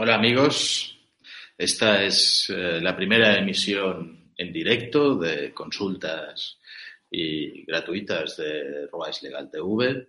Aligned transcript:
Hola 0.00 0.14
amigos, 0.14 0.96
esta 1.56 2.04
es 2.04 2.48
eh, 2.50 2.80
la 2.80 2.94
primera 2.94 3.36
emisión 3.36 4.30
en 4.36 4.52
directo 4.52 5.16
de 5.16 5.52
consultas 5.52 6.60
y 7.10 7.64
gratuitas 7.64 8.36
de 8.36 8.86
Roais 8.92 9.20
Legal 9.24 9.50
TV. 9.50 10.06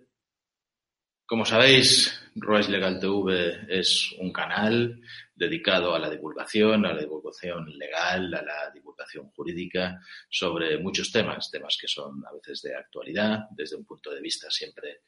Como 1.26 1.44
sabéis, 1.44 2.22
Roais 2.36 2.68
Legal 2.68 3.00
TV 3.00 3.66
es 3.68 4.14
un 4.20 4.32
canal 4.32 5.02
dedicado 5.34 5.92
a 5.92 5.98
la 5.98 6.08
divulgación, 6.08 6.86
a 6.86 6.92
la 6.92 7.00
divulgación 7.00 7.76
legal, 7.76 8.32
a 8.32 8.42
la 8.42 8.70
divulgación 8.72 9.28
jurídica 9.30 10.00
sobre 10.28 10.78
muchos 10.78 11.10
temas, 11.10 11.50
temas 11.50 11.76
que 11.76 11.88
son 11.88 12.24
a 12.28 12.32
veces 12.32 12.62
de 12.62 12.76
actualidad, 12.76 13.48
desde 13.50 13.74
un 13.74 13.84
punto 13.84 14.14
de 14.14 14.20
vista 14.20 14.52
siempre 14.52 15.00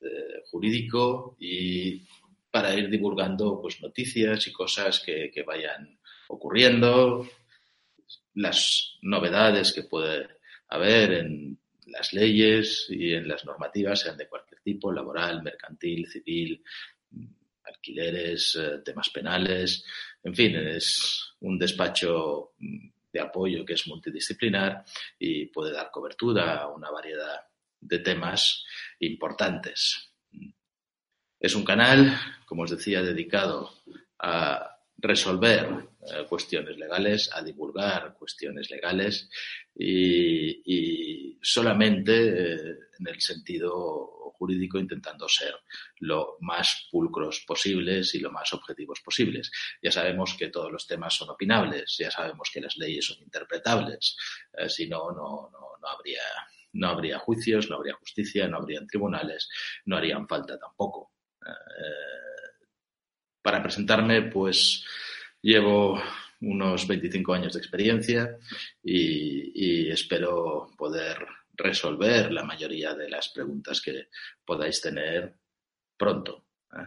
eh, 0.00 0.44
jurídico 0.50 1.36
y 1.38 2.02
para 2.50 2.74
ir 2.74 2.88
divulgando 2.90 3.60
pues, 3.60 3.80
noticias 3.80 4.46
y 4.46 4.52
cosas 4.52 5.00
que, 5.00 5.30
que 5.32 5.42
vayan 5.42 5.98
ocurriendo, 6.28 7.28
las 8.34 8.98
novedades 9.02 9.72
que 9.72 9.84
puede 9.84 10.28
haber 10.68 11.12
en 11.12 11.58
las 11.86 12.12
leyes 12.12 12.86
y 12.88 13.12
en 13.12 13.26
las 13.28 13.44
normativas, 13.44 14.00
sean 14.00 14.16
de 14.16 14.28
cualquier 14.28 14.60
tipo, 14.60 14.92
laboral, 14.92 15.42
mercantil, 15.42 16.06
civil, 16.06 16.62
alquileres, 17.64 18.56
eh, 18.56 18.78
temas 18.84 19.10
penales, 19.10 19.84
en 20.22 20.34
fin, 20.34 20.54
es 20.56 21.34
un 21.40 21.58
despacho 21.58 22.52
de 23.12 23.20
apoyo 23.20 23.64
que 23.64 23.74
es 23.74 23.86
multidisciplinar 23.86 24.84
y 25.18 25.46
puede 25.46 25.72
dar 25.72 25.90
cobertura 25.90 26.58
a 26.58 26.68
una 26.68 26.90
variedad 26.90 27.40
de 27.80 27.98
temas 27.98 28.64
importantes. 29.00 30.09
Es 31.40 31.54
un 31.54 31.64
canal, 31.64 32.20
como 32.44 32.62
os 32.64 32.70
decía, 32.70 33.00
dedicado 33.02 33.72
a 34.18 34.76
resolver 34.98 35.88
eh, 36.02 36.26
cuestiones 36.28 36.76
legales, 36.76 37.30
a 37.32 37.42
divulgar 37.42 38.14
cuestiones 38.18 38.70
legales 38.70 39.30
y, 39.74 41.38
solamente 41.42 42.12
eh, 42.52 42.78
en 42.98 43.08
el 43.08 43.18
sentido 43.22 44.32
jurídico 44.36 44.78
intentando 44.78 45.26
ser 45.26 45.54
lo 46.00 46.36
más 46.40 46.88
pulcros 46.90 47.42
posibles 47.46 48.14
y 48.14 48.20
lo 48.20 48.30
más 48.30 48.52
objetivos 48.52 49.00
posibles. 49.00 49.50
Ya 49.82 49.90
sabemos 49.90 50.34
que 50.38 50.48
todos 50.48 50.70
los 50.70 50.86
temas 50.86 51.14
son 51.14 51.30
opinables, 51.30 51.96
ya 51.98 52.10
sabemos 52.10 52.50
que 52.52 52.60
las 52.60 52.76
leyes 52.76 53.06
son 53.06 53.22
interpretables, 53.22 54.14
eh, 54.58 54.68
si 54.68 54.86
no, 54.86 55.10
no, 55.12 55.48
no, 55.50 55.78
no 55.80 55.88
habría 55.88 56.22
no 56.72 56.88
habría 56.88 57.18
juicios, 57.18 57.68
no 57.68 57.76
habría 57.76 57.94
justicia, 57.94 58.46
no 58.46 58.58
habrían 58.58 58.86
tribunales, 58.86 59.48
no 59.86 59.96
harían 59.96 60.28
falta 60.28 60.56
tampoco. 60.58 61.10
Eh, 61.46 62.66
para 63.42 63.62
presentarme, 63.62 64.22
pues 64.22 64.84
llevo 65.40 66.00
unos 66.42 66.86
25 66.86 67.32
años 67.32 67.52
de 67.52 67.58
experiencia 67.58 68.36
y, 68.82 69.90
espero 69.90 70.70
poder 70.78 71.26
resolver 71.52 72.32
la 72.32 72.44
mayoría 72.44 72.94
de 72.94 73.08
las 73.08 73.28
preguntas 73.30 73.80
que 73.80 74.08
podáis 74.44 74.80
tener 74.80 75.34
pronto. 75.96 76.46
¿eh? 76.72 76.86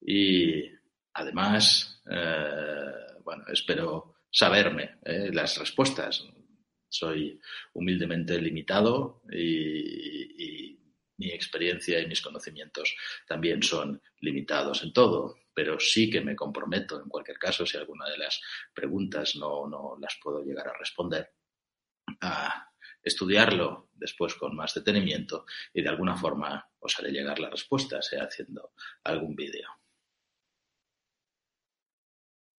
Y 0.00 0.70
además, 1.14 2.02
eh, 2.10 2.92
bueno, 3.24 3.44
espero 3.48 4.16
saberme 4.30 4.98
las 5.32 5.56
respuestas. 5.56 6.24
Soy 6.88 7.40
humildemente 7.72 8.40
limitado 8.40 9.22
y 9.32 10.76
mi 11.18 11.30
experiencia 11.30 12.00
y 12.00 12.06
mis 12.06 12.20
conocimientos 12.20 12.94
también 13.26 13.62
son 13.62 14.02
limitados 14.20 14.82
en 14.82 14.92
todo, 14.92 15.36
pero 15.54 15.80
sí 15.80 16.10
que 16.10 16.20
me 16.20 16.36
comprometo, 16.36 17.00
en 17.02 17.08
cualquier 17.08 17.38
caso, 17.38 17.64
si 17.64 17.76
alguna 17.76 18.08
de 18.08 18.18
las 18.18 18.40
preguntas 18.74 19.36
no, 19.36 19.66
no 19.66 19.96
las 20.00 20.18
puedo 20.22 20.42
llegar 20.42 20.68
a 20.68 20.78
responder, 20.78 21.32
a 22.20 22.70
estudiarlo 23.02 23.88
después 23.94 24.34
con 24.34 24.54
más 24.54 24.74
detenimiento 24.74 25.46
y 25.72 25.82
de 25.82 25.88
alguna 25.88 26.16
forma 26.16 26.68
os 26.78 26.98
haré 26.98 27.10
llegar 27.10 27.38
la 27.38 27.50
respuesta, 27.50 28.02
sea 28.02 28.24
haciendo 28.24 28.72
algún 29.04 29.34
vídeo. 29.34 29.68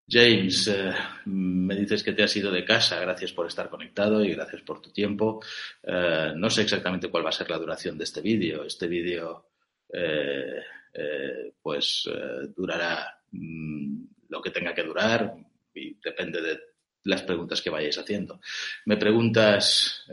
James, 0.09 0.69
eh, 0.69 0.93
me 1.25 1.75
dices 1.75 2.01
que 2.01 2.13
te 2.13 2.23
has 2.23 2.35
ido 2.37 2.49
de 2.49 2.63
casa, 2.63 2.97
gracias 3.01 3.33
por 3.33 3.45
estar 3.45 3.69
conectado 3.69 4.23
y 4.23 4.33
gracias 4.33 4.61
por 4.61 4.81
tu 4.81 4.89
tiempo. 4.89 5.41
Eh, 5.83 6.31
no 6.33 6.49
sé 6.49 6.61
exactamente 6.61 7.09
cuál 7.09 7.25
va 7.25 7.29
a 7.29 7.33
ser 7.33 7.49
la 7.49 7.57
duración 7.57 7.97
de 7.97 8.05
este 8.05 8.21
vídeo. 8.21 8.63
Este 8.63 8.87
vídeo, 8.87 9.49
eh, 9.91 10.63
pues, 11.61 12.09
durará 12.55 13.19
mmm, 13.31 14.05
lo 14.29 14.41
que 14.41 14.51
tenga 14.51 14.73
que 14.73 14.83
durar 14.83 15.35
y 15.73 15.99
depende 16.01 16.41
de 16.41 16.59
las 17.03 17.23
preguntas 17.23 17.61
que 17.61 17.69
vayáis 17.69 17.97
haciendo. 17.97 18.39
Me 18.85 18.97
preguntas 18.97 20.05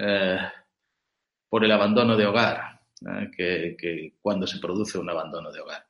por 1.48 1.64
el 1.64 1.72
abandono 1.72 2.16
de 2.16 2.26
hogar, 2.26 2.80
cuando 4.20 4.46
se 4.46 4.58
produce 4.58 4.98
un 4.98 5.08
abandono 5.08 5.52
de 5.52 5.60
hogar 5.60 5.83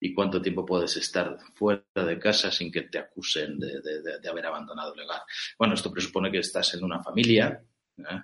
y 0.00 0.14
cuánto 0.14 0.40
tiempo 0.40 0.64
puedes 0.64 0.96
estar 0.96 1.36
fuera 1.54 1.82
de 1.94 2.18
casa 2.18 2.50
sin 2.50 2.70
que 2.70 2.82
te 2.82 2.98
acusen 2.98 3.58
de, 3.58 4.28
haber 4.28 4.46
abandonado 4.46 4.94
el 4.94 5.00
hogar. 5.00 5.22
Bueno, 5.58 5.74
esto 5.74 5.92
presupone 5.92 6.30
que 6.30 6.38
estás 6.38 6.74
en 6.74 6.84
una 6.84 7.02
familia 7.02 7.62
¿eh? 7.98 8.20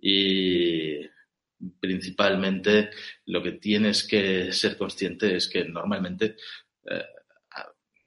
y 0.00 1.00
principalmente 1.80 2.90
lo 3.26 3.42
que 3.42 3.52
tienes 3.52 4.06
que 4.06 4.52
ser 4.52 4.76
consciente 4.76 5.36
es 5.36 5.48
que 5.48 5.64
normalmente 5.64 6.36
eh, 6.84 7.04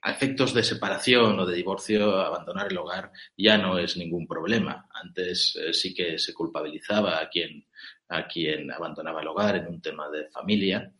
a 0.02 0.12
efectos 0.12 0.54
de 0.54 0.62
separación 0.62 1.38
o 1.38 1.46
de 1.46 1.56
divorcio, 1.56 2.20
abandonar 2.20 2.68
el 2.70 2.78
hogar 2.78 3.12
ya 3.36 3.58
no 3.58 3.78
es 3.78 3.96
ningún 3.96 4.26
problema. 4.26 4.88
Antes 4.94 5.56
eh, 5.56 5.74
sí 5.74 5.94
que 5.94 6.18
se 6.18 6.32
culpabilizaba 6.32 7.20
a 7.20 7.28
quien, 7.28 7.66
a 8.08 8.26
quien 8.26 8.70
abandonaba 8.72 9.20
el 9.20 9.28
hogar 9.28 9.56
en 9.56 9.66
un 9.66 9.82
tema 9.82 10.08
de 10.08 10.30
familia 10.30 10.92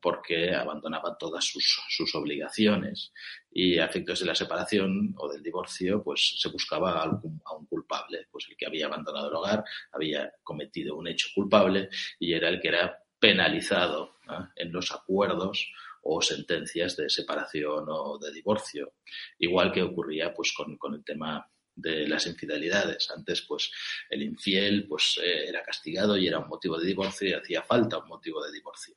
porque 0.00 0.54
abandonaba 0.54 1.16
todas 1.18 1.44
sus, 1.44 1.80
sus, 1.88 2.14
obligaciones 2.14 3.12
y 3.50 3.78
a 3.78 3.86
efectos 3.86 4.20
de 4.20 4.26
la 4.26 4.34
separación 4.34 5.14
o 5.16 5.30
del 5.30 5.42
divorcio 5.42 6.02
pues 6.02 6.36
se 6.38 6.48
buscaba 6.48 7.02
a 7.02 7.08
un, 7.08 7.66
culpable 7.68 8.26
pues 8.30 8.46
el 8.48 8.56
que 8.56 8.66
había 8.66 8.86
abandonado 8.86 9.28
el 9.28 9.34
hogar 9.34 9.64
había 9.92 10.32
cometido 10.42 10.96
un 10.96 11.08
hecho 11.08 11.28
culpable 11.34 11.88
y 12.18 12.32
era 12.32 12.48
el 12.48 12.60
que 12.60 12.68
era 12.68 12.98
penalizado 13.18 14.16
¿eh? 14.28 14.44
en 14.56 14.72
los 14.72 14.92
acuerdos 14.92 15.70
o 16.02 16.20
sentencias 16.22 16.96
de 16.96 17.10
separación 17.10 17.84
o 17.88 18.18
de 18.18 18.32
divorcio 18.32 18.94
igual 19.38 19.72
que 19.72 19.82
ocurría 19.82 20.32
pues 20.34 20.52
con, 20.52 20.76
con 20.76 20.94
el 20.94 21.04
tema 21.04 21.46
de 21.80 22.06
las 22.06 22.26
infidelidades. 22.26 23.10
Antes, 23.10 23.42
pues, 23.42 23.70
el 24.08 24.22
infiel, 24.22 24.86
pues, 24.86 25.18
eh, 25.22 25.48
era 25.48 25.62
castigado 25.62 26.16
y 26.16 26.26
era 26.26 26.38
un 26.38 26.48
motivo 26.48 26.78
de 26.78 26.86
divorcio 26.86 27.28
y 27.28 27.32
hacía 27.32 27.62
falta 27.62 27.98
un 27.98 28.08
motivo 28.08 28.44
de 28.44 28.52
divorcio. 28.52 28.94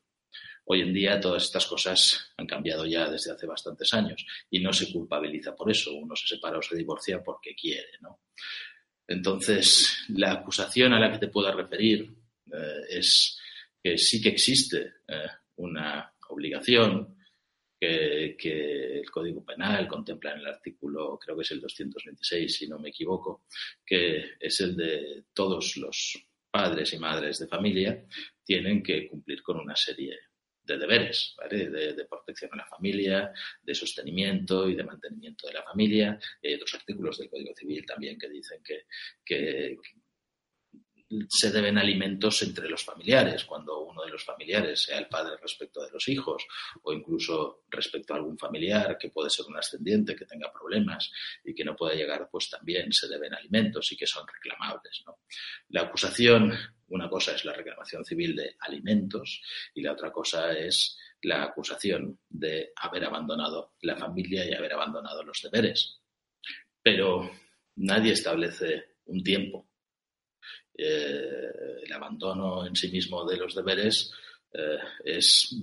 Hoy 0.65 0.81
en 0.81 0.93
día 0.93 1.19
todas 1.19 1.43
estas 1.43 1.65
cosas 1.65 2.33
han 2.37 2.47
cambiado 2.47 2.85
ya 2.85 3.09
desde 3.09 3.31
hace 3.31 3.45
bastantes 3.45 3.93
años 3.93 4.25
y 4.49 4.59
no 4.59 4.71
se 4.71 4.91
culpabiliza 4.91 5.55
por 5.55 5.69
eso. 5.69 5.93
Uno 5.93 6.15
se 6.15 6.27
separa 6.27 6.57
o 6.57 6.61
se 6.61 6.75
divorcia 6.75 7.21
porque 7.21 7.53
quiere, 7.55 7.99
¿no? 8.01 8.21
Entonces, 9.07 10.05
la 10.09 10.31
acusación 10.31 10.93
a 10.93 10.99
la 10.99 11.11
que 11.11 11.19
te 11.19 11.27
puedo 11.27 11.51
referir 11.53 12.09
eh, 12.51 12.81
es 12.89 13.37
que 13.83 13.97
sí 13.97 14.21
que 14.21 14.29
existe 14.29 14.93
eh, 15.07 15.27
una 15.57 16.13
obligación 16.29 17.17
que, 17.77 18.37
que, 18.39 18.99
el 18.99 19.11
Código 19.11 19.43
Penal 19.43 19.87
contempla 19.89 20.31
en 20.31 20.39
el 20.39 20.47
artículo, 20.47 21.19
creo 21.19 21.35
que 21.35 21.41
es 21.41 21.51
el 21.51 21.59
226, 21.59 22.55
si 22.55 22.67
no 22.67 22.79
me 22.79 22.89
equivoco, 22.89 23.43
que 23.85 24.35
es 24.39 24.61
el 24.61 24.77
de 24.77 25.25
todos 25.33 25.75
los 25.75 26.25
padres 26.49 26.93
y 26.93 26.99
madres 26.99 27.39
de 27.39 27.47
familia 27.47 28.05
tienen 28.43 28.83
que 28.83 29.07
cumplir 29.07 29.41
con 29.41 29.59
una 29.59 29.75
serie 29.75 30.15
de 30.63 30.77
deberes, 30.77 31.35
¿vale? 31.37 31.69
de, 31.69 32.05
protección 32.05 32.51
a 32.53 32.57
la 32.57 32.65
familia, 32.65 33.31
de 33.61 33.75
sostenimiento 33.75 34.69
y 34.69 34.75
de 34.75 34.83
mantenimiento 34.83 35.47
de 35.47 35.53
la 35.53 35.63
familia. 35.63 36.19
Hay 36.43 36.53
otros 36.55 36.73
artículos 36.75 37.17
del 37.17 37.29
Código 37.29 37.53
Civil 37.55 37.85
también 37.85 38.17
que 38.17 38.29
dicen 38.29 38.61
que, 38.63 38.85
que, 39.25 39.77
se 41.29 41.51
deben 41.51 41.77
alimentos 41.77 42.41
entre 42.43 42.69
los 42.69 42.83
familiares, 42.83 43.45
cuando 43.45 43.79
uno 43.79 44.03
de 44.03 44.11
los 44.11 44.23
familiares, 44.23 44.83
sea 44.83 44.99
el 44.99 45.07
padre 45.07 45.37
respecto 45.41 45.83
de 45.83 45.91
los 45.91 46.07
hijos 46.07 46.45
o 46.81 46.93
incluso 46.93 47.63
respecto 47.69 48.13
a 48.13 48.17
algún 48.17 48.37
familiar 48.37 48.97
que 48.97 49.09
puede 49.09 49.29
ser 49.29 49.45
un 49.47 49.57
ascendiente, 49.57 50.15
que 50.15 50.25
tenga 50.25 50.51
problemas 50.51 51.11
y 51.43 51.53
que 51.53 51.63
no 51.63 51.75
pueda 51.75 51.95
llegar, 51.95 52.29
pues 52.31 52.49
también 52.49 52.91
se 52.91 53.07
deben 53.07 53.33
alimentos 53.33 53.91
y 53.91 53.97
que 53.97 54.07
son 54.07 54.25
reclamables. 54.27 55.03
La 55.69 55.81
acusación, 55.81 56.53
una 56.87 57.09
cosa 57.09 57.33
es 57.35 57.45
la 57.45 57.53
reclamación 57.53 58.05
civil 58.05 58.35
de 58.35 58.55
alimentos 58.59 59.41
y 59.73 59.81
la 59.81 59.93
otra 59.93 60.11
cosa 60.11 60.53
es 60.53 60.97
la 61.21 61.43
acusación 61.43 62.19
de 62.29 62.71
haber 62.75 63.05
abandonado 63.05 63.73
la 63.81 63.95
familia 63.95 64.45
y 64.45 64.53
haber 64.53 64.73
abandonado 64.73 65.23
los 65.23 65.41
deberes. 65.41 66.01
Pero 66.81 67.29
nadie 67.75 68.11
establece 68.11 68.97
un 69.05 69.23
tiempo 69.23 69.72
eh, 70.75 71.81
el 71.83 71.93
abandono 71.93 72.65
en 72.65 72.75
sí 72.75 72.89
mismo 72.89 73.25
de 73.25 73.37
los 73.37 73.55
deberes 73.55 74.11
eh, 74.53 74.77
es 75.03 75.55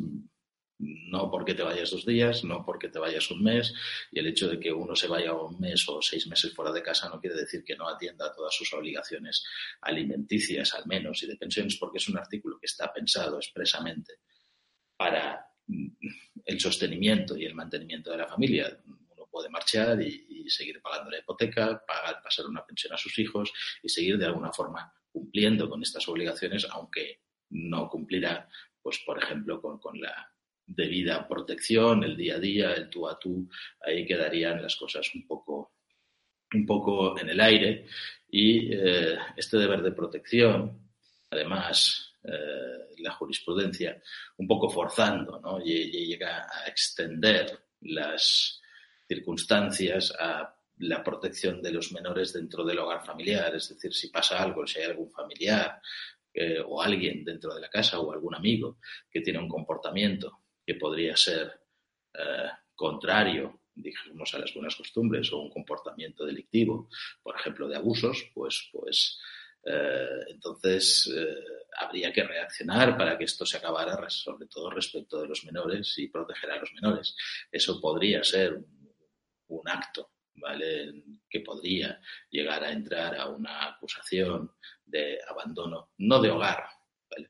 no 0.80 1.30
porque 1.30 1.54
te 1.54 1.62
vayas 1.62 1.90
dos 1.90 2.06
días, 2.06 2.44
no 2.44 2.64
porque 2.64 2.88
te 2.88 2.98
vayas 2.98 3.30
un 3.30 3.42
mes, 3.42 3.74
y 4.10 4.18
el 4.18 4.26
hecho 4.28 4.48
de 4.48 4.58
que 4.58 4.72
uno 4.72 4.96
se 4.96 5.08
vaya 5.08 5.34
un 5.34 5.60
mes 5.60 5.86
o 5.88 6.00
seis 6.00 6.26
meses 6.26 6.54
fuera 6.54 6.72
de 6.72 6.82
casa 6.82 7.08
no 7.08 7.20
quiere 7.20 7.36
decir 7.36 7.62
que 7.64 7.76
no 7.76 7.88
atienda 7.88 8.32
todas 8.32 8.54
sus 8.54 8.72
obligaciones 8.72 9.44
alimenticias, 9.82 10.74
al 10.74 10.86
menos, 10.86 11.22
y 11.22 11.26
de 11.26 11.36
pensiones, 11.36 11.76
porque 11.76 11.98
es 11.98 12.08
un 12.08 12.16
artículo 12.16 12.58
que 12.58 12.66
está 12.66 12.92
pensado 12.92 13.36
expresamente 13.36 14.20
para 14.96 15.46
mm, 15.66 15.88
el 16.44 16.60
sostenimiento 16.60 17.36
y 17.36 17.44
el 17.44 17.54
mantenimiento 17.54 18.10
de 18.10 18.16
la 18.16 18.28
familia. 18.28 18.80
Uno 18.86 19.28
puede 19.30 19.50
marchar 19.50 20.00
y, 20.00 20.26
y 20.28 20.50
seguir 20.50 20.80
pagando 20.80 21.10
la 21.10 21.18
hipoteca, 21.18 21.84
pagar, 21.86 22.22
pasar 22.22 22.46
una 22.46 22.64
pensión 22.64 22.94
a 22.94 22.98
sus 22.98 23.18
hijos 23.18 23.52
y 23.82 23.88
seguir 23.88 24.16
de 24.16 24.26
alguna 24.26 24.52
forma 24.52 24.92
cumpliendo 25.12 25.68
con 25.68 25.82
estas 25.82 26.06
obligaciones, 26.08 26.66
aunque 26.70 27.20
no 27.50 27.88
cumplirá, 27.88 28.48
pues, 28.82 29.00
por 29.04 29.22
ejemplo, 29.22 29.60
con, 29.60 30.00
la 30.00 30.32
debida 30.66 31.26
protección, 31.26 32.04
el 32.04 32.16
día 32.16 32.36
a 32.36 32.38
día, 32.38 32.72
el 32.74 32.88
tú 32.88 33.08
a 33.08 33.18
tú, 33.18 33.48
ahí 33.80 34.06
quedarían 34.06 34.62
las 34.62 34.76
cosas 34.76 35.10
un 35.14 35.26
poco, 35.26 35.72
un 36.54 36.64
poco 36.64 37.18
en 37.18 37.28
el 37.28 37.40
aire. 37.40 37.86
Y 38.30 38.72
eh, 38.72 39.18
este 39.36 39.58
deber 39.58 39.82
de 39.82 39.92
protección, 39.92 40.90
además, 41.30 42.14
eh, 42.22 42.94
la 42.98 43.12
jurisprudencia, 43.12 44.00
un 44.36 44.46
poco 44.46 44.68
forzando, 44.68 45.40
¿no? 45.40 45.58
llega 45.58 46.46
a 46.52 46.68
extender 46.68 47.58
las 47.80 48.60
circunstancias 49.08 50.14
a 50.18 50.54
la 50.80 51.04
protección 51.04 51.60
de 51.60 51.72
los 51.72 51.92
menores 51.92 52.32
dentro 52.32 52.64
del 52.64 52.78
hogar 52.78 53.04
familiar, 53.04 53.54
es 53.54 53.68
decir, 53.68 53.92
si 53.92 54.08
pasa 54.08 54.42
algo, 54.42 54.66
si 54.66 54.78
hay 54.78 54.86
algún 54.86 55.10
familiar 55.10 55.80
eh, 56.32 56.58
o 56.66 56.80
alguien 56.80 57.24
dentro 57.24 57.54
de 57.54 57.60
la 57.60 57.68
casa 57.68 58.00
o 58.00 58.12
algún 58.12 58.34
amigo 58.34 58.78
que 59.10 59.20
tiene 59.20 59.38
un 59.38 59.48
comportamiento 59.48 60.40
que 60.64 60.76
podría 60.76 61.16
ser 61.16 61.60
eh, 62.14 62.48
contrario, 62.74 63.60
digamos, 63.74 64.34
a 64.34 64.38
las 64.38 64.54
buenas 64.54 64.74
costumbres 64.74 65.30
o 65.32 65.38
un 65.38 65.50
comportamiento 65.50 66.24
delictivo, 66.24 66.88
por 67.22 67.36
ejemplo, 67.36 67.68
de 67.68 67.76
abusos, 67.76 68.30
pues, 68.32 68.70
pues 68.72 69.18
eh, 69.64 70.24
entonces 70.28 71.12
habría 71.76 72.10
que 72.10 72.24
reaccionar 72.24 72.96
para 72.96 73.18
que 73.18 73.24
esto 73.24 73.44
se 73.44 73.58
acabara, 73.58 74.08
sobre 74.08 74.46
todo 74.46 74.70
respecto 74.70 75.20
de 75.20 75.28
los 75.28 75.44
menores 75.44 75.94
y 75.98 76.08
proteger 76.08 76.52
a 76.52 76.58
los 76.58 76.72
menores. 76.72 77.14
Eso 77.52 77.78
podría 77.80 78.24
ser 78.24 78.58
un 79.48 79.68
acto 79.68 80.09
¿vale? 80.34 81.04
que 81.28 81.40
podría 81.40 82.00
llegar 82.30 82.64
a 82.64 82.72
entrar 82.72 83.16
a 83.16 83.28
una 83.28 83.66
acusación 83.66 84.52
de 84.84 85.18
abandono, 85.28 85.90
no 85.98 86.20
de 86.20 86.30
hogar, 86.30 86.64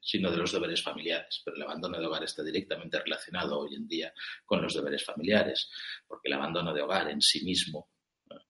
sino 0.00 0.30
de 0.30 0.36
los 0.36 0.52
deberes 0.52 0.82
familiares. 0.82 1.42
Pero 1.44 1.56
el 1.56 1.62
abandono 1.62 1.98
de 1.98 2.06
hogar 2.06 2.24
está 2.24 2.42
directamente 2.42 2.98
relacionado 2.98 3.58
hoy 3.58 3.74
en 3.74 3.86
día 3.86 4.12
con 4.44 4.62
los 4.62 4.74
deberes 4.74 5.04
familiares, 5.04 5.70
porque 6.06 6.28
el 6.28 6.34
abandono 6.34 6.72
de 6.72 6.82
hogar 6.82 7.10
en 7.10 7.20
sí 7.20 7.44
mismo, 7.44 7.90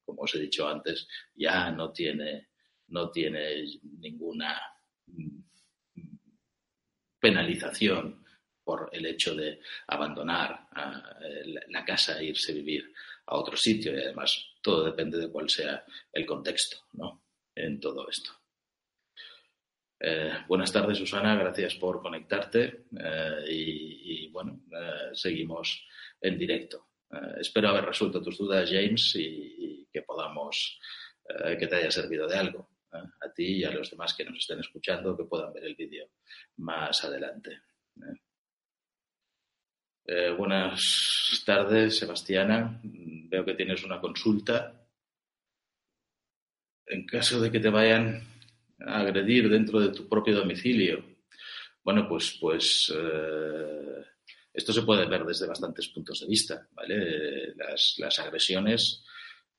como 0.04 0.22
os 0.22 0.34
he 0.34 0.40
dicho 0.40 0.68
antes, 0.68 1.08
ya 1.34 1.70
no 1.70 1.92
tiene, 1.92 2.48
no 2.88 3.10
tiene 3.10 3.64
ninguna 3.98 4.60
penalización 7.18 8.24
por 8.64 8.88
el 8.92 9.06
hecho 9.06 9.34
de 9.34 9.60
abandonar 9.88 10.68
eh, 11.22 11.54
la 11.68 11.84
casa 11.84 12.18
e 12.18 12.26
irse 12.26 12.52
a 12.52 12.54
vivir 12.54 12.92
a 13.30 13.36
otro 13.36 13.56
sitio 13.56 13.96
y 13.96 14.02
además 14.02 14.44
todo 14.60 14.84
depende 14.84 15.16
de 15.16 15.30
cuál 15.30 15.48
sea 15.48 15.84
el 16.12 16.26
contexto 16.26 16.78
¿no? 16.92 17.22
en 17.54 17.80
todo 17.80 18.08
esto. 18.08 18.32
Eh, 20.00 20.32
buenas 20.48 20.72
tardes, 20.72 20.98
Susana, 20.98 21.36
gracias 21.36 21.76
por 21.76 22.02
conectarte 22.02 22.86
eh, 22.98 23.44
y, 23.48 24.28
bueno, 24.30 24.62
eh, 24.72 25.10
seguimos 25.12 25.86
en 26.20 26.38
directo. 26.38 26.88
espero 27.38 27.68
haber 27.68 27.84
resuelto 27.84 28.22
tus 28.22 28.38
dudas, 28.38 28.68
James, 28.70 29.14
y, 29.16 29.86
que 29.92 30.02
podamos, 30.02 30.78
que 31.58 31.66
te 31.66 31.76
haya 31.76 31.90
servido 31.90 32.28
de 32.28 32.36
algo 32.36 32.70
a 32.92 33.32
ti 33.34 33.58
y 33.58 33.64
a 33.64 33.72
los 33.72 33.90
demás 33.90 34.14
que 34.14 34.24
nos 34.24 34.38
estén 34.38 34.60
escuchando, 34.60 35.16
que 35.16 35.24
puedan 35.24 35.52
ver 35.52 35.64
el 35.64 35.74
vídeo 35.74 36.10
más 36.58 37.04
adelante. 37.04 37.62
Buenas 40.36 41.42
tardes, 41.44 41.98
Sebastiana 41.98 42.80
veo 42.82 43.44
que 43.44 43.54
tienes 43.54 43.84
una 43.84 44.00
consulta. 44.00 44.76
En 46.86 47.06
caso 47.06 47.40
de 47.40 47.50
que 47.50 47.60
te 47.60 47.70
vayan 47.70 48.20
a 48.80 49.00
agredir 49.00 49.48
dentro 49.48 49.78
de 49.80 49.90
tu 49.90 50.08
propio 50.08 50.34
domicilio, 50.34 51.04
bueno, 51.84 52.08
pues, 52.08 52.36
pues 52.40 52.92
eh, 52.94 54.04
esto 54.52 54.72
se 54.72 54.82
puede 54.82 55.06
ver 55.06 55.24
desde 55.24 55.46
bastantes 55.46 55.88
puntos 55.88 56.20
de 56.20 56.26
vista, 56.26 56.68
¿vale? 56.72 57.54
Las, 57.54 58.18
agresiones 58.18 59.04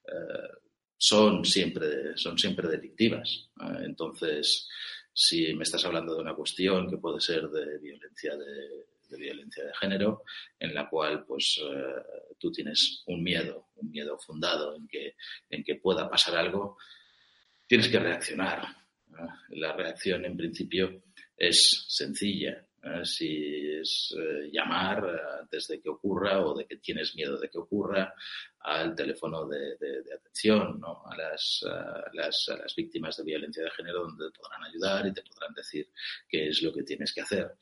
eh, 0.06 0.58
son, 0.98 1.46
siempre, 1.46 2.18
son 2.18 2.38
siempre 2.38 2.68
delictivas. 2.68 3.50
Entonces, 3.80 4.68
si 5.14 5.54
me 5.54 5.64
estás 5.64 5.86
hablando 5.86 6.14
de 6.14 6.22
una 6.22 6.36
cuestión 6.36 6.90
que 6.90 6.98
puede 6.98 7.22
ser 7.22 7.48
de 7.50 7.78
violencia 7.80 8.36
de, 8.36 8.91
de 9.12 9.20
violencia 9.20 9.64
de 9.64 9.74
género, 9.76 10.24
en 10.60 10.74
la 10.74 10.90
cual 10.90 11.26
pues 11.26 11.60
eh, 11.62 12.34
tú 12.40 12.52
tienes 12.52 13.04
un 13.06 13.22
miedo, 13.22 13.68
un 13.76 13.92
miedo 13.92 14.18
fundado 14.18 14.76
en 14.76 14.88
que, 14.88 15.16
en 15.50 15.64
que 15.64 15.76
pueda 15.76 16.10
pasar 16.10 16.38
algo, 16.38 16.78
tienes 17.68 17.90
que 17.90 18.00
reaccionar. 18.00 18.64
La 19.50 19.74
reacción 19.74 20.26
en 20.26 20.38
principio 20.38 21.04
es 21.38 21.86
sencilla. 21.90 22.66
¿Eh? 22.84 23.06
si 23.06 23.80
es 23.80 24.16
eh, 24.18 24.50
llamar 24.52 25.04
antes 25.42 25.68
de 25.68 25.82
que 25.82 25.90
ocurra 25.90 26.46
o 26.46 26.56
de 26.56 26.66
que 26.66 26.78
tienes 26.78 27.16
miedo 27.16 27.38
de 27.38 27.50
que 27.50 27.58
ocurra 27.58 28.14
al 28.60 28.96
teléfono 28.96 29.48
de, 29.48 29.76
atención 30.16 30.80
¿no? 30.80 31.04
a, 31.06 31.16
las, 31.16 31.66
las, 32.14 32.50
a, 32.50 32.58
las, 32.58 32.76
víctimas 32.76 33.18
de 33.18 33.24
violencia 33.24 33.64
de 33.64 33.72
género 33.72 34.04
donde 34.04 34.30
te 34.32 34.40
podrán 34.40 34.64
ayudar 34.64 35.08
y 35.08 35.14
te 35.14 35.24
podrán 35.24 35.54
decir 35.54 35.90
qué 36.28 36.50
es 36.50 36.62
lo 36.62 36.72
que 36.74 36.84
tienes 36.84 37.14
que 37.14 37.22
hacer. 37.22 37.56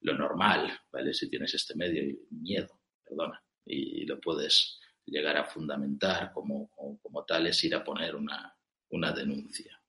Lo 0.00 0.16
normal, 0.16 0.80
¿vale? 0.90 1.12
Si 1.12 1.28
tienes 1.28 1.52
este 1.54 1.74
medio 1.74 2.02
miedo, 2.30 2.80
perdona, 3.04 3.42
y 3.66 4.06
lo 4.06 4.20
puedes 4.20 4.80
llegar 5.04 5.36
a 5.36 5.44
fundamentar 5.44 6.32
como, 6.32 6.70
como 7.02 7.24
tal 7.24 7.46
es 7.46 7.62
ir 7.64 7.74
a 7.74 7.84
poner 7.84 8.14
una, 8.16 8.56
una 8.90 9.12
denuncia. 9.12 9.80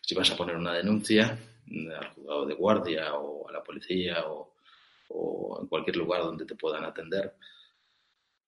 Si 0.00 0.14
vas 0.14 0.30
a 0.30 0.36
poner 0.36 0.56
una 0.56 0.72
denuncia, 0.74 1.38
al 1.96 2.08
juzgado 2.14 2.46
de 2.46 2.54
guardia 2.54 3.14
o 3.14 3.48
a 3.48 3.52
la 3.52 3.62
policía 3.62 4.24
o, 4.26 4.54
en 5.60 5.66
cualquier 5.66 5.96
lugar 5.96 6.22
donde 6.22 6.44
te 6.44 6.54
puedan 6.54 6.84
atender 6.84 7.34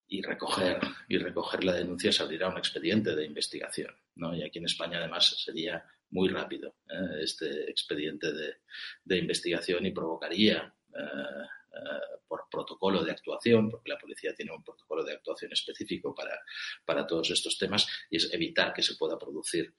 y 0.06 0.20
recoger 0.22 0.78
y 1.08 1.18
recoger 1.18 1.64
la 1.64 1.72
denuncia 1.72 2.12
se 2.12 2.22
abrirá 2.22 2.48
un 2.48 2.58
expediente 2.58 3.16
de 3.16 3.24
investigación 3.24 3.94
¿no? 4.16 4.34
y 4.34 4.42
aquí 4.42 4.58
en 4.58 4.66
España 4.66 4.98
además 4.98 5.42
sería 5.42 5.84
muy 6.10 6.28
rápido 6.28 6.76
¿eh? 6.88 7.22
este 7.22 7.70
expediente 7.70 8.28
de, 8.32 9.18
investigación 9.18 9.86
y 9.86 9.92
provocaría 9.92 10.74
eh, 10.94 11.46
eh, 11.72 12.18
por 12.26 12.48
protocolo 12.50 13.02
de 13.04 13.12
actuación, 13.12 13.70
porque 13.70 13.90
la 13.90 13.98
policía 13.98 14.34
tiene 14.34 14.52
un 14.52 14.62
protocolo 14.62 15.04
de 15.04 15.12
actuación 15.12 15.52
específico 15.52 16.14
para, 16.14 16.36
para 16.84 17.06
todos 17.06 17.30
estos 17.30 17.58
temas, 17.58 17.86
y 18.10 18.16
es 18.16 18.32
evitar 18.32 18.72
que 18.72 18.82
se 18.82 18.96
pueda 18.96 19.18
producir 19.18 19.74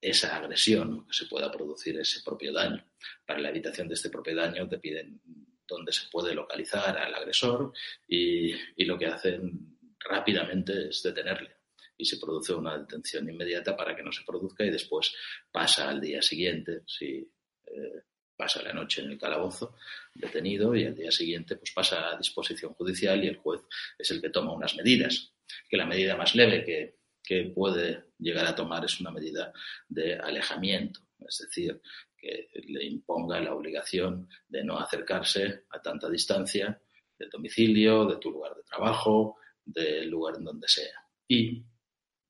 esa 0.00 0.36
agresión, 0.36 1.06
que 1.06 1.12
se 1.12 1.26
pueda 1.26 1.50
producir 1.50 1.98
ese 1.98 2.22
propio 2.22 2.52
daño. 2.52 2.84
Para 3.26 3.40
la 3.40 3.50
evitación 3.50 3.88
de 3.88 3.94
este 3.94 4.10
propio 4.10 4.34
daño 4.34 4.68
te 4.68 4.78
piden 4.78 5.20
dónde 5.66 5.92
se 5.92 6.08
puede 6.10 6.34
localizar 6.34 6.98
al 6.98 7.14
agresor 7.14 7.72
y, 8.08 8.84
lo 8.84 8.98
que 8.98 9.06
hacen 9.06 9.78
rápidamente 10.00 10.88
es 10.88 11.02
detenerle 11.02 11.56
y 11.96 12.04
se 12.04 12.16
produce 12.16 12.54
una 12.54 12.78
detención 12.78 13.28
inmediata 13.28 13.76
para 13.76 13.94
que 13.94 14.02
no 14.02 14.10
se 14.10 14.24
produzca 14.24 14.64
y 14.64 14.70
después 14.70 15.14
pasa 15.52 15.88
al 15.88 16.00
día 16.00 16.22
siguiente, 16.22 16.80
si 16.86 17.30
eh, 17.66 18.02
pasa 18.34 18.62
la 18.62 18.72
noche 18.72 19.02
en 19.02 19.10
el 19.10 19.18
calabozo 19.18 19.76
detenido 20.14 20.74
y 20.74 20.86
al 20.86 20.94
día 20.94 21.12
siguiente 21.12 21.56
pues 21.56 21.72
pasa 21.72 22.10
a 22.10 22.16
disposición 22.16 22.72
judicial 22.72 23.22
y 23.22 23.28
el 23.28 23.36
juez 23.36 23.60
es 23.98 24.10
el 24.10 24.20
que 24.22 24.30
toma 24.30 24.54
unas 24.54 24.74
medidas, 24.76 25.34
que 25.68 25.76
la 25.76 25.84
medida 25.84 26.16
más 26.16 26.34
leve 26.34 26.64
que 26.64 26.99
que 27.22 27.52
puede 27.54 28.04
llegar 28.18 28.46
a 28.46 28.54
tomar 28.54 28.84
es 28.84 29.00
una 29.00 29.10
medida 29.10 29.52
de 29.88 30.16
alejamiento 30.16 31.00
es 31.28 31.38
decir, 31.38 31.80
que 32.16 32.48
le 32.66 32.84
imponga 32.84 33.40
la 33.40 33.54
obligación 33.54 34.28
de 34.48 34.64
no 34.64 34.78
acercarse 34.78 35.64
a 35.70 35.80
tanta 35.80 36.08
distancia 36.08 36.80
del 37.18 37.30
domicilio, 37.30 38.06
de 38.06 38.16
tu 38.16 38.30
lugar 38.30 38.54
de 38.54 38.62
trabajo, 38.62 39.36
del 39.64 40.08
lugar 40.08 40.36
en 40.36 40.44
donde 40.44 40.68
sea. 40.68 41.04
Y 41.28 41.62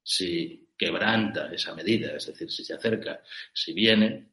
si 0.03 0.69
quebranta 0.77 1.53
esa 1.53 1.75
medida, 1.75 2.17
es 2.17 2.27
decir, 2.27 2.51
si 2.51 2.65
se 2.65 2.75
acerca, 2.75 3.23
si 3.53 3.73
viene, 3.73 4.31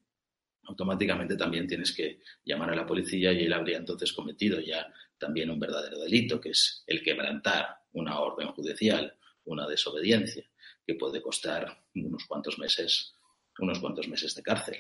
automáticamente 0.64 1.36
también 1.36 1.68
tienes 1.68 1.94
que 1.94 2.22
llamar 2.44 2.72
a 2.72 2.76
la 2.76 2.86
policía 2.86 3.32
y 3.32 3.46
él 3.46 3.54
habría 3.54 3.78
entonces 3.78 4.12
cometido 4.14 4.60
ya 4.60 4.92
también 5.18 5.50
un 5.50 5.60
verdadero 5.60 6.00
delito, 6.00 6.40
que 6.40 6.50
es 6.50 6.84
el 6.88 7.02
quebrantar 7.02 7.78
una 7.94 8.20
orden 8.20 8.50
judicial, 8.50 9.18
una 9.48 9.68
desobediencia, 9.68 10.46
que 10.86 10.96
puede 10.96 11.22
costar 11.22 11.86
unos 11.96 12.26
cuantos 12.26 12.58
meses, 12.60 13.14
unos 13.60 13.80
cuantos 13.80 14.08
meses 14.08 14.34
de 14.36 14.44
cárcel. 14.44 14.78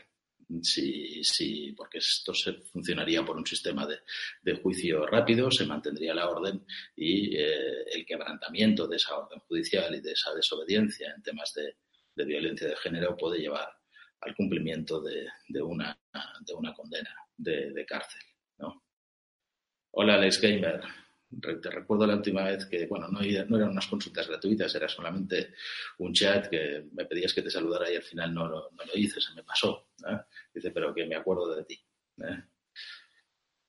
Sí, 0.61 1.21
sí, 1.23 1.73
porque 1.75 1.97
esto 1.97 2.33
se 2.33 2.53
funcionaría 2.53 3.25
por 3.25 3.35
un 3.35 3.45
sistema 3.45 3.85
de, 3.85 4.55
juicio 4.61 5.05
rápido, 5.05 5.51
se 5.51 5.65
mantendría 5.65 6.13
la 6.13 6.29
orden 6.29 6.65
y 6.95 7.35
eh, 7.35 7.83
el 7.91 8.05
quebrantamiento 8.05 8.87
de 8.87 8.95
esa 8.95 9.17
orden 9.17 9.39
judicial 9.41 9.93
y 9.93 9.99
de 9.99 10.13
esa 10.13 10.33
desobediencia 10.33 11.13
en 11.13 11.21
temas 11.21 11.53
de, 11.53 11.75
violencia 12.23 12.67
de 12.67 12.77
género 12.77 13.17
puede 13.17 13.39
llevar 13.39 13.69
al 14.21 14.35
cumplimiento 14.35 15.01
de, 15.01 15.27
una, 15.61 15.99
de 16.39 16.53
una 16.53 16.73
condena 16.73 17.13
de, 17.35 17.85
cárcel. 17.85 18.21
¿no? 18.57 18.83
Hola, 19.91 20.15
Alex 20.15 20.41
Gamer 20.41 20.81
te 21.41 21.69
recuerdo 21.69 22.07
la 22.07 22.15
última 22.15 22.43
vez 22.45 22.65
que, 22.65 22.85
bueno, 22.87 23.07
no, 23.09 23.21
eran 23.21 23.69
unas 23.69 23.87
consultas 23.87 24.27
gratuitas, 24.27 24.73
era 24.75 24.87
solamente 24.87 25.53
un 25.99 26.13
chat 26.13 26.47
que 26.47 26.85
me 26.93 27.05
pedías 27.05 27.33
que 27.33 27.41
te 27.41 27.49
saludara 27.49 27.91
y 27.91 27.95
al 27.95 28.03
final 28.03 28.33
no, 28.33 28.47
lo 28.47 28.71
hice, 28.95 29.19
se 29.19 29.33
me 29.33 29.43
pasó. 29.43 29.89
Dice, 30.53 30.71
pero 30.71 30.93
que 30.93 31.05
me 31.05 31.15
acuerdo 31.15 31.53
de 31.55 31.63
ti. 31.65 31.79
¿eh? 32.23 32.43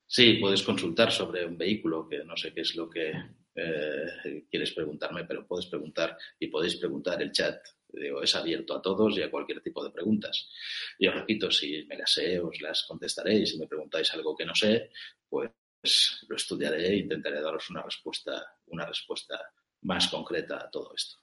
Sí, 0.07 0.35
puedes 0.35 0.62
consultar 0.62 1.11
sobre 1.11 1.45
un 1.45 1.59
vehículo, 1.59 2.09
que 2.09 2.25
no 2.25 2.37
sé 2.37 2.55
qué 2.55 2.61
es 2.62 2.75
lo 2.77 2.88
que 2.88 3.12
eh, 3.55 4.47
quieres 4.50 4.73
preguntarme, 4.73 5.25
pero 5.25 5.47
puedes 5.47 5.67
preguntar 5.67 6.17
y 6.38 6.47
podéis 6.47 6.77
preguntar 6.77 7.21
el 7.21 7.33
chat. 7.33 7.61
Digo, 7.88 8.23
es 8.23 8.35
abierto 8.35 8.77
a 8.77 8.83
todos 8.83 9.17
y 9.17 9.23
a 9.23 9.31
cualquier 9.31 9.61
tipo 9.62 9.83
de 9.83 9.91
preguntas. 9.91 10.49
Y 10.99 11.09
os 11.09 11.15
repito, 11.15 11.50
si 11.50 11.85
me 11.87 11.97
las 11.97 12.12
sé, 12.12 12.38
os 12.38 12.61
las 12.61 12.85
contestaré 12.85 13.35
y 13.35 13.47
si 13.47 13.59
me 13.59 13.67
preguntáis 13.67 14.12
algo 14.15 14.37
que 14.37 14.45
no 14.45 14.55
sé, 14.55 14.91
pues 15.29 15.50
pues 15.80 16.25
lo 16.28 16.37
estudiaré 16.37 16.88
e 16.88 16.97
intentaré 16.97 17.40
daros 17.40 17.70
una 17.70 17.82
respuesta, 17.82 18.56
una 18.66 18.87
respuesta 18.87 19.38
más 19.82 20.08
concreta 20.08 20.56
a 20.56 20.70
todo 20.70 20.92
esto. 20.94 21.18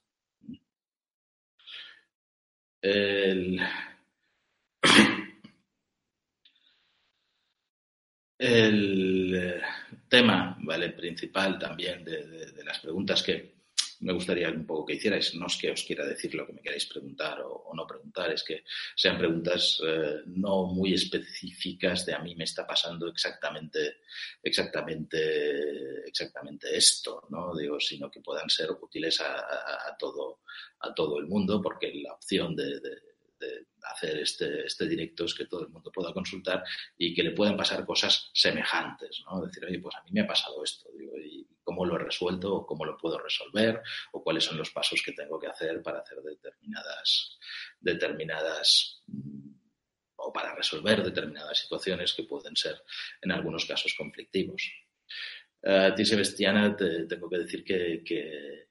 El, 2.82 3.60
tema 10.08 10.58
¿vale? 10.62 10.90
principal 10.90 11.58
también 11.58 12.06
de 12.06 12.64
las 12.64 12.80
preguntas 12.80 13.24
que, 13.24 13.55
me 14.02 14.14
gustaría 14.14 14.50
un 14.50 14.66
poco 14.66 14.88
que 14.88 14.96
hicierais. 14.96 15.36
No 15.36 15.48
es 15.48 15.58
que 15.58 15.72
os 15.72 15.84
quiera 15.84 16.06
decir 16.06 16.34
lo 16.36 16.46
que 16.46 16.54
me 16.54 16.62
queráis 16.62 16.86
preguntar 16.86 17.42
o, 17.42 17.72
no 17.74 17.86
preguntar, 17.86 18.32
es 18.32 18.44
que 18.44 18.64
sean 18.96 19.18
preguntas 19.18 19.82
eh, 19.86 20.22
no 20.28 20.66
muy 20.66 20.94
específicas 20.94 22.06
de 22.06 22.14
a 22.14 22.20
mí 22.20 22.36
me 22.36 22.46
está 22.46 22.66
pasando 22.66 23.08
exactamente, 23.08 23.98
exactamente, 24.42 26.08
exactamente 26.08 26.76
esto, 26.76 27.28
¿no? 27.30 27.56
Digo, 27.56 27.80
sino 27.80 28.10
que 28.10 28.22
puedan 28.22 28.50
ser 28.50 28.72
útiles 28.72 29.20
a, 29.22 29.96
todo, 29.98 30.42
a 30.80 30.94
todo 30.94 31.20
el 31.20 31.26
mundo, 31.26 31.62
porque 31.62 31.94
la 31.96 32.14
opción 32.14 32.56
de, 32.56 32.80
hacer 33.84 34.20
este, 34.20 34.66
este 34.66 34.88
directo 34.88 35.26
es 35.26 35.34
que 35.34 35.46
todo 35.46 35.62
el 35.62 35.70
mundo 35.70 35.92
pueda 35.92 36.14
consultar 36.14 36.64
y 36.98 37.14
que 37.14 37.24
le 37.24 37.32
puedan 37.32 37.58
pasar 37.58 37.86
cosas 37.86 38.30
semejantes, 38.34 39.24
¿no? 39.26 39.46
Decir, 39.46 39.66
oye, 39.66 39.80
pues 39.80 39.96
a 39.96 40.04
mí 40.04 40.10
me 40.12 40.22
ha 40.22 40.28
pasado 40.28 40.64
esto, 40.64 40.90
digo, 40.98 41.18
y 41.18 41.48
cómo 41.64 41.86
lo 41.86 41.96
he 41.96 42.04
resuelto 42.04 42.56
o 42.56 42.66
cómo 42.66 42.86
lo 42.86 42.98
puedo 42.98 43.18
resolver 43.18 43.82
o 44.12 44.24
cuáles 44.24 44.44
son 44.44 44.58
los 44.58 44.72
pasos 44.72 45.02
que 45.04 45.14
tengo 45.14 45.40
que 45.40 45.48
hacer 45.48 45.82
para 45.82 46.00
hacer 46.00 46.20
determinadas, 46.22 47.40
determinadas 47.80 49.04
mm, 49.08 49.52
o 50.18 50.32
para 50.32 50.56
resolver 50.56 51.04
determinadas 51.04 51.60
situaciones 51.60 52.14
que 52.14 52.24
pueden 52.24 52.56
ser 52.56 52.82
en 53.22 53.32
algunos 53.32 53.66
casos 53.66 53.94
conflictivos. 53.98 54.72
A 55.64 55.94
ti, 55.96 56.06
Sebastiana, 56.06 56.76
te 56.76 57.06
tengo 57.06 57.28
que 57.28 57.40
decir 57.40 57.64
que, 57.64 58.68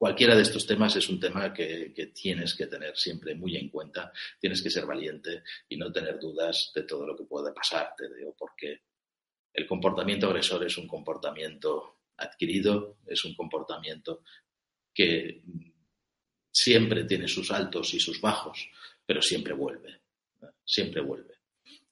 cualquiera 0.00 0.34
de 0.34 0.40
estos 0.40 0.66
temas 0.66 0.96
es 0.96 1.10
un 1.10 1.20
tema 1.20 1.52
que, 1.52 1.92
tienes 2.14 2.54
que 2.54 2.66
tener 2.66 2.96
siempre 2.96 3.34
muy 3.34 3.54
en 3.58 3.68
cuenta, 3.68 4.10
tienes 4.40 4.62
que 4.62 4.70
ser 4.70 4.86
valiente 4.86 5.42
y 5.68 5.76
no 5.76 5.92
tener 5.92 6.18
dudas 6.18 6.72
de 6.74 6.84
todo 6.84 7.06
lo 7.06 7.14
que 7.14 7.24
puede 7.24 7.52
pasarte, 7.52 8.08
digo, 8.16 8.34
porque 8.34 8.84
el 9.52 9.66
comportamiento 9.66 10.28
agresor 10.28 10.64
es 10.64 10.78
un 10.78 10.88
comportamiento 10.88 11.98
adquirido, 12.16 12.96
es 13.06 13.26
un 13.26 13.34
comportamiento 13.34 14.22
que 14.94 15.42
siempre 16.50 17.04
tiene 17.04 17.28
sus 17.28 17.50
altos 17.50 17.92
y 17.92 18.00
sus 18.00 18.22
bajos, 18.22 18.70
pero 19.04 19.20
siempre 19.20 19.52
vuelve, 19.52 20.00
siempre 20.64 21.02
vuelve. 21.02 21.34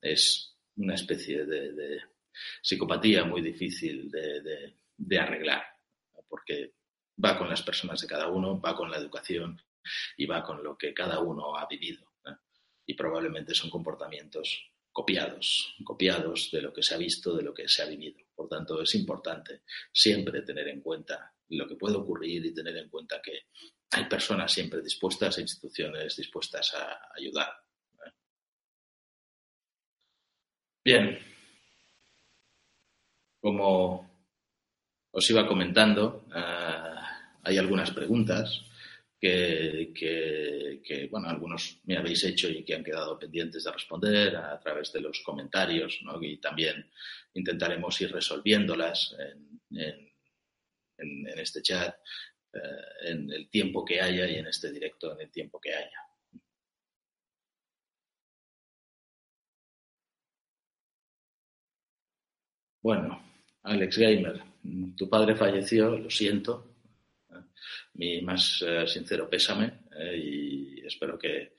Es 0.00 0.56
una 0.76 0.94
especie 0.94 1.44
de, 1.44 2.00
psicopatía 2.62 3.24
muy 3.24 3.42
difícil 3.42 4.10
de, 4.10 5.18
arreglar, 5.18 5.62
porque 6.26 6.77
va 7.22 7.36
con 7.36 7.48
las 7.48 7.62
personas 7.62 8.00
de 8.00 8.06
cada 8.06 8.28
uno, 8.28 8.60
va 8.60 8.74
con 8.74 8.90
la 8.90 8.98
educación 8.98 9.60
y 10.16 10.26
va 10.26 10.42
con 10.42 10.62
lo 10.62 10.76
que 10.76 10.94
cada 10.94 11.20
uno 11.20 11.56
ha 11.56 11.66
vivido. 11.66 12.06
Y 12.86 12.94
probablemente 12.94 13.54
son 13.54 13.68
comportamientos 13.68 14.70
copiados, 14.92 15.76
copiados 15.84 16.50
de 16.50 16.62
lo 16.62 16.72
que 16.72 16.82
se 16.82 16.94
ha 16.94 16.98
visto, 16.98 17.36
de 17.36 17.42
lo 17.42 17.52
que 17.52 17.68
se 17.68 17.82
ha 17.82 17.86
vivido. 17.86 18.18
Por 18.34 18.48
tanto, 18.48 18.80
es 18.82 18.94
importante 18.94 19.62
siempre 19.92 20.42
tener 20.42 20.68
en 20.68 20.80
cuenta 20.80 21.34
lo 21.50 21.68
que 21.68 21.76
puede 21.76 21.96
ocurrir 21.96 22.44
y 22.44 22.54
tener 22.54 22.76
en 22.76 22.88
cuenta 22.88 23.20
que 23.22 23.46
hay 23.90 24.04
personas 24.04 24.52
siempre 24.52 24.82
dispuestas, 24.82 25.38
instituciones 25.38 26.16
dispuestas 26.16 26.74
a 26.74 27.12
ayudar. 27.16 27.48
Bien, 30.84 31.18
como 33.40 34.08
os 35.10 35.30
iba 35.30 35.46
comentando, 35.46 36.26
eh, 36.34 36.97
hay 37.42 37.58
algunas 37.58 37.90
preguntas 37.90 38.64
que, 39.20 41.08
bueno, 41.10 41.28
algunos 41.28 41.80
me 41.84 41.96
habéis 41.96 42.22
hecho 42.24 42.48
y 42.48 42.64
que 42.64 42.74
han 42.74 42.84
quedado 42.84 43.18
pendientes 43.18 43.64
de 43.64 43.72
responder 43.72 44.36
a, 44.36 44.58
través 44.60 44.92
de 44.92 45.00
los 45.00 45.20
comentarios, 45.20 46.00
¿no? 46.02 46.22
Y 46.22 46.36
también 46.38 46.88
intentaremos 47.34 48.00
ir 48.00 48.12
resolviéndolas 48.12 49.16
en, 49.70 50.08
este 51.36 51.62
chat, 51.62 51.96
eh, 52.52 52.58
en 53.02 53.30
el 53.32 53.48
tiempo 53.48 53.84
que 53.84 54.00
haya 54.00 54.28
y 54.28 54.36
en 54.36 54.46
este 54.46 54.72
directo 54.72 55.12
en 55.12 55.20
el 55.20 55.30
tiempo 55.30 55.60
que 55.60 55.74
haya. 55.74 56.08
Bueno, 62.82 63.22
Alex 63.64 63.98
Gamer, 63.98 64.42
tu 64.96 65.08
padre 65.08 65.36
falleció, 65.36 65.98
lo 65.98 66.10
siento, 66.10 66.77
mi 67.98 68.22
más 68.22 68.64
eh, 68.66 68.86
sincero 68.86 69.28
pésame 69.28 69.80
eh, 69.98 70.16
y 70.16 70.86
espero 70.86 71.18
que, 71.18 71.56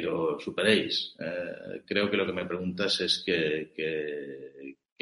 lo 0.00 0.38
superéis. 0.38 1.14
Eh, 1.18 1.82
creo 1.86 2.10
que 2.10 2.16
lo 2.16 2.26
que 2.26 2.32
me 2.32 2.44
preguntas 2.44 3.00
es 3.00 3.22
qué 3.24 3.72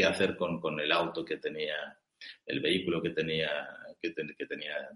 hacer 0.05 0.37
con, 0.37 0.79
el 0.79 0.93
auto 0.93 1.25
que 1.25 1.39
tenía, 1.39 1.99
el 2.47 2.61
vehículo 2.61 3.01
que 3.03 3.11
tenía, 3.11 3.51
que, 4.01 4.11
tenía 4.11 4.91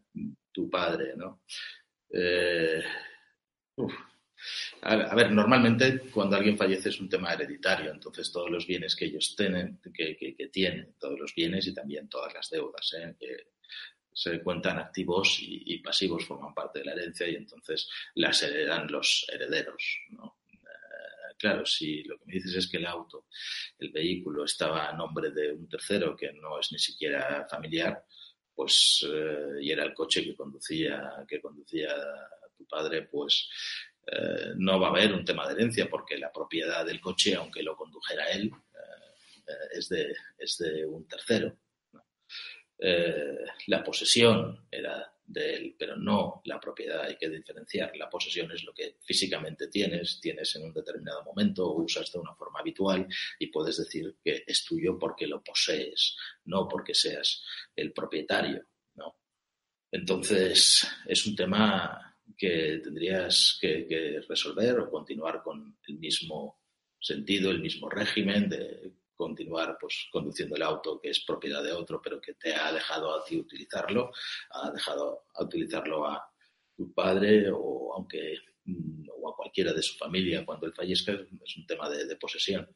tu 0.53 0.69
padre, 0.69 1.15
¿no? 1.17 1.41
A, 4.83 5.15
ver, 5.15 5.33
normalmente 5.33 6.01
cuando 6.13 6.37
alguien 6.37 6.59
fallece 6.59 6.91
es 6.91 7.01
un 7.01 7.09
tema 7.09 7.33
hereditario, 7.33 7.91
entonces 7.91 8.31
todos 8.31 8.51
los 8.51 8.67
bienes 8.67 8.95
que 8.95 9.07
ellos 9.07 9.35
tienen, 9.37 9.81
que, 9.93 10.49
tienen, 10.53 10.95
todos 11.01 11.19
los 11.19 11.35
bienes 11.35 11.67
y 11.67 11.75
también 11.75 12.09
todas 12.09 12.35
las 12.35 12.51
deudas, 12.51 12.95
se 14.19 14.43
cuentan 14.43 14.81
activos 14.81 15.39
y, 15.41 15.79
pasivos, 15.79 16.27
forman 16.27 16.53
parte 16.53 16.81
de 16.81 16.87
la 16.87 16.93
herencia 16.93 17.29
y 17.29 17.37
entonces 17.37 17.89
las 18.17 18.43
heredan 18.43 18.91
los 18.91 19.25
herederos. 19.33 20.01
Eh, 20.11 21.35
claro, 21.39 21.65
si 21.65 22.03
lo 22.03 22.19
que 22.19 22.25
me 22.27 22.33
dices 22.33 22.57
es 22.57 22.69
que 22.69 22.79
el 22.79 22.87
auto, 22.87 23.27
el 23.79 23.91
vehículo 23.91 24.45
estaba 24.45 24.89
a 24.89 24.93
nombre 24.93 25.31
de 25.31 25.53
un 25.53 25.69
tercero 25.69 26.17
que 26.17 26.33
no 26.33 26.59
es 26.59 26.73
ni 26.73 26.81
siquiera 26.81 27.47
familiar, 27.49 28.05
pues 28.53 29.07
eh, 29.09 29.61
y 29.61 29.71
era 29.71 29.85
el 29.85 29.95
coche 29.95 30.25
que 30.25 30.35
conducía 30.35 31.25
que 31.29 31.41
conducía 31.41 31.95
tu 32.57 32.67
padre, 32.67 33.03
pues 33.03 33.49
eh, 34.05 34.51
no 34.57 34.81
va 34.81 34.89
a 34.89 34.91
haber 34.91 35.15
un 35.15 35.25
tema 35.25 35.47
de 35.47 35.55
herencia 35.55 35.89
porque 35.89 36.19
la 36.19 36.33
propiedad 36.33 36.85
del 36.85 37.01
coche, 37.01 37.37
aunque 37.37 37.63
lo 37.63 37.77
condujera 37.77 38.29
él, 38.31 38.51
es 39.71 40.59
de 40.59 40.85
un 40.87 41.07
tercero. 41.07 41.57
Eh, 42.79 43.45
la 43.67 43.83
posesión 43.83 44.67
era 44.71 45.13
de 45.27 45.55
él, 45.55 45.77
pero 45.79 45.97
no 45.97 46.41
la 46.45 46.59
propiedad. 46.59 47.03
Hay 47.03 47.17
que 47.17 47.29
diferenciar. 47.29 47.95
La 47.97 48.09
posesión 48.09 48.51
es 48.53 48.65
lo 48.65 48.73
que 48.73 48.97
físicamente 49.03 49.69
tienes, 49.69 50.21
tienes 50.21 50.55
en 50.57 50.65
un 50.65 50.73
determinado 50.73 51.23
momento 51.25 51.73
usas 51.75 52.11
de 52.13 52.19
una 52.19 52.35
forma 52.35 52.61
habitual 52.61 53.07
y 53.39 53.49
puedes 53.49 53.77
decir 53.77 54.17
que 54.25 54.45
es 54.47 54.65
tuyo 54.65 54.99
porque 54.99 55.27
lo 55.27 55.43
posees, 55.43 56.17
no 56.45 56.67
porque 56.69 56.95
seas 56.95 57.45
el 57.77 57.93
propietario. 57.93 58.65
¿no? 58.95 59.17
Entonces, 59.91 60.89
es 61.07 61.27
un 61.27 61.37
tema 61.37 62.17
que 62.37 62.81
tendrías 62.83 63.59
que 63.61 64.21
resolver 64.29 64.79
o 64.79 64.91
continuar 64.91 65.43
con 65.43 65.79
el 65.87 65.99
mismo 65.99 66.61
sentido, 67.01 67.51
el 67.51 67.61
mismo 67.61 67.89
régimen 67.89 68.49
de 68.49 68.93
continuar 69.19 69.77
pues 69.81 70.09
conduciendo 70.11 70.55
el 70.57 70.63
auto 70.63 71.01
que 71.01 71.11
es 71.11 71.25
propiedad 71.27 71.63
de 71.63 71.73
otro 71.73 72.01
pero 72.01 72.21
que 72.21 72.35
te 72.35 72.55
ha 72.55 72.73
dejado 72.73 73.15
a 73.15 73.25
ti 73.25 73.37
utilizarlo, 73.37 74.13
ha 74.51 74.71
dejado 74.71 75.25
a 75.35 75.43
utilizarlo 75.43 76.07
a 76.07 76.25
tu 76.77 76.95
padre 76.95 77.51
o 77.53 77.93
aunque 77.95 78.39
mm, 78.65 79.09
o 79.21 79.31
a 79.31 79.37
cualquiera 79.37 79.73
de 79.73 79.83
su 79.83 79.99
familia 79.99 80.47
cuando 80.47 80.67
él 80.67 80.73
fallezca 80.73 81.13
es 81.13 81.57
un 81.57 81.67
tema 81.67 81.91
de, 81.91 82.17
posesión. 82.17 82.69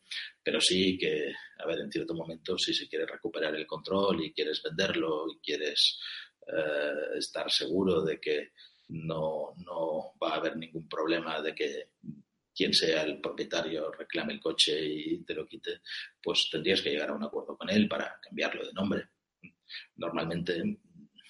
Pero 0.43 0.61
sí 0.61 0.99
que 0.99 1.33
a 1.59 1.67
ver 1.67 1.79
en 1.79 1.91
cierto 1.93 2.15
momento 2.15 2.59
si 2.59 2.75
se 2.75 2.89
quiere 2.89 3.07
recuperar 3.07 3.55
el 3.55 3.67
control 3.67 4.25
y 4.25 4.33
quieres 4.33 4.61
venderlo 4.63 5.27
y 5.31 5.39
quieres 5.39 6.01
eh, 6.49 7.19
estar 7.19 7.51
seguro 7.51 8.03
de 8.03 8.21
que 8.21 8.51
no, 8.89 9.55
no 9.65 10.13
va 10.23 10.35
a 10.35 10.37
haber 10.37 10.57
ningún 10.57 10.89
problema 10.89 11.41
de 11.41 11.55
que 11.55 11.91
quien 12.55 12.73
sea 12.73 13.03
el 13.03 13.21
propietario 13.21 13.91
reclame 13.93 14.35
el 14.35 14.41
coche 14.41 14.79
y 14.85 15.25
te 15.25 15.35
lo 15.35 15.47
quite, 15.47 15.81
pues 16.23 16.49
tendrías 16.51 16.83
que 16.83 16.91
llegar 16.91 17.11
a 17.11 17.15
un 17.15 17.25
acuerdo 17.25 17.57
con 17.57 17.71
él 17.71 17.89
para 17.89 18.19
cambiarlo 18.21 18.67
de 18.67 18.73
nombre. 18.73 19.09
Normalmente 19.97 20.63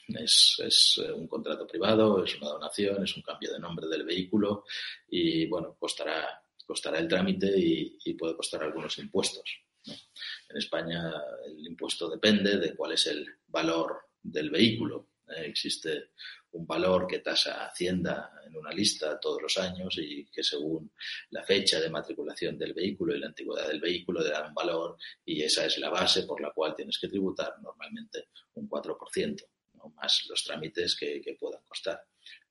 es, 0.08 0.98
un 1.14 1.26
contrato 1.26 1.66
privado, 1.66 2.24
es 2.24 2.36
una 2.36 2.50
donación, 2.50 3.04
es 3.04 3.16
un 3.16 3.22
cambio 3.22 3.52
de 3.52 3.58
nombre 3.58 3.86
del 3.86 4.04
vehículo 4.04 4.64
y 5.08 5.46
bueno, 5.46 5.76
costará, 5.78 6.42
costará 6.66 6.98
el 6.98 7.08
trámite 7.08 7.52
y, 7.56 8.14
puede 8.14 8.36
costar 8.36 8.62
algunos 8.62 8.98
impuestos. 8.98 9.44
En 9.84 10.56
España 10.56 11.12
el 11.46 11.66
impuesto 11.66 12.08
depende 12.08 12.58
de 12.58 12.74
cuál 12.74 12.92
es 12.92 13.06
el 13.06 13.26
valor 13.46 13.96
del 14.22 14.50
vehículo. 14.50 15.11
Eh, 15.28 15.46
existe 15.46 16.10
un 16.52 16.66
valor 16.66 17.06
que 17.06 17.20
tasa 17.20 17.66
Hacienda 17.66 18.32
en 18.46 18.56
una 18.56 18.72
lista 18.72 19.18
todos 19.18 19.40
los 19.40 19.56
años 19.58 19.96
y 19.98 20.26
que 20.26 20.42
según 20.42 20.92
la 21.30 21.42
fecha 21.42 21.80
de 21.80 21.88
matriculación 21.88 22.58
del 22.58 22.74
vehículo 22.74 23.14
y 23.14 23.20
la 23.20 23.28
antigüedad 23.28 23.68
del 23.68 23.80
vehículo 23.80 24.22
le 24.22 24.30
dan 24.30 24.48
un 24.48 24.54
valor 24.54 24.96
y 25.24 25.42
esa 25.42 25.64
es 25.64 25.78
la 25.78 25.88
base 25.88 26.24
por 26.24 26.40
la 26.40 26.52
cual 26.52 26.74
tienes 26.74 26.98
que 26.98 27.08
tributar 27.08 27.54
normalmente 27.62 28.28
un 28.54 28.68
4%, 28.68 29.46
¿no? 29.74 29.88
más 29.96 30.26
los 30.28 30.44
trámites 30.44 30.96
que, 30.96 31.20
que 31.20 31.34
puedan 31.34 31.62
costar. 31.66 32.04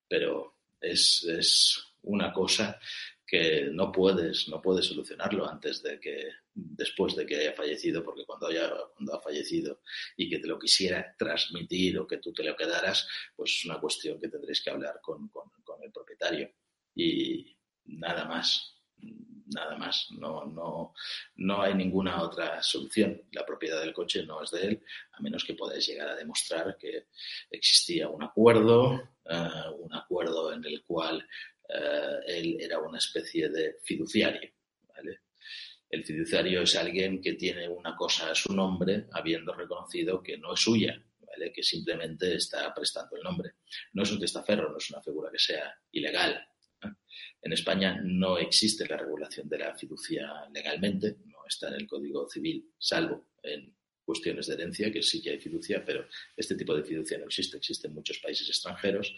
Pero 0.08 0.58
es, 0.80 1.24
es 1.24 1.84
una 2.04 2.34
cosa 2.34 2.80
que 3.32 3.70
no 3.72 3.94
puedes, 3.94 4.50
no 4.50 4.62
puedes 4.62 4.88
solucionarlo 4.88 5.50
antes 5.50 5.82
de 5.82 6.02
que, 6.02 6.32
después 6.54 7.16
de 7.16 7.26
que 7.26 7.38
haya 7.38 7.54
fallecido, 7.54 8.04
porque 8.04 8.26
cuando 8.26 8.48
haya, 8.48 8.70
cuando 8.94 9.16
ha 9.16 9.22
fallecido 9.22 9.80
y 10.18 10.30
que 10.30 10.40
te 10.40 10.50
lo 10.50 10.60
quisiera 10.60 11.16
transmitir 11.18 11.98
o 11.98 12.06
que 12.06 12.18
tú 12.18 12.34
te 12.34 12.44
lo 12.44 12.58
quedaras, 12.58 13.08
pues 13.34 13.56
es 13.56 13.64
una 13.64 13.80
cuestión 13.80 14.20
que 14.20 14.28
tendréis 14.28 14.62
que 14.62 14.70
hablar 14.70 15.00
con, 15.02 15.30
con, 15.30 15.50
el 15.82 15.94
propietario. 15.94 16.52
Y 16.94 17.58
nada 17.86 18.26
más, 18.26 18.82
nada 19.56 19.78
más. 19.78 20.08
No, 20.12 20.46
no, 20.46 20.94
no 21.36 21.62
hay 21.62 21.74
ninguna 21.74 22.22
otra 22.24 22.62
solución. 22.62 23.22
La 23.32 23.46
propiedad 23.46 23.80
del 23.80 23.94
coche 23.94 24.26
no 24.26 24.44
es 24.44 24.52
de 24.52 24.62
él, 24.68 24.84
a 25.14 25.22
menos 25.22 25.46
que 25.46 25.54
podáis 25.54 25.88
llegar 25.88 26.10
a 26.10 26.16
demostrar 26.16 26.78
que 26.78 27.08
existía 27.50 28.10
un 28.10 28.24
acuerdo, 28.24 28.96
eh, 29.24 29.70
un 29.80 29.94
acuerdo 29.94 30.52
en 30.52 30.66
el 30.66 30.84
cual 30.84 31.26
él 32.26 32.58
era 32.60 32.80
una 32.80 32.98
especie 32.98 33.50
de 33.50 33.78
fiduciario. 33.84 34.50
El 35.90 36.06
fiduciario 36.06 36.62
es 36.62 36.76
alguien 36.78 37.22
que 37.22 37.34
tiene 37.34 37.68
una 37.68 37.96
cosa 37.98 38.32
a 38.32 38.36
su 38.36 38.54
nombre 38.54 39.08
habiendo 39.12 39.54
reconocido 39.54 40.24
que 40.24 40.38
no 40.38 40.54
es 40.54 40.62
suya, 40.62 41.04
que 41.54 41.64
simplemente 41.64 42.36
está 42.36 42.74
prestando 42.74 43.18
el 43.18 43.24
nombre. 43.24 43.56
No 43.94 44.04
es 44.04 44.12
un 44.12 44.20
testaferro, 44.20 44.72
no 44.72 44.78
es 44.78 44.90
una 44.90 45.02
figura 45.02 45.30
que 45.32 45.40
sea 45.40 45.74
ilegal. 45.92 46.48
En 47.42 47.54
España 47.54 48.00
no 48.04 48.38
existe 48.38 48.88
la 48.88 48.98
regulación 48.98 49.50
de 49.50 49.58
la 49.58 49.76
fiducia 49.76 50.28
legalmente, 50.54 51.18
no 51.26 51.40
está 51.48 51.68
en 51.70 51.76
el 51.76 51.88
Código 51.88 52.30
Civil, 52.30 52.72
salvo 52.78 53.28
en 53.44 53.76
cuestiones 54.06 54.48
de 54.48 54.56
herencia, 54.56 54.92
que 54.92 55.02
sí 55.02 55.22
que 55.22 55.32
hay 55.32 55.40
fiducia, 55.40 55.84
pero 55.86 56.08
este 56.36 56.56
tipo 56.56 56.76
de 56.76 56.84
fiducia 56.84 57.18
no 57.18 57.26
existe, 57.26 57.58
existe 57.58 57.88
en 57.88 57.94
muchos 57.94 58.20
países 58.20 58.48
extranjeros 58.50 59.16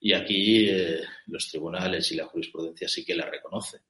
y 0.00 0.12
aquí 0.12 0.68
eh, 0.68 1.00
los 1.26 1.48
tribunales 1.48 2.10
y 2.12 2.16
la 2.16 2.26
jurisprudencia 2.26 2.88
sí 2.88 3.04
que 3.04 3.14
la 3.14 3.28
reconocen. 3.28 3.80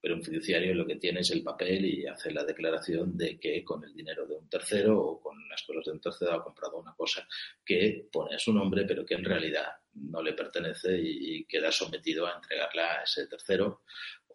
Pero 0.00 0.14
un 0.14 0.22
fiduciario 0.22 0.74
lo 0.74 0.86
que 0.86 0.96
tiene 0.96 1.20
es 1.20 1.30
el 1.30 1.42
papel 1.42 1.84
y 1.84 2.06
hace 2.06 2.30
la 2.30 2.44
declaración 2.44 3.16
de 3.16 3.38
que 3.38 3.62
con 3.62 3.84
el 3.84 3.94
dinero 3.94 4.26
de 4.26 4.36
un 4.36 4.48
tercero 4.48 4.98
o 4.98 5.20
con 5.20 5.48
las 5.48 5.62
cosas 5.62 5.84
de 5.84 5.92
un 5.92 6.00
tercero 6.00 6.32
ha 6.32 6.44
comprado 6.44 6.78
una 6.78 6.94
cosa 6.94 7.26
que 7.64 8.08
pone 8.10 8.36
a 8.36 8.38
su 8.38 8.52
nombre, 8.52 8.84
pero 8.84 9.04
que 9.04 9.14
en 9.14 9.24
realidad 9.24 9.66
no 9.94 10.22
le 10.22 10.32
pertenece 10.32 10.98
y 10.98 11.44
queda 11.44 11.70
sometido 11.70 12.26
a 12.26 12.36
entregarla 12.36 13.00
a 13.00 13.02
ese 13.02 13.26
tercero 13.26 13.82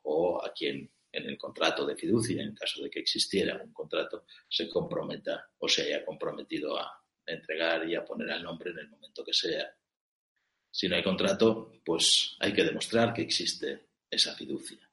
o 0.04 0.44
a 0.44 0.54
quien 0.54 0.90
en 1.12 1.26
el 1.26 1.38
contrato 1.38 1.86
de 1.86 1.96
fiducia, 1.96 2.42
en 2.42 2.56
caso 2.56 2.84
de 2.84 2.90
que 2.90 3.00
existiera 3.00 3.62
un 3.64 3.74
contrato, 3.74 4.26
se 4.48 4.70
comprometa 4.70 5.50
o 5.58 5.68
se 5.68 5.84
haya 5.84 6.06
comprometido 6.06 6.78
a 6.78 7.04
entregar 7.26 7.88
y 7.88 7.96
a 7.96 8.06
poner 8.06 8.30
el 8.30 8.44
nombre 8.44 8.72
en 8.72 8.80
el 8.80 8.90
momento 8.90 9.24
que 9.24 9.34
sea. 9.34 9.74
Si 10.72 10.88
no 10.88 10.96
hay 10.96 11.04
contrato, 11.04 11.74
pues 11.84 12.36
hay 12.40 12.54
que 12.54 12.64
demostrar 12.64 13.14
que 13.14 13.24
existe 13.24 13.88
esa 14.10 14.36
fiducia. 14.36 14.90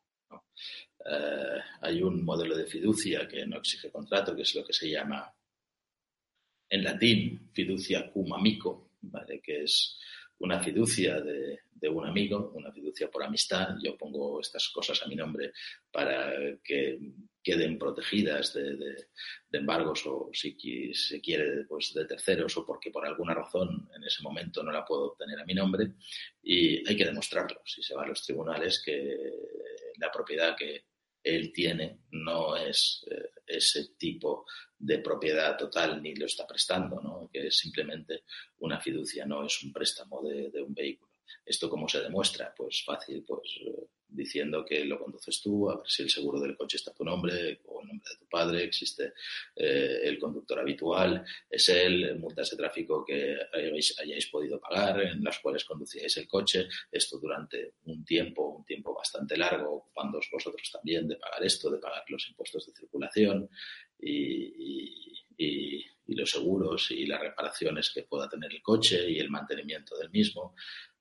Eh, 1.05 1.61
hay 1.83 2.03
un 2.03 2.25
modelo 2.25 2.57
de 2.57 2.67
fiducia 2.67 3.29
que 3.29 3.47
no 3.47 3.59
exige 3.59 3.91
contrato, 3.91 4.35
que 4.35 4.43
es 4.43 4.55
lo 4.55 4.65
que 4.65 4.73
se 4.73 4.91
llama 4.91 5.33
en 6.69 6.83
latín 6.83 7.51
fiducia 7.53 8.11
cum 8.11 8.33
amico, 8.33 8.91
¿vale? 9.03 9.41
que 9.41 9.63
es 9.63 9.99
una 10.39 10.61
fiducia 10.61 11.21
de, 11.21 11.61
un 11.89 12.07
amigo, 12.07 12.53
una 12.55 12.73
fiducia 12.73 13.09
por 13.09 13.23
amistad. 13.23 13.77
Yo 13.83 13.97
pongo 13.97 14.41
estas 14.41 14.69
cosas 14.71 15.01
a 15.03 15.07
mi 15.07 15.15
nombre 15.15 15.53
para 15.91 16.33
que 16.65 16.99
queden 17.43 17.79
protegidas 17.79 18.55
de, 18.55 19.09
embargos 19.53 20.05
o 20.07 20.31
si 20.33 20.93
se 20.93 21.21
quiere 21.21 21.65
pues, 21.65 21.95
de 21.95 22.05
terceros 22.05 22.57
o 22.57 22.67
porque 22.67 22.91
por 22.91 23.07
alguna 23.07 23.35
razón 23.35 23.89
en 23.95 24.03
ese 24.03 24.23
momento 24.23 24.63
no 24.63 24.73
la 24.73 24.85
puedo 24.85 25.13
obtener 25.13 25.39
a 25.41 25.45
mi 25.45 25.55
nombre 25.55 25.93
y 26.43 26.87
hay 26.87 26.97
que 26.97 27.07
demostrarlo 27.07 27.63
si 27.65 27.83
se 27.83 27.95
va 27.95 28.03
a 28.03 28.09
los 28.09 28.23
tribunales 28.23 28.83
que 28.85 29.17
la 29.99 30.11
propiedad 30.11 30.57
que 30.57 30.87
él 31.27 31.53
tiene 31.53 32.03
no 32.13 32.57
es 32.57 33.05
eh, 33.11 33.31
ese 33.47 33.95
tipo 33.99 34.47
de 34.79 34.99
propiedad 34.99 35.57
total 35.57 36.01
ni 36.01 36.15
lo 36.15 36.27
está 36.27 36.47
prestando, 36.47 37.01
¿no? 37.01 37.29
que 37.33 37.49
es 37.49 37.57
simplemente 37.57 38.23
una 38.59 38.81
fiducia, 38.81 39.27
no 39.27 39.45
es 39.45 39.63
un 39.63 39.73
préstamo 39.73 40.23
de, 40.23 40.63
un 40.63 40.73
vehículo. 40.73 41.13
¿Esto 41.45 41.69
cómo 41.69 41.89
se 41.89 42.01
demuestra? 42.01 42.55
Pues 42.57 42.83
fácil, 42.85 43.25
pues 43.27 43.59
eh, 43.67 43.89
diciendo 44.09 44.65
que 44.65 44.85
lo 44.85 44.99
conduces 44.99 45.41
tú, 45.41 45.71
a 45.71 45.77
ver 45.77 45.89
si 45.89 46.03
el 46.03 46.11
seguro 46.11 46.41
del 46.41 46.57
coche 46.57 46.77
está 46.77 46.91
a 46.91 46.95
tu 46.95 47.05
nombre 47.05 47.61
o 47.67 47.81
el 47.81 47.89
nombre 47.89 48.09
de 48.11 48.19
tu 48.19 48.27
padre, 48.29 48.65
existe 48.65 49.13
eh, 49.55 50.01
el 50.05 50.19
conductor 50.19 50.59
habitual, 50.59 51.25
es 51.49 51.69
él, 51.69 52.19
multas 52.19 52.51
de 52.51 52.57
tráfico 52.57 53.05
que 53.05 53.37
hayáis, 53.53 54.27
podido 54.27 54.61
pagar, 54.61 55.01
en 55.03 55.23
las 55.23 55.39
cuales 55.39 55.65
conducíais 55.65 56.17
el 56.17 56.29
coche, 56.29 56.69
esto 56.91 57.19
durante 57.19 57.75
un 57.85 58.05
tiempo, 58.05 58.49
un 58.49 58.65
tiempo 58.65 58.95
bastante 58.95 59.37
largo, 59.37 59.77
ocupándoos 59.77 60.29
vosotros 60.33 60.71
también 60.71 61.09
de 61.09 61.17
pagar 61.17 61.45
esto, 61.45 61.71
de 61.71 61.79
pagar 61.79 62.05
los 62.09 62.29
impuestos 62.29 62.67
de 62.67 62.73
circulación 62.73 63.49
y, 63.99 65.13
y 65.37 66.15
los 66.15 66.31
seguros 66.31 66.91
y 66.91 67.07
las 67.07 67.21
reparaciones 67.21 67.91
que 67.91 68.03
pueda 68.03 68.29
tener 68.29 68.53
el 68.53 68.63
coche 68.63 69.11
y 69.11 69.19
el 69.19 69.31
mantenimiento 69.31 69.97
del 69.97 70.11
mismo, 70.11 70.55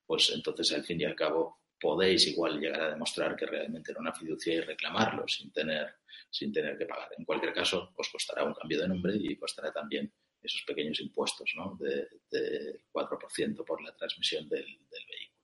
pues 0.06 0.32
entonces 0.34 0.72
al 0.74 0.84
fin 0.84 1.02
y 1.02 1.06
al 1.06 1.16
cabo 1.16 1.65
podéis 1.80 2.28
igual 2.28 2.60
llegar 2.60 2.82
a 2.82 2.90
demostrar 2.92 3.36
que 3.36 3.46
realmente 3.46 3.92
era 3.92 4.02
una 4.02 4.14
fiducia 4.14 4.54
y 4.54 4.62
reclamarlo 4.62 5.28
sin 5.28 5.52
tener, 5.52 5.96
sin 6.30 6.52
tener 6.52 6.78
que 6.78 6.86
pagar. 6.86 7.10
En 7.18 7.26
cualquier 7.26 7.54
caso, 7.54 7.94
os 7.96 8.10
costará 8.10 8.44
un 8.44 8.54
cambio 8.54 8.82
de 8.82 8.88
nombre 8.88 9.14
y 9.16 9.36
costará 9.36 9.72
también 9.72 10.12
esos 10.42 10.64
pequeños 10.64 11.00
impuestos 11.00 11.52
¿no? 11.56 11.76
del 11.80 12.08
de 12.30 12.82
4% 12.92 13.66
por 13.66 13.82
la 13.82 13.96
transmisión 13.96 14.48
del, 14.48 14.66
del 14.66 15.06
vehículo. 15.10 15.36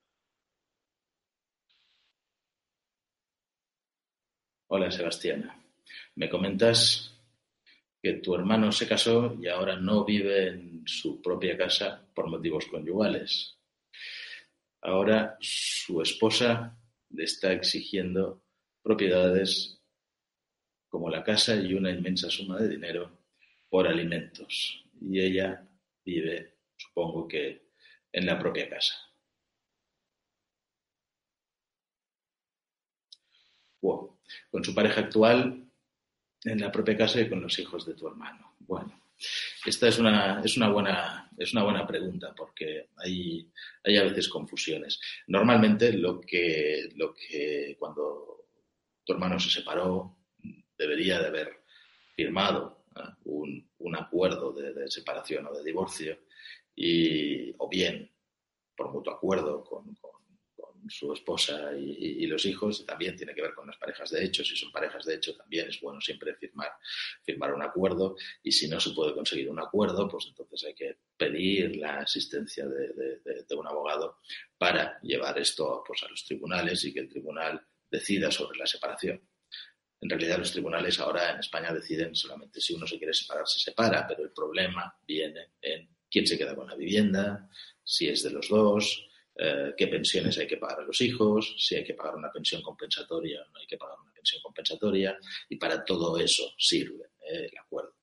Hola, 4.68 4.90
Sebastián. 4.90 5.52
Me 6.16 6.30
comentas 6.30 7.12
que 8.02 8.14
tu 8.14 8.34
hermano 8.34 8.72
se 8.72 8.88
casó 8.88 9.38
y 9.40 9.48
ahora 9.48 9.76
no 9.76 10.06
vive 10.06 10.48
en 10.48 10.84
su 10.88 11.22
propia 11.22 11.58
casa 11.58 12.08
por 12.14 12.28
motivos 12.28 12.66
conyugales. 12.68 13.61
Ahora 14.82 15.38
su 15.40 16.02
esposa 16.02 16.78
le 17.10 17.24
está 17.24 17.52
exigiendo 17.54 18.44
propiedades 18.82 19.80
como 20.88 21.10
la 21.10 21.24
casa 21.24 21.56
y 21.56 21.74
una 21.74 21.92
inmensa 21.92 22.30
suma 22.30 22.60
de 22.60 22.68
dinero 22.68 23.20
por 23.70 23.88
alimentos. 23.88 24.84
Y 25.00 25.20
ella 25.20 25.68
vive, 26.04 26.58
supongo 26.76 27.28
que 27.28 27.70
en 28.12 28.26
la 28.26 28.38
propia 28.38 28.70
casa. 28.70 28.96
Con 34.52 34.64
su 34.64 34.76
pareja 34.76 35.02
actual 35.02 35.66
en 36.44 36.60
la 36.60 36.72
propia 36.72 36.98
casa 36.98 37.22
y 37.22 37.30
con 37.30 37.42
los 37.42 37.58
hijos 37.60 37.86
de 37.86 37.94
tu 37.94 38.08
hermano. 38.08 38.56
Bueno, 38.60 39.02
esta 39.66 39.88
es 39.88 40.00
una, 40.00 40.42
es 40.44 40.58
una, 40.58 40.70
buena, 40.70 41.31
es 41.44 41.54
una 41.54 41.64
buena 41.64 41.88
pregunta 41.88 42.34
porque 42.36 42.90
hay, 42.98 43.50
a 43.86 44.04
veces 44.04 44.30
confusiones. 44.30 45.00
Normalmente 45.28 45.94
lo 45.94 46.20
que, 46.20 46.90
lo 46.96 47.14
que 47.14 47.76
cuando 47.80 48.48
tu 49.04 49.14
hermano 49.14 49.40
se 49.40 49.50
separó 49.50 50.18
debería 50.78 51.20
de 51.20 51.28
haber 51.28 51.64
firmado 52.16 52.86
un, 53.26 53.70
un, 53.80 53.96
acuerdo 53.96 54.52
de, 54.54 54.90
separación 54.90 55.48
o 55.48 55.54
de 55.54 55.64
divorcio 55.64 56.20
y, 56.76 57.54
o 57.58 57.70
bien 57.70 58.12
por 58.76 58.92
mutuo 58.92 59.14
acuerdo 59.14 59.64
con 59.64 59.96
su 60.90 61.14
esposa 61.14 61.72
y, 61.78 62.26
los 62.28 62.46
hijos, 62.46 62.86
también 62.86 63.16
tiene 63.16 63.34
que 63.34 63.42
ver 63.42 63.54
con 63.54 63.68
las 63.68 63.78
parejas 63.78 64.10
de 64.12 64.24
hecho. 64.24 64.44
Si 64.44 64.56
son 64.56 64.72
parejas 64.72 65.06
de 65.06 65.16
hecho, 65.16 65.36
también 65.36 65.68
es 65.68 65.80
bueno 65.80 66.00
siempre 66.02 66.36
firmar, 66.36 66.72
firmar 67.24 67.54
un 67.54 67.62
acuerdo. 67.62 68.16
Y 68.44 68.52
si 68.52 68.68
no 68.68 68.80
se 68.80 68.92
puede 68.92 69.14
conseguir 69.14 69.50
un 69.50 69.60
acuerdo, 69.60 70.08
pues 70.08 70.28
entonces 70.28 70.64
hay 70.66 70.74
que 70.74 70.98
pedir 71.18 71.76
la 71.78 72.00
asistencia 72.00 72.66
de, 72.68 73.56
un 73.56 73.68
abogado 73.68 74.20
para 74.58 75.00
llevar 75.02 75.38
esto 75.38 75.84
pues, 75.86 76.02
a 76.04 76.08
los 76.08 76.26
tribunales 76.26 76.84
y 76.86 76.94
que 76.94 77.02
el 77.02 77.10
tribunal 77.10 77.62
decida 77.90 78.32
sobre 78.32 78.58
la 78.58 78.66
separación. 78.66 79.22
En 80.00 80.10
realidad 80.10 80.40
los 80.40 80.52
tribunales 80.52 81.00
ahora 81.00 81.32
en 81.32 81.40
España 81.40 81.72
deciden 81.72 82.16
solamente 82.16 82.60
si 82.60 82.74
uno 82.74 82.88
se 82.88 82.98
quiere 82.98 83.14
separar, 83.14 83.48
se 83.48 83.60
separa, 83.60 84.08
pero 84.08 84.24
el 84.24 84.32
problema 84.32 84.96
viene 85.06 85.52
en 85.62 85.96
quién 86.10 86.26
se 86.26 86.38
queda 86.38 86.56
con 86.56 86.68
la 86.68 86.76
vivienda, 86.76 87.50
si 87.84 88.08
es 88.08 88.24
de 88.24 88.32
los 88.32 88.50
dos, 88.50 89.11
eh, 89.44 89.74
qué 89.76 89.88
pensiones 89.88 90.38
hay 90.38 90.46
que 90.46 90.58
pagar 90.58 90.82
a 90.82 90.84
los 90.84 91.02
hijos, 91.02 91.56
si 91.58 91.76
hay 91.76 91.84
que 91.84 91.96
pagar 91.96 92.14
una 92.14 92.32
pensión 92.32 92.62
compensatoria 92.62 93.42
o 93.42 93.50
no 93.50 93.60
hay 93.60 93.66
que 93.66 93.76
pagar 93.78 93.98
una 94.00 94.14
pensión 94.14 94.40
compensatoria, 94.40 95.18
y 95.50 95.56
para 95.56 95.84
todo 95.84 96.16
eso 96.20 96.54
sirve 96.60 97.06
eh, 97.28 97.50
el 97.52 97.58
acuerdo. 97.58 97.96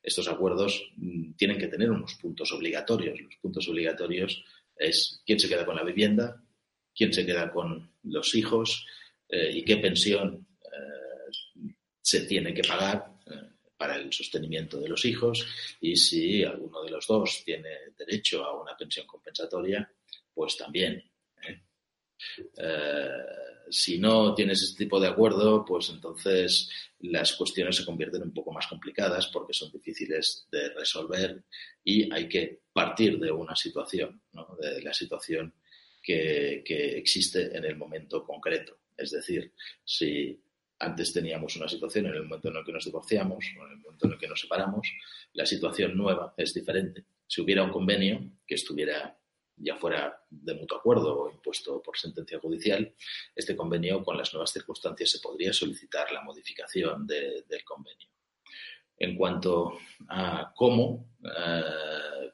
Estos 0.00 0.28
acuerdos 0.28 0.92
mm, 0.96 1.32
tienen 1.32 1.58
que 1.58 1.66
tener 1.66 1.90
unos 1.90 2.14
puntos 2.14 2.52
obligatorios. 2.52 3.20
Los 3.20 3.34
puntos 3.42 3.68
obligatorios 3.68 4.44
es 4.76 5.20
quién 5.26 5.40
se 5.40 5.48
queda 5.48 5.66
con 5.66 5.74
la 5.74 5.82
vivienda, 5.82 6.40
quién 6.94 7.12
se 7.12 7.26
queda 7.26 7.50
con 7.50 7.90
los 8.04 8.32
hijos 8.36 8.86
eh, 9.28 9.50
y 9.52 9.64
qué 9.64 9.78
pensión 9.78 10.46
se 12.00 12.26
tiene 12.26 12.52
que 12.52 12.62
pagar 12.62 13.14
para 13.76 13.96
el 13.96 14.12
sostenimiento 14.12 14.78
de 14.78 14.88
los 14.88 15.04
hijos 15.06 15.46
y 15.80 15.96
si 15.96 16.44
alguno 16.44 16.82
de 16.82 16.90
los 16.90 17.06
dos 17.06 17.42
tiene 17.44 17.70
derecho 17.96 18.44
a 18.44 18.60
una 18.60 18.76
pensión 18.76 19.06
compensatoria 19.06 19.90
pues 20.34 20.56
también. 20.56 21.02
¿eh? 21.46 21.62
Eh, 22.58 23.24
si 23.70 23.98
no 23.98 24.34
tienes 24.34 24.62
este 24.62 24.84
tipo 24.84 25.00
de 25.00 25.08
acuerdo, 25.08 25.64
pues 25.64 25.90
entonces 25.90 26.70
las 27.00 27.32
cuestiones 27.34 27.76
se 27.76 27.84
convierten 27.84 28.22
un 28.22 28.34
poco 28.34 28.52
más 28.52 28.66
complicadas 28.66 29.28
porque 29.28 29.52
son 29.52 29.70
difíciles 29.72 30.46
de 30.50 30.68
resolver 30.70 31.44
y 31.82 32.12
hay 32.12 32.28
que 32.28 32.60
partir 32.72 33.18
de 33.18 33.30
una 33.30 33.56
situación, 33.56 34.20
de 34.60 34.82
la 34.82 34.92
situación 34.92 35.54
que, 36.02 36.62
que 36.64 36.98
existe 36.98 37.56
en 37.56 37.64
el 37.64 37.76
momento 37.76 38.24
concreto. 38.24 38.78
Es 38.96 39.10
decir, 39.10 39.52
si 39.84 40.40
antes 40.78 41.12
teníamos 41.12 41.56
una 41.56 41.68
situación 41.68 42.06
en 42.06 42.14
el 42.14 42.24
momento 42.24 42.48
en 42.48 42.56
el 42.56 42.64
que 42.64 42.72
nos 42.72 42.84
divorciamos 42.84 43.44
o 43.58 43.66
en 43.66 43.72
el 43.72 43.78
momento 43.78 44.06
en 44.06 44.12
el 44.12 44.18
que 44.18 44.28
nos 44.28 44.40
separamos, 44.40 44.88
la 45.32 45.46
situación 45.46 45.96
nueva 45.96 46.34
es 46.36 46.52
diferente. 46.52 47.04
Si 47.26 47.40
hubiera 47.40 47.62
un 47.62 47.70
convenio 47.70 48.30
que 48.46 48.56
estuviera 48.56 49.18
ya 49.56 49.76
fuera 49.76 50.24
de 50.28 50.54
mutuo 50.54 50.78
acuerdo 50.78 51.22
o 51.22 51.30
impuesto 51.30 51.80
por 51.82 51.96
sentencia 51.96 52.38
judicial, 52.38 52.94
este 53.34 53.56
convenio 53.56 54.02
con 54.02 54.16
las 54.16 54.32
nuevas 54.32 54.50
circunstancias 54.50 55.10
se 55.10 55.20
podría 55.20 55.52
solicitar 55.52 56.10
la 56.12 56.22
modificación 56.22 57.06
del 57.06 57.64
convenio. 57.64 58.08
En 58.96 59.16
cuanto 59.16 59.78
a 60.08 60.52
cómo, 60.54 61.14
eh, 61.24 62.32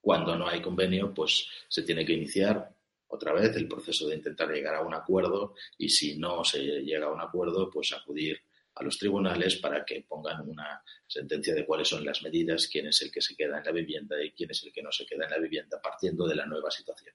cuando 0.00 0.36
no 0.36 0.48
hay 0.48 0.60
convenio, 0.60 1.12
pues 1.14 1.48
se 1.68 1.82
tiene 1.82 2.04
que 2.04 2.12
iniciar 2.12 2.74
otra 3.08 3.32
vez 3.32 3.54
el 3.56 3.68
proceso 3.68 4.08
de 4.08 4.16
intentar 4.16 4.48
llegar 4.50 4.74
a 4.74 4.82
un 4.82 4.94
acuerdo 4.94 5.54
y 5.78 5.88
si 5.88 6.18
no 6.18 6.44
se 6.44 6.60
llega 6.82 7.06
a 7.06 7.12
un 7.12 7.20
acuerdo, 7.20 7.70
pues 7.70 7.92
acudir 7.92 8.40
a 8.76 8.84
los 8.84 8.98
tribunales 8.98 9.56
para 9.56 9.84
que 9.84 10.04
pongan 10.06 10.48
una 10.48 10.82
sentencia 11.06 11.54
de 11.54 11.64
cuáles 11.64 11.88
son 11.88 12.04
las 12.04 12.22
medidas, 12.22 12.68
quién 12.68 12.86
es 12.86 13.00
el 13.02 13.10
que 13.10 13.22
se 13.22 13.34
queda 13.34 13.58
en 13.58 13.64
la 13.64 13.72
vivienda 13.72 14.22
y 14.22 14.32
quién 14.32 14.50
es 14.50 14.62
el 14.64 14.72
que 14.72 14.82
no 14.82 14.92
se 14.92 15.06
queda 15.06 15.24
en 15.24 15.30
la 15.30 15.38
vivienda, 15.38 15.80
partiendo 15.82 16.26
de 16.26 16.36
la 16.36 16.46
nueva 16.46 16.70
situación. 16.70 17.14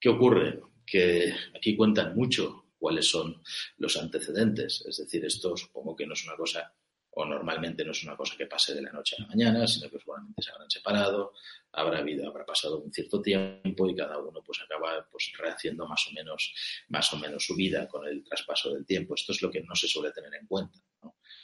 ¿Qué 0.00 0.08
ocurre? 0.08 0.60
Que 0.86 1.34
aquí 1.54 1.76
cuentan 1.76 2.14
mucho 2.16 2.72
cuáles 2.78 3.08
son 3.08 3.42
los 3.78 3.96
antecedentes, 3.96 4.84
es 4.86 4.96
decir, 4.98 5.24
esto 5.24 5.56
supongo 5.56 5.94
que 5.96 6.06
no 6.06 6.14
es 6.14 6.24
una 6.24 6.36
cosa 6.36 6.74
o 7.16 7.24
normalmente 7.24 7.84
no 7.84 7.92
es 7.92 8.02
una 8.02 8.16
cosa 8.16 8.36
que 8.36 8.46
pase 8.46 8.74
de 8.74 8.82
la 8.82 8.90
noche 8.90 9.16
a 9.16 9.22
la 9.22 9.28
mañana, 9.28 9.66
sino 9.66 9.88
que 9.88 9.98
probablemente 9.98 10.42
se 10.42 10.50
habrán 10.50 10.70
separado, 10.70 11.32
habrá 11.72 11.98
habido, 11.98 12.28
habrá 12.28 12.44
pasado 12.44 12.80
un 12.80 12.92
cierto 12.92 13.22
tiempo 13.22 13.88
y 13.88 13.94
cada 13.94 14.18
uno 14.18 14.42
pues 14.42 14.60
acaba 14.62 15.06
pues 15.10 15.32
rehaciendo 15.38 15.86
más 15.86 16.04
o 16.08 16.12
menos, 16.12 16.52
más 16.88 17.12
o 17.12 17.16
menos 17.16 17.44
su 17.44 17.54
vida 17.54 17.86
con 17.86 18.06
el 18.06 18.24
traspaso 18.24 18.72
del 18.74 18.84
tiempo. 18.84 19.14
Esto 19.14 19.32
es 19.32 19.42
lo 19.42 19.50
que 19.50 19.62
no 19.62 19.76
se 19.76 19.86
suele 19.86 20.10
tener 20.10 20.34
en 20.34 20.46
cuenta, 20.46 20.78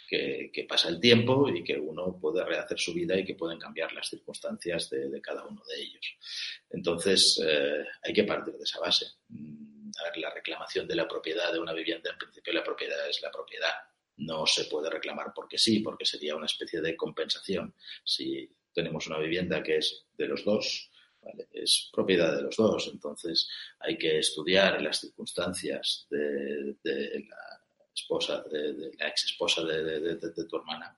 que, 0.09 0.67
pasa 0.69 0.89
el 0.89 0.99
tiempo 0.99 1.49
y 1.49 1.63
que 1.63 1.79
uno 1.79 2.19
puede 2.21 2.45
rehacer 2.45 2.79
su 2.79 2.93
vida 2.93 3.17
y 3.17 3.25
que 3.25 3.37
pueden 3.37 3.59
cambiar 3.59 3.93
las 3.93 4.09
circunstancias 4.09 4.91
de, 4.91 5.21
cada 5.21 5.45
uno 5.47 5.63
de 5.69 5.81
ellos. 5.81 6.17
Entonces, 6.71 7.41
eh, 7.45 7.85
hay 8.03 8.13
que 8.13 8.25
partir 8.25 8.55
de 8.55 8.65
esa 8.65 8.81
base. 8.81 9.07
Mm, 9.29 9.91
la 10.17 10.31
reclamación 10.31 10.89
de 10.89 10.97
la 10.97 11.07
propiedad 11.07 11.53
de 11.53 11.61
una 11.61 11.73
vivienda, 11.73 12.11
en 12.11 12.19
principio 12.19 12.53
la 12.53 12.65
propiedad 12.65 13.09
es 13.09 13.21
la 13.23 13.31
propiedad 13.31 13.73
no 14.21 14.47
se 14.47 14.65
puede 14.65 14.91
reclamar 14.91 15.33
porque 15.35 15.59
sí, 15.59 15.81
porque 15.81 16.05
sería 16.05 16.37
una 16.37 16.47
especie 16.47 16.81
de 16.81 16.97
compensación. 16.97 17.75
Si 18.05 18.49
tenemos 18.73 19.07
una 19.07 19.19
vivienda 19.19 19.63
que 19.63 19.79
es 19.79 20.05
de 20.17 20.27
los 20.27 20.45
dos, 20.45 20.91
es 21.53 21.91
propiedad 21.93 22.35
de 22.37 22.43
los 22.43 22.57
dos, 22.57 22.89
entonces 22.93 23.49
hay 23.79 23.99
que 23.99 24.19
estudiar 24.19 24.81
las 24.81 25.01
circunstancias 25.01 26.07
de, 26.11 26.77
la 26.85 27.87
esposa, 27.95 28.43
de, 28.51 28.93
la 28.99 29.09
ex 29.09 29.25
esposa 29.25 29.63
de, 29.65 30.17
tu 30.49 30.57
hermana 30.57 30.97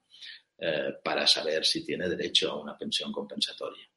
eh, 0.59 0.95
para 1.03 1.27
saber 1.27 1.65
si 1.65 1.85
tiene 1.85 2.09
derecho 2.09 2.53
a 2.53 2.61
una 2.61 2.77
pensión 2.77 3.11
compensatoria. 3.11 3.89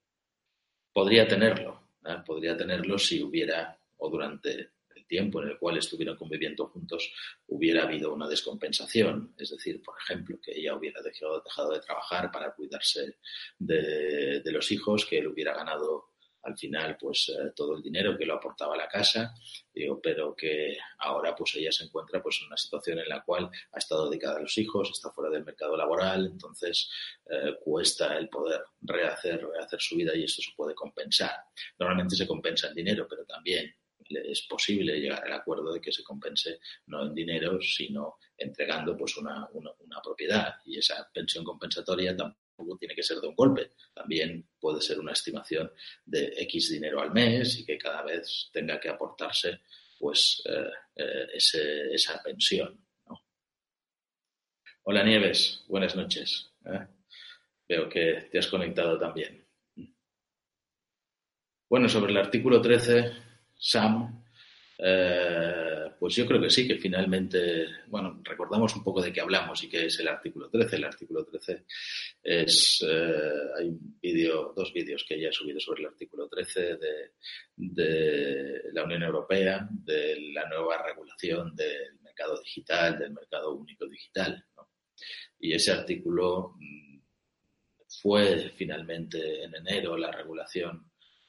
Podría 0.92 1.28
tenerlo, 1.28 1.90
¿eh? 2.06 2.18
podría 2.26 2.58
tenerlo 2.58 2.98
si 2.98 3.22
hubiera 3.22 3.78
o 3.98 4.10
durante 4.10 4.75
tiempo 5.08 5.41
en 5.41 5.50
el 5.50 5.58
cual 5.58 5.78
estuvieran 5.78 6.15
conviviendo 6.15 6.68
juntos 6.68 7.12
hubiera 7.48 7.84
habido 7.84 8.13
una 8.13 8.28
descompensación. 8.28 9.34
Es 9.38 9.52
decir, 9.52 9.82
por 9.82 9.96
ejemplo, 10.00 10.38
que 10.41 10.52
ella 10.58 10.76
hubiera 10.76 11.02
dejado, 11.02 11.41
de 11.72 11.80
trabajar 11.80 12.32
para 12.32 12.54
cuidarse 12.54 13.18
de, 13.58 14.41
los 14.46 14.72
hijos, 14.72 15.06
que 15.06 15.20
él 15.20 15.28
hubiera 15.28 15.54
ganado 15.54 16.15
al 16.44 16.56
final 16.58 16.96
pues 17.00 17.30
eh, 17.30 17.52
todo 17.56 17.76
el 17.76 17.82
dinero 17.82 18.15
que 18.15 18.26
lo 18.26 18.36
aportaba 18.36 18.76
a 18.76 18.78
la 18.78 18.88
casa, 18.88 19.34
digo, 19.74 20.00
pero 20.00 20.36
que 20.36 20.78
ahora 21.00 21.36
pues 21.36 21.56
ella 21.56 21.72
se 21.72 21.86
encuentra 21.86 22.22
pues 22.22 22.39
en 22.41 22.48
una 22.48 22.58
situación 22.58 23.00
en 23.00 23.10
la 23.10 23.24
cual 23.24 23.50
ha 23.72 23.78
estado 23.80 24.08
dedicada 24.10 24.38
a 24.38 24.41
los 24.41 24.56
hijos, 24.60 24.91
está 24.91 25.10
fuera 25.10 25.32
del 25.32 25.44
mercado 25.44 25.76
laboral, 25.76 26.28
entonces 26.28 26.89
eh, 27.30 27.56
cuesta 27.63 28.15
el 28.15 28.30
poder 28.30 28.62
rehacer, 28.82 29.44
rehacer 29.44 29.82
su 29.82 29.96
vida 29.96 30.15
y 30.15 30.24
esto 30.24 30.44
se 30.44 30.52
puede 30.56 30.76
compensar. 30.76 31.36
Normalmente 31.80 32.15
se 32.15 32.28
compensa 32.28 32.68
en 32.68 32.76
dinero, 32.76 33.08
pero 33.10 33.26
también 33.26 33.76
es 34.10 34.41
posible 34.44 35.00
llegar 35.00 35.24
al 35.26 35.34
acuerdo 35.34 35.74
de 35.74 35.82
que 35.82 35.91
se 35.91 36.04
compense 36.04 36.60
no 36.88 37.06
en 37.08 37.13
dinero, 37.13 37.60
sino 37.62 38.18
entregando 38.38 38.96
pues 38.96 39.18
una, 39.18 39.48
una, 39.54 40.02
propiedad. 40.04 40.56
Y 40.65 40.78
esa 40.78 41.10
pensión 41.12 41.44
compensatoria 41.44 42.15
tampoco 42.15 42.78
tiene 42.78 42.96
que 42.96 43.04
ser 43.04 43.18
de 43.18 43.28
un 43.28 43.36
golpe. 43.36 43.72
También 43.94 44.48
puede 44.60 44.82
ser 44.82 45.00
una 45.00 45.13
estimación 45.13 45.72
de 46.06 46.34
X 46.38 46.72
dinero 46.72 47.02
al 47.02 47.12
mes 47.12 47.60
y 47.60 47.65
que 47.65 47.78
cada 47.78 48.04
vez 48.04 48.50
tenga 48.52 48.80
que 48.80 48.89
aportarse 48.89 49.62
pues 49.98 50.44
eh, 50.46 50.70
eh, 50.96 51.89
esa 51.94 52.22
pensión. 52.22 52.86
Hola 54.84 55.04
Nieves, 55.04 55.63
buenas 55.68 55.96
noches. 55.96 56.52
¿eh? 56.65 56.86
Veo 57.68 57.89
que 57.89 58.28
te 58.32 58.38
has 58.38 58.48
conectado 58.48 59.00
también. 59.00 59.44
Bueno, 61.68 61.89
sobre 61.89 62.12
el 62.12 62.18
artículo 62.18 62.62
13 62.62 63.25
Sam, 63.58 64.26
eh, 64.78 65.91
pues 65.98 66.15
yo 66.15 66.26
creo 66.26 66.41
que 66.41 66.50
sí, 66.50 66.68
que 66.68 66.78
finalmente, 66.78 67.65
bueno, 67.88 68.20
recordamos 68.24 68.76
un 68.76 68.84
poco 68.84 69.02
de 69.02 69.13
qué 69.13 69.22
hablamos 69.22 69.63
y 69.63 69.70
qué 69.70 69.86
es 69.86 70.00
el 70.00 70.08
artículo 70.08 70.50
13. 70.50 70.76
El 70.76 70.84
artículo 70.84 71.26
13 71.26 71.65
es, 72.22 72.86
eh, 72.86 73.39
hay 73.58 73.70
un 73.70 73.98
vídeo, 74.02 74.54
dos 74.56 74.74
vídeos 74.74 75.06
que 75.08 75.20
ya 75.20 75.30
he 75.30 75.34
subido 75.34 75.60
sobre 75.60 75.82
el 75.82 75.88
artículo 75.88 76.28
13 76.28 76.78
de, 77.58 78.72
la 78.74 78.84
Unión 78.84 79.04
Europea, 79.04 79.68
de 79.72 80.32
la 80.34 80.48
nueva 80.50 80.84
regulación 80.84 81.56
del 81.56 82.00
mercado 82.02 82.39
digital, 82.41 83.00
del 83.00 83.13
mercado 83.13 83.56
único 83.56 83.88
digital. 83.88 84.44
Y 85.39 85.54
ese 85.54 85.72
artículo 85.72 86.56
mm, 86.60 87.00
fue 88.02 88.52
finalmente 88.58 89.44
en 89.44 89.56
enero 89.56 89.96
la 89.96 90.12
regulación 90.12 90.85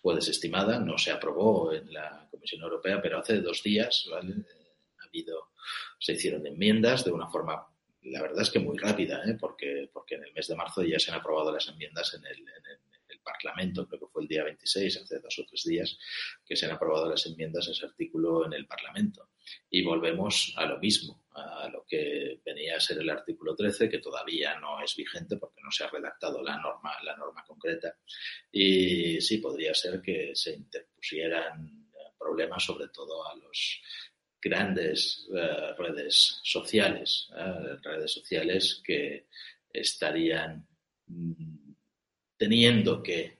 fue 0.06 0.14
desestimada, 0.14 0.78
no 0.78 0.96
se 0.98 1.10
aprobó 1.10 1.72
en 1.72 1.92
la 1.92 2.28
Comisión 2.30 2.62
Europea, 2.62 3.02
pero 3.02 3.18
hace 3.18 3.40
dos 3.40 3.60
días 3.64 4.06
¿vale? 4.08 4.34
ha 5.00 5.04
habido, 5.04 5.48
se 5.98 6.12
hicieron 6.12 6.46
enmiendas 6.46 7.04
de 7.04 7.10
una 7.10 7.28
forma, 7.28 7.66
la 8.02 8.22
verdad 8.22 8.42
es 8.42 8.50
que 8.50 8.60
muy 8.60 8.78
rápida, 8.78 9.24
¿eh? 9.26 9.36
porque, 9.36 9.90
porque 9.92 10.14
en 10.14 10.22
el 10.22 10.32
mes 10.32 10.46
de 10.46 10.54
marzo 10.54 10.84
ya 10.84 11.00
se 11.00 11.10
han 11.10 11.18
aprobado 11.18 11.50
las 11.50 11.66
enmiendas 11.66 12.14
en 12.14 12.24
el, 12.24 12.38
en 12.38 12.78
el 13.08 13.18
Parlamento, 13.18 13.88
creo 13.88 13.98
que 13.98 14.06
fue 14.06 14.22
el 14.22 14.28
día 14.28 14.44
26, 14.44 14.96
hace 14.96 15.18
dos 15.18 15.40
o 15.40 15.44
tres 15.44 15.64
días, 15.64 15.98
que 16.46 16.54
se 16.54 16.66
han 16.66 16.72
aprobado 16.76 17.10
las 17.10 17.26
enmiendas 17.26 17.66
a 17.66 17.72
ese 17.72 17.86
artículo 17.86 18.46
en 18.46 18.52
el 18.52 18.64
Parlamento. 18.64 19.30
Y 19.68 19.82
volvemos 19.82 20.54
a 20.56 20.66
lo 20.66 20.78
mismo, 20.78 21.25
a 21.36 21.68
lo 21.68 21.84
que 21.86 22.40
venía 22.44 22.76
a 22.76 22.80
ser 22.80 22.98
el 22.98 23.10
artículo 23.10 23.54
13, 23.54 23.88
que 23.88 23.98
todavía 23.98 24.58
no 24.58 24.82
es 24.82 24.96
vigente 24.96 25.36
porque 25.36 25.60
no 25.62 25.70
se 25.70 25.84
ha 25.84 25.90
redactado 25.90 26.42
la 26.42 26.56
norma, 26.56 26.92
la 27.02 27.16
norma 27.16 27.44
concreta. 27.46 27.96
Y 28.50 29.20
sí, 29.20 29.38
podría 29.38 29.74
ser 29.74 30.00
que 30.00 30.32
se 30.34 30.54
interpusieran 30.54 31.86
problemas, 32.18 32.64
sobre 32.64 32.88
todo 32.88 33.26
a 33.28 33.36
los 33.36 33.80
grandes 34.40 35.28
eh, 35.34 35.74
redes 35.78 36.40
sociales, 36.42 37.28
eh, 37.36 37.76
redes 37.82 38.12
sociales 38.12 38.80
que 38.84 39.26
estarían 39.72 40.66
mm, 41.06 41.72
teniendo 42.36 43.02
que 43.02 43.38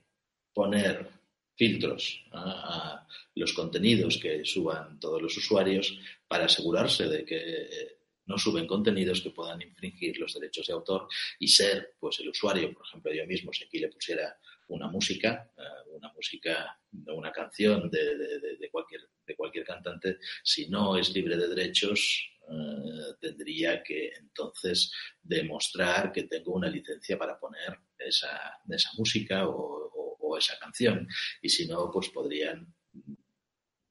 poner 0.53 1.16
filtros 1.57 2.23
a, 2.31 3.05
los 3.35 3.53
contenidos 3.53 4.17
que 4.17 4.45
suban 4.45 4.99
todos 4.99 5.21
los 5.21 5.35
usuarios 5.37 5.99
para 6.27 6.45
asegurarse 6.45 7.07
de 7.07 7.25
que 7.25 7.97
no 8.25 8.37
suben 8.37 8.67
contenidos 8.67 9.21
que 9.21 9.31
puedan 9.31 9.61
infringir 9.61 10.17
los 10.17 10.33
derechos 10.33 10.67
de 10.67 10.73
autor 10.73 11.07
y 11.39 11.47
ser 11.47 11.95
pues 11.99 12.19
el 12.19 12.29
usuario, 12.29 12.73
por 12.73 12.85
ejemplo, 12.85 13.13
yo 13.13 13.25
mismo, 13.25 13.53
si 13.53 13.63
aquí 13.63 13.79
le 13.79 13.89
pusiera 13.89 14.37
una 14.67 14.87
música, 14.87 15.49
eh, 15.57 15.89
una 15.91 16.11
música, 16.13 16.77
una 17.07 17.31
canción 17.31 17.89
de, 17.89 18.69
cualquier, 18.71 19.01
de 19.25 19.35
cualquier 19.35 19.65
cantante, 19.65 20.17
si 20.43 20.67
no 20.67 20.97
es 20.97 21.13
libre 21.13 21.37
de 21.37 21.47
derechos, 21.47 22.29
eh, 22.49 23.15
tendría 23.19 23.81
que 23.81 24.11
entonces 24.19 24.91
demostrar 25.21 26.11
que 26.11 26.23
tengo 26.23 26.53
una 26.53 26.69
licencia 26.69 27.17
para 27.17 27.39
poner 27.39 27.79
esa, 27.97 28.59
esa 28.69 28.89
música 28.97 29.47
o, 29.47 29.87
esa 30.35 30.57
canción. 30.57 31.07
Y 31.41 31.49
si 31.49 31.67
no, 31.67 31.91
pues 31.91 32.09
podrían 32.09 32.73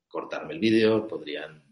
cortarme 0.09 0.55
el 0.55 0.59
vídeo, 0.59 1.07
podrían 1.07 1.62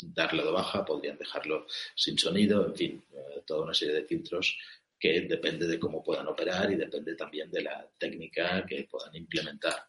darle 0.00 0.44
de 0.44 0.50
baja, 0.50 0.84
podrían 0.84 1.18
dejarlo 1.18 1.66
sin 1.94 2.16
sonido, 2.16 2.66
en 2.66 2.74
fin, 2.74 3.04
eh, 3.12 3.42
toda 3.44 3.64
una 3.64 3.74
serie 3.74 3.96
de 3.96 4.04
filtros 4.04 4.56
que 4.98 5.20
depende 5.22 5.66
de 5.66 5.78
cómo 5.78 6.02
puedan 6.02 6.26
operar 6.26 6.70
y 6.72 6.76
depende 6.76 7.14
también 7.14 7.50
de 7.50 7.62
la 7.62 7.88
técnica 7.98 8.64
que 8.66 8.88
puedan 8.90 9.14
implementar. 9.14 9.86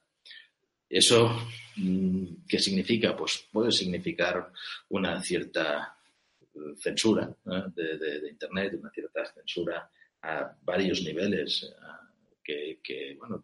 ¿Eso 0.87 1.29
mm, 1.75 2.45
qué 2.47 2.59
significa? 2.59 3.15
Pues 3.15 3.47
puede 3.51 3.71
significar 3.71 4.51
una 4.89 5.21
cierta 5.21 5.95
censura 6.77 7.33
de, 7.75 8.29
Internet, 8.29 8.73
una 8.79 8.89
cierta 8.89 9.25
censura 9.25 9.89
a 10.21 10.55
varios 10.63 11.03
niveles, 11.03 11.71
que, 12.43 12.79
que, 12.83 13.15
bueno, 13.17 13.43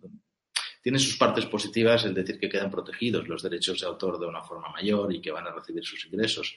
tiene 0.86 1.00
sus 1.00 1.18
partes 1.18 1.48
positivas, 1.48 2.06
el 2.06 2.14
decir 2.14 2.40
que 2.40 2.48
quedan 2.48 2.70
protegidos 2.70 3.28
los 3.28 3.42
derechos 3.42 3.82
de 3.82 3.88
autor 3.88 4.20
de 4.20 4.28
una 4.28 4.44
forma 4.44 4.70
mayor 4.70 5.12
y 5.12 5.20
que 5.20 5.32
van 5.32 5.48
a 5.48 5.52
recibir 5.52 5.84
sus 5.84 6.06
ingresos 6.06 6.56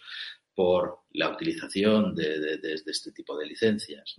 por 0.54 1.04
la 1.12 1.30
utilización 1.30 2.14
de, 2.14 2.60
este 2.84 3.12
tipo 3.12 3.38
de 3.38 3.46
licencias. 3.46 4.16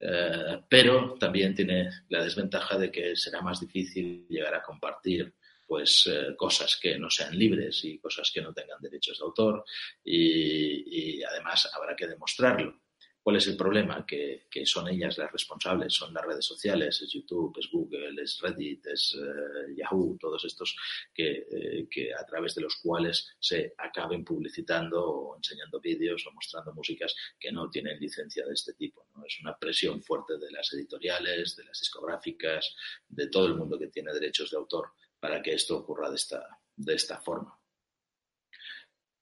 Eh, 0.00 0.62
pero 0.66 1.16
también 1.20 1.54
tiene 1.54 1.90
la 2.08 2.24
desventaja 2.24 2.78
de 2.78 2.90
que 2.90 3.14
será 3.14 3.42
más 3.42 3.60
difícil 3.60 4.26
llegar 4.26 4.54
a 4.54 4.62
compartir 4.62 5.34
pues 5.66 6.08
eh, 6.10 6.34
cosas 6.34 6.78
que 6.80 6.98
no 6.98 7.10
sean 7.10 7.38
libres 7.38 7.84
y 7.84 7.98
cosas 7.98 8.30
que 8.32 8.40
no 8.40 8.54
tengan 8.54 8.80
derechos 8.80 9.18
de 9.18 9.24
autor 9.26 9.66
y, 10.02 11.22
además 11.24 11.70
habrá 11.74 11.94
que 11.94 12.06
demostrarlo. 12.06 12.80
¿Cuál 13.30 13.38
es 13.38 13.46
el 13.46 13.56
problema? 13.56 14.04
Que, 14.04 14.48
son 14.64 14.88
ellas 14.88 15.16
las 15.16 15.30
responsables, 15.30 15.94
son 15.94 16.12
las 16.12 16.24
redes 16.24 16.44
sociales, 16.44 17.00
es 17.00 17.12
YouTube, 17.12 17.56
es 17.60 17.70
Google, 17.70 18.20
es 18.20 18.40
Reddit, 18.40 18.84
es 18.88 19.16
eh, 19.16 19.72
Yahoo, 19.76 20.18
todos 20.18 20.44
estos 20.46 20.76
eh, 21.16 21.86
que, 21.88 22.12
a 22.12 22.26
través 22.26 22.56
de 22.56 22.62
los 22.62 22.74
cuales 22.82 23.36
se 23.38 23.72
acaben 23.78 24.24
publicitando 24.24 25.00
o 25.00 25.36
enseñando 25.36 25.78
vídeos 25.78 26.26
o 26.26 26.32
mostrando 26.32 26.74
músicas 26.74 27.14
que 27.38 27.52
no 27.52 27.70
tienen 27.70 28.00
licencia 28.00 28.44
de 28.44 28.52
este 28.52 28.72
tipo. 28.72 29.06
¿no? 29.14 29.24
Es 29.24 29.38
una 29.40 29.56
presión 29.56 30.02
fuerte 30.02 30.36
de 30.36 30.50
las 30.50 30.72
editoriales, 30.72 31.54
de 31.54 31.66
las 31.66 31.78
discográficas, 31.78 32.74
de 33.08 33.28
todo 33.28 33.46
el 33.46 33.54
mundo 33.54 33.78
que 33.78 33.86
tiene 33.86 34.12
derechos 34.12 34.50
de 34.50 34.56
autor 34.56 34.90
para 35.20 35.40
que 35.40 35.52
esto 35.52 35.76
ocurra 35.78 36.10
de 36.10 36.16
esta, 36.16 36.58
de 36.74 36.94
esta 36.94 37.20
forma. 37.20 37.59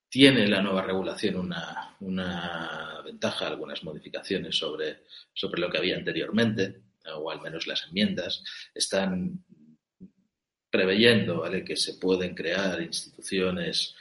Tiene 0.09 0.47
la 0.47 0.63
nueva 0.63 0.83
regulación 0.83 1.37
una, 1.37 3.03
ventaja, 3.05 3.47
algunas 3.47 3.83
modificaciones 3.85 4.57
sobre, 4.57 5.05
lo 5.59 5.71
que 5.71 5.79
había 5.79 5.97
anteriormente, 5.97 6.83
o 7.15 7.31
al 7.31 7.41
menos 7.41 7.67
las 7.67 7.85
enmiendas, 7.87 8.43
están 8.75 9.45
preveyendo 10.71 11.45
que 11.65 11.77
se 11.77 11.95
pueden 11.95 12.35
crear 12.35 12.81
instituciones 12.81 13.95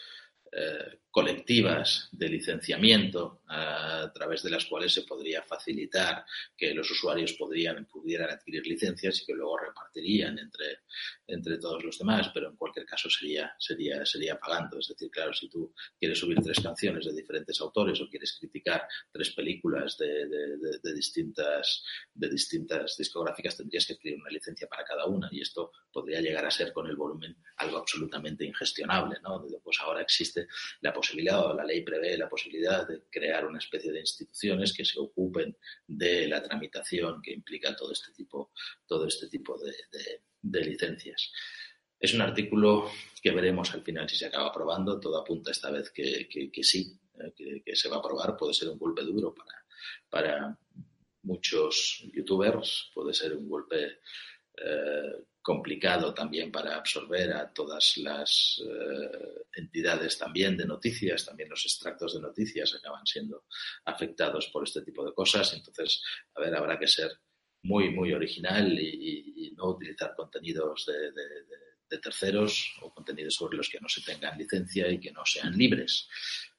eh, 0.51 0.99
colectivas 1.17 2.09
de 2.11 2.29
licenciamiento 2.29 3.41
a 3.47 4.11
través 4.13 4.43
de 4.43 4.51
las 4.51 4.65
cuales 4.65 4.93
se 4.93 5.01
podría 5.01 5.41
facilitar 5.41 6.23
que 6.55 6.75
los 6.75 6.91
usuarios 6.91 7.33
podrían, 7.33 7.85
pudieran 7.85 8.29
adquirir 8.29 8.67
licencias 8.67 9.19
y 9.19 9.25
que 9.25 9.33
luego 9.33 9.57
repartirían 9.57 10.37
entre, 10.37 10.81
entre 11.25 11.57
todos 11.57 11.83
los 11.83 11.97
demás, 11.97 12.29
pero 12.31 12.49
en 12.49 12.55
cualquier 12.55 12.85
caso 12.85 13.09
sería, 13.09 13.51
sería, 13.57 14.05
sería 14.05 14.37
pagando. 14.37 14.77
Es 14.77 14.89
decir, 14.89 15.09
claro, 15.09 15.33
si 15.33 15.49
tú 15.49 15.73
quieres 15.99 16.19
subir 16.19 16.37
tres 16.39 16.59
canciones 16.59 17.05
de 17.05 17.13
diferentes 17.13 17.59
autores 17.61 17.99
o 17.99 18.07
quieres 18.07 18.37
criticar 18.39 18.87
tres 19.11 19.31
películas 19.31 19.97
de, 19.97 20.27
de, 20.27 20.93
distintas, 20.93 21.83
de 22.13 22.29
distintas 22.29 22.95
discográficas, 22.95 23.57
tendrías 23.57 23.87
que 23.87 23.93
adquirir 23.93 24.19
una 24.21 24.29
licencia 24.29 24.67
para 24.67 24.83
cada 24.83 25.07
una 25.07 25.29
y 25.31 25.41
esto 25.41 25.71
podría 25.91 26.21
llegar 26.21 26.45
a 26.45 26.51
ser 26.51 26.71
con 26.71 26.85
el 26.85 26.95
volumen 26.95 27.35
algo 27.55 27.79
absolutamente 27.79 28.45
ingestionable. 28.45 29.17
¿no? 29.23 29.43
Pues 29.63 29.79
ahora 29.81 30.03
existe 30.03 30.47
la 30.81 30.93
posibilidad 30.93 31.06
posibilidad, 31.07 31.55
la 31.55 31.63
ley 31.63 31.81
prevé 31.81 32.17
la 32.17 32.27
posibilidad 32.27 32.87
de 32.87 33.03
crear 33.09 33.45
una 33.45 33.59
especie 33.59 33.91
de 33.91 34.01
instituciones 34.01 34.73
que 34.73 34.83
se 34.83 34.99
ocupen 34.99 35.55
de 35.87 36.27
la 36.27 36.43
tramitación 36.43 37.21
que 37.21 37.31
implica 37.31 37.75
todo 37.75 37.91
este 37.93 38.11
tipo, 38.11 38.51
todo 38.85 39.07
este 39.07 39.27
tipo 39.29 39.57
de, 39.57 40.65
licencias. 40.65 41.31
Es 41.99 42.13
un 42.13 42.21
artículo 42.21 42.89
que 43.21 43.31
veremos 43.31 43.73
al 43.73 43.83
final 43.83 44.09
si 44.09 44.17
se 44.17 44.25
acaba 44.25 44.49
aprobando. 44.49 44.99
Todo 44.99 45.19
apunta 45.19 45.51
esta 45.51 45.71
vez 45.71 45.91
que, 45.91 46.27
sí, 46.61 46.99
eh, 47.19 47.61
que, 47.63 47.75
se 47.75 47.89
va 47.89 47.97
a 47.97 47.99
aprobar. 47.99 48.35
Puede 48.37 48.53
ser 48.53 48.69
un 48.69 48.77
golpe 48.77 49.03
duro 49.03 49.33
para, 49.33 49.65
para 50.09 50.59
muchos 51.23 52.03
youtubers, 52.13 52.91
puede 52.93 53.13
ser 53.13 53.35
un 53.35 53.49
golpe 53.49 53.99
eh, 54.57 55.25
complicado 55.47 56.13
también 56.13 56.51
para 56.51 56.75
absorber 56.75 57.31
a 57.31 57.53
todas 57.53 57.95
las 57.99 58.61
eh, 58.61 59.45
entidades 59.55 60.17
también 60.17 60.57
de 60.57 60.65
noticias, 60.65 61.25
también 61.25 61.47
los 61.47 61.63
extractos 61.63 62.15
de 62.15 62.19
noticias 62.19 62.75
acaban 62.75 63.05
siendo 63.05 63.45
afectados 63.85 64.47
por 64.47 64.65
este 64.65 64.81
tipo 64.81 65.05
de 65.05 65.13
cosas. 65.13 65.53
Entonces, 65.53 66.03
a 66.35 66.41
ver, 66.41 66.53
habrá 66.53 66.77
que 66.77 66.89
ser 66.89 67.11
muy, 67.63 67.91
muy 67.91 68.11
original 68.11 68.77
y, 68.77 69.53
no 69.55 69.69
utilizar 69.69 70.13
contenidos 70.17 70.85
de, 70.85 71.97
terceros 71.97 72.75
o 72.81 72.93
contenidos 72.93 73.35
sobre 73.35 73.55
los 73.55 73.69
que 73.69 73.79
no 73.79 73.87
se 73.87 74.01
tengan 74.01 74.37
licencia 74.37 74.91
y 74.91 74.99
que 74.99 75.13
no 75.13 75.25
sean 75.25 75.57
libres. 75.57 76.09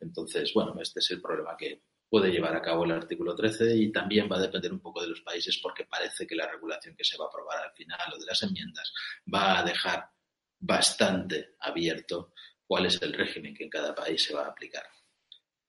Entonces, 0.01 0.51
bueno, 0.55 0.74
este 0.81 1.01
es 1.01 1.11
el 1.11 1.20
problema 1.20 1.55
que, 1.59 1.83
puede 2.09 2.31
llevar 2.31 2.57
a 2.57 2.62
cabo 2.62 2.85
el 2.85 2.92
artículo 2.92 3.35
13 3.35 3.77
y 3.77 3.92
también 3.92 4.29
va 4.31 4.37
a 4.37 4.42
depender 4.42 4.73
un 4.73 4.81
poco 4.81 5.03
de 5.03 5.09
los 5.09 5.21
países 5.21 5.59
porque 5.62 5.85
parece 5.85 6.27
que 6.27 6.35
la 6.35 6.51
regulación 6.51 6.97
que 6.97 7.05
se 7.05 7.16
va 7.18 7.27
a 7.27 7.29
aprobar 7.29 7.59
al 7.59 7.73
final 7.73 8.14
o 8.14 8.18
de 8.18 8.27
las 8.27 8.42
enmiendas 8.42 8.92
va 9.33 9.59
a 9.59 9.64
dejar 9.64 10.11
bastante 10.59 11.55
abierto 11.61 12.33
cuál 12.66 12.87
es 12.87 13.01
el 13.03 13.12
régimen 13.12 13.55
que 13.55 13.64
en 13.64 13.71
cada 13.71 13.94
país 13.94 14.23
se 14.23 14.35
va 14.35 14.47
a 14.47 14.49
aplicar. 14.49 14.85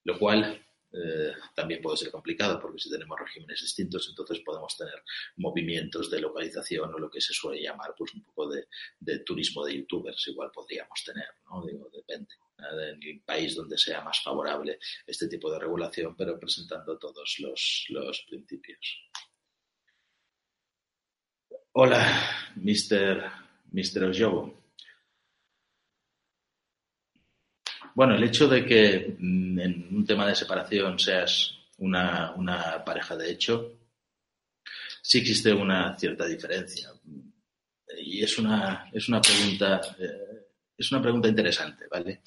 Lo 0.06 0.18
cual 0.18 0.66
eh, 0.92 1.34
también 1.56 1.82
puede 1.82 1.98
ser 1.98 2.10
complicado 2.10 2.60
porque 2.60 2.80
si 2.80 2.90
tenemos 2.90 3.20
regímenes 3.20 3.62
distintos 3.62 4.08
entonces 4.10 4.40
podemos 4.44 4.76
tener 4.76 5.04
movimientos 5.36 6.10
de 6.10 6.20
localización 6.20 6.92
o 6.92 6.98
lo 6.98 7.12
que 7.12 7.22
se 7.22 7.32
suele 7.32 7.62
llamar 7.62 7.94
pues 7.96 8.16
un 8.16 8.24
poco 8.24 8.50
de, 8.50 8.68
de 9.00 9.20
turismo 9.20 9.64
de 9.64 9.78
youtubers 9.78 10.28
igual 10.30 10.50
podríamos 10.52 11.04
tener, 11.06 11.28
¿no? 11.46 11.64
Digo, 11.64 11.90
depende 11.94 12.34
en 12.72 13.02
el 13.02 13.22
país 13.22 13.56
donde 13.56 13.78
sea 13.78 14.02
más 14.02 14.22
favorable 14.22 14.80
este 15.06 15.28
tipo 15.28 15.52
de 15.52 15.60
regulación, 15.60 16.16
pero 16.16 16.40
presentando 16.40 16.98
todos 16.98 17.36
los, 17.40 17.86
los 17.90 18.26
principios. 18.28 19.10
Hola, 21.74 22.52
Mr. 22.56 23.32
Mr. 23.72 24.12
Bueno, 27.96 28.16
el 28.16 28.24
hecho 28.24 28.48
de 28.48 28.66
que 28.66 29.16
mm, 29.20 29.60
en 29.60 29.96
un 29.96 30.06
tema 30.06 30.28
de 30.28 30.36
separación 30.36 30.98
seas 30.98 31.60
una, 31.78 32.34
una 32.36 32.84
pareja 32.84 33.16
de 33.16 33.32
hecho, 33.32 33.80
sí 35.02 35.20
existe 35.20 35.54
una 35.54 35.98
cierta 35.98 36.26
diferencia. 36.26 36.90
y 37.98 38.24
es 38.24 38.38
una, 38.38 38.90
es 38.94 39.10
una 39.10 39.22
pregunta, 39.22 39.82
eh, 40.00 40.29
es 40.80 40.92
una 40.92 41.02
pregunta 41.02 41.28
interesante, 41.28 41.86
¿vale? 41.92 42.22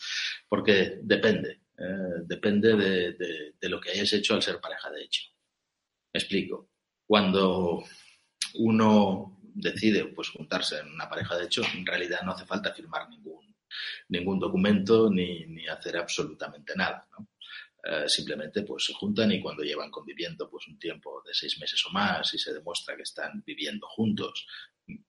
Porque 0.47 0.99
depende, 1.03 1.63
eh, 1.79 2.23
depende 2.25 2.77
de, 2.77 3.69
lo 3.69 3.81
que 3.81 3.91
hayas 3.91 4.13
hecho 4.13 4.35
al 4.35 4.43
ser 4.43 4.61
pareja 4.61 4.91
de 4.91 5.03
hecho. 5.03 5.23
Me 6.13 6.21
explico. 6.21 6.69
Cuando 7.07 7.83
uno 8.57 9.39
decide 9.55 10.05
pues 10.07 10.29
juntarse 10.29 10.81
en 10.81 10.93
una 10.93 11.09
pareja 11.09 11.37
de 11.37 11.47
hecho, 11.47 11.63
en 11.75 11.87
realidad 11.87 12.21
no 12.23 12.33
hace 12.33 12.45
falta 12.45 12.75
firmar 12.75 13.09
ningún, 13.09 13.57
ningún 14.09 14.39
documento 14.39 15.11
ni, 15.11 15.47
ni 15.47 15.67
hacer 15.67 15.97
absolutamente 15.97 16.75
nada. 16.77 17.09
Eh, 17.85 18.05
simplemente 18.07 18.63
pues 18.63 18.85
se 18.85 18.93
juntan 18.93 19.33
y 19.33 19.41
cuando 19.41 19.65
llevan 19.65 19.91
conviviendo 19.91 20.49
pues 20.49 20.69
un 20.69 20.79
tiempo 20.79 21.21
de 21.27 21.35
seis 21.35 21.59
meses 21.59 21.83
o 21.87 21.91
más 21.91 22.33
y 22.33 22.39
se 22.39 22.53
demuestra 22.53 22.95
que 22.95 23.03
están 23.03 23.43
viviendo 23.45 23.89
juntos 23.89 24.47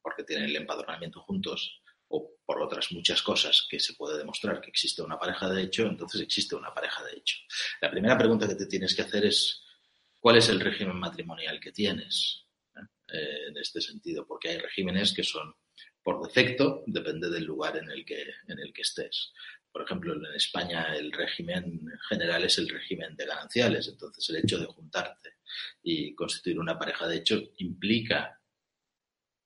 porque 0.01 0.23
tienen 0.23 0.45
el 0.45 0.55
empadronamiento 0.55 1.21
juntos 1.21 1.82
o 2.15 2.37
por 2.45 2.61
otras 2.61 2.91
muchas 2.91 3.21
cosas 3.21 3.65
que 3.69 3.79
se 3.79 3.93
puede 3.93 4.17
demostrar 4.17 4.61
que 4.61 4.69
existe 4.69 5.01
una 5.01 5.17
pareja 5.17 5.49
de 5.49 5.63
hecho, 5.63 5.87
entonces 5.87 6.21
existe 6.21 6.55
una 6.55 6.73
pareja 6.73 7.03
de 7.03 7.17
hecho. 7.17 7.37
La 7.81 7.89
primera 7.89 8.17
pregunta 8.17 8.47
que 8.47 8.55
te 8.55 8.67
tienes 8.67 8.95
que 8.95 9.01
hacer 9.01 9.25
es 9.25 9.63
¿cuál 10.19 10.37
es 10.37 10.49
el 10.49 10.59
régimen 10.59 10.97
matrimonial 10.97 11.59
que 11.59 11.71
tienes? 11.71 12.45
Eh, 12.75 13.47
en 13.49 13.57
este 13.57 13.81
sentido, 13.81 14.25
porque 14.25 14.49
hay 14.49 14.57
regímenes 14.57 15.13
que 15.13 15.23
son 15.23 15.53
por 16.01 16.21
defecto, 16.21 16.83
depende 16.87 17.29
del 17.29 17.45
lugar 17.45 17.77
en 17.77 17.89
el 17.89 18.05
que, 18.05 18.21
en 18.47 18.59
el 18.59 18.73
que 18.73 18.81
estés 18.81 19.31
por 19.73 19.81
ejemplo, 19.81 20.13
en 20.13 20.35
España 20.35 20.95
el 20.95 21.11
régimen 21.11 21.81
general 22.07 22.43
es 22.43 22.59
el 22.59 22.69
régimen 22.69 23.15
de 23.15 23.25
gananciales, 23.25 23.87
entonces 23.87 24.29
el 24.29 24.35
hecho 24.37 24.59
de 24.59 24.67
juntarte 24.67 25.37
y 25.81 26.13
constituir 26.13 26.59
una 26.59 26.77
pareja 26.77 27.07
de 27.07 27.17
hecho 27.17 27.41
implica 27.57 28.39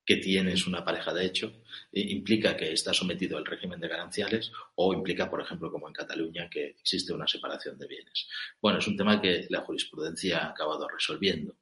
que 0.08 0.16
tienes 0.16 0.66
una 0.66 0.82
pareja 0.82 1.12
de 1.12 1.26
hecho, 1.26 1.52
implica 1.92 2.56
que 2.56 2.72
estás 2.72 2.96
sometido 2.96 3.36
al 3.36 3.44
régimen 3.44 3.78
de 3.78 3.88
gananciales 3.88 4.50
o 4.76 4.94
implica, 4.94 5.28
por 5.28 5.42
ejemplo, 5.42 5.70
como 5.70 5.86
en 5.86 5.92
Cataluña, 5.92 6.48
que 6.48 6.68
existe 6.68 7.12
una 7.12 7.28
separación 7.28 7.76
de 7.76 7.86
bienes. 7.86 8.26
Bueno, 8.58 8.78
es 8.78 8.86
un 8.86 8.96
tema 8.96 9.20
que 9.20 9.46
la 9.50 9.60
jurisprudencia 9.60 10.38
ha 10.38 10.48
acabado 10.48 10.88
resolviendo. 10.88 11.56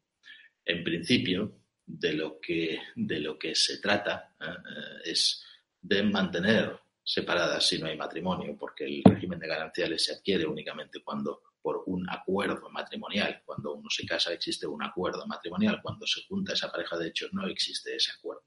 En 0.64 0.85
principio, 0.85 1.59
de 1.85 2.12
lo 2.12 2.38
que, 2.40 2.78
de 2.94 3.18
lo 3.18 3.37
que 3.37 3.52
se 3.56 3.78
trata 3.78 4.37
eh, 4.40 4.44
eh, 4.44 5.11
es 5.11 5.42
de 5.80 6.04
mantener 6.04 6.78
separadas 7.02 7.66
si 7.66 7.80
no 7.80 7.88
hay 7.88 7.96
matrimonio, 7.96 8.56
porque 8.56 8.85
el 8.85 9.02
régimen 9.04 9.40
de 9.40 9.48
gananciales 9.48 10.04
se 10.04 10.12
adquiere 10.12 10.46
únicamente 10.46 11.02
cuando 11.02 11.42
por 11.66 11.83
un 11.87 12.09
acuerdo 12.09 12.70
matrimonial. 12.70 13.42
Cuando 13.44 13.74
uno 13.74 13.90
se 13.90 14.07
casa 14.07 14.33
existe 14.33 14.68
un 14.68 14.85
acuerdo 14.85 15.26
matrimonial. 15.26 15.81
Cuando 15.83 16.07
se 16.07 16.22
junta 16.29 16.52
esa 16.52 16.70
pareja 16.70 16.96
de 16.96 17.09
hecho 17.09 17.26
no 17.33 17.44
existe 17.48 17.96
ese 17.96 18.12
acuerdo. 18.12 18.44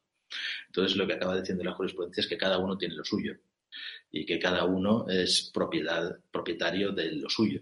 Entonces 0.67 0.95
lo 0.95 1.05
que 1.05 1.15
acaba 1.15 1.38
diciendo 1.38 1.65
la 1.65 1.73
jurisprudencia 1.73 2.21
es 2.21 2.27
que 2.27 2.38
cada 2.38 2.60
uno 2.60 2.77
tiene 2.77 2.95
lo 2.95 3.03
suyo 3.03 3.34
y 4.10 4.25
que 4.25 4.39
cada 4.39 4.63
uno 4.63 5.05
es 5.10 5.51
propiedad, 5.53 6.17
propietario 6.32 6.93
de 6.93 7.12
lo 7.12 7.29
suyo 7.29 7.62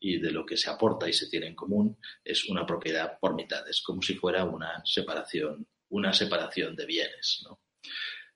y 0.00 0.18
de 0.18 0.32
lo 0.32 0.44
que 0.44 0.56
se 0.56 0.70
aporta 0.70 1.08
y 1.08 1.12
se 1.12 1.28
tiene 1.28 1.46
en 1.46 1.54
común 1.54 1.96
es 2.24 2.48
una 2.48 2.66
propiedad 2.66 3.16
por 3.20 3.36
mitades, 3.36 3.82
como 3.82 4.02
si 4.02 4.16
fuera 4.16 4.42
una 4.42 4.82
separación, 4.84 5.68
una 5.90 6.12
separación 6.12 6.74
de 6.74 6.84
bienes. 6.84 7.44
¿no? 7.44 7.60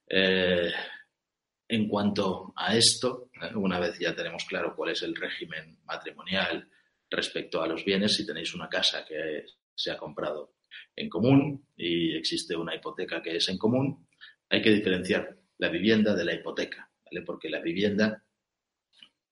Eh, 0.07 0.71
en 1.71 1.87
cuanto 1.87 2.53
a 2.57 2.77
esto, 2.77 3.31
¿eh? 3.41 3.55
una 3.55 3.79
vez 3.79 3.97
ya 3.99 4.15
tenemos 4.15 4.45
claro 4.45 4.75
cuál 4.75 4.91
es 4.91 5.03
el 5.03 5.15
régimen 5.15 5.79
matrimonial 5.85 6.69
respecto 7.09 7.63
a 7.63 7.69
los 7.69 7.85
bienes, 7.85 8.17
si 8.17 8.27
tenéis 8.27 8.55
una 8.55 8.69
casa 8.69 9.05
que 9.05 9.45
se 9.75 9.93
ha 9.93 9.97
comprado 9.97 10.55
en 10.97 11.09
común 11.09 11.65
y 11.77 12.17
existe 12.17 12.57
una 12.57 12.75
hipoteca 12.75 13.23
que 13.23 13.37
es 13.37 13.49
en 13.49 13.57
común, 13.57 14.09
hay 14.49 14.61
que 14.61 14.71
diferenciar 14.71 15.37
la 15.59 15.69
vivienda 15.69 16.15
de 16.15 16.25
la 16.25 16.35
hipoteca, 16.35 16.91
¿vale? 17.05 17.23
Porque 17.25 17.49
la 17.49 17.61
vivienda, 17.61 18.25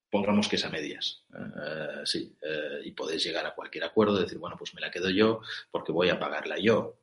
pongamos 0.09 0.49
que 0.49 0.57
es 0.57 0.65
a 0.65 0.71
medias, 0.71 1.25
¿eh? 1.35 2.03
sí, 2.05 2.37
eh, 2.41 2.83
y 2.85 2.93
podéis 2.93 3.25
llegar 3.25 3.47
a 3.47 3.55
cualquier 3.55 3.83
acuerdo, 3.83 4.21
decir, 4.21 4.39
bueno, 4.39 4.57
pues 4.57 4.75
me 4.75 4.81
la 4.81 4.93
quedo 4.93 5.11
yo 5.11 5.41
porque 5.73 5.91
voy 5.91 6.09
a 6.09 6.21
pagarla 6.21 6.57
yo, 6.61 7.01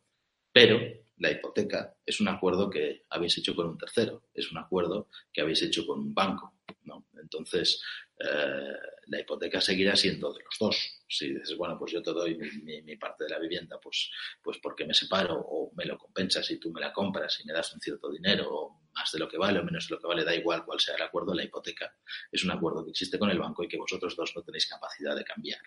pero 0.53 0.79
la 1.17 1.31
hipoteca 1.31 1.95
es 2.05 2.19
un 2.19 2.27
acuerdo 2.27 2.69
que 2.69 3.05
habéis 3.09 3.37
hecho 3.37 3.55
con 3.55 3.67
un 3.67 3.77
tercero, 3.77 4.23
es 4.33 4.51
un 4.51 4.57
acuerdo 4.57 5.09
que 5.31 5.41
habéis 5.41 5.61
hecho 5.63 5.85
con 5.85 5.99
un 5.99 6.13
banco. 6.13 6.53
¿no? 6.83 7.07
Entonces, 7.21 7.81
eh, 8.19 8.73
la 9.07 9.19
hipoteca 9.19 9.61
seguirá 9.61 9.95
siendo 9.95 10.33
de 10.33 10.43
los 10.43 10.55
dos. 10.59 11.03
Si 11.07 11.33
dices, 11.33 11.55
bueno, 11.57 11.77
pues 11.77 11.91
yo 11.91 12.01
te 12.01 12.11
doy 12.11 12.37
mi, 12.63 12.97
parte 12.97 13.25
de 13.25 13.29
la 13.29 13.39
vivienda, 13.39 13.79
pues, 13.81 14.11
pues 14.41 14.57
porque 14.61 14.85
me 14.85 14.93
separo 14.93 15.39
o 15.39 15.71
me 15.75 15.85
lo 15.85 15.97
compensas 15.97 16.49
y 16.51 16.59
tú 16.59 16.71
me 16.71 16.81
la 16.81 16.91
compras 16.91 17.39
y 17.41 17.47
me 17.47 17.53
das 17.53 17.73
un 17.73 17.79
cierto 17.79 18.11
dinero 18.11 18.47
o 18.49 18.81
más 18.93 19.11
de 19.11 19.19
lo 19.19 19.27
que 19.27 19.37
vale 19.37 19.59
o 19.59 19.63
menos 19.63 19.87
de 19.87 19.95
lo 19.95 20.01
que 20.01 20.07
vale, 20.07 20.23
da 20.23 20.35
igual 20.35 20.63
cuál 20.65 20.79
sea 20.79 20.95
el 20.95 21.01
acuerdo, 21.01 21.33
la 21.33 21.43
hipoteca 21.43 21.93
es 22.31 22.43
un 22.43 22.51
acuerdo 22.51 22.83
que 22.83 22.91
existe 22.91 23.19
con 23.19 23.29
el 23.29 23.39
banco 23.39 23.63
y 23.63 23.67
que 23.67 23.77
vosotros 23.77 24.15
dos 24.15 24.33
no 24.35 24.41
tenéis 24.41 24.67
capacidad 24.67 25.15
de 25.15 25.23
cambiar. 25.23 25.61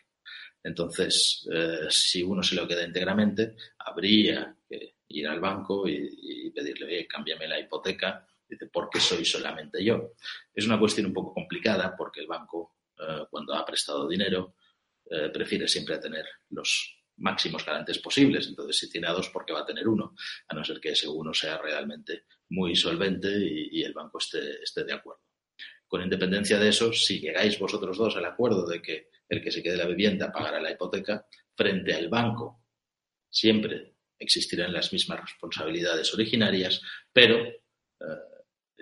Entonces, 0.62 1.46
eh, 1.52 1.86
si 1.88 2.22
uno 2.22 2.42
se 2.42 2.56
lo 2.56 2.66
queda 2.66 2.84
íntegramente, 2.84 3.54
habría 3.78 4.56
que 4.68 4.97
ir 5.08 5.26
al 5.28 5.40
banco 5.40 5.88
y, 5.88 6.50
pedirle, 6.50 6.86
oye, 6.86 7.06
cámbiame 7.06 7.48
la 7.48 7.60
hipoteca. 7.60 8.26
Dice, 8.48 8.66
¿por 8.66 8.88
qué 8.88 9.00
soy 9.00 9.24
solamente 9.24 9.84
yo? 9.84 10.12
Es 10.54 10.66
una 10.66 10.78
cuestión 10.78 11.06
un 11.06 11.12
poco 11.12 11.34
complicada 11.34 11.94
porque 11.96 12.20
el 12.20 12.26
banco, 12.26 12.76
eh, 12.98 13.24
cuando 13.30 13.54
ha 13.54 13.64
prestado 13.64 14.08
dinero, 14.08 14.54
eh, 15.10 15.30
prefiere 15.32 15.68
siempre 15.68 15.98
tener 15.98 16.24
los 16.50 16.96
máximos 17.16 17.64
garantes 17.64 17.98
posibles. 17.98 18.46
Entonces, 18.48 18.76
si 18.76 18.90
tiene 18.90 19.08
dos, 19.08 19.28
¿por 19.30 19.44
qué 19.44 19.52
va 19.52 19.60
a 19.60 19.66
tener 19.66 19.86
uno? 19.88 20.14
A 20.48 20.54
no 20.54 20.64
ser 20.64 20.80
que 20.80 20.90
ese 20.90 21.08
uno 21.08 21.34
sea 21.34 21.58
realmente 21.58 22.24
muy 22.50 22.74
solvente 22.74 23.28
y, 23.30 23.82
el 23.82 23.92
banco 23.92 24.18
esté, 24.18 24.62
esté 24.62 24.84
de 24.84 24.94
acuerdo. 24.94 25.22
Con 25.86 26.02
independencia 26.02 26.58
de 26.58 26.68
eso, 26.68 26.92
si 26.92 27.20
llegáis 27.20 27.58
vosotros 27.58 27.96
dos 27.96 28.16
al 28.16 28.24
acuerdo 28.24 28.66
de 28.66 28.82
que 28.82 29.08
el 29.28 29.42
que 29.42 29.50
se 29.50 29.62
quede 29.62 29.76
la 29.76 29.86
vivienda 29.86 30.32
pagará 30.32 30.60
la 30.60 30.70
hipoteca, 30.70 31.26
frente 31.54 31.94
al 31.94 32.08
banco 32.08 32.64
siempre 33.30 33.97
existirán 34.18 34.72
las 34.72 34.92
mismas 34.92 35.20
responsabilidades 35.20 36.12
originarias, 36.14 36.80
pero 37.12 37.36
eh, 37.46 37.56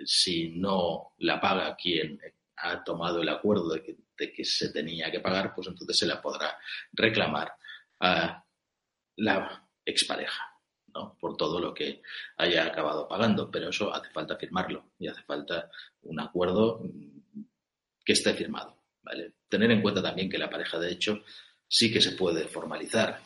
si 0.05 0.49
no 0.49 1.13
la 1.19 1.39
paga 1.39 1.75
quien 1.75 2.19
ha 2.57 2.83
tomado 2.83 3.21
el 3.21 3.29
acuerdo 3.29 3.69
de 3.69 3.83
que, 3.83 4.45
se 4.45 4.71
tenía 4.71 5.11
que 5.11 5.19
pagar, 5.19 5.53
pues 5.53 5.67
entonces 5.67 5.97
se 5.97 6.07
la 6.07 6.21
podrá 6.21 6.57
reclamar 6.91 7.53
a 7.99 8.43
la 9.17 9.69
expareja. 9.85 10.43
¿no? 10.93 11.15
por 11.19 11.37
todo 11.37 11.59
lo 11.59 11.75
que 11.75 12.01
haya 12.37 12.65
acabado 12.65 13.07
pagando, 13.07 13.51
pero 13.51 13.69
eso 13.69 13.93
hace 13.93 14.09
falta 14.09 14.35
firmarlo 14.35 14.93
y 14.97 15.07
hace 15.07 15.21
falta 15.21 15.69
un 16.01 16.19
acuerdo 16.19 16.81
que 18.03 18.13
esté 18.13 18.33
firmado. 18.33 18.77
¿vale? 19.03 19.33
Tener 19.47 19.69
en 19.69 19.83
cuenta 19.83 20.01
también 20.01 20.27
que 20.27 20.39
la 20.39 20.49
pareja 20.49 20.79
de 20.79 20.91
hecho 20.91 21.23
sí 21.67 21.91
que 21.91 22.01
se 22.01 22.13
puede 22.13 22.47
formalizar. 22.47 23.19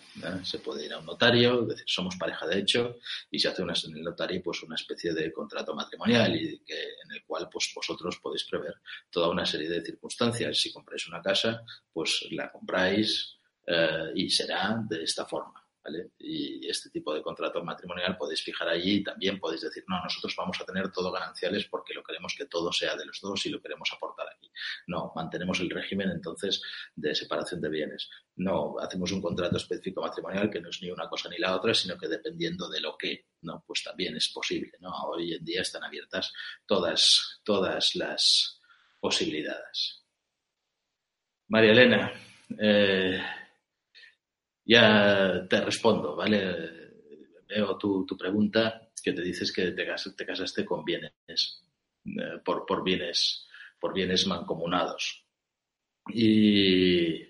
Se 0.43 0.59
puede 0.59 0.85
ir 0.85 0.93
a 0.93 0.99
un 0.99 1.05
notario, 1.05 1.61
decir, 1.61 1.85
somos 1.87 2.15
pareja 2.17 2.45
de 2.45 2.59
hecho, 2.59 2.97
y 3.29 3.39
se 3.39 3.47
hace 3.47 3.63
una, 3.63 3.73
en 3.85 3.97
el 3.97 4.03
notario 4.03 4.41
pues 4.43 4.61
una 4.63 4.75
especie 4.75 5.13
de 5.13 5.31
contrato 5.31 5.73
matrimonial 5.73 6.35
y 6.35 6.59
que, 6.59 6.81
en 7.03 7.11
el 7.11 7.23
cual 7.25 7.47
pues 7.51 7.71
vosotros 7.73 8.19
podéis 8.21 8.43
prever 8.43 8.75
toda 9.09 9.29
una 9.29 9.45
serie 9.45 9.69
de 9.69 9.83
circunstancias. 9.83 10.57
Si 10.59 10.71
compráis 10.71 11.07
una 11.07 11.21
casa, 11.21 11.63
pues 11.93 12.27
la 12.31 12.51
compráis 12.51 13.37
eh, 13.65 14.11
y 14.15 14.29
será 14.29 14.83
de 14.87 15.03
esta 15.03 15.25
forma. 15.25 15.60
Y 16.19 16.67
este 16.69 16.89
tipo 16.89 17.13
de 17.13 17.21
contrato 17.21 17.63
matrimonial 17.63 18.17
podéis 18.17 18.43
fijar 18.43 18.69
allí 18.69 18.97
y 18.97 19.03
también 19.03 19.39
podéis 19.39 19.61
decir, 19.61 19.83
no, 19.87 20.01
nosotros 20.03 20.35
vamos 20.37 20.59
a 20.61 20.65
tener 20.65 20.91
todo 20.91 21.11
gananciales 21.11 21.65
porque 21.65 21.93
lo 21.93 22.03
queremos 22.03 22.35
que 22.37 22.45
todo 22.45 22.71
sea 22.71 22.95
de 22.95 23.05
los 23.05 23.19
dos 23.21 23.45
y 23.45 23.49
lo 23.49 23.61
queremos 23.61 23.91
aportar 23.91 24.27
aquí. 24.29 24.51
No, 24.87 25.11
mantenemos 25.15 25.59
el 25.59 25.69
régimen 25.69 26.09
entonces 26.11 26.61
de 26.95 27.15
separación 27.15 27.61
de 27.61 27.69
bienes. 27.69 28.09
No, 28.35 28.75
hacemos 28.79 29.11
un 29.11 29.21
contrato 29.21 29.57
específico 29.57 30.01
matrimonial 30.01 30.49
que 30.49 30.61
no 30.61 30.69
es 30.69 30.81
ni 30.81 30.91
una 30.91 31.09
cosa 31.09 31.29
ni 31.29 31.37
la 31.37 31.55
otra, 31.55 31.73
sino 31.73 31.97
que 31.97 32.07
dependiendo 32.07 32.69
de 32.69 32.79
lo 32.79 32.97
que, 32.97 33.27
no, 33.41 33.63
pues 33.65 33.83
también 33.83 34.15
es 34.15 34.29
posible, 34.29 34.73
¿no? 34.79 34.91
Hoy 35.09 35.33
en 35.33 35.43
día 35.43 35.61
están 35.61 35.83
abiertas 35.83 36.31
todas, 36.65 37.41
todas 37.43 37.95
las 37.95 38.59
posibilidades. 38.99 40.03
María 41.47 41.71
Elena, 41.71 42.13
eh, 42.57 43.21
ya 44.71 45.45
te 45.49 45.59
respondo, 45.59 46.15
¿vale? 46.15 46.91
Veo 47.45 47.77
tu, 47.77 48.17
pregunta 48.17 48.89
que 49.03 49.11
te 49.11 49.21
dices 49.21 49.51
que 49.51 49.71
te, 49.71 49.85
casaste 50.25 50.63
con 50.63 50.85
bienes, 50.85 51.11
eh, 52.05 52.39
por, 52.45 52.65
por, 52.65 52.81
bienes, 52.81 53.49
por 53.77 53.93
bienes 53.93 54.25
mancomunados. 54.27 55.25
Y 56.07 57.21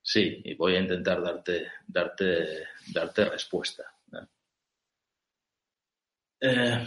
sí, 0.00 0.40
y 0.42 0.54
voy 0.54 0.76
a 0.76 0.80
intentar 0.80 1.22
darte, 1.22 1.68
darte, 1.86 2.68
darte 2.94 3.24
respuesta. 3.26 3.84
Eh, 6.40 6.86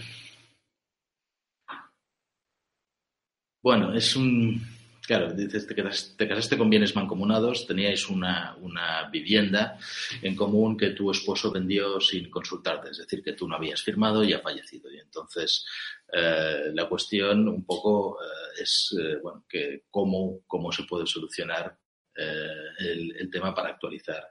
bueno, 3.61 3.93
es 3.93 4.15
un, 4.15 4.59
Claro, 5.05 5.33
dices, 5.33 5.67
te, 5.67 5.75
te, 5.75 6.27
casaste 6.29 6.57
con 6.57 6.69
bienes 6.69 6.95
mancomunados, 6.95 7.67
teníais 7.67 8.07
una, 8.07 8.55
una, 8.61 9.09
vivienda 9.09 9.77
en 10.21 10.33
común 10.33 10.77
que 10.77 10.91
tu 10.91 11.11
esposo 11.11 11.51
vendió 11.51 11.99
sin 11.99 12.29
consultarte, 12.29 12.91
es 12.91 12.99
decir, 12.99 13.21
que 13.21 13.33
tú 13.33 13.45
no 13.45 13.57
habías 13.57 13.81
firmado 13.81 14.23
y 14.23 14.31
ha 14.31 14.39
fallecido. 14.39 14.89
Y 14.89 14.99
entonces 14.99 15.65
eh, 16.09 16.71
la 16.73 16.87
cuestión 16.87 17.49
un 17.49 17.65
poco 17.65 18.17
eh, 18.21 18.61
es, 18.61 18.95
eh, 18.97 19.17
bueno, 19.21 19.43
que 19.49 19.83
cómo, 19.89 20.39
cómo 20.47 20.71
se 20.71 20.83
puede 20.83 21.05
solucionar 21.05 21.77
el, 22.15 23.15
el, 23.17 23.31
tema 23.31 23.55
para 23.55 23.69
actualizar 23.69 24.23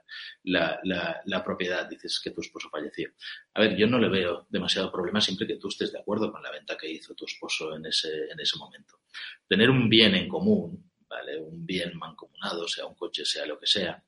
la, 0.43 0.79
la, 0.83 1.21
la, 1.25 1.43
propiedad. 1.43 1.85
Dices 1.85 2.21
que 2.23 2.31
tu 2.31 2.39
esposo 2.39 2.69
falleció. 2.69 3.11
A 3.53 3.59
ver, 3.59 3.75
yo 3.75 3.87
no 3.87 3.99
le 3.99 4.07
veo 4.07 4.47
demasiado 4.49 4.89
problema 4.89 5.19
siempre 5.19 5.45
que 5.45 5.57
tú 5.57 5.67
estés 5.67 5.91
de 5.91 5.99
acuerdo 5.99 6.31
con 6.31 6.41
la 6.41 6.49
venta 6.49 6.77
que 6.77 6.89
hizo 6.89 7.13
tu 7.13 7.25
esposo 7.25 7.75
en 7.75 7.85
ese, 7.85 8.31
en 8.31 8.39
ese 8.39 8.57
momento. 8.57 9.02
Tener 9.47 9.69
un 9.69 9.89
bien 9.89 10.15
en 10.15 10.27
común, 10.27 10.91
¿vale? 11.07 11.39
Un 11.39 11.65
bien 11.65 11.97
mancomunado, 11.97 12.67
sea 12.67 12.85
un 12.85 12.95
coche, 12.95 13.25
sea 13.25 13.45
lo 13.45 13.59
que 13.59 13.67
sea, 13.67 14.03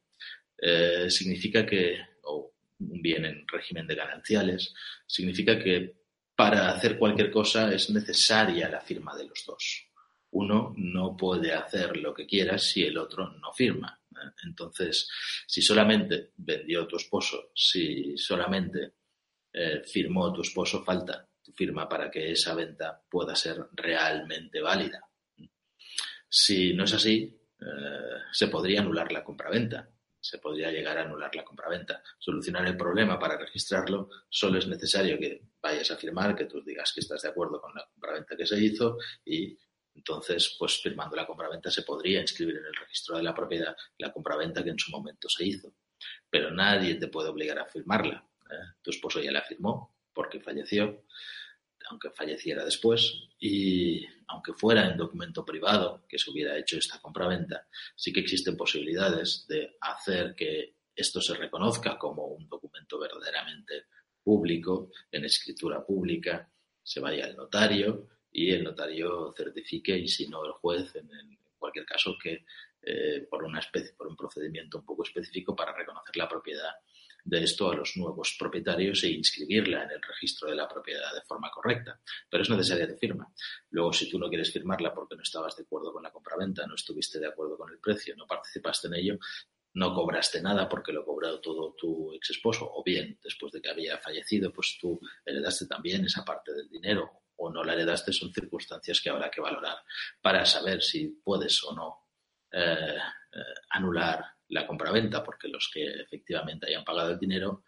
eh, 0.57 1.09
significa 1.09 1.65
que, 1.65 1.99
o 2.23 2.53
un 2.79 3.01
bien 3.01 3.25
en 3.25 3.47
régimen 3.47 3.87
de 3.87 3.95
gananciales, 3.95 4.73
significa 5.05 5.57
que 5.57 5.95
para 6.35 6.71
hacer 6.71 6.97
cualquier 6.97 7.31
cosa 7.31 7.73
es 7.73 7.89
necesaria 7.89 8.69
la 8.69 8.81
firma 8.81 9.15
de 9.15 9.25
los 9.25 9.45
dos 9.45 9.85
uno 10.35 10.73
no 10.77 11.15
puede 11.15 11.53
hacer 11.53 11.95
lo 11.97 12.13
que 12.13 12.25
quiera 12.25 12.57
si 12.57 12.83
el 12.83 12.97
otro 12.97 13.29
no 13.29 13.53
firma. 13.53 13.99
Entonces, 14.43 15.09
si 15.47 15.61
solamente 15.61 16.31
vendió 16.35 16.85
tu 16.87 16.97
esposo, 16.97 17.51
si 17.55 18.17
solamente 18.17 18.93
eh, 19.53 19.81
firmó 19.85 20.33
tu 20.33 20.41
esposo, 20.41 20.83
falta 20.83 21.27
firma 21.55 21.87
para 21.87 22.11
que 22.11 22.31
esa 22.31 22.53
venta 22.53 23.01
pueda 23.09 23.35
ser 23.35 23.67
realmente 23.73 24.61
válida. 24.61 25.03
Si 26.27 26.73
no 26.73 26.83
es 26.83 26.93
así, 26.93 27.39
eh, 27.59 28.21
se 28.31 28.47
podría 28.47 28.81
anular 28.81 29.11
la 29.11 29.23
compraventa. 29.23 29.89
Se 30.19 30.39
podría 30.39 30.71
llegar 30.71 30.97
a 30.97 31.03
anular 31.03 31.33
la 31.35 31.45
compraventa. 31.45 32.01
Solucionar 32.17 32.65
el 32.65 32.75
problema 32.75 33.17
para 33.19 33.37
registrarlo 33.37 34.09
solo 34.27 34.57
es 34.57 34.67
necesario 34.67 35.19
que 35.19 35.41
vayas 35.61 35.91
a 35.91 35.97
firmar, 35.97 36.35
que 36.35 36.45
tú 36.45 36.61
digas 36.63 36.91
que 36.93 37.01
estás 37.01 37.21
de 37.21 37.29
acuerdo 37.29 37.61
con 37.61 37.73
la 37.75 37.85
compraventa 37.85 38.35
que 38.35 38.45
se 38.45 38.59
hizo 38.59 38.97
y 39.23 39.57
entonces, 39.95 40.55
pues 40.59 40.81
firmando 40.81 41.15
la 41.15 41.25
compraventa 41.25 41.71
se 41.71 41.83
podría 41.83 42.19
inscribir 42.19 42.57
en 42.57 42.65
el 42.65 42.75
registro 42.75 43.15
de 43.15 43.23
la 43.23 43.33
propiedad 43.33 43.75
la 43.97 44.11
compraventa 44.11 44.63
que 44.63 44.71
en 44.71 44.79
su 44.79 44.91
momento 44.91 45.29
se 45.29 45.45
hizo. 45.45 45.73
Pero 46.29 46.51
nadie 46.51 46.95
te 46.95 47.07
puede 47.07 47.29
obligar 47.29 47.59
a 47.59 47.65
firmarla. 47.65 48.27
¿eh? 48.51 48.73
Tu 48.81 48.91
esposo 48.91 49.21
ya 49.21 49.31
la 49.31 49.41
firmó 49.41 49.95
porque 50.13 50.41
falleció, 50.41 51.05
aunque 51.89 52.09
falleciera 52.11 52.63
después, 52.63 53.27
y 53.39 54.05
aunque 54.27 54.53
fuera 54.53 54.89
en 54.89 54.97
documento 54.97 55.45
privado 55.45 56.05
que 56.07 56.17
se 56.17 56.31
hubiera 56.31 56.57
hecho 56.57 56.77
esta 56.77 56.99
compraventa, 56.99 57.67
sí 57.95 58.11
que 58.11 58.21
existen 58.21 58.57
posibilidades 58.57 59.45
de 59.47 59.77
hacer 59.81 60.35
que 60.35 60.75
esto 60.95 61.21
se 61.21 61.35
reconozca 61.35 61.97
como 61.97 62.27
un 62.27 62.47
documento 62.47 62.97
verdaderamente 62.97 63.85
público, 64.23 64.91
en 65.11 65.25
escritura 65.25 65.85
pública, 65.85 66.49
se 66.81 66.99
vaya 66.99 67.25
al 67.25 67.35
notario 67.35 68.07
y 68.31 68.51
el 68.51 68.63
notario 68.63 69.33
certifique 69.35 69.97
y 69.97 70.07
si 70.07 70.27
no 70.27 70.45
el 70.45 70.53
juez 70.53 70.95
en, 70.95 71.09
cualquier 71.57 71.85
caso 71.85 72.15
que 72.21 72.45
eh, 72.81 73.25
por 73.29 73.43
una 73.43 73.59
especie 73.59 73.93
por 73.93 74.07
un 74.07 74.15
procedimiento 74.15 74.79
un 74.79 74.85
poco 74.85 75.03
específico 75.03 75.55
para 75.55 75.75
reconocer 75.75 76.15
la 76.15 76.27
propiedad 76.27 76.71
de 77.25 77.43
esto 77.43 77.71
a 77.71 77.75
los 77.75 77.97
nuevos 77.97 78.35
propietarios 78.39 79.03
e 79.03 79.09
inscribirla 79.09 79.83
en 79.83 79.91
el 79.91 80.01
registro 80.01 80.47
de 80.47 80.55
la 80.55 80.67
propiedad 80.67 81.13
de 81.13 81.21
forma 81.21 81.49
correcta. 81.49 81.99
Pero 82.29 82.43
es 82.43 82.49
necesaria 82.49 82.87
tu 82.87 82.95
firma. 82.97 83.27
Luego, 83.71 83.91
si 83.91 84.09
tú 84.09 84.19
no 84.19 84.29
quieres 84.29 84.53
firmarla 84.53 84.93
porque 84.93 85.15
no 85.15 85.23
estabas 85.23 85.55
de 85.57 85.63
acuerdo 85.63 85.91
con 85.91 86.03
la 86.03 86.11
compraventa, 86.11 86.67
no 86.67 86.75
estuviste 86.75 87.19
de 87.19 87.27
acuerdo 87.27 87.57
con 87.57 87.71
el 87.71 87.79
precio, 87.79 88.15
no 88.15 88.27
participaste 88.27 88.87
en 88.87 88.93
ello, 88.93 89.17
no 89.73 89.93
cobraste 89.93 90.39
nada 90.41 90.69
porque 90.69 90.93
lo 90.93 91.03
cobró 91.03 91.41
todo 91.41 91.73
tu 91.73 92.13
ex 92.13 92.29
esposo, 92.29 92.69
o 92.71 92.83
bien 92.83 93.19
después 93.23 93.51
de 93.51 93.61
que 93.61 93.71
había 93.71 93.97
fallecido, 93.97 94.53
pues 94.53 94.77
tú 94.79 94.99
heredaste 95.25 95.65
también 95.65 96.05
esa 96.05 96.23
parte 96.23 96.53
del 96.53 96.69
dinero 96.69 97.23
o 97.37 97.49
no 97.49 97.63
la 97.63 97.73
heredaste 97.73 98.13
son 98.13 98.31
circunstancias 98.31 99.01
que 99.01 99.09
habrá 99.09 99.29
que 99.29 99.41
valorar 99.41 99.77
para 100.21 100.45
saber 100.45 100.81
si 100.81 101.19
puedes 101.21 101.61
o 101.65 101.75
no 101.75 102.07
eh, 102.51 102.97
eh, 103.33 103.39
anular 103.71 104.34
la 104.49 104.67
compraventa, 104.67 105.23
porque 105.23 105.47
los 105.47 105.69
que 105.73 105.85
efectivamente 106.01 106.67
hayan 106.67 106.83
pagado 106.83 107.11
el 107.11 107.19
dinero, 107.19 107.63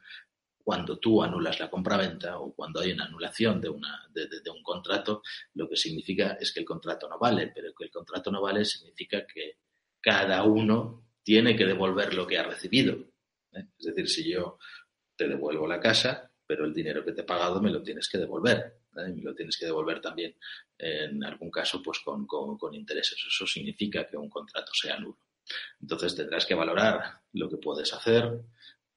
cuando 0.67 0.99
tú 0.99 1.23
anulas 1.23 1.61
la 1.61 1.69
compraventa 1.69 2.39
o 2.39 2.53
cuando 2.53 2.82
hay 2.82 2.91
una 2.91 3.05
anulación 3.05 3.61
de, 3.61 3.69
una, 3.69 4.05
de, 4.13 4.49
un 4.49 4.61
contrato, 4.61 5.21
lo 5.53 5.69
que 5.69 5.78
significa 5.78 6.38
es 6.41 6.51
que 6.51 6.59
el 6.59 6.65
contrato 6.65 7.07
no 7.07 7.17
vale, 7.17 7.53
pero 7.55 7.73
que 7.73 7.86
el 7.86 7.89
contrato 7.89 8.32
no 8.32 8.41
vale 8.41 8.65
significa 8.65 9.25
que 9.25 9.59
cada 10.01 10.43
uno 10.43 11.05
tiene 11.23 11.55
que 11.55 11.65
devolver 11.65 12.13
lo 12.13 12.28
que 12.28 12.38
ha 12.38 12.43
recibido. 12.43 12.95
¿eh? 13.53 13.63
Es 13.80 13.86
decir, 13.86 14.09
si 14.09 14.30
yo 14.30 14.57
te 15.15 15.30
devuelvo 15.30 15.67
la 15.67 15.80
casa, 15.80 16.30
pero 16.45 16.65
el 16.65 16.73
dinero 16.73 17.05
que 17.05 17.13
te 17.13 17.21
he 17.21 17.23
pagado 17.23 17.61
me 17.61 17.71
lo 17.71 17.82
tienes 17.82 18.09
que 18.09 18.17
devolver. 18.17 18.82
¿eh? 18.97 19.13
Y 19.15 19.21
lo 19.21 19.34
tienes 19.34 19.57
que 19.57 19.67
devolver 19.67 20.01
también, 20.01 20.36
en 20.78 21.23
algún 21.23 21.49
caso, 21.49 21.82
pues 21.82 21.99
con, 21.99 22.28
con, 22.28 22.57
con 22.57 22.73
intereses. 22.73 23.17
Eso 23.25 23.47
significa 23.47 24.05
que 24.05 24.17
un 24.17 24.30
contrato 24.30 24.73
sea 24.73 24.99
nulo. 24.99 25.17
Entonces 25.81 26.15
tendrás 26.15 26.45
que 26.45 26.55
valorar 26.55 27.21
lo 27.33 27.49
que 27.49 27.57
puedes 27.57 27.93
hacer, 27.93 28.41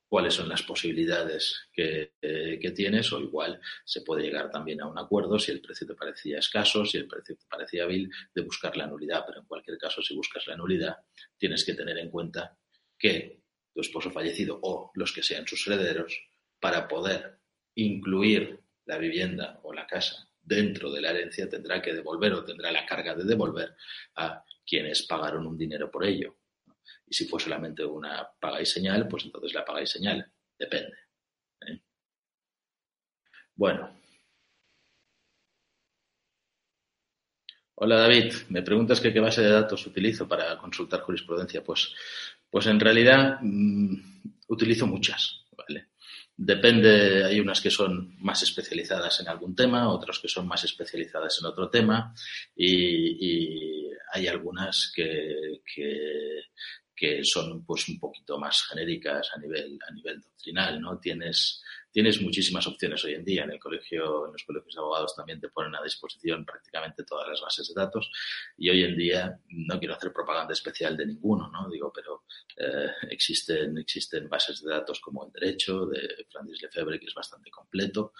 cuáles 0.08 0.34
son 0.34 0.48
las 0.48 0.62
posibilidades 0.62 1.68
que, 1.72 2.14
eh, 2.20 2.58
que, 2.60 2.70
tienes 2.72 3.12
o 3.12 3.20
igual 3.20 3.60
se 3.84 4.00
puede 4.02 4.24
llegar 4.24 4.50
también 4.50 4.80
a 4.80 4.88
un 4.88 4.98
acuerdo 4.98 5.38
si 5.38 5.52
el 5.52 5.60
precio 5.60 5.86
te 5.86 5.94
parecía 5.94 6.38
escaso, 6.38 6.84
si 6.84 6.98
el 6.98 7.06
precio 7.06 7.36
te 7.36 7.46
parecía 7.48 7.86
vil, 7.86 8.10
de 8.34 8.42
buscar 8.42 8.76
la 8.76 8.86
nulidad. 8.86 9.24
Pero 9.26 9.40
en 9.40 9.46
cualquier 9.46 9.78
caso, 9.78 10.02
si 10.02 10.16
buscas 10.16 10.46
la 10.48 10.56
nulidad, 10.56 10.96
tienes 11.38 11.64
que 11.64 11.74
tener 11.74 11.96
en 11.98 12.10
cuenta 12.10 12.58
que 12.98 13.40
tu 13.72 13.80
esposo 13.80 14.10
fallecido 14.10 14.58
o 14.62 14.90
los 14.94 15.12
que 15.12 15.22
sean 15.22 15.46
sus 15.46 15.64
herederos, 15.68 16.20
para 16.58 16.88
poder 16.88 17.38
incluir 17.76 18.60
la 18.84 18.98
vivienda 18.98 19.60
o 19.62 19.72
la 19.72 19.86
casa 19.86 20.28
dentro 20.42 20.90
de 20.90 21.00
la 21.00 21.10
herencia 21.10 21.48
tendrá 21.48 21.80
que 21.80 21.94
devolver 21.94 22.32
o 22.32 22.44
tendrá 22.44 22.72
la 22.72 22.84
carga 22.84 23.14
de 23.14 23.24
devolver 23.24 23.76
a 24.16 24.44
quienes 24.66 25.06
pagaron 25.06 25.46
un 25.46 25.56
dinero 25.56 25.90
por 25.90 26.04
ello. 26.04 26.39
Y 27.06 27.14
si 27.14 27.26
fue 27.26 27.40
solamente 27.40 27.84
una 27.84 28.28
paga 28.38 28.60
y 28.60 28.66
señal, 28.66 29.08
pues 29.08 29.24
entonces 29.24 29.52
la 29.54 29.64
paga 29.64 29.82
y 29.82 29.86
señal. 29.86 30.30
Depende. 30.58 30.96
¿eh? 31.66 31.80
Bueno. 33.54 33.98
Hola 37.82 37.96
David, 37.96 38.34
me 38.50 38.62
preguntas 38.62 39.00
qué 39.00 39.18
base 39.20 39.40
de 39.40 39.48
datos 39.50 39.86
utilizo 39.86 40.28
para 40.28 40.58
consultar 40.58 41.00
jurisprudencia. 41.00 41.64
Pues, 41.64 41.94
pues 42.50 42.66
en 42.66 42.78
realidad 42.78 43.38
mmm, 43.40 43.94
utilizo 44.48 44.86
muchas. 44.86 45.46
¿vale? 45.56 45.88
Depende, 46.42 47.22
hay 47.24 47.38
unas 47.38 47.60
que 47.60 47.70
son 47.70 48.16
más 48.20 48.42
especializadas 48.42 49.20
en 49.20 49.28
algún 49.28 49.54
tema, 49.54 49.92
otras 49.92 50.18
que 50.18 50.28
son 50.28 50.46
más 50.46 50.64
especializadas 50.64 51.38
en 51.38 51.46
otro 51.46 51.68
tema 51.68 52.14
y, 52.56 53.90
hay 54.12 54.26
algunas 54.26 54.90
que, 54.96 55.60
que, 57.00 57.24
son 57.24 57.64
pues 57.64 57.88
un 57.88 57.98
poquito 57.98 58.38
más 58.38 58.62
genéricas 58.68 59.30
a 59.34 59.38
nivel, 59.38 59.78
a 59.88 59.92
nivel 59.92 60.20
doctrinal, 60.20 60.80
¿no? 60.80 60.98
Tienes, 60.98 61.62
tienes 61.90 62.20
muchísimas 62.20 62.66
opciones 62.66 63.02
hoy 63.04 63.14
en 63.14 63.24
día. 63.24 63.44
En 63.44 63.52
el 63.52 63.58
colegio, 63.58 64.26
en 64.26 64.32
los 64.32 64.44
colegios 64.44 64.74
de 64.74 64.80
abogados 64.80 65.16
también 65.16 65.40
te 65.40 65.48
ponen 65.48 65.74
a 65.74 65.82
disposición 65.82 66.44
prácticamente 66.44 67.04
todas 67.04 67.26
las 67.26 67.40
bases 67.40 67.68
de 67.68 67.80
datos 67.80 68.10
y 68.58 68.68
hoy 68.68 68.82
en 68.84 68.96
día 68.96 69.40
no 69.48 69.78
quiero 69.78 69.94
hacer 69.94 70.12
propaganda 70.12 70.52
especial 70.52 70.94
de 70.94 71.06
ninguno, 71.06 71.50
¿no? 71.50 71.70
Digo, 71.70 71.90
pero 71.90 72.24
eh, 72.58 72.90
existen, 73.10 73.78
existen 73.78 74.28
bases 74.28 74.62
de 74.62 74.70
datos 74.70 75.00
como 75.00 75.24
el 75.24 75.32
derecho 75.32 75.86
de 75.86 76.26
Francis 76.30 76.60
Lefebvre, 76.60 77.00
que 77.00 77.06
es 77.06 77.14
bastante 77.14 77.50
completo, 77.50 78.12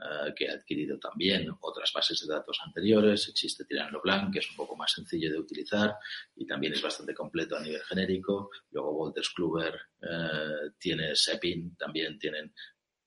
eh, 0.00 0.32
que 0.36 0.48
ha 0.48 0.54
adquirido 0.54 0.96
también 0.98 1.48
otras 1.60 1.92
bases 1.92 2.20
de 2.20 2.32
datos 2.32 2.60
anteriores. 2.64 3.28
Existe 3.28 3.64
Tirano 3.64 4.00
Blanc, 4.00 4.32
que 4.32 4.38
es 4.38 4.50
un 4.50 4.56
poco 4.56 4.76
más 4.76 4.92
sencillo 4.92 5.32
de 5.32 5.38
utilizar 5.38 5.96
y 6.36 6.46
también 6.46 6.72
es 6.72 6.82
bastante 6.82 7.14
completo 7.14 7.56
a 7.56 7.60
nivel 7.60 7.82
genérico. 7.82 8.50
Luego 8.70 8.94
Wolters 8.94 9.30
Kluwer 9.30 9.74
eh, 10.00 10.70
tiene 10.78 11.16
SEPIN, 11.16 11.76
también 11.76 12.16
tienen 12.18 12.52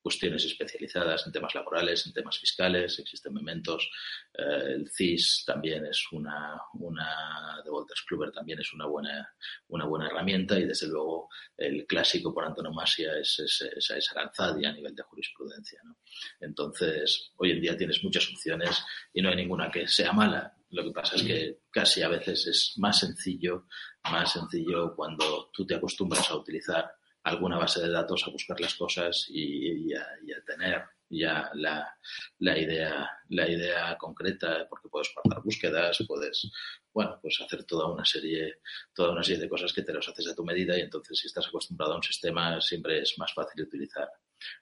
cuestiones 0.02 0.44
especializadas 0.46 1.26
en 1.26 1.32
temas 1.32 1.54
laborales, 1.54 2.06
en 2.06 2.14
temas 2.14 2.38
fiscales, 2.40 2.98
existen 3.00 3.34
mementos. 3.34 3.90
Eh, 4.34 4.74
el 4.74 4.90
CIS 4.90 5.44
también 5.46 5.86
es 5.86 6.04
una, 6.12 6.60
una 6.74 7.62
de 7.64 7.70
Wolters 7.70 8.04
Kluwer 8.08 8.32
también 8.32 8.60
es 8.60 8.74
una 8.74 8.86
buena, 8.86 9.30
una 9.68 9.86
buena 9.86 10.08
herramienta 10.08 10.60
y 10.60 10.66
desde 10.66 10.88
luego 10.88 11.30
el 11.58 11.86
clásico 11.86 12.34
por 12.34 12.46
antonomasia 12.46 13.18
es, 13.18 13.40
es, 13.40 13.70
es, 13.76 13.90
es 13.90 14.12
Aranzadi 14.12 14.66
a 14.66 14.74
nivel 14.74 14.96
de 14.96 15.04
jurisprudencia. 15.04 15.80
¿no? 15.84 15.98
Entonces, 16.40 17.32
hoy 17.38 17.52
en 17.52 17.62
día 17.62 17.78
tienes 17.78 18.04
muchas 18.04 18.28
opciones 18.30 18.84
y 19.14 19.22
no 19.22 19.30
hay 19.30 19.36
ninguna 19.36 19.70
que 19.70 19.88
sea 19.88 20.12
mala. 20.12 20.56
Lo 20.72 20.84
que 20.84 20.92
pasa 20.92 21.16
es 21.16 21.24
que 21.24 21.60
casi 21.70 22.02
a 22.02 22.08
veces 22.08 22.48
es 22.48 22.74
más 22.78 23.00
sencillo, 23.00 23.68
más 24.10 24.32
sencillo 24.32 24.96
cuando 24.96 25.50
tú 25.54 25.66
te 25.66 25.76
acostumbras 25.76 26.30
a 26.32 26.38
utilizar 26.38 26.90
alguna 27.24 27.58
base 27.58 27.82
de 27.82 27.90
datos 27.90 28.24
a 28.26 28.32
buscar 28.32 28.60
las 28.60 28.76
cosas 28.76 29.28
y, 29.30 29.94
a, 29.94 30.06
y 30.26 30.32
a, 30.32 30.42
tener 30.44 30.84
ya 31.10 31.52
la, 31.54 32.58
idea, 32.58 33.10
la 33.30 33.48
idea 33.48 33.98
concreta, 33.98 34.66
porque 34.70 34.90
puedes 34.90 35.12
guardar 35.14 35.44
búsquedas, 35.44 36.04
puedes, 36.08 36.50
bueno, 36.94 37.20
pues 37.22 37.40
hacer 37.42 37.66
toda 37.66 37.88
una 37.88 38.06
serie, 38.06 38.62
toda 38.94 39.12
una 39.12 39.24
serie 39.24 39.42
de 39.42 39.50
cosas 39.50 39.74
que 39.74 39.82
te 39.82 39.94
los 39.94 40.08
haces 40.08 40.30
a 40.30 40.36
tu 40.36 40.46
medida 40.46 40.78
y 40.78 40.82
entonces 40.82 41.20
si 41.20 41.28
estás 41.28 41.48
acostumbrado 41.48 41.94
a 41.94 41.98
un 41.98 42.04
sistema 42.04 42.62
siempre 42.62 43.02
es 43.02 43.18
más 43.18 43.34
fácil 43.34 43.64
utilizar 43.64 44.10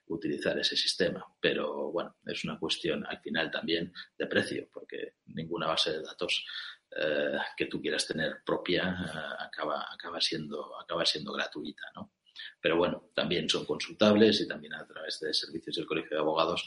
utilizar 0.06 0.58
ese 0.58 0.76
sistema. 0.76 1.24
Pero 1.40 1.90
bueno, 1.90 2.16
es 2.26 2.44
una 2.44 2.58
cuestión 2.58 3.06
al 3.06 3.20
final 3.20 3.50
también 3.50 3.92
de 4.18 4.26
precio, 4.26 4.68
porque 4.72 5.14
ninguna 5.26 5.66
base 5.68 5.92
de 5.92 6.02
datos 6.02 6.44
eh, 6.90 7.38
que 7.56 7.66
tú 7.66 7.80
quieras 7.80 8.06
tener 8.06 8.42
propia 8.44 8.82
eh, 8.84 9.44
acaba, 9.46 9.86
acaba, 9.92 10.20
siendo, 10.20 10.78
acaba 10.78 11.04
siendo 11.06 11.32
gratuita, 11.32 11.84
¿no? 11.94 12.12
Pero 12.60 12.76
bueno, 12.76 13.10
también 13.14 13.48
son 13.48 13.64
consultables 13.64 14.40
y 14.40 14.48
también 14.48 14.74
a 14.74 14.86
través 14.86 15.20
de 15.20 15.32
servicios 15.32 15.76
del 15.76 15.86
Colegio 15.86 16.16
de 16.16 16.22
Abogados 16.22 16.64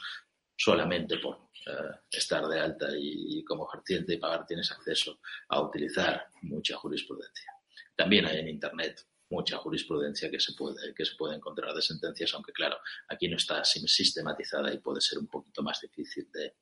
solamente 0.56 1.18
por 1.18 1.50
eh, 1.66 2.00
estar 2.12 2.48
de 2.48 2.60
alta 2.60 2.88
y, 2.98 3.44
como 3.44 3.68
ejerciente 3.68 4.14
y 4.14 4.18
pagar 4.18 4.46
tienes 4.46 4.72
acceso 4.72 5.20
a 5.50 5.62
utilizar 5.62 6.28
mucha 6.44 6.78
jurisprudencia. 6.78 7.52
También 7.96 8.26
hay 8.26 8.40
en 8.40 8.50
Internet 8.50 9.06
mucha 9.30 9.58
jurisprudencia 9.58 10.30
que 10.30 10.40
se 10.40 10.54
puede, 10.54 10.94
que 10.94 11.06
se 11.06 11.16
puede 11.16 11.36
encontrar 11.36 11.74
de 11.74 11.82
sentencias, 11.82 12.34
aunque 12.36 12.54
claro, 12.54 12.78
aquí 13.08 13.28
no 13.28 13.38
está 13.38 13.64
sistematizada 13.64 14.72
y 14.72 14.78
puede 14.78 15.02
ser 15.02 15.18
un 15.18 15.28
poquito 15.28 15.64
más 15.64 15.82
difícil 15.82 16.30
de, 16.32 16.56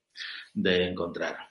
de 0.54 0.88
encontrar. 0.88 1.51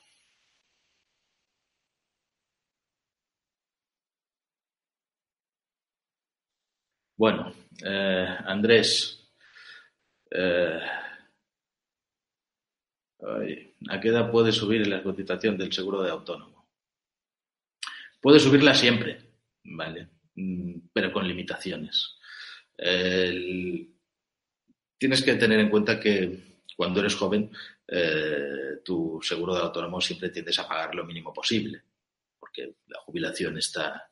Bueno, 7.21 7.53
eh, 7.85 8.27
Andrés, 8.47 9.31
eh, 10.31 10.81
¿a 13.91 14.01
qué 14.01 14.09
edad 14.09 14.31
puede 14.31 14.51
subir 14.53 14.87
la 14.87 15.03
cotización 15.03 15.59
del 15.59 15.71
seguro 15.71 16.03
de 16.03 16.11
autónomo? 16.11 16.71
Puede 18.23 18.41
subirla 18.41 18.75
siempre, 18.75 19.21
¿vale? 19.64 20.09
Mm, 20.35 20.89
pero 20.95 21.12
con 21.12 21.29
limitaciones. 21.29 22.16
tienes 24.99 25.23
que 25.23 25.35
tener 25.35 25.61
en 25.61 25.68
cuenta 25.68 26.01
que 26.01 26.62
cuando 26.75 27.01
eres 27.01 27.16
joven, 27.16 27.51
eh, 27.87 28.79
tu 28.83 29.21
seguro 29.23 29.55
de 29.55 29.61
autónomo 29.61 30.01
siempre 30.01 30.31
tiendes 30.31 30.59
a 30.59 30.66
pagar 30.66 30.95
lo 30.95 31.05
mínimo 31.05 31.35
posible, 31.35 31.83
porque 32.39 32.77
la 32.87 33.01
jubilación 33.01 33.59
está, 33.59 34.11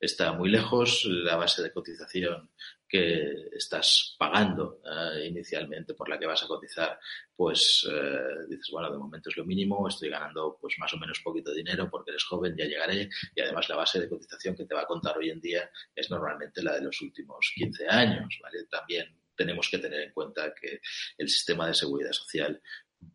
está 0.00 0.32
muy 0.32 0.50
lejos, 0.50 1.04
la 1.04 1.36
base 1.36 1.62
de 1.62 1.72
cotización 1.72 2.50
que 2.88 3.48
estás 3.52 4.16
pagando 4.18 4.80
eh, 4.84 5.26
inicialmente 5.26 5.94
por 5.94 6.08
la 6.08 6.18
que 6.18 6.26
vas 6.26 6.42
a 6.42 6.46
cotizar, 6.46 6.98
pues 7.36 7.86
eh, 7.90 8.46
dices, 8.48 8.68
bueno, 8.72 8.90
de 8.90 8.98
momento 8.98 9.28
es 9.28 9.36
lo 9.36 9.44
mínimo, 9.44 9.86
estoy 9.86 10.08
ganando 10.08 10.56
pues 10.60 10.76
más 10.78 10.92
o 10.94 10.96
menos 10.96 11.20
poquito 11.20 11.52
dinero 11.52 11.90
porque 11.90 12.12
eres 12.12 12.24
joven, 12.24 12.56
ya 12.56 12.64
llegaré, 12.64 13.10
y 13.34 13.40
además 13.40 13.68
la 13.68 13.76
base 13.76 14.00
de 14.00 14.08
cotización 14.08 14.56
que 14.56 14.64
te 14.64 14.74
va 14.74 14.82
a 14.82 14.86
contar 14.86 15.18
hoy 15.18 15.30
en 15.30 15.40
día 15.40 15.70
es 15.94 16.10
normalmente 16.10 16.62
la 16.62 16.74
de 16.74 16.82
los 16.82 17.00
últimos 17.02 17.52
15 17.54 17.88
años, 17.88 18.38
¿vale? 18.42 18.64
También 18.70 19.14
tenemos 19.36 19.68
que 19.70 19.78
tener 19.78 20.00
en 20.00 20.12
cuenta 20.12 20.52
que 20.54 20.80
el 21.18 21.28
sistema 21.28 21.66
de 21.66 21.74
seguridad 21.74 22.12
social 22.12 22.60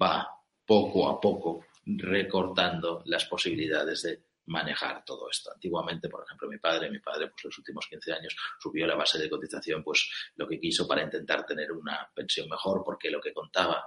va 0.02 0.28
poco 0.66 1.10
a 1.10 1.20
poco 1.20 1.66
recortando 1.86 3.04
las 3.06 3.26
posibilidades 3.26 4.04
de 4.04 4.22
manejar 4.46 5.04
todo 5.06 5.30
esto. 5.30 5.52
Antiguamente, 5.52 6.10
por 6.10 6.24
ejemplo, 6.24 6.48
mi 6.50 6.58
padre, 6.58 6.90
mi 6.90 7.00
padre, 7.00 7.30
pues 7.30 7.46
los 7.46 7.58
últimos 7.58 7.88
15 7.88 8.14
años 8.14 8.36
subió 8.60 8.86
la 8.86 8.96
base 8.96 9.18
de 9.20 9.30
cotización, 9.30 9.84
pues 9.84 10.10
lo 10.36 10.48
que 10.48 10.60
quiso 10.60 10.88
para 10.88 11.04
intentar 11.04 11.46
tener 11.46 11.72
una 11.72 12.10
pensión 12.14 12.50
mejor, 12.50 12.84
porque 12.84 13.10
lo 13.10 13.22
que 13.22 13.34
contaba 13.34 13.86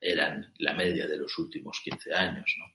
eran 0.00 0.52
la 0.58 0.74
media 0.74 1.06
de 1.06 1.16
los 1.16 1.38
últimos 1.38 1.80
15 1.82 2.14
años, 2.14 2.54
¿no? 2.58 2.66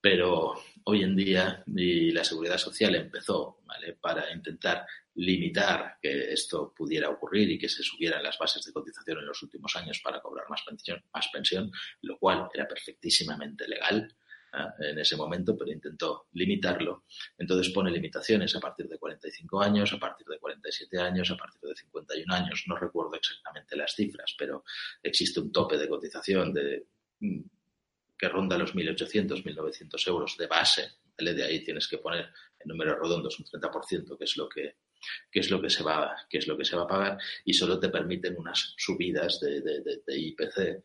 Pero 0.00 0.52
hoy 0.84 1.02
en 1.02 1.16
día 1.16 1.62
la 1.66 2.24
seguridad 2.24 2.58
social 2.58 2.94
empezó 2.94 3.60
¿vale? 3.64 3.94
para 3.94 4.30
intentar 4.34 4.86
limitar 5.14 5.96
que 5.98 6.30
esto 6.30 6.74
pudiera 6.76 7.08
ocurrir 7.08 7.50
y 7.50 7.58
que 7.58 7.70
se 7.70 7.82
subieran 7.82 8.22
las 8.22 8.36
bases 8.36 8.62
de 8.66 8.72
cotización 8.74 9.20
en 9.20 9.26
los 9.26 9.42
últimos 9.42 9.74
años 9.76 10.00
para 10.04 10.20
cobrar 10.20 10.44
más 10.50 10.60
pensión, 10.62 11.02
más 11.14 11.28
pensión 11.28 11.72
lo 12.02 12.18
cual 12.18 12.50
era 12.52 12.68
perfectísimamente 12.68 13.66
legal 13.66 14.14
en 14.78 14.98
ese 14.98 15.16
momento, 15.16 15.56
pero 15.56 15.70
intentó 15.70 16.26
limitarlo. 16.32 17.04
Entonces 17.38 17.72
pone 17.72 17.90
limitaciones 17.90 18.54
a 18.56 18.60
partir 18.60 18.88
de 18.88 18.98
45 18.98 19.60
años, 19.60 19.92
a 19.92 19.98
partir 19.98 20.26
de 20.26 20.38
47 20.38 20.98
años, 20.98 21.30
a 21.30 21.36
partir 21.36 21.60
de 21.68 21.74
51 21.74 22.34
años. 22.34 22.64
No 22.66 22.76
recuerdo 22.76 23.14
exactamente 23.14 23.76
las 23.76 23.94
cifras, 23.94 24.34
pero 24.38 24.64
existe 25.02 25.40
un 25.40 25.52
tope 25.52 25.78
de 25.78 25.88
cotización 25.88 26.52
de, 26.52 26.86
mm, 27.20 27.40
que 28.16 28.28
ronda 28.28 28.58
los 28.58 28.74
1.800, 28.74 29.42
1.900 29.42 30.08
euros 30.08 30.36
de 30.38 30.46
base. 30.46 30.92
De 31.16 31.44
ahí 31.44 31.62
tienes 31.62 31.86
que 31.86 31.98
poner 31.98 32.26
en 32.58 32.68
números 32.68 32.98
redondos 33.00 33.38
un 33.38 33.46
30%, 33.46 34.18
que 34.18 34.24
es 34.24 34.36
lo 34.36 34.48
que 34.48 34.76
es 35.32 35.50
lo 35.50 35.60
que 35.60 35.68
se 35.68 35.82
va 35.82 36.16
que 36.30 36.38
es 36.38 36.46
lo 36.46 36.56
que 36.56 36.64
se 36.64 36.76
va 36.76 36.84
a 36.84 36.88
pagar 36.88 37.18
y 37.44 37.52
solo 37.52 37.78
te 37.78 37.90
permiten 37.90 38.36
unas 38.38 38.74
subidas 38.78 39.38
de, 39.38 40.00
IPC 40.06 40.82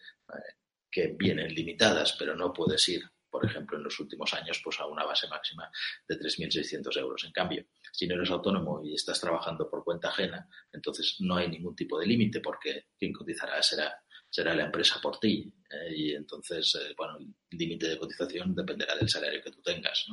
que 0.92 1.16
vienen 1.18 1.54
limitadas 1.54 2.18
pero 2.20 2.36
no 2.36 2.52
puedes 2.52 2.88
ir 2.90 3.02
por 3.30 3.46
ejemplo, 3.46 3.78
en 3.78 3.84
los 3.84 4.00
últimos 4.00 4.34
años, 4.34 4.60
pues 4.64 4.80
a 4.80 4.86
una 4.86 5.06
base 5.06 5.28
máxima 5.28 5.70
de 6.08 6.20
3.600 6.20 6.98
euros. 6.98 7.24
En 7.26 7.32
cambio, 7.32 7.66
si 7.92 8.08
no 8.08 8.16
eres 8.16 8.30
autónomo 8.30 8.82
y 8.84 8.94
estás 8.94 9.20
trabajando 9.20 9.70
por 9.70 9.84
cuenta 9.84 10.10
ajena, 10.10 10.48
entonces 10.72 11.18
no 11.20 11.36
hay 11.36 11.50
ningún 11.50 11.76
tipo 11.76 12.00
de 12.00 12.08
límite 12.08 12.40
porque 12.40 12.88
quien 12.98 13.14
cotizará 13.14 13.62
será, 13.62 13.94
será 14.30 14.54
la 14.56 14.66
empresa 14.66 15.00
por 15.02 15.20
ti. 15.20 15.54
¿eh? 15.70 15.94
y 15.96 16.14
entonces, 16.14 16.74
eh, 16.76 16.94
bueno, 16.98 17.18
el 17.18 17.58
límite 17.58 17.88
de 17.88 17.98
cotización 17.98 18.56
dependerá 18.56 18.96
del 18.96 19.10
salario 19.10 19.42
que 19.44 19.52
tú 19.52 19.62
tengas. 19.62 20.06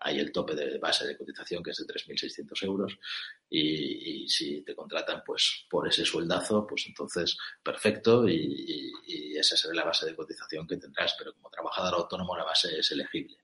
Hay 0.00 0.18
el 0.18 0.32
tope 0.32 0.54
de 0.54 0.78
base 0.78 1.06
de 1.06 1.16
cotización 1.16 1.62
que 1.62 1.70
es 1.70 1.76
de 1.76 1.92
3.600 1.92 2.64
euros 2.64 2.98
y, 3.48 4.28
si 4.28 4.62
te 4.62 4.74
contratan 4.74 5.22
pues 5.24 5.66
por 5.68 5.86
ese 5.88 6.04
sueldazo, 6.04 6.66
pues 6.66 6.84
entonces 6.86 7.36
perfecto 7.62 8.28
y, 8.28 8.92
esa 9.36 9.56
será 9.56 9.74
la 9.74 9.84
base 9.84 10.04
de 10.04 10.14
cotización 10.14 10.66
que 10.66 10.76
tendrás, 10.76 11.14
pero 11.18 11.32
como 11.32 11.48
trabajador 11.48 11.94
autónomo 11.94 12.36
la 12.36 12.44
base 12.44 12.78
es 12.78 12.90
elegible. 12.90 13.38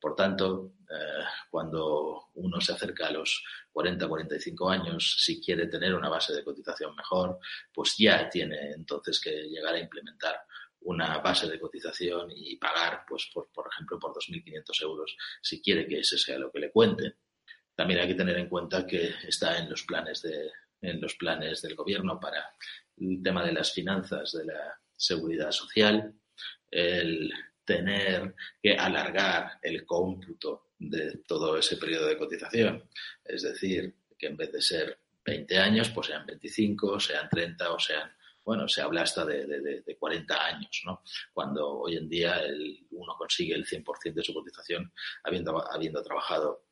Por 0.00 0.14
tanto, 0.14 0.74
eh, 0.88 1.24
cuando 1.50 2.30
uno 2.34 2.60
se 2.60 2.72
acerca 2.72 3.08
a 3.08 3.12
los 3.12 3.44
40, 3.72 4.08
45 4.08 4.70
años, 4.70 5.16
si 5.18 5.40
quiere 5.40 5.66
tener 5.66 5.94
una 5.94 6.08
base 6.08 6.32
de 6.32 6.44
cotización 6.44 6.94
mejor, 6.94 7.38
pues 7.72 7.96
ya 7.98 8.28
tiene 8.28 8.72
entonces 8.72 9.20
que 9.20 9.30
llegar 9.30 9.74
a 9.74 9.80
implementar 9.80 10.44
una 10.84 11.18
base 11.18 11.48
de 11.48 11.60
cotización 11.60 12.30
y 12.34 12.56
pagar, 12.56 13.04
pues, 13.08 13.30
por, 13.32 13.50
por 13.52 13.68
ejemplo, 13.72 13.98
por 13.98 14.12
2.500 14.12 14.82
euros 14.82 15.16
si 15.40 15.60
quiere 15.60 15.86
que 15.86 16.00
ese 16.00 16.18
sea 16.18 16.38
lo 16.38 16.50
que 16.50 16.60
le 16.60 16.70
cuente. 16.70 17.14
También 17.74 18.00
hay 18.00 18.08
que 18.08 18.14
tener 18.14 18.36
en 18.38 18.48
cuenta 18.48 18.86
que 18.86 19.14
está 19.26 19.58
en 19.58 19.70
los 19.70 19.82
planes, 19.84 20.22
de, 20.22 20.50
en 20.80 21.00
los 21.00 21.14
planes 21.14 21.62
del 21.62 21.74
gobierno 21.74 22.20
para 22.20 22.54
el 22.98 23.22
tema 23.22 23.44
de 23.44 23.52
las 23.52 23.72
finanzas, 23.72 24.32
de 24.32 24.44
la 24.44 24.78
seguridad 24.96 25.50
social, 25.50 26.14
el 26.70 27.32
tener 27.64 28.34
que 28.60 28.74
alargar 28.76 29.58
el 29.62 29.84
cómputo 29.86 30.72
de 30.78 31.18
todo 31.26 31.56
ese 31.56 31.76
periodo 31.76 32.06
de 32.06 32.18
cotización. 32.18 32.88
Es 33.24 33.42
decir, 33.42 33.94
que 34.18 34.26
en 34.26 34.36
vez 34.36 34.52
de 34.52 34.60
ser 34.60 34.98
20 35.24 35.58
años, 35.58 35.90
pues 35.90 36.08
sean 36.08 36.26
25, 36.26 37.00
sean 37.00 37.28
30 37.28 37.72
o 37.72 37.78
sean 37.78 38.12
bueno, 38.44 38.68
se 38.68 38.82
habla 38.82 39.02
hasta 39.02 39.24
de, 39.24 39.46
de, 39.46 39.96
40 39.96 40.46
años, 40.46 40.82
¿no? 40.84 41.02
Cuando 41.32 41.80
hoy 41.80 41.96
en 41.96 42.08
día 42.08 42.40
el, 42.40 42.86
uno 42.90 43.14
consigue 43.16 43.54
el 43.54 43.66
100% 43.66 44.14
de 44.14 44.24
su 44.24 44.34
cotización 44.34 44.92
habiendo, 45.24 45.72
habiendo 45.72 46.02
trabajado 46.02 46.64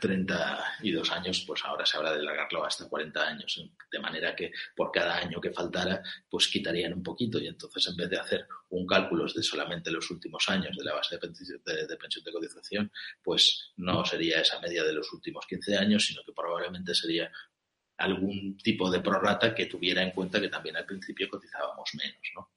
32 0.00 1.10
años, 1.12 1.44
pues 1.46 1.64
ahora 1.64 1.86
se 1.86 1.96
habla 1.96 2.12
de 2.12 2.18
alargarlo 2.18 2.64
hasta 2.64 2.88
40 2.88 3.26
años, 3.26 3.70
de 3.90 3.98
manera 3.98 4.36
que 4.36 4.52
por 4.76 4.90
cada 4.90 5.16
año 5.16 5.40
que 5.40 5.50
faltara, 5.50 6.02
pues 6.28 6.48
quitarían 6.48 6.92
un 6.92 7.02
poquito 7.02 7.38
y 7.38 7.46
entonces 7.46 7.86
en 7.88 7.96
vez 7.96 8.10
de 8.10 8.18
hacer 8.18 8.46
un 8.70 8.86
cálculo 8.86 9.24
de 9.26 9.42
solamente 9.42 9.90
los 9.90 10.10
últimos 10.10 10.46
años 10.48 10.76
de 10.76 10.84
la 10.84 10.94
base 10.94 11.14
de 11.14 11.20
pensión 11.20 11.62
de, 11.64 11.86
de 11.86 11.96
pensión 11.96 12.24
de 12.24 12.32
cotización, 12.32 12.92
pues 13.22 13.72
no 13.76 14.04
sería 14.04 14.40
esa 14.40 14.60
media 14.60 14.84
de 14.84 14.92
los 14.92 15.10
últimos 15.12 15.46
15 15.46 15.76
años, 15.76 16.04
sino 16.04 16.22
que 16.24 16.32
probablemente 16.32 16.94
sería 16.94 17.30
algún 17.98 18.56
tipo 18.56 18.90
de 18.90 19.00
prorata 19.00 19.54
que 19.54 19.66
tuviera 19.66 20.02
en 20.02 20.12
cuenta 20.12 20.40
que 20.40 20.48
también 20.48 20.76
al 20.76 20.86
principio 20.86 21.28
cotizábamos 21.28 21.90
menos, 21.94 22.22
¿no? 22.34 22.50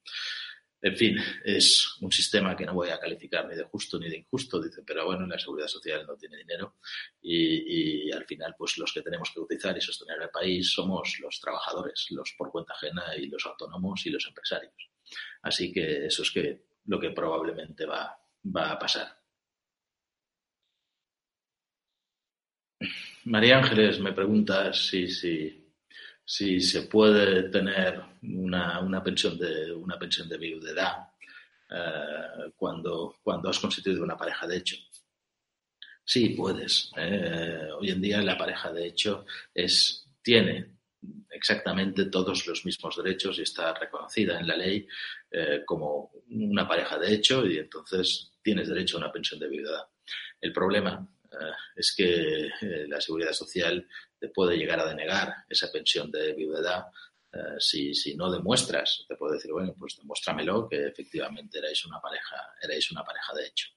En 0.84 0.96
fin, 0.96 1.16
es 1.44 1.96
un 2.00 2.10
sistema 2.10 2.56
que 2.56 2.66
no 2.66 2.74
voy 2.74 2.88
a 2.88 2.98
calificar 2.98 3.48
ni 3.48 3.54
de 3.54 3.62
justo 3.62 4.00
ni 4.00 4.08
de 4.10 4.16
injusto, 4.16 4.60
dice, 4.60 4.82
pero 4.84 5.06
bueno, 5.06 5.24
la 5.28 5.38
seguridad 5.38 5.68
social 5.68 6.04
no 6.04 6.16
tiene 6.16 6.38
dinero 6.38 6.74
y, 7.20 8.10
al 8.10 8.24
final, 8.24 8.56
pues 8.58 8.76
los 8.78 8.92
que 8.92 9.00
tenemos 9.00 9.30
que 9.30 9.40
cotizar 9.40 9.76
y 9.78 9.80
sostener 9.80 10.20
el 10.20 10.30
país 10.30 10.72
somos 10.72 11.20
los 11.20 11.38
trabajadores, 11.38 12.08
los 12.10 12.34
por 12.36 12.50
cuenta 12.50 12.72
ajena 12.72 13.16
y 13.16 13.26
los 13.26 13.46
autónomos 13.46 14.04
y 14.06 14.10
los 14.10 14.26
empresarios. 14.26 14.90
Así 15.42 15.72
que 15.72 16.06
eso 16.06 16.22
es 16.22 16.32
que 16.32 16.64
lo 16.86 16.98
que 16.98 17.10
probablemente 17.10 17.86
va, 17.86 18.18
va 18.44 18.72
a 18.72 18.78
pasar. 18.78 19.21
María 23.24 23.58
Ángeles 23.58 24.00
me 24.00 24.12
pregunta 24.12 24.72
si, 24.72 25.08
si, 25.08 26.60
se 26.60 26.82
puede 26.82 27.50
tener 27.50 28.00
una, 28.22 29.02
pensión 29.02 29.38
de 29.38 29.72
una 29.72 29.98
pensión 29.98 30.28
de 30.28 30.38
viudedad 30.38 31.08
eh, 31.70 32.52
cuando, 32.56 33.16
cuando 33.22 33.48
has 33.48 33.58
constituido 33.58 34.02
una 34.02 34.16
pareja 34.16 34.46
de 34.46 34.56
hecho. 34.56 34.76
Sí, 36.04 36.30
puedes. 36.30 36.90
¿eh? 36.96 37.68
hoy 37.78 37.90
en 37.90 38.00
día 38.02 38.20
la 38.22 38.36
pareja, 38.36 38.72
de 38.72 38.86
hecho, 38.86 39.24
es, 39.54 40.08
tiene 40.20 40.78
exactamente 41.30 42.06
todos 42.06 42.46
los 42.46 42.64
mismos 42.64 42.96
derechos 42.96 43.38
y 43.38 43.42
está 43.42 43.72
reconocida 43.74 44.38
en 44.38 44.46
la 44.46 44.56
ley 44.56 44.86
eh, 45.30 45.62
como 45.64 46.10
una 46.30 46.66
pareja 46.66 46.98
de 46.98 47.14
hecho 47.14 47.46
y 47.46 47.58
entonces 47.58 48.32
tienes 48.42 48.68
derecho 48.68 48.96
a 48.96 49.00
una 49.00 49.12
pensión 49.12 49.38
de 49.40 49.48
viudedad. 49.48 49.86
El 50.40 50.52
problema 50.52 51.08
es 51.76 51.94
que 51.96 52.50
la 52.88 53.00
seguridad 53.00 53.32
social 53.32 53.88
te 54.18 54.28
puede 54.28 54.56
llegar 54.56 54.80
a 54.80 54.86
denegar 54.86 55.34
esa 55.48 55.70
pensión 55.70 56.10
de 56.10 56.32
viudedad 56.34 56.84
si, 57.58 57.94
si, 57.94 58.14
no 58.14 58.30
demuestras, 58.30 59.06
te 59.08 59.16
puede 59.16 59.36
decir, 59.36 59.52
bueno, 59.52 59.74
pues 59.78 59.96
demuéstramelo 59.96 60.68
que 60.68 60.88
efectivamente 60.88 61.58
erais 61.58 61.84
una 61.86 61.98
pareja, 61.98 62.36
erais 62.60 62.90
una 62.90 63.02
pareja 63.02 63.32
de 63.34 63.46
hecho. 63.46 63.68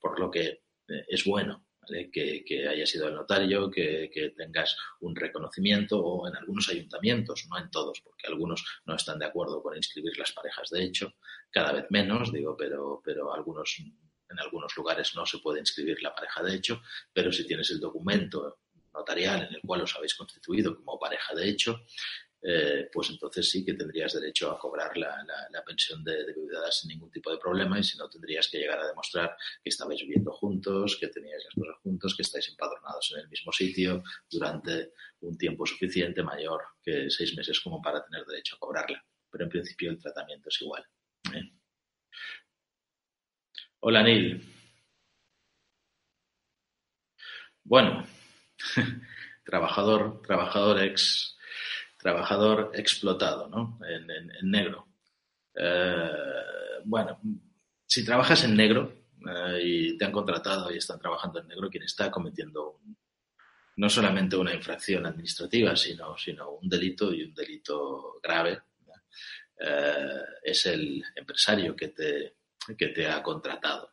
Por 0.00 0.18
lo 0.18 0.28
que 0.28 0.62
es 0.86 1.24
bueno 1.24 1.66
que, 2.12 2.44
que, 2.44 2.68
haya 2.68 2.86
sido 2.86 3.08
el 3.08 3.14
notario, 3.14 3.70
que, 3.70 4.10
que, 4.12 4.30
tengas 4.30 4.76
un 5.00 5.14
reconocimiento 5.14 5.98
o 6.00 6.28
en 6.28 6.36
algunos 6.36 6.68
ayuntamientos, 6.68 7.46
no 7.48 7.58
en 7.58 7.70
todos, 7.70 8.00
porque 8.00 8.26
algunos 8.26 8.64
no 8.84 8.96
están 8.96 9.18
de 9.18 9.26
acuerdo 9.26 9.62
con 9.62 9.76
inscribir 9.76 10.18
las 10.18 10.32
parejas 10.32 10.70
de 10.70 10.82
hecho, 10.82 11.14
cada 11.50 11.72
vez 11.72 11.86
menos, 11.90 12.32
digo, 12.32 12.56
pero, 12.56 13.00
pero 13.04 13.32
algunos, 13.32 13.82
en 14.28 14.38
algunos 14.40 14.76
lugares 14.76 15.14
no 15.14 15.24
se 15.26 15.38
puede 15.38 15.60
inscribir 15.60 16.02
la 16.02 16.14
pareja 16.14 16.42
de 16.42 16.54
hecho, 16.54 16.82
pero 17.12 17.32
si 17.32 17.46
tienes 17.46 17.70
el 17.70 17.80
documento 17.80 18.60
notarial 18.92 19.46
en 19.48 19.54
el 19.54 19.60
cual 19.60 19.82
os 19.82 19.94
habéis 19.94 20.14
constituido 20.14 20.76
como 20.76 20.98
pareja 20.98 21.34
de 21.34 21.48
hecho, 21.48 21.82
eh, 22.42 22.88
pues 22.92 23.10
entonces 23.10 23.50
sí 23.50 23.64
que 23.64 23.74
tendrías 23.74 24.12
derecho 24.12 24.50
a 24.50 24.58
cobrar 24.58 24.96
la, 24.96 25.16
pensión 25.66 26.04
de, 26.04 26.24
de, 26.24 26.32
viudedad 26.32 26.70
sin 26.70 26.90
ningún 26.90 27.10
tipo 27.10 27.30
de 27.30 27.38
problema 27.38 27.78
y 27.78 27.82
si 27.82 27.98
no 27.98 28.08
tendrías 28.08 28.48
que 28.48 28.58
llegar 28.58 28.78
a 28.78 28.86
demostrar 28.86 29.36
que 29.62 29.70
estabais 29.70 30.00
viviendo 30.00 30.30
juntos, 30.32 30.96
que 31.00 31.08
teníais 31.08 31.42
las 31.44 31.54
cosas 31.54 31.82
juntos, 31.82 32.14
que 32.14 32.22
estáis 32.22 32.48
empadronados 32.48 33.12
en 33.14 33.22
el 33.22 33.28
mismo 33.28 33.50
sitio 33.50 34.02
durante 34.30 34.92
un 35.20 35.36
tiempo 35.36 35.66
suficiente 35.66 36.22
mayor 36.22 36.62
que 36.82 37.10
seis 37.10 37.36
meses 37.36 37.58
como 37.60 37.82
para 37.82 38.04
tener 38.04 38.24
derecho 38.24 38.54
a 38.56 38.58
cobrarla. 38.60 39.04
Pero 39.28 39.44
en 39.44 39.50
principio 39.50 39.90
el 39.90 39.98
tratamiento 39.98 40.48
es 40.48 40.62
igual. 40.62 40.86
¿eh? 41.34 41.50
Hola, 43.88 44.02
Neil. 44.02 44.42
Bueno, 47.62 48.04
trabajador, 49.44 50.22
trabajador 50.22 50.82
ex 50.82 51.36
trabajador 51.96 52.72
explotado, 52.74 53.48
¿no? 53.48 53.78
En, 53.88 54.50
negro. 54.50 54.88
Eh, 55.54 56.10
bueno, 56.84 57.20
si 57.86 58.04
trabajas 58.04 58.42
en 58.42 58.56
negro 58.56 58.92
eh, 59.24 59.60
y 59.62 59.96
te 59.96 60.04
han 60.04 60.10
contratado 60.10 60.72
y 60.74 60.78
están 60.78 60.98
trabajando 60.98 61.38
en 61.38 61.46
negro, 61.46 61.70
quien 61.70 61.84
está 61.84 62.10
cometiendo 62.10 62.80
no 63.76 63.88
solamente 63.88 64.34
una 64.34 64.52
infracción 64.52 65.06
administrativa, 65.06 65.76
sino, 65.76 66.18
sino 66.18 66.54
un 66.54 66.68
delito 66.68 67.14
y 67.14 67.22
un 67.22 67.32
delito 67.32 68.18
grave, 68.20 68.62
eh, 69.60 70.22
es 70.42 70.66
el 70.66 71.04
empresario 71.14 71.76
que 71.76 71.88
te, 71.90 72.34
que 72.76 72.88
te 72.88 73.06
ha 73.06 73.22
contratado. 73.22 73.92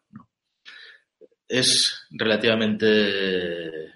Es 1.47 2.07
relativamente 2.11 3.93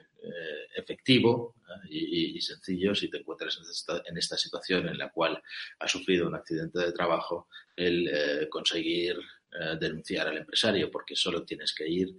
efectivo 0.75 1.55
y, 1.89 2.39
sencillo 2.41 2.95
si 2.95 3.09
te 3.09 3.17
encuentras 3.17 3.59
en 4.05 4.17
esta, 4.17 4.37
situación 4.37 4.87
en 4.87 4.97
la 4.97 5.09
cual 5.09 5.41
has 5.79 5.91
sufrido 5.91 6.27
un 6.27 6.35
accidente 6.35 6.79
de 6.79 6.91
trabajo, 6.91 7.47
el 7.75 8.07
eh, 8.07 8.49
conseguir 8.49 9.17
eh, 9.51 9.77
denunciar 9.79 10.27
al 10.27 10.37
empresario, 10.37 10.89
porque 10.91 11.15
solo 11.15 11.43
tienes 11.43 11.73
que 11.73 11.87
ir 11.87 12.17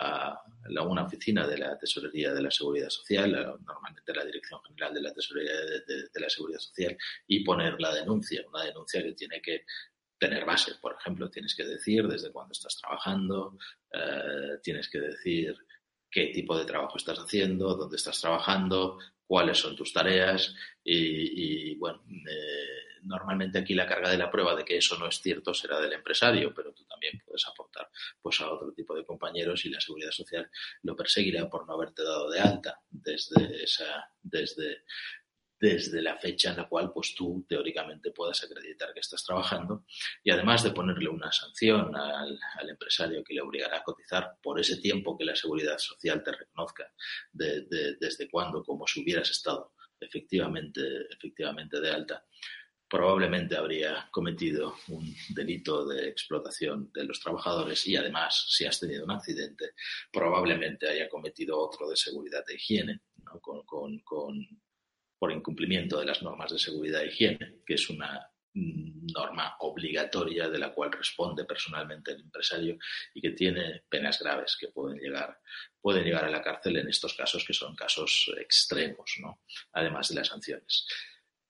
a 0.00 0.40
una 0.86 1.02
oficina 1.02 1.44
de 1.44 1.58
la 1.58 1.76
Tesorería 1.76 2.32
de 2.32 2.40
la 2.40 2.52
Seguridad 2.52 2.88
Social, 2.88 3.32
normalmente 3.32 4.14
la 4.14 4.24
Dirección 4.24 4.60
General 4.62 4.94
de 4.94 5.00
la 5.00 5.12
Tesorería 5.12 5.54
de, 5.54 6.20
la 6.20 6.30
Seguridad 6.30 6.60
Social, 6.60 6.96
y 7.26 7.42
poner 7.42 7.80
la 7.80 7.92
denuncia, 7.92 8.44
una 8.48 8.62
denuncia 8.62 9.02
que 9.02 9.14
tiene 9.14 9.42
que 9.42 9.64
tener 10.18 10.44
base. 10.44 10.74
Por 10.80 10.96
ejemplo, 10.98 11.30
tienes 11.30 11.54
que 11.54 11.64
decir 11.64 12.06
desde 12.06 12.32
cuándo 12.32 12.52
estás 12.52 12.76
trabajando, 12.76 13.56
eh, 13.92 14.58
tienes 14.62 14.88
que 14.88 15.00
decir 15.00 15.56
qué 16.10 16.26
tipo 16.28 16.56
de 16.58 16.64
trabajo 16.64 16.96
estás 16.96 17.18
haciendo, 17.18 17.74
dónde 17.74 17.96
estás 17.96 18.20
trabajando, 18.20 18.98
cuáles 19.26 19.58
son 19.58 19.76
tus 19.76 19.92
tareas 19.92 20.54
y, 20.82 21.74
bueno, 21.76 22.02
eh, 22.08 22.98
normalmente 23.02 23.58
aquí 23.58 23.74
la 23.74 23.86
carga 23.86 24.10
de 24.10 24.16
la 24.16 24.30
prueba 24.30 24.56
de 24.56 24.64
que 24.64 24.78
eso 24.78 24.98
no 24.98 25.06
es 25.06 25.20
cierto 25.20 25.52
será 25.52 25.78
del 25.80 25.92
empresario, 25.92 26.52
pero 26.54 26.72
tú 26.72 26.84
también 26.84 27.20
puedes 27.24 27.46
aportar 27.46 27.90
pues 28.22 28.40
a 28.40 28.50
otro 28.50 28.72
tipo 28.72 28.94
de 28.94 29.04
compañeros 29.04 29.64
y 29.66 29.68
la 29.68 29.80
seguridad 29.80 30.10
social 30.10 30.50
lo 30.82 30.96
perseguirá 30.96 31.48
por 31.48 31.66
no 31.66 31.74
haberte 31.74 32.02
dado 32.02 32.30
de 32.30 32.40
alta 32.40 32.80
desde 32.90 33.62
esa 33.62 34.10
desde 34.22 34.84
desde 35.60 36.02
la 36.02 36.16
fecha 36.16 36.50
en 36.50 36.58
la 36.58 36.68
cual 36.68 36.92
pues 36.92 37.14
tú 37.14 37.44
teóricamente 37.48 38.10
puedas 38.12 38.42
acreditar 38.44 38.92
que 38.92 39.00
estás 39.00 39.24
trabajando 39.24 39.84
y 40.22 40.30
además 40.30 40.62
de 40.62 40.70
ponerle 40.70 41.08
una 41.08 41.32
sanción 41.32 41.94
al, 41.96 42.38
empresario 42.68 43.24
que 43.24 43.34
le 43.34 43.40
obligará 43.40 43.78
a 43.78 43.82
cotizar 43.82 44.36
por 44.42 44.60
ese 44.60 44.76
tiempo 44.76 45.16
que 45.16 45.24
la 45.24 45.34
seguridad 45.34 45.78
social 45.78 46.22
te 46.22 46.32
reconozca 46.32 46.92
desde 47.32 48.30
cuándo 48.30 48.62
como 48.62 48.86
si 48.86 49.02
hubieras 49.02 49.30
estado 49.30 49.72
efectivamente 50.00 50.80
efectivamente 51.10 51.80
de 51.80 51.90
alta 51.90 52.24
probablemente 52.88 53.56
habría 53.56 54.08
cometido 54.10 54.76
un 54.88 55.14
delito 55.30 55.86
de 55.86 56.08
explotación 56.08 56.90
de 56.92 57.04
los 57.04 57.20
trabajadores 57.20 57.86
y 57.86 57.96
además, 57.96 58.46
si 58.48 58.64
has 58.64 58.80
tenido 58.80 59.04
un 59.04 59.10
accidente, 59.10 59.72
probablemente 60.10 60.88
haya 60.88 61.08
cometido 61.08 61.58
otro 61.58 61.88
de 61.90 61.96
seguridad 61.96 62.44
de 62.46 62.54
higiene, 62.54 63.00
con, 63.42 64.48
por 65.18 65.32
incumplimiento 65.32 65.98
de 65.98 66.06
las 66.06 66.22
normas 66.22 66.52
de 66.52 66.58
seguridad 66.58 67.02
e 67.02 67.08
higiene, 67.08 67.56
que 67.66 67.74
es 67.74 67.90
una 67.90 68.30
mm, 68.54 69.06
norma 69.12 69.56
obligatoria 69.60 70.48
de 70.48 70.58
la 70.58 70.72
cual 70.72 70.92
responde 70.92 71.44
personalmente 71.44 72.12
el 72.12 72.20
empresario 72.20 72.78
y 73.14 73.20
que 73.20 73.30
tiene 73.30 73.82
penas 73.88 74.18
graves 74.20 74.56
que 74.58 74.68
pueden 74.68 74.98
llegar, 74.98 75.40
pueden 75.80 76.04
llegar 76.04 76.24
a 76.24 76.30
la 76.30 76.42
cárcel 76.42 76.76
en 76.76 76.88
estos 76.88 77.14
casos 77.14 77.44
que 77.44 77.52
son 77.52 77.74
casos 77.74 78.32
extremos, 78.38 79.16
¿no? 79.20 79.40
además 79.72 80.08
de 80.08 80.14
las 80.16 80.28
sanciones. 80.28 80.86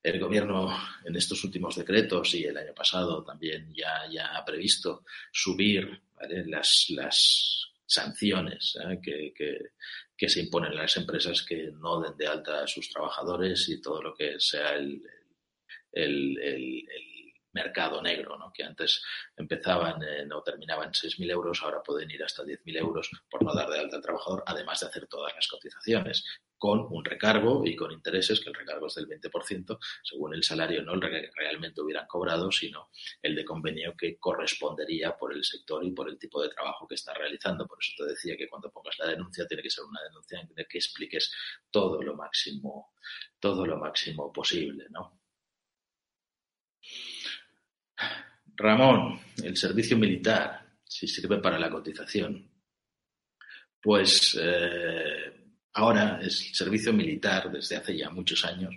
El 0.02 0.20
gobierno 0.20 0.74
en 1.04 1.16
estos 1.16 1.42
últimos 1.44 1.76
decretos 1.76 2.32
y 2.34 2.44
el 2.44 2.56
año 2.56 2.72
pasado 2.72 3.24
también 3.24 3.74
ya, 3.74 4.08
ya 4.10 4.36
ha 4.36 4.44
previsto 4.44 5.04
subir 5.32 6.02
las, 6.46 6.86
las 6.90 7.68
sanciones 7.84 8.78
¿eh? 8.84 9.00
que, 9.02 9.32
que, 9.34 9.58
se 10.26 10.40
imponen 10.40 10.74
las 10.74 10.96
empresas 10.96 11.44
que 11.44 11.70
no 11.72 12.00
den 12.00 12.16
de 12.16 12.26
alta 12.26 12.62
a 12.62 12.66
sus 12.66 12.88
trabajadores 12.88 13.68
y 13.68 13.80
todo 13.82 14.02
lo 14.02 14.14
que 14.14 14.40
sea 14.40 14.74
el, 14.74 15.02
el, 15.92 16.88
mercado 17.50 18.00
negro, 18.02 18.38
¿no? 18.38 18.52
que 18.52 18.62
antes 18.62 19.02
empezaban 19.36 20.00
en, 20.02 20.32
o 20.32 20.42
terminaban 20.42 20.88
en 20.88 20.92
6.000 20.92 21.30
euros, 21.30 21.62
ahora 21.62 21.82
pueden 21.82 22.08
ir 22.10 22.22
hasta 22.22 22.44
10.000 22.44 22.78
euros 22.78 23.10
por 23.28 23.42
no 23.42 23.52
dar 23.52 23.68
de 23.68 23.80
alta 23.80 23.96
al 23.96 24.02
trabajador, 24.02 24.44
además 24.46 24.78
de 24.78 24.86
hacer 24.86 25.06
todas 25.08 25.34
las 25.34 25.48
cotizaciones 25.48 26.24
con 26.59 26.86
un 26.90 27.04
recargo 27.04 27.64
y 27.64 27.76
con 27.76 27.92
intereses, 27.92 28.40
que 28.40 28.50
el 28.50 28.54
recargo 28.54 28.88
es 28.88 28.96
del 28.96 29.09
20%, 29.09 29.78
según 30.02 30.34
el 30.34 30.42
salario, 30.42 30.82
no 30.82 30.94
el 30.94 31.00
que 31.00 31.30
realmente 31.34 31.80
hubieran 31.80 32.06
cobrado, 32.06 32.50
sino 32.50 32.90
el 33.22 33.36
de 33.36 33.44
convenio 33.44 33.96
que 33.96 34.18
correspondería 34.18 35.16
por 35.16 35.32
el 35.32 35.44
sector 35.44 35.84
y 35.84 35.92
por 35.92 36.09
el 36.09 36.18
tipo 36.18 36.42
de 36.42 36.48
trabajo 36.48 36.86
que 36.86 36.96
está 36.96 37.14
realizando. 37.14 37.66
Por 37.66 37.78
eso 37.80 37.92
te 37.96 38.11
decía 38.11 38.36
que 38.36 38.48
cuando 38.48 38.70
pongas 38.70 38.98
la 38.98 39.06
denuncia 39.06 39.46
tiene 39.46 39.62
que 39.62 39.70
ser 39.70 39.84
una 39.84 40.02
denuncia 40.02 40.40
en 40.40 40.48
la 40.56 40.64
que 40.64 40.78
expliques 40.78 41.32
todo 41.70 42.02
lo 42.02 42.16
máximo, 42.16 42.92
todo 43.38 43.64
lo 43.64 43.78
máximo 43.78 44.32
posible, 44.32 44.86
¿no? 44.90 45.20
Ramón, 48.56 49.20
el 49.44 49.56
servicio 49.56 49.96
militar, 49.96 50.66
si 50.84 51.06
sirve 51.06 51.38
para 51.38 51.59
la 51.59 51.70
cotización. 51.70 52.50
Pues 53.80 54.36
eh, 54.40 55.38
ahora 55.79 56.18
el 56.20 56.31
servicio 56.31 56.93
militar 56.93 57.51
desde 57.51 57.76
hace 57.76 57.97
ya 57.97 58.11
muchos 58.11 58.45
años 58.45 58.74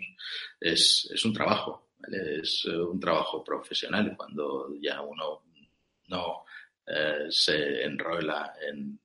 es, 0.59 1.25
un 1.25 1.33
trabajo, 1.33 1.89
es 2.07 2.63
eh, 2.67 2.77
un 2.77 2.99
trabajo 2.99 3.43
profesional. 3.43 4.15
Cuando 4.15 4.69
ya 4.79 5.01
uno 5.01 5.41
no 6.09 6.45
eh, 6.85 7.25
se 7.29 7.83
enrola 7.83 8.53
en, 8.67 8.99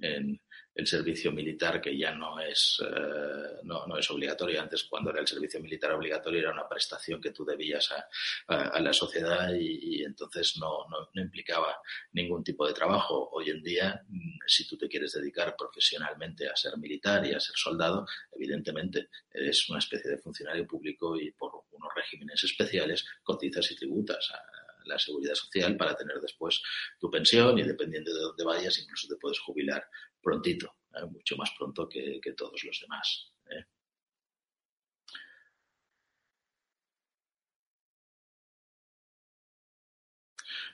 en, 0.00 0.40
el 0.80 0.86
servicio 0.86 1.30
militar 1.30 1.80
que 1.80 1.96
ya 1.96 2.12
no 2.12 2.40
es, 2.40 2.82
eh, 2.82 3.60
no, 3.64 3.86
no, 3.86 3.98
es 3.98 4.10
obligatorio. 4.10 4.60
Antes, 4.60 4.84
cuando 4.84 5.10
era 5.10 5.20
el 5.20 5.26
servicio 5.26 5.60
militar 5.60 5.92
obligatorio, 5.92 6.40
era 6.40 6.52
una 6.52 6.68
prestación 6.68 7.20
que 7.20 7.30
tú 7.30 7.44
debías 7.44 7.92
a, 7.92 8.80
la 8.80 8.92
sociedad 8.92 9.52
y, 9.54 10.02
entonces 10.02 10.56
no, 10.58 10.88
no, 10.88 11.10
no, 11.12 11.22
implicaba 11.22 11.80
ningún 12.12 12.42
tipo 12.42 12.66
de 12.66 12.72
trabajo. 12.72 13.28
Hoy 13.32 13.50
en 13.50 13.62
día, 13.62 14.02
mm, 14.08 14.38
si 14.46 14.66
tú 14.66 14.76
te 14.78 14.88
quieres 14.88 15.12
dedicar 15.12 15.54
profesionalmente 15.56 16.48
a 16.48 16.56
ser 16.56 16.76
militar 16.78 17.24
y 17.26 17.34
a 17.34 17.40
ser 17.40 17.54
soldado, 17.56 18.06
evidentemente 18.32 19.10
eres 19.32 19.68
una 19.68 19.78
especie 19.78 20.10
de 20.10 20.18
funcionario 20.18 20.66
público 20.66 21.20
y 21.20 21.30
por 21.32 21.52
unos 21.72 21.90
regímenes 21.94 22.42
especiales 22.42 23.04
cotizas 23.22 23.70
y 23.70 23.76
tributas 23.76 24.30
a, 24.32 24.60
la 24.86 24.98
seguridad 24.98 25.34
social 25.34 25.76
para 25.76 25.94
tener 25.96 26.18
después 26.20 26.62
tu 26.98 27.10
pensión 27.10 27.58
y 27.58 27.62
dependiendo 27.62 28.12
de 28.12 28.20
dónde 28.20 28.44
vayas 28.44 28.78
incluso 28.78 29.08
te 29.08 29.16
puedes 29.16 29.38
jubilar 29.38 29.88
prontito. 30.22 30.74
mucho 31.10 31.36
más 31.36 31.50
pronto 31.58 31.88
que, 31.88 32.20
todos 32.36 32.62
los 32.64 32.80
demás. 32.80 33.32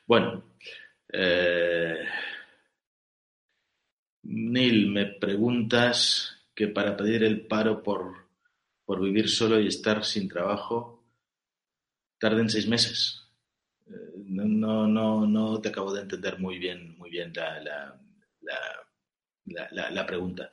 Bueno, 0.06 0.44
Neil, 4.22 4.90
me 4.90 5.06
preguntas 5.06 6.36
que 6.54 6.68
para 6.68 6.96
pedir 6.96 7.22
el 7.22 7.46
paro 7.46 7.82
por, 7.82 8.28
por 8.84 9.00
vivir 9.00 9.28
solo 9.28 9.60
y 9.60 9.68
estar 9.68 10.04
sin 10.04 10.28
trabajo 10.28 11.04
tarden 12.18 12.48
seis 12.48 12.66
meses. 12.66 13.22
Eh, 13.86 13.92
no, 14.24 14.86
no, 14.88 15.26
no 15.26 15.60
te 15.60 15.68
acabo 15.68 15.92
de 15.92 16.02
entender 16.02 16.38
muy 16.38 16.58
bien, 16.58 16.96
muy 16.98 17.10
bien 17.10 17.32
la, 17.34 17.60
la, 17.60 18.00
la, 18.40 18.85
pregunta. 20.06 20.50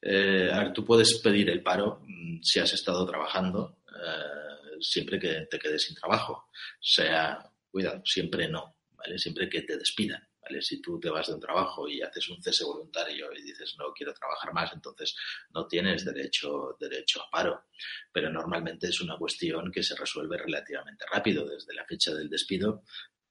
Eh, 0.00 0.50
a 0.52 0.60
ver, 0.60 0.72
tú 0.72 0.84
puedes 0.84 1.18
pedir 1.18 1.50
el 1.50 1.62
paro 1.62 2.02
mm, 2.06 2.40
si 2.42 2.58
has 2.58 2.72
estado 2.72 3.04
trabajando 3.06 3.78
eh, 3.88 4.78
siempre 4.80 5.18
que 5.18 5.46
te 5.50 5.58
quedes 5.58 5.84
sin 5.84 5.96
trabajo. 5.96 6.48
Sea, 6.80 7.38
cuidado, 7.70 8.02
siempre 8.04 8.48
no, 8.48 8.76
¿vale? 8.92 9.18
Siempre 9.18 9.48
que 9.48 9.62
te 9.62 9.76
despidan. 9.76 10.26
Si 10.60 10.80
tú 10.82 10.98
te 10.98 11.10
vas 11.10 11.28
de 11.28 11.34
un 11.34 11.40
trabajo 11.40 11.88
y 11.88 12.02
haces 12.02 12.28
un 12.28 12.42
cese 12.42 12.64
voluntario 12.64 13.32
y 13.32 13.42
dices 13.42 13.76
no 13.78 13.92
quiero 13.94 14.12
trabajar 14.12 14.52
más, 14.52 14.72
entonces 14.72 15.14
no 15.54 15.68
tienes 15.68 16.04
derecho, 16.04 16.76
derecho 16.80 17.22
a 17.22 17.30
paro. 17.30 17.66
Pero 18.12 18.30
normalmente 18.30 18.88
es 18.88 19.00
una 19.00 19.16
cuestión 19.16 19.70
que 19.70 19.82
se 19.82 19.94
resuelve 19.94 20.38
relativamente 20.38 21.04
rápido. 21.12 21.46
Desde 21.48 21.74
la 21.74 21.84
fecha 21.84 22.12
del 22.12 22.28
despido 22.28 22.82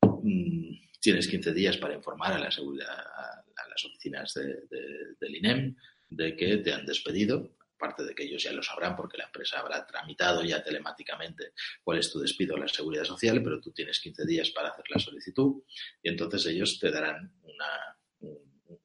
mm, 0.02 0.76
tienes 1.02 1.28
15 1.28 1.54
días 1.54 1.78
para 1.78 1.96
informar 1.96 2.34
a 2.34 2.40
la 2.40 2.52
seguridad, 2.52 3.04
oficinas 3.86 4.34
del 4.34 5.36
INEM 5.36 5.76
de 6.10 6.36
que 6.36 6.58
te 6.58 6.74
han 6.74 6.86
despedido 6.86 7.56
aparte 7.80 8.04
de 8.04 8.14
que 8.14 8.24
ellos 8.24 8.44
ya 8.44 8.52
lo 8.52 8.62
sabrán 8.62 8.96
porque 8.98 9.18
la 9.18 9.24
empresa 9.24 9.60
habrá 9.60 9.88
tramitado 9.88 10.44
ya 10.44 10.62
telemáticamente 10.62 11.54
cuál 11.82 12.00
es 12.00 12.12
tu 12.12 12.20
despido 12.20 12.58
a 12.58 12.60
la 12.60 12.68
seguridad 12.68 13.06
social, 13.06 13.42
pero 13.42 13.62
tú 13.62 13.72
tienes 13.72 14.02
15 14.02 14.26
días 14.26 14.50
para 14.50 14.70
hacer 14.70 14.84
la 14.90 15.00
solicitud 15.00 15.64
y 16.04 16.10
entonces 16.10 16.46
ellos 16.48 16.78
te 16.78 16.92
darán 16.92 17.32
una, 17.44 17.98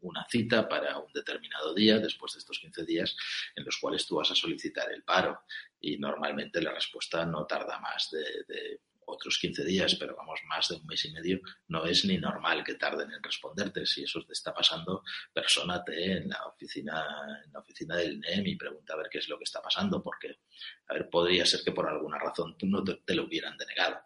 una 0.00 0.24
cita 0.30 0.68
para 0.68 0.96
un 0.98 1.12
determinado 1.12 1.74
día 1.74 1.98
después 1.98 2.34
de 2.34 2.38
estos 2.38 2.60
15 2.60 2.84
días 2.84 3.16
en 3.56 3.64
los 3.64 3.78
cuales 3.78 4.06
tú 4.06 4.14
vas 4.14 4.30
a 4.30 4.36
solicitar 4.36 4.90
el 4.92 5.02
paro. 5.02 5.40
Y 5.80 5.98
normalmente 5.98 6.62
la 6.62 6.72
respuesta 6.72 7.26
no 7.26 7.46
tarda 7.46 7.80
más 7.80 8.10
de 8.12 8.80
otros 9.06 9.38
15 9.38 9.64
días, 9.64 9.94
pero 9.96 10.16
vamos, 10.16 10.40
más 10.46 10.68
de 10.68 10.76
un 10.76 10.86
mes 10.86 11.04
y 11.04 11.12
medio, 11.12 11.40
no 11.68 11.84
es 11.86 12.04
ni 12.04 12.18
normal 12.18 12.64
que 12.64 12.74
tarden 12.74 13.10
en 13.10 13.22
responderte. 13.22 13.86
Si 13.86 14.04
eso 14.04 14.22
te 14.24 14.32
está 14.32 14.52
pasando, 14.52 15.02
persónate 15.32 16.12
en 16.12 16.28
la 16.28 16.46
oficina, 16.46 17.42
en 17.44 17.52
la 17.52 17.60
oficina 17.60 17.96
del 17.96 18.20
NEM 18.20 18.46
y 18.46 18.56
pregunta 18.56 18.94
a 18.94 18.96
ver 18.96 19.08
qué 19.10 19.18
es 19.18 19.28
lo 19.28 19.38
que 19.38 19.44
está 19.44 19.60
pasando, 19.60 20.02
porque, 20.02 20.40
a 20.88 20.94
ver, 20.94 21.08
podría 21.08 21.46
ser 21.46 21.62
que 21.62 21.72
por 21.72 21.88
alguna 21.88 22.18
razón 22.18 22.56
tú 22.58 22.66
no 22.66 22.82
te, 22.82 23.14
lo 23.14 23.24
hubieran 23.24 23.56
denegado. 23.56 24.00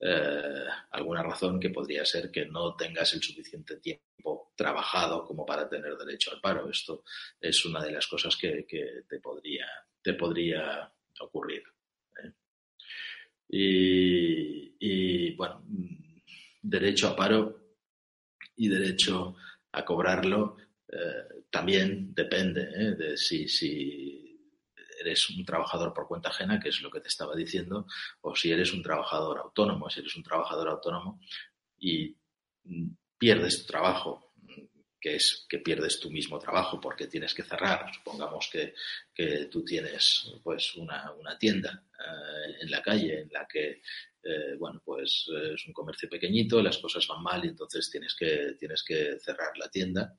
Eh, 0.00 0.66
alguna 0.92 1.24
razón 1.24 1.58
que 1.58 1.70
podría 1.70 2.04
ser 2.04 2.30
que 2.30 2.46
no 2.46 2.76
tengas 2.76 3.14
el 3.14 3.22
suficiente 3.22 3.78
tiempo 3.78 4.52
trabajado 4.54 5.24
como 5.24 5.44
para 5.44 5.68
tener 5.68 5.96
derecho 5.96 6.32
al 6.32 6.40
paro. 6.40 6.70
Esto 6.70 7.02
es 7.40 7.64
una 7.64 7.82
de 7.82 7.92
las 7.92 8.06
cosas 8.06 8.36
que, 8.36 8.64
que 8.66 9.02
te, 9.08 9.18
podría, 9.18 9.66
te 10.02 10.14
podría 10.14 10.92
ocurrir. 11.20 11.64
Y, 13.48 15.34
bueno, 15.34 15.62
derecho 16.62 17.08
a 17.08 17.16
paro 17.16 17.58
y 18.56 18.68
derecho 18.68 19.36
a 19.72 19.84
cobrarlo 19.84 20.56
eh, 20.88 21.44
también 21.50 22.14
depende 22.14 22.62
¿eh? 22.62 22.94
de 22.96 23.16
si, 23.16 23.48
si 23.48 24.28
eres 25.00 25.30
un 25.30 25.44
trabajador 25.44 25.92
por 25.94 26.06
cuenta 26.06 26.28
ajena, 26.28 26.58
que 26.60 26.68
es 26.70 26.80
lo 26.82 26.90
que 26.90 27.00
te 27.00 27.08
estaba 27.08 27.34
diciendo, 27.34 27.86
o 28.20 28.34
si 28.34 28.50
eres 28.50 28.72
un 28.72 28.82
trabajador 28.82 29.38
autónomo. 29.38 29.88
Si 29.88 30.00
eres 30.00 30.16
un 30.16 30.22
trabajador 30.22 30.68
autónomo 30.68 31.20
y 31.78 32.16
pierdes 33.18 33.60
tu 33.60 33.72
trabajo 33.72 34.27
que 35.00 35.16
es 35.16 35.46
que 35.48 35.58
pierdes 35.58 36.00
tu 36.00 36.10
mismo 36.10 36.38
trabajo 36.38 36.80
porque 36.80 37.06
tienes 37.06 37.34
que 37.34 37.42
cerrar. 37.42 37.92
Supongamos 37.94 38.48
que, 38.50 38.74
que 39.14 39.46
tú 39.46 39.64
tienes 39.64 40.32
pues 40.42 40.74
una, 40.76 41.12
una 41.12 41.38
tienda 41.38 41.84
eh, 41.98 42.56
en 42.60 42.70
la 42.70 42.82
calle 42.82 43.20
en 43.20 43.28
la 43.32 43.46
que 43.46 43.82
eh, 44.22 44.56
bueno 44.58 44.82
pues 44.84 45.26
es 45.54 45.66
un 45.66 45.72
comercio 45.72 46.08
pequeñito, 46.08 46.60
las 46.60 46.78
cosas 46.78 47.06
van 47.06 47.22
mal 47.22 47.44
y 47.44 47.48
entonces 47.48 47.90
tienes 47.90 48.14
que, 48.14 48.56
tienes 48.58 48.82
que 48.82 49.18
cerrar 49.20 49.56
la 49.56 49.68
tienda. 49.68 50.18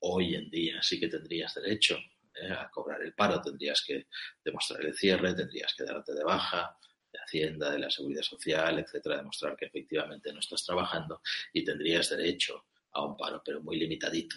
Hoy 0.00 0.34
en 0.34 0.50
día 0.50 0.82
sí 0.82 0.98
que 0.98 1.08
tendrías 1.08 1.54
derecho 1.54 1.98
eh, 2.34 2.50
a 2.50 2.70
cobrar 2.70 3.02
el 3.02 3.14
paro, 3.14 3.40
tendrías 3.40 3.82
que 3.82 4.06
demostrar 4.44 4.84
el 4.84 4.94
cierre, 4.94 5.34
tendrías 5.34 5.74
que 5.74 5.84
darte 5.84 6.12
de 6.12 6.24
baja 6.24 6.76
de 7.12 7.18
Hacienda, 7.18 7.70
de 7.70 7.78
la 7.78 7.90
Seguridad 7.90 8.22
Social, 8.22 8.78
etcétera, 8.78 9.16
demostrar 9.16 9.56
que 9.56 9.66
efectivamente 9.66 10.32
no 10.32 10.40
estás 10.40 10.64
trabajando 10.64 11.22
y 11.52 11.64
tendrías 11.64 12.10
derecho 12.10 12.66
a 12.96 13.04
un 13.04 13.16
paro, 13.16 13.42
pero 13.44 13.60
muy 13.62 13.76
limitadito, 13.76 14.36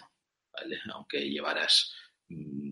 ¿vale? 0.52 0.78
Aunque 0.92 1.28
llevaras 1.28 1.92
mm, 2.28 2.70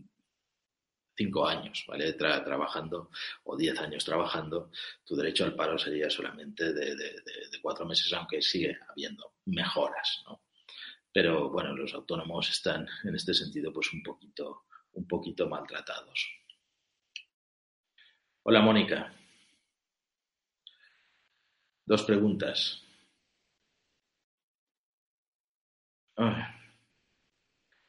cinco 1.16 1.46
años, 1.46 1.84
¿vale? 1.88 2.12
trabajando 2.12 3.10
o 3.44 3.56
diez 3.56 3.78
años 3.80 4.04
trabajando, 4.04 4.70
tu 5.04 5.16
derecho 5.16 5.44
al 5.44 5.56
paro 5.56 5.76
sería 5.76 6.08
solamente 6.08 6.72
de, 6.72 7.58
cuatro 7.60 7.84
meses, 7.84 8.12
aunque 8.12 8.40
sigue 8.40 8.78
habiendo 8.88 9.32
mejoras, 9.46 10.22
¿no? 10.24 10.42
Pero 11.12 11.50
bueno, 11.50 11.74
los 11.76 11.92
autónomos 11.92 12.48
están 12.48 12.86
en 13.02 13.16
este 13.16 13.34
sentido 13.34 13.72
pues 13.72 13.92
un 13.92 14.02
poquito, 14.02 14.66
un 14.92 15.08
poquito 15.08 15.48
maltratados. 15.48 16.30
Hola 18.44 18.60
Mónica. 18.60 19.12
Dos 21.84 22.04
preguntas. 22.04 22.87
Ah. 26.18 26.52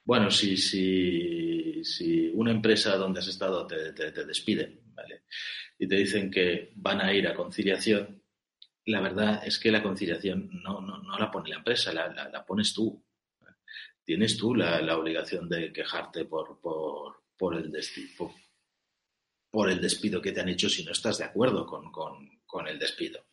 Bueno, 0.05 0.29
si, 0.29 0.55
si, 0.55 1.83
si, 1.83 2.29
una 2.29 2.51
empresa 2.51 2.95
donde 2.95 3.19
has 3.19 3.27
estado 3.27 3.65
te, 3.65 3.91
te, 3.93 4.25
despide 4.25 4.81
¿vale? 4.93 5.23
y 5.79 5.87
te 5.87 5.95
dicen 5.95 6.29
que 6.29 6.71
van 6.75 7.01
a 7.01 7.11
ir 7.11 7.27
a 7.27 7.33
conciliación, 7.33 8.23
la 8.85 9.01
verdad 9.01 9.41
es 9.45 9.57
que 9.59 9.71
la 9.71 9.81
conciliación 9.81 10.49
no, 10.63 10.79
no, 10.79 11.01
no 11.01 11.17
la 11.17 11.31
pone 11.31 11.49
la 11.49 11.57
empresa, 11.57 11.91
la, 11.91 12.07
la, 12.07 12.45
pones 12.45 12.73
tú. 12.73 13.03
Tienes 14.03 14.37
tú 14.37 14.55
la, 14.55 14.79
la 14.81 14.97
obligación 14.97 15.49
de 15.49 15.71
quejarte 15.73 16.25
por, 16.25 16.59
por, 16.59 17.23
por, 17.35 17.55
el 17.55 17.71
despido, 17.71 18.31
por, 19.51 19.69
el 19.69 19.81
despido 19.81 20.21
que 20.21 20.31
te 20.31 20.41
han 20.41 20.49
hecho 20.49 20.69
si 20.69 20.83
no 20.83 20.91
estás 20.91 21.19
de 21.19 21.25
acuerdo 21.25 21.65
con, 21.65 21.91
con, 21.91 22.41
con 22.45 22.67
el 22.67 22.77
despido. 22.79 23.28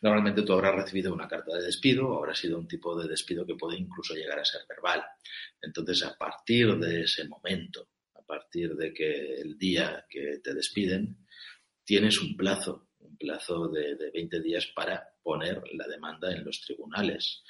Normalmente 0.00 0.42
tú 0.42 0.52
habrás 0.52 0.76
recibido 0.76 1.12
una 1.12 1.26
carta 1.26 1.56
de 1.56 1.64
despido 1.64 2.16
habrá 2.16 2.34
sido 2.34 2.58
un 2.58 2.68
tipo 2.68 2.98
de 3.00 3.08
despido 3.08 3.44
que 3.44 3.56
puede 3.56 3.78
incluso 3.78 4.14
llegar 4.14 4.38
a 4.38 4.44
ser 4.44 4.62
verbal. 4.68 5.02
Entonces, 5.60 6.04
a 6.04 6.16
partir 6.16 6.76
de 6.76 7.02
ese 7.02 7.26
momento, 7.26 7.88
a 8.14 8.22
partir 8.22 8.76
de 8.76 8.92
que 8.92 9.34
el 9.40 9.58
día 9.58 10.06
que 10.08 10.38
te 10.42 10.54
despiden, 10.54 11.26
tienes 11.84 12.20
un 12.20 12.36
plazo, 12.36 12.90
un 13.00 13.16
plazo 13.16 13.68
de, 13.68 13.96
20 14.12 14.40
días 14.40 14.66
para 14.74 15.02
poner 15.22 15.62
la 15.72 15.88
demanda 15.88 16.30
en 16.32 16.44
los 16.44 16.60
tribunales. 16.60 17.42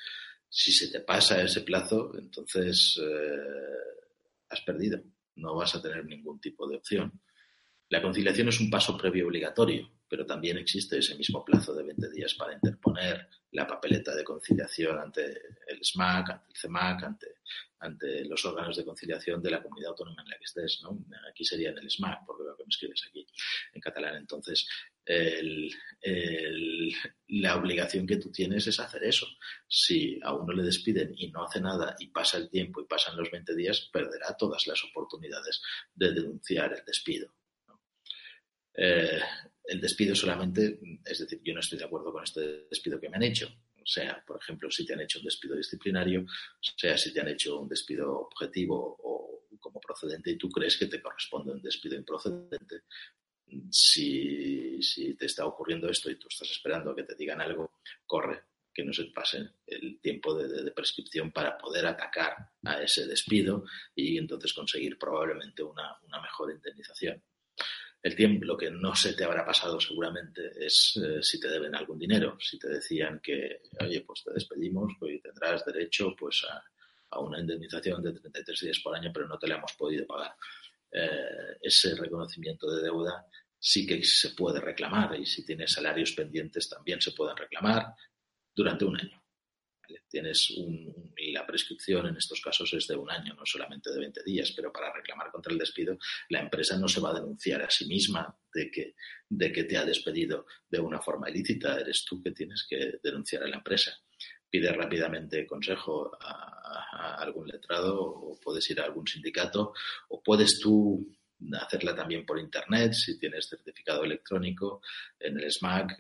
Si 0.49 0.73
se 0.73 0.91
te 0.91 1.01
pasa 1.01 1.43
ese 1.43 1.61
plazo, 1.61 2.13
entonces 2.19 2.99
eh, 3.03 4.17
has 4.49 4.61
perdido. 4.63 5.03
No 5.37 5.55
vas 5.55 5.75
a 5.75 5.83
tener 5.83 6.05
ningún 6.07 6.41
tipo 6.41 6.67
de 6.67 6.77
opción. 6.77 7.21
La 7.91 8.01
conciliación 8.01 8.49
es 8.49 8.61
un 8.61 8.71
paso 8.71 8.97
previo 8.97 9.27
obligatorio 9.27 9.98
pero 10.09 10.25
también 10.25 10.59
existe 10.59 10.99
ese 10.99 11.15
mismo 11.17 11.45
plazo 11.45 11.75
de 11.75 11.85
20 11.85 12.11
días 12.11 12.35
para 12.35 12.55
interponer 12.55 13.29
la 13.53 13.67
papeleta 13.67 14.15
de 14.15 14.25
conciliación 14.25 14.99
ante 14.99 15.41
el 15.67 15.85
SMAC, 15.85 16.31
ante 16.31 16.47
el 16.49 16.57
CEMAC, 16.57 17.05
ante, 17.81 18.25
los 18.25 18.45
órganos 18.45 18.77
de 18.77 18.85
conciliación 18.85 19.41
de 19.43 19.51
la 19.51 19.63
comunidad 19.63 19.91
autónoma 19.91 20.23
en 20.23 20.31
la 20.31 20.39
que 20.39 20.45
estés. 20.45 20.81
¿no? 20.83 20.99
Aquí 21.31 21.45
sería 21.45 21.71
en 21.71 21.79
el 21.79 21.91
SMAC, 21.91 22.27
porque 22.27 22.45
lo 22.45 22.57
que 22.57 22.65
me 22.65 22.69
escribes 22.69 23.05
aquí 23.09 23.27
en 23.73 23.81
catalán. 23.81 24.17
Entonces, 24.17 24.67
la 27.29 27.57
obligación 27.57 28.07
que 28.07 28.17
tú 28.17 28.31
tienes 28.31 28.67
es 28.67 28.81
hacer 28.81 29.05
eso. 29.05 29.27
Si 29.67 30.19
a 30.23 30.35
uno 30.35 30.53
le 30.53 30.63
despiden 30.63 31.15
y 31.17 31.31
no 31.31 31.45
hace 31.45 31.61
nada 31.61 31.95
y 31.99 32.09
pasa 32.09 32.37
el 32.39 32.51
tiempo 32.51 32.81
y 32.81 32.87
pasan 32.87 33.17
los 33.17 33.31
20 33.31 33.55
días, 33.55 33.89
perderá 33.93 34.37
todas 34.37 34.67
las 34.67 34.83
oportunidades 34.85 35.63
de 35.95 36.13
denunciar 36.13 36.75
el 36.75 36.85
despido. 36.85 37.33
Eh, 38.75 39.21
el 39.69 39.81
despido 39.81 40.15
solamente, 40.15 40.81
es 41.05 41.19
decir, 41.19 41.41
yo 41.45 41.53
no 41.53 41.61
estoy 41.61 41.79
de 41.79 41.85
acuerdo 41.85 42.11
con 42.13 42.25
este 42.25 42.67
despido 42.71 42.99
que 42.99 43.09
me 43.09 43.17
han 43.17 43.23
hecho. 43.23 43.49
O 43.49 43.87
sea, 43.87 44.23
por 44.27 44.39
ejemplo, 44.41 44.71
si 44.71 44.85
te 44.85 44.95
han 44.95 45.01
hecho 45.01 45.19
un 45.19 45.27
despido 45.27 45.57
disciplinario, 45.57 46.27
sea 46.61 46.97
si 46.97 47.13
te 47.13 47.21
han 47.21 47.29
hecho 47.29 47.61
un 47.61 47.69
despido 47.69 48.19
objetivo 48.19 48.97
o 49.01 49.47
como 49.61 49.81
procedente 49.81 50.31
y 50.31 50.39
tú 50.39 50.49
crees 50.49 50.77
que 50.77 50.87
te 50.87 51.03
corresponde 51.03 51.53
un 51.53 51.63
despido 51.63 51.97
improcedente, 51.97 52.83
si, 53.71 54.83
si 54.83 55.15
te 55.15 55.27
está 55.27 55.47
ocurriendo 55.47 55.89
esto 55.89 56.11
y 56.11 56.17
tú 56.17 56.29
estás 56.29 56.51
esperando 56.51 56.91
a 56.91 56.97
que 56.97 57.05
te 57.05 57.15
digan 57.15 57.41
algo, 57.41 57.73
corre, 58.07 58.43
que 58.79 58.85
no 58.85 58.93
se 58.93 59.07
pase 59.07 59.55
el 59.67 60.01
tiempo 60.01 60.35
de, 60.35 60.71
prescripción 60.71 61.33
para 61.33 61.59
poder 61.59 61.85
atacar 61.87 62.37
a 62.65 62.81
ese 62.81 63.07
despido 63.07 63.65
y 63.93 64.17
entonces 64.19 64.53
conseguir 64.53 64.97
probablemente 64.97 65.65
una, 65.65 65.99
mejor 66.23 66.53
indemnización. 66.53 67.21
El 68.01 68.15
tiempo, 68.15 68.45
lo 68.45 68.57
que 68.57 68.71
no 68.71 68.95
se 68.95 69.15
te 69.15 69.25
habrá 69.25 69.45
pasado 69.45 69.81
seguramente 69.81 70.53
es 70.65 70.97
eh, 70.97 71.23
si 71.23 71.41
te 71.41 71.49
deben 71.49 71.75
algún 71.75 71.99
dinero. 71.99 72.39
Si 72.41 72.59
te 72.59 72.69
decían 72.69 73.21
que, 73.21 73.63
oye, 73.81 74.03
pues 74.03 74.23
te 74.23 74.33
despedimos 74.33 74.93
pues, 74.99 75.15
y 75.15 75.21
tendrás 75.21 75.65
derecho 75.65 76.15
pues 76.17 76.45
a, 76.49 77.19
una 77.21 77.41
indemnización 77.41 78.03
de 78.03 78.13
33 78.13 78.61
días 78.61 78.81
por 78.81 78.95
año, 78.95 79.11
pero 79.13 79.27
no 79.27 79.39
te 79.39 79.49
la 79.49 79.57
hemos 79.57 79.73
podido 79.73 80.07
pagar. 80.07 80.37
Eh, 80.93 81.57
ese 81.63 81.97
reconocimiento 81.97 82.71
de 82.71 82.83
deuda 82.83 83.27
sí 83.59 83.87
que 83.87 84.03
se 84.05 84.31
puede 84.31 84.61
reclamar 84.61 85.19
y 85.19 85.27
si 85.27 85.45
tienes 85.45 85.73
salarios 85.73 86.13
pendientes 86.13 86.69
también 86.69 87.01
se 87.01 87.13
pueden 87.13 87.37
reclamar 87.37 87.95
durante 88.55 88.85
un 88.85 88.97
año. 88.97 89.18
Tienes 90.09 90.51
un, 90.51 91.13
la 91.33 91.47
prescripción 91.47 92.07
en 92.07 92.17
estos 92.17 92.41
casos 92.41 92.73
es 92.75 92.87
de 92.87 92.97
un 92.97 93.11
año, 93.11 93.35
no 93.35 93.45
solamente 93.45 93.91
de 93.91 94.01
20 94.01 94.23
días, 94.25 94.53
pero 94.55 94.73
para 94.73 94.93
reclamar 94.93 95.31
contra 95.31 95.53
el 95.53 95.59
despido, 95.59 95.99
la 96.29 96.41
empresa 96.41 96.79
no 96.79 96.89
se 96.89 97.01
va 97.01 97.11
a 97.11 97.21
denunciar 97.21 97.63
a 97.63 97.71
sí 97.71 97.87
misma 97.87 98.37
de 98.53 98.71
que, 98.71 98.95
de 99.29 99.53
que 99.53 99.65
te 99.65 99.77
ha 99.77 99.85
despedido 99.85 100.47
de 100.69 100.81
una 100.81 101.01
forma 101.01 101.31
ilícita. 101.31 101.79
Eres 101.79 102.05
tú 102.05 102.23
que 102.23 102.33
tienes 102.33 102.67
que 102.69 102.99
denunciar 103.03 103.43
a 103.43 103.49
la 103.49 103.57
empresa. 103.57 103.93
Pide 104.51 104.73
rápidamente 104.73 105.47
consejo 105.47 106.11
a 106.21 107.17
algún 107.21 107.49
letrado 107.49 108.01
o 108.01 108.41
puedes 108.41 108.69
ir 108.71 108.81
a 108.81 108.85
algún 108.85 109.07
sindicato 109.07 109.73
o 110.09 110.23
puedes 110.23 110.59
tú 110.59 111.07
hacerla 111.61 111.95
también 111.95 112.27
por 112.27 112.39
internet 112.39 112.93
si 112.93 113.19
tienes 113.19 113.49
certificado 113.49 114.03
electrónico 114.05 114.81
en 115.21 115.39
el 115.39 115.53
SMAC 115.53 115.93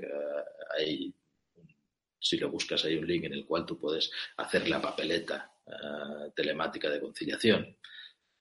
hay 0.76 1.14
si 2.20 2.36
lo 2.36 2.50
buscas 2.50 2.84
hay 2.84 2.96
un 2.96 3.06
link 3.06 3.24
en 3.24 3.34
el 3.34 3.46
cual 3.46 3.64
tú 3.64 3.78
puedes 3.78 4.10
hacer 4.36 4.68
la 4.68 4.80
papeleta 4.80 5.52
eh, 5.66 6.30
telemática 6.34 6.90
de 6.90 7.00
conciliación. 7.00 7.76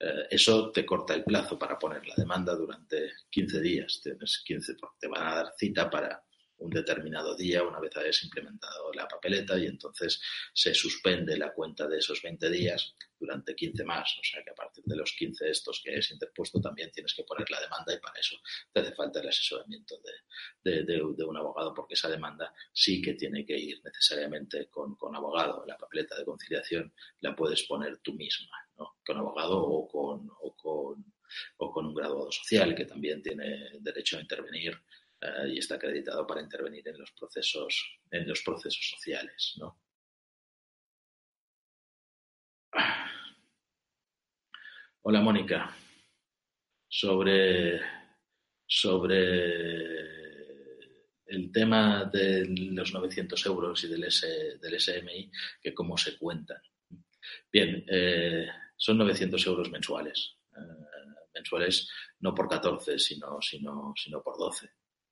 Eh, 0.00 0.26
eso 0.30 0.70
te 0.70 0.86
corta 0.86 1.14
el 1.14 1.24
plazo 1.24 1.58
para 1.58 1.78
poner 1.78 2.06
la 2.06 2.14
demanda 2.16 2.54
durante 2.54 3.12
15 3.30 3.60
días. 3.60 4.00
Tienes 4.02 4.42
15, 4.44 4.74
te 4.98 5.08
van 5.08 5.26
a 5.26 5.34
dar 5.34 5.52
cita 5.56 5.90
para 5.90 6.22
un 6.58 6.70
determinado 6.70 7.36
día 7.36 7.62
una 7.62 7.80
vez 7.80 7.96
hayas 7.96 8.22
implementado 8.24 8.92
la 8.92 9.06
papeleta 9.06 9.58
y 9.58 9.66
entonces 9.66 10.20
se 10.52 10.74
suspende 10.74 11.36
la 11.36 11.52
cuenta 11.52 11.86
de 11.86 11.98
esos 11.98 12.20
20 12.22 12.50
días 12.50 12.94
durante 13.18 13.54
15 13.54 13.84
más. 13.84 14.16
O 14.18 14.24
sea 14.24 14.42
que 14.42 14.50
a 14.50 14.54
partir 14.54 14.84
de 14.84 14.96
los 14.96 15.12
15 15.12 15.50
estos 15.50 15.80
que 15.84 15.96
es 15.96 16.10
interpuesto 16.10 16.60
también 16.60 16.90
tienes 16.90 17.14
que 17.14 17.24
poner 17.24 17.48
la 17.50 17.60
demanda 17.60 17.94
y 17.94 17.98
para 17.98 18.18
eso 18.18 18.36
te 18.72 18.80
hace 18.80 18.92
falta 18.92 19.20
el 19.20 19.28
asesoramiento 19.28 20.00
de, 20.62 20.84
de, 20.84 21.02
un 21.02 21.36
abogado 21.36 21.74
porque 21.74 21.94
esa 21.94 22.08
demanda 22.08 22.52
sí 22.72 23.00
que 23.02 23.14
tiene 23.14 23.44
que 23.44 23.56
ir 23.56 23.80
necesariamente 23.84 24.68
con, 24.68 24.96
con 24.96 25.14
abogado. 25.14 25.64
La 25.66 25.76
papeleta 25.76 26.16
de 26.16 26.24
conciliación 26.24 26.92
la 27.20 27.34
puedes 27.34 27.62
poner 27.64 27.98
tú 27.98 28.14
misma, 28.14 28.56
¿no? 28.76 28.96
con 29.04 29.16
abogado 29.16 29.58
o 29.58 29.88
con, 29.88 30.28
o 30.40 30.56
con, 30.56 31.14
o 31.58 31.72
con 31.72 31.86
un 31.86 31.94
graduado 31.94 32.30
social 32.32 32.74
que 32.74 32.84
también 32.84 33.22
tiene 33.22 33.70
derecho 33.80 34.18
a 34.18 34.20
intervenir 34.20 34.80
eh, 35.20 35.48
y 35.48 35.58
está 35.58 35.76
acreditado 35.76 36.26
para 36.26 36.42
intervenir 36.42 36.86
en 36.88 36.98
los 36.98 37.12
procesos, 37.12 37.98
en 38.10 38.28
los 38.28 38.42
procesos 38.42 38.90
sociales. 38.90 39.54
¿no? 39.58 39.80
Hola 45.02 45.20
Mónica, 45.20 45.74
sobre, 46.86 47.80
sobre 48.66 50.18
el 51.26 51.50
tema 51.52 52.04
de 52.04 52.46
los 52.72 52.92
900 52.92 53.46
euros 53.46 53.84
y 53.84 53.88
del, 53.88 54.02
del 54.60 54.80
SMI, 54.80 55.30
que 55.62 55.74
cómo 55.74 55.96
se 55.96 56.18
cuentan. 56.18 56.60
Bien, 57.50 57.84
eh, 57.88 58.48
son 58.76 58.98
900 58.98 59.46
euros 59.46 59.70
mensuales. 59.70 60.36
Eh, 60.56 60.60
mensuales 61.34 61.88
no 62.20 62.34
por 62.34 62.48
14, 62.48 62.98
sino, 62.98 63.40
sino, 63.40 63.94
sino 63.96 64.22
por 64.22 64.36
12. 64.38 64.70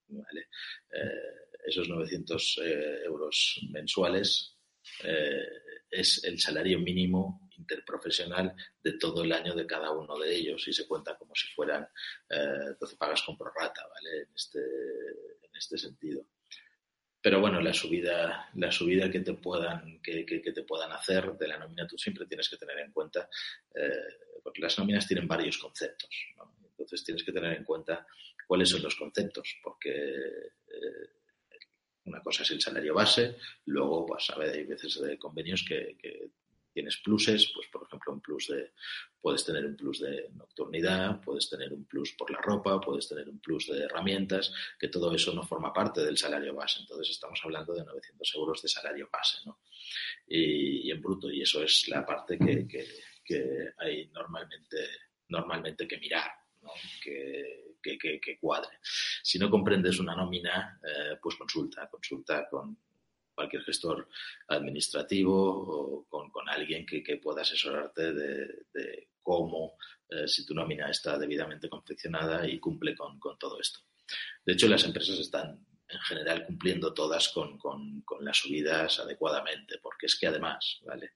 Eh, 0.09 1.49
esos 1.67 1.89
900 1.89 2.61
eh, 2.63 3.03
euros 3.05 3.61
mensuales 3.71 4.57
eh, 5.03 5.47
es 5.91 6.23
el 6.25 6.39
salario 6.39 6.79
mínimo 6.79 7.49
interprofesional 7.59 8.55
de 8.83 8.93
todo 8.99 9.25
el 9.25 9.33
año 9.33 9.55
de 9.55 9.67
cada 9.67 9.91
uno 9.91 10.19
de 10.19 10.35
ellos 10.35 10.67
y 10.69 10.73
se 10.73 10.87
cuenta 10.87 11.17
como 11.17 11.35
si 11.35 11.49
fueran 11.55 11.89
12 12.29 12.97
pagas 12.97 13.23
con 13.23 13.37
prorrata, 13.37 13.83
¿vale? 13.89 14.23
En 14.23 14.29
este, 14.35 14.59
en 14.61 15.57
este 15.57 15.79
sentido. 15.79 16.27
Pero 17.23 17.41
bueno, 17.41 17.61
la 17.61 17.73
subida, 17.73 18.51
la 18.55 18.71
subida 18.71 19.11
que 19.11 19.21
te 19.21 19.33
puedan, 19.35 20.01
que, 20.03 20.25
te 20.25 20.63
puedan 20.63 20.93
hacer 20.93 21.33
de 21.33 21.49
la 21.49 21.59
nómina, 21.59 21.87
tú 21.87 21.97
siempre 21.97 22.27
tienes 22.27 22.49
que 22.49 22.59
tener 22.59 22.79
en 22.79 22.93
cuenta, 22.93 23.29
porque 24.45 24.61
las 24.61 24.79
nóminas 24.79 25.09
tienen 25.09 25.27
varios 25.27 25.57
conceptos. 25.59 26.11
Entonces 26.79 27.05
tienes 27.05 27.25
que 27.25 27.33
tener 27.33 27.55
en 27.55 27.65
cuenta 27.65 28.07
cuáles 28.47 28.71
son 28.71 28.83
los 28.83 28.95
conceptos, 28.97 29.59
porque 29.63 29.91
eh, 29.91 31.17
una 32.05 32.21
cosa 32.21 32.43
es 32.43 32.51
el 32.53 32.61
salario 32.61 32.95
base, 32.95 33.37
luego 33.67 34.07
pues, 34.07 34.31
hay 34.31 34.65
veces 34.65 35.01
de 35.01 35.19
convenios 35.19 35.65
que, 35.67 35.97
tienes 36.73 36.99
pluses, 36.99 37.51
pues 37.55 37.69
por 37.69 37.85
ejemplo 37.85 38.13
un 38.13 38.21
plus 38.21 38.49
de, 38.49 38.73
puedes 39.19 39.43
tener 39.47 39.65
un 39.65 39.75
plus 39.77 39.99
de 39.99 40.29
nocturnidad, 40.35 41.23
puedes 41.23 41.49
tener 41.49 41.73
un 41.73 41.87
plus 41.87 42.13
por 42.13 42.31
la 42.31 42.39
ropa, 42.39 42.79
puedes 42.79 43.09
tener 43.09 43.27
un 43.31 43.39
plus 43.41 43.69
de 43.69 43.85
herramientas, 43.85 44.53
que 44.79 44.89
todo 44.89 45.11
eso 45.15 45.33
no 45.33 45.43
forma 45.43 45.73
parte 45.73 46.05
del 46.05 46.19
salario 46.19 46.55
base. 46.55 46.81
Entonces 46.81 47.09
estamos 47.09 47.41
hablando 47.43 47.73
de 47.73 47.83
900 47.83 48.35
euros 48.35 48.61
de 48.61 48.69
salario 48.69 49.09
base, 49.11 49.39
¿no? 49.47 49.61
Y, 50.27 50.91
en 50.91 51.01
bruto, 51.01 51.31
y 51.31 51.41
eso 51.41 51.63
es 51.63 51.89
la 51.89 52.05
parte 52.05 52.39
que, 52.39 52.67
que 53.25 53.71
hay 53.79 54.09
normalmente, 54.09 54.87
normalmente 55.29 55.89
que 55.89 55.97
mirar, 55.97 56.31
¿no? 56.61 56.73
Que, 57.03 57.66
que, 57.99 58.39
cuadre. 58.41 58.79
Si 58.83 59.39
no 59.39 59.51
comprendes 59.51 59.99
una 59.99 60.17
nómina, 60.17 60.81
eh, 60.83 61.17
pues 61.23 61.37
consulta, 61.37 61.89
consulta 61.89 62.49
con 62.49 62.77
cualquier 63.37 63.63
gestor 63.63 64.09
administrativo 64.49 65.35
o 65.35 66.07
con, 66.09 66.49
alguien 66.49 66.87
que, 66.87 67.17
pueda 67.19 67.43
asesorarte 67.43 68.13
de, 68.13 69.09
cómo, 69.23 69.77
eh, 70.09 70.27
si 70.27 70.47
tu 70.47 70.55
nómina 70.55 70.89
está 70.91 71.19
debidamente 71.19 71.69
confeccionada 71.69 72.49
y 72.49 72.59
cumple 72.59 72.95
con, 72.97 73.19
todo 73.39 73.61
esto. 73.61 73.81
De 74.45 74.55
hecho, 74.55 74.69
las 74.69 74.85
empresas 74.85 75.19
están 75.19 75.67
en 75.89 76.01
general 76.01 76.47
cumpliendo 76.47 76.95
todas 76.95 77.29
con, 77.29 77.59
las 78.21 78.39
subidas 78.39 78.99
adecuadamente, 79.01 79.79
porque 79.83 80.07
es 80.07 80.19
que 80.19 80.29
además, 80.29 80.81
¿vale? 80.85 81.13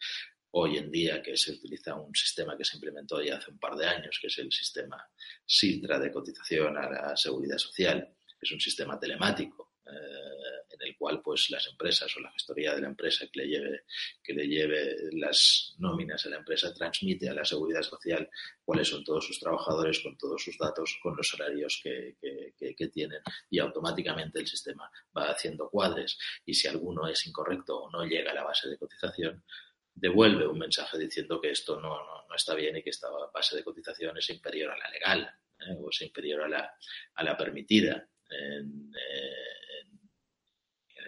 Hoy 0.53 0.78
en 0.78 0.90
día 0.90 1.22
que 1.22 1.36
se 1.36 1.53
utiliza 1.53 1.94
un 1.94 2.14
sistema 2.14 2.57
que 2.57 2.64
se 2.64 2.76
implementó 2.76 3.22
ya 3.22 3.36
hace 3.36 3.51
un 3.51 3.59
par 3.59 3.76
de 3.76 3.86
años, 3.86 4.18
que 4.20 4.26
es 4.26 4.38
el 4.38 4.51
sistema 4.51 5.09
SITRA 5.46 5.98
de 5.98 6.11
cotización 6.11 6.76
a 6.76 6.90
la 6.90 7.16
seguridad 7.16 7.59
social. 7.59 8.09
Es 8.40 8.51
un 8.53 8.61
sistema 8.61 8.98
telemático 8.98 9.74
eh, 9.86 10.61
en 10.70 10.88
el 10.88 10.96
cual 10.96 11.20
pues 11.20 11.51
las 11.51 11.66
empresas 11.66 12.14
o 12.16 12.20
la 12.20 12.30
gestoría 12.32 12.74
de 12.74 12.80
la 12.80 12.88
empresa 12.88 13.26
que 13.30 13.40
le 13.40 13.48
lleve 13.48 13.84
que 14.22 14.32
le 14.32 14.46
lleve 14.46 14.96
las 15.12 15.74
nóminas 15.78 16.24
a 16.24 16.30
la 16.30 16.36
empresa 16.36 16.72
transmite 16.72 17.28
a 17.28 17.34
la 17.34 17.44
seguridad 17.44 17.82
social 17.82 18.28
cuáles 18.64 18.88
son 18.88 19.05
todos 19.05 19.26
sus 19.26 19.40
trabajadores 19.40 20.01
con 20.01 20.16
todos 20.16 20.42
sus 20.42 20.57
datos 20.57 20.98
con 21.03 21.16
los 21.16 21.28
salarios 21.28 21.80
que, 21.82 22.16
que 22.59 22.88
tienen 22.88 23.20
y 23.51 23.59
automáticamente 23.59 24.38
el 24.38 24.46
sistema 24.46 24.90
va 25.16 25.30
haciendo 25.30 25.68
cuadres 25.68 26.18
y 26.46 26.55
si 26.55 26.68
alguno 26.68 27.09
es 27.09 27.26
incorrecto 27.26 27.82
o 27.82 27.90
no 27.90 28.05
llega 28.05 28.30
a 28.30 28.34
la 28.34 28.44
base 28.44 28.68
de 28.68 28.78
cotización 28.78 29.42
devuelve 30.01 30.46
un 30.46 30.59
mensaje 30.59 30.98
diciendo 30.98 31.40
que 31.40 31.51
esto 31.51 31.80
no, 31.80 31.88
no, 31.88 32.34
está 32.34 32.55
bien 32.55 32.76
y 32.76 32.82
que 32.82 32.90
esta 32.90 33.09
base 33.32 33.57
de 33.57 33.64
cotización 33.64 34.16
es 34.16 34.30
inferior 34.30 34.70
a 34.70 34.78
la 34.78 34.88
legal 34.88 35.30
¿eh? 35.61 35.76
o 35.78 35.90
es 35.90 36.01
inferior 36.01 36.42
a 36.42 36.48
la, 36.48 36.74
a 37.14 37.22
la 37.22 37.36
permitida. 37.36 38.09
En, 38.30 38.92
en, 38.94 40.01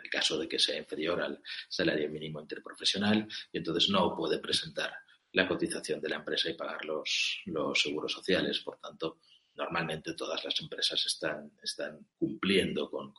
el 0.03 0.11
caso 0.11 0.39
de 0.39 0.49
que 0.49 0.59
sea 0.59 0.77
inferior 0.77 1.23
al 1.23 1.41
salario 1.69 2.11
mínimo 2.11 2.41
interprofesional 2.41 3.27
y 3.53 3.59
entonces 3.59 3.89
no 3.89 4.15
puede 4.17 4.39
presentar 4.41 4.93
la 5.33 5.49
cotización 5.49 6.01
de 6.01 6.09
la 6.09 6.17
empresa 6.17 6.51
y 6.51 6.55
pagar 6.55 6.85
los, 6.85 7.41
los 7.47 7.81
seguros 7.81 8.13
sociales. 8.13 8.61
Por 8.61 8.79
tanto, 8.79 9.21
normalmente 9.55 10.15
todas 10.15 10.45
las 10.45 10.59
empresas 10.61 11.05
están, 11.07 11.53
están 11.63 12.07
cumpliendo 12.19 12.91
con, 12.91 13.13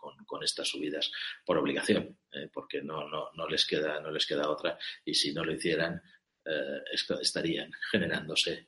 estas 0.44 0.68
subidas 0.68 1.12
por 1.46 1.58
obligación, 1.58 2.18
eh, 2.32 2.50
porque 2.52 2.82
no, 2.82 3.08
no, 3.08 3.30
no, 3.34 3.48
les 3.48 3.66
queda, 3.66 4.02
no 4.02 4.12
les 4.12 4.26
queda 4.26 4.50
otra 4.50 4.78
y 5.06 5.14
si 5.14 5.34
no 5.34 5.46
lo 5.46 5.54
hicieran 5.54 6.02
eh, 6.46 6.82
estarían 7.22 7.72
generándose 7.90 8.68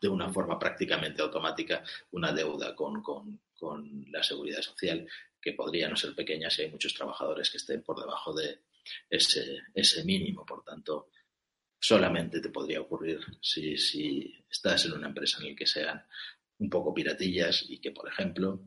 de 0.00 0.08
una 0.08 0.32
forma 0.32 0.58
prácticamente 0.58 1.22
automática 1.22 1.82
una 2.10 2.32
deuda 2.32 2.74
con, 2.74 3.40
la 4.10 4.22
seguridad 4.22 4.62
social 4.62 5.06
que 5.40 5.52
podría 5.52 5.88
no 5.88 5.96
ser 5.96 6.14
pequeña 6.14 6.50
si 6.50 6.62
hay 6.62 6.70
muchos 6.70 6.94
trabajadores 6.94 7.50
que 7.50 7.58
estén 7.58 7.82
por 7.82 8.00
debajo 8.00 8.32
de 8.34 8.62
ese, 9.08 9.58
ese 9.74 10.02
mínimo. 10.04 10.46
Por 10.46 10.64
tanto, 10.64 11.10
solamente 11.78 12.40
te 12.40 12.48
podría 12.48 12.80
ocurrir 12.80 13.20
si, 13.40 13.76
si 13.76 14.44
estás 14.50 14.86
en 14.86 14.92
una 14.92 15.08
empresa 15.08 15.38
en 15.40 15.50
la 15.50 15.56
que 15.56 15.66
sean 15.66 16.02
un 16.60 16.70
poco 16.70 16.94
piratillas 16.94 17.64
y 17.68 17.80
que, 17.80 17.90
por 17.90 18.08
ejemplo, 18.08 18.62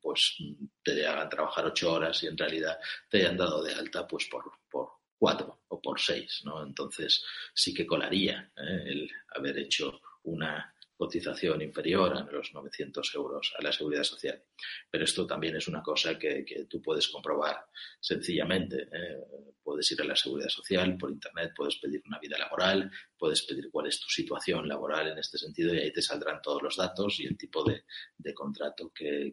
pues 0.00 0.36
te 0.82 1.06
hagan 1.06 1.28
trabajar 1.28 1.66
ocho 1.66 1.92
horas 1.92 2.22
y 2.22 2.26
en 2.26 2.36
realidad 2.36 2.78
te 3.08 3.18
hayan 3.18 3.36
dado 3.36 3.62
de 3.62 3.74
alta 3.74 4.06
pues 4.06 4.26
por, 4.30 4.44
por, 4.70 4.88
cuatro 5.16 5.62
o 5.68 5.80
por 5.80 6.00
seis, 6.00 6.42
¿no? 6.44 6.64
Entonces 6.64 7.24
sí 7.54 7.74
que 7.74 7.86
colaría 7.86 8.52
¿eh? 8.56 8.82
el 8.86 9.10
haber 9.34 9.58
hecho 9.58 10.00
una 10.24 10.74
cotización 10.98 11.62
inferior 11.62 12.12
a 12.12 12.24
los 12.24 12.52
900 12.52 13.14
euros 13.14 13.54
a 13.56 13.62
la 13.62 13.70
seguridad 13.72 14.02
social. 14.02 14.42
Pero 14.90 15.04
esto 15.04 15.26
también 15.26 15.54
es 15.54 15.68
una 15.68 15.80
cosa 15.80 16.18
que, 16.18 16.44
tú 16.68 16.82
puedes 16.82 17.06
comprobar 17.08 17.66
sencillamente. 18.00 18.88
¿eh? 18.92 19.24
Puedes 19.62 19.90
ir 19.92 20.02
a 20.02 20.04
la 20.04 20.16
seguridad 20.16 20.48
social 20.48 20.98
por 20.98 21.12
internet, 21.12 21.52
puedes 21.56 21.76
pedir 21.76 22.02
una 22.04 22.18
vida 22.18 22.36
laboral, 22.36 22.90
puedes 23.16 23.42
pedir 23.42 23.70
cuál 23.70 23.86
es 23.86 24.00
tu 24.00 24.08
situación 24.08 24.66
laboral 24.66 25.06
en 25.08 25.18
este 25.18 25.38
sentido 25.38 25.72
y 25.72 25.78
ahí 25.78 25.92
te 25.92 26.02
saldrán 26.02 26.42
todos 26.42 26.62
los 26.62 26.76
datos 26.76 27.20
y 27.20 27.26
el 27.26 27.38
tipo 27.38 27.62
de, 27.62 27.84
contrato 28.34 28.92
que, 28.92 29.32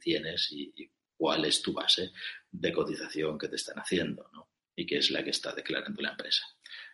tienes 0.00 0.52
y, 0.52 0.72
y, 0.76 0.90
cuál 1.16 1.44
es 1.44 1.60
tu 1.60 1.72
base 1.72 2.12
de 2.50 2.72
cotización 2.72 3.36
que 3.36 3.48
te 3.48 3.56
están 3.56 3.78
haciendo 3.78 4.30
¿no? 4.32 4.48
y 4.76 4.86
qué 4.86 4.98
es 4.98 5.10
la 5.10 5.22
que 5.22 5.30
está 5.30 5.52
declarando 5.52 6.00
la 6.00 6.10
empresa 6.10 6.44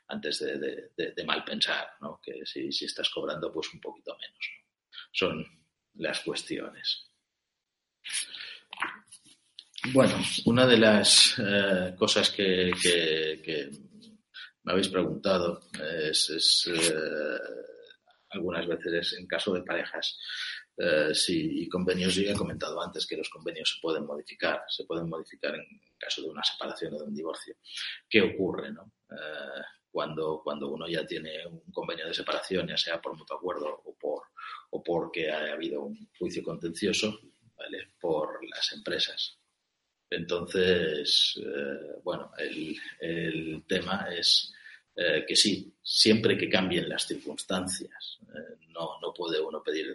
antes 0.08 0.38
de, 0.38 1.24
mal 1.24 1.44
pensar, 1.44 1.88
¿no? 2.00 2.20
que 2.22 2.44
si, 2.44 2.68
estás 2.84 3.10
cobrando 3.10 3.52
pues 3.52 3.72
un 3.72 3.80
poquito 3.80 4.16
menos. 4.16 4.50
Son 5.12 5.44
las 5.94 6.20
cuestiones. 6.20 7.10
Bueno, 9.92 10.18
una 10.46 10.66
de 10.66 10.78
las 10.78 11.38
eh, 11.38 11.94
cosas 11.96 12.30
que, 12.30 12.72
me 14.62 14.72
habéis 14.72 14.88
preguntado 14.88 15.68
es, 16.10 16.68
eh, 16.72 17.38
algunas 18.30 18.66
veces 18.66 19.16
en 19.18 19.26
caso 19.26 19.54
de 19.54 19.62
parejas 19.62 20.18
eh, 20.78 21.14
si 21.14 21.68
convenios, 21.68 22.14
yo 22.14 22.30
he 22.30 22.34
comentado 22.34 22.82
antes 22.82 23.06
que 23.06 23.16
los 23.16 23.30
convenios 23.30 23.70
se 23.74 23.80
pueden 23.80 24.04
modificar, 24.04 24.62
se 24.68 24.84
pueden 24.84 25.08
modificar 25.08 25.54
en 25.54 25.64
caso 25.98 26.20
de 26.22 26.28
una 26.28 26.44
separación 26.44 26.92
o 26.94 26.98
de 26.98 27.04
un 27.04 27.14
divorcio. 27.14 27.56
¿Qué 28.08 28.20
ocurre? 28.20 28.72
No? 28.72 28.92
Cuando, 29.96 30.42
cuando 30.44 30.68
uno 30.68 30.86
ya 30.86 31.06
tiene 31.06 31.46
un 31.46 31.72
convenio 31.72 32.06
de 32.06 32.12
separación, 32.12 32.68
ya 32.68 32.76
sea 32.76 33.00
por 33.00 33.16
mutuo 33.16 33.38
acuerdo 33.38 33.80
o, 33.82 33.94
por, 33.94 34.24
o 34.68 34.82
porque 34.82 35.30
ha 35.30 35.54
habido 35.54 35.84
un 35.84 36.10
juicio 36.18 36.42
contencioso 36.42 37.18
¿vale? 37.56 37.92
por 37.98 38.46
las 38.46 38.74
empresas. 38.74 39.38
Entonces, 40.10 41.40
eh, 41.42 41.98
bueno, 42.04 42.30
el, 42.36 42.76
el, 43.00 43.64
tema 43.66 44.06
es 44.14 44.52
eh, 44.94 45.24
que 45.26 45.34
sí, 45.34 45.74
siempre 45.82 46.36
que 46.36 46.50
cambien 46.50 46.90
las 46.90 47.06
circunstancias, 47.06 48.18
eh, 48.22 48.66
no, 48.68 49.00
no 49.00 49.14
puede 49.14 49.40
uno 49.40 49.62
pedir, 49.62 49.94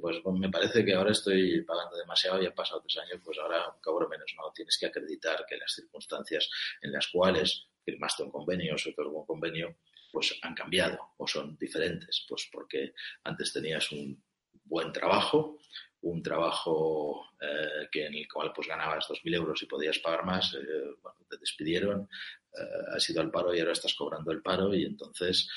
pues, 0.00 0.16
pues 0.20 0.36
me 0.36 0.50
parece 0.50 0.84
que 0.84 0.94
ahora 0.94 1.12
estoy 1.12 1.62
pagando 1.62 1.96
demasiado 1.96 2.42
y 2.42 2.46
han 2.46 2.54
pasado 2.56 2.82
tres 2.82 2.98
años, 2.98 3.22
pues 3.24 3.38
ahora 3.38 3.72
cobro 3.80 4.08
menos. 4.08 4.34
No, 4.36 4.50
tienes 4.52 4.76
que 4.76 4.86
acreditar 4.86 5.46
que 5.48 5.58
las 5.58 5.72
circunstancias 5.72 6.50
en 6.80 6.90
las 6.90 7.06
cuales 7.06 7.68
firmaste 7.84 8.22
un 8.22 8.30
convenio, 8.30 8.78
se 8.78 8.90
otorgó 8.90 9.20
un 9.20 9.26
convenio, 9.26 9.76
pues 10.12 10.38
han 10.42 10.54
cambiado 10.54 11.14
o 11.16 11.26
son 11.26 11.56
diferentes, 11.58 12.24
pues 12.28 12.48
porque 12.52 12.92
antes 13.24 13.52
tenías 13.52 13.90
un 13.92 14.22
buen 14.64 14.92
trabajo, 14.92 15.58
un 16.02 16.22
trabajo 16.22 17.26
eh, 17.40 17.88
que 17.90 18.06
en 18.06 18.14
el 18.14 18.28
cual 18.28 18.52
pues 18.54 18.68
ganabas 18.68 19.06
2.000 19.08 19.34
euros 19.34 19.62
y 19.62 19.66
podías 19.66 19.98
pagar 19.98 20.24
más, 20.24 20.54
eh, 20.54 20.94
bueno, 21.00 21.18
te 21.28 21.36
despidieron, 21.38 22.08
eh, 22.52 22.94
has 22.94 23.08
ido 23.08 23.20
al 23.20 23.30
paro 23.30 23.54
y 23.54 23.60
ahora 23.60 23.72
estás 23.72 23.94
cobrando 23.94 24.32
el 24.32 24.42
paro 24.42 24.74
y 24.74 24.84
entonces 24.84 25.48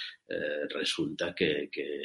resulta 0.69 1.33
que, 1.33 1.69
que, 1.71 2.03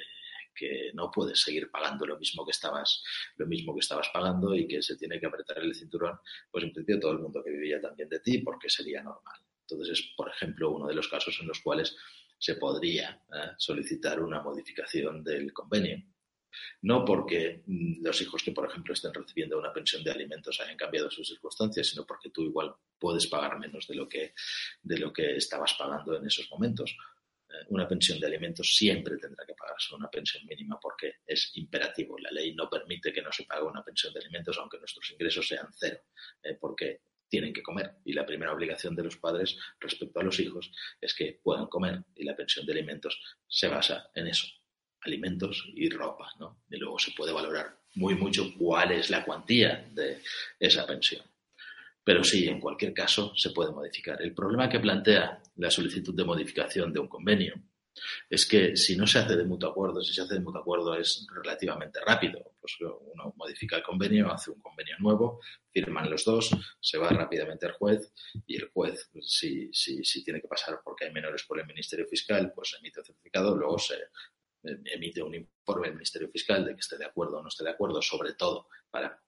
que, 0.55 0.91
no 0.95 1.11
puedes 1.11 1.41
seguir 1.41 1.71
pagando 1.71 2.07
lo 2.07 2.19
mismo 2.19 2.45
que 2.45 2.51
estabas 2.51 3.03
lo 3.37 3.47
mismo 3.47 3.75
que 3.75 3.81
estabas 3.81 4.09
pagando 4.13 4.55
y 4.55 4.67
que 4.67 4.83
se 4.83 4.97
tiene 4.97 5.19
que 5.19 5.27
apretar 5.27 5.59
el 5.59 5.75
cinturón, 5.75 6.19
pues 6.51 6.65
en 6.65 6.73
principio 6.73 7.01
todo 7.01 7.13
el 7.13 7.21
mundo 7.21 7.43
que 7.43 7.51
vivía 7.51 7.81
también 7.81 8.09
de 8.09 8.21
ti 8.21 8.39
porque 8.39 8.69
sería 8.69 9.03
normal. 9.03 9.41
Entonces 9.71 9.99
es, 9.99 10.13
por 10.17 10.29
ejemplo, 10.29 10.71
uno 10.71 10.87
de 10.87 10.95
los 10.95 11.09
casos 11.09 11.37
en 11.41 11.49
los 11.49 11.61
cuales 11.61 11.97
se 12.39 12.55
podría 12.55 13.23
¿eh? 13.33 13.51
solicitar 13.59 14.21
una 14.21 14.43
modificación 14.43 15.23
del 15.23 15.53
convenio. 15.53 16.03
No 16.83 17.05
porque 17.05 17.63
mm, 17.67 18.03
los 18.03 18.21
hijos 18.23 18.43
que, 18.43 18.53
por 18.53 18.69
ejemplo, 18.69 18.95
estén 18.95 19.15
recibiendo 19.15 19.59
una 19.59 19.73
pensión 19.73 20.03
de 20.03 20.11
alimentos 20.11 20.59
hayan 20.61 20.77
cambiado 20.77 21.11
sus 21.11 21.29
circunstancias, 21.29 21.89
sino 21.89 22.07
porque 22.07 22.31
tú 22.31 22.43
igual 22.43 22.75
puedes 22.99 23.27
pagar 23.27 23.59
menos 23.59 23.87
de 23.87 23.95
lo 23.95 24.09
que, 24.09 24.35
de 24.83 24.99
lo 24.99 25.13
que 25.13 25.37
estabas 25.37 25.75
pagando 25.79 26.17
en 26.17 26.27
esos 26.27 26.51
momentos. 26.51 26.97
Eh, 27.49 27.67
una 27.69 27.87
pensión 27.87 28.19
de 28.19 28.27
alimentos 28.27 28.75
siempre 28.75 29.17
tendrá 29.19 29.45
que 29.45 29.55
pagarse 29.55 29.95
una 29.95 30.11
pensión 30.11 30.45
mínima 30.47 30.79
porque 30.81 31.17
es 31.27 31.53
imperativo. 31.55 32.19
La 32.19 32.31
ley 32.31 32.55
no 32.55 32.69
permite 32.69 33.13
que 33.13 33.23
no 33.23 33.31
se 33.31 33.45
pague 33.45 33.63
una 33.63 33.85
pensión 33.85 34.13
de 34.13 34.21
alimentos 34.21 34.57
aunque 34.59 34.79
nuestros 34.79 35.11
ingresos 35.11 35.47
sean 35.47 35.69
cero, 35.77 36.01
eh, 36.43 36.57
porque 36.61 37.03
tienen 37.31 37.55
que 37.55 37.63
comer. 37.63 37.93
Y 38.05 38.13
la 38.13 38.27
primera 38.27 38.53
obligación 38.53 38.95
de 38.95 39.05
los 39.05 39.17
padres 39.17 39.57
respecto 39.79 40.21
a 40.21 40.23
los 40.23 40.39
hijos 40.41 40.71
es 41.01 41.15
que 41.15 41.41
puedan 41.43 41.69
comer. 41.69 42.03
Y 42.17 42.25
la 42.25 42.37
pensión 42.37 42.67
de 42.67 42.73
alimentos 42.73 43.19
se 43.49 43.69
basa 43.69 44.11
en 44.15 44.27
eso, 44.27 44.47
alimentos 45.01 45.65
y 45.75 45.89
ropa. 45.89 46.31
¿no? 46.39 46.65
Y 46.69 46.77
luego 46.77 46.99
se 46.99 47.13
puede 47.13 47.33
valorar 47.33 47.79
muy 47.95 48.15
mucho 48.15 48.53
cuál 48.59 48.93
es 48.93 49.09
la 49.09 49.25
cuantía 49.25 49.89
de 49.93 50.21
esa 50.59 50.87
pensión. 50.87 51.23
Pero 52.05 52.25
sí, 52.25 52.49
en 52.49 52.61
cualquier 52.61 52.93
caso, 52.93 53.33
se 53.37 53.51
puede 53.51 53.73
modificar. 53.73 54.21
El 54.21 54.35
problema 54.35 54.69
que 54.69 54.81
plantea 54.81 55.41
la 55.57 55.71
solicitud 55.71 56.15
de 56.15 56.25
modificación 56.25 56.93
de 56.93 57.01
un 57.01 57.09
convenio 57.09 57.55
es 58.29 58.47
que 58.47 58.77
si 58.77 58.97
no 58.97 59.07
se 59.07 59.19
hace 59.19 59.37
de 59.37 59.45
mutuo 59.45 59.71
acuerdo, 59.71 60.03
si 60.03 60.15
se 60.15 60.23
hace 60.23 60.35
de 60.35 60.41
mutuo 60.41 60.61
acuerdo 60.61 60.95
es 60.95 61.27
relativamente 61.33 62.01
rápido. 62.01 62.55
Pues 62.61 62.77
uno 62.81 63.35
modifica 63.37 63.77
el 63.77 63.83
convenio, 63.83 64.31
hace 64.31 64.51
un 64.51 64.61
convenio 64.61 64.97
nuevo, 64.99 65.41
firman 65.73 66.11
los 66.11 66.25
dos, 66.25 66.51
se 66.81 66.99
va 66.99 67.09
rápidamente 67.09 67.67
al 67.67 67.73
juez 67.73 68.13
y 68.47 68.57
el 68.57 68.69
juez, 68.69 69.11
si, 69.23 69.73
si, 69.73 70.05
si 70.05 70.25
tiene 70.25 70.41
que 70.41 70.49
pasar 70.49 70.81
porque 70.85 71.07
hay 71.07 71.13
menores 71.13 71.45
por 71.45 71.59
el 71.59 71.67
Ministerio 71.67 72.07
Fiscal, 72.07 72.53
pues 72.55 72.77
emite 72.79 73.01
un 73.01 73.07
certificado, 73.07 73.57
luego 73.57 73.79
se 73.79 73.97
emite 74.63 75.23
un 75.23 75.35
informe 75.35 75.89
del 75.89 75.97
Ministerio 75.97 76.29
Fiscal 76.31 76.65
de 76.65 76.75
que 76.75 76.81
esté 76.81 76.99
de 76.99 77.07
acuerdo 77.07 77.39
o 77.39 77.43
no 77.43 77.49
esté 77.49 77.65
de 77.65 77.71
acuerdo, 77.71 78.03
sobre 78.03 78.35
todo 78.35 78.69
para 78.91 79.21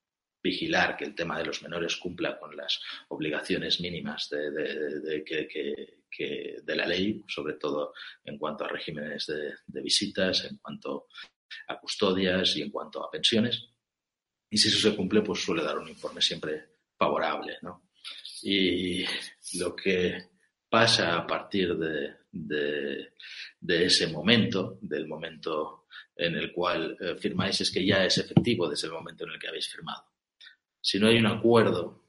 vigilar 0.42 0.96
que 0.96 1.04
el 1.04 1.14
tema 1.14 1.38
de 1.38 1.46
los 1.46 1.62
menores 1.62 1.96
cumpla 1.96 2.38
con 2.38 2.56
las 2.56 2.80
obligaciones 3.08 3.80
mínimas 3.80 4.28
de, 4.28 5.22
que, 5.24 6.01
de 6.18 6.76
la 6.76 6.86
ley, 6.86 7.22
sobre 7.26 7.54
todo 7.54 7.92
en 8.24 8.38
cuanto 8.38 8.64
a 8.64 8.68
regímenes 8.68 9.26
de, 9.26 9.82
visitas, 9.82 10.44
en 10.44 10.58
cuanto 10.58 11.06
a 11.68 11.78
custodias 11.78 12.56
y 12.56 12.62
en 12.62 12.70
cuanto 12.70 13.04
a 13.04 13.10
pensiones. 13.10 13.68
Y 14.50 14.58
si 14.58 14.68
eso 14.68 14.90
se 14.90 14.96
cumple, 14.96 15.22
pues 15.22 15.42
suele 15.42 15.62
dar 15.62 15.78
un 15.78 15.88
informe 15.88 16.20
siempre 16.20 16.72
favorable. 16.96 17.58
¿no? 17.62 17.88
Y 18.42 19.04
lo 19.58 19.74
que 19.74 20.30
pasa 20.68 21.16
a 21.16 21.26
partir 21.26 21.76
de, 21.76 22.16
de, 22.32 23.84
ese 23.84 24.06
momento, 24.08 24.78
del 24.80 25.06
momento 25.06 25.86
en 26.16 26.34
el 26.36 26.52
cual 26.52 26.96
eh, 27.00 27.16
firmáis, 27.16 27.60
es 27.60 27.70
que 27.70 27.84
ya 27.84 28.04
es 28.04 28.18
efectivo 28.18 28.68
desde 28.68 28.86
el 28.86 28.94
momento 28.94 29.24
en 29.24 29.32
el 29.32 29.38
que 29.38 29.48
habéis 29.48 29.68
firmado. 29.68 30.04
Si 30.80 30.98
no 30.98 31.08
hay 31.08 31.18
un 31.18 31.26
acuerdo, 31.26 32.02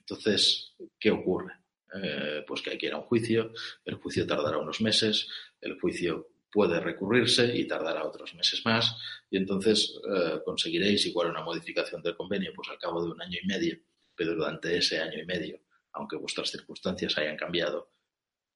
entonces, 0.00 0.74
¿qué 0.98 1.10
ocurre? 1.10 1.54
Eh, 1.94 2.44
pues 2.46 2.60
que 2.60 2.70
hay 2.70 2.78
que 2.78 2.86
ir 2.86 2.92
a 2.92 2.98
un 2.98 3.04
juicio, 3.04 3.52
el 3.84 3.94
juicio 3.94 4.26
tardará 4.26 4.58
unos 4.58 4.80
meses, 4.80 5.26
el 5.60 5.80
juicio 5.80 6.28
puede 6.50 6.80
recurrirse 6.80 7.56
y 7.56 7.66
tardará 7.66 8.04
otros 8.06 8.34
meses 8.34 8.64
más, 8.64 8.94
y 9.30 9.38
entonces 9.38 9.98
eh, 10.06 10.40
conseguiréis 10.44 11.06
igual 11.06 11.30
una 11.30 11.42
modificación 11.42 12.02
del 12.02 12.16
convenio 12.16 12.52
pues 12.54 12.68
al 12.68 12.78
cabo 12.78 13.02
de 13.02 13.10
un 13.10 13.22
año 13.22 13.38
y 13.42 13.46
medio, 13.46 13.78
pero 14.14 14.34
durante 14.34 14.76
ese 14.76 14.98
año 15.00 15.18
y 15.20 15.26
medio, 15.26 15.60
aunque 15.92 16.16
vuestras 16.16 16.50
circunstancias 16.50 17.16
hayan 17.18 17.36
cambiado, 17.36 17.90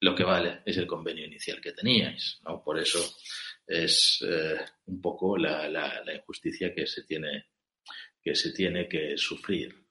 lo 0.01 0.15
que 0.15 0.25
vale 0.25 0.63
es 0.67 0.77
el 0.77 0.87
convenio 0.87 1.25
inicial 1.25 1.61
que 1.61 1.73
teníais, 1.73 2.41
¿no? 2.45 2.63
Por 2.63 2.79
eso 2.79 2.99
es 3.67 4.23
eh, 4.27 4.59
un 4.87 5.01
poco 5.01 5.39
la, 5.39 6.03
injusticia 6.13 6.75
que 6.75 6.87
se 6.87 7.05
tiene 7.05 8.89
que 8.89 9.17
sufrir. 9.17 9.82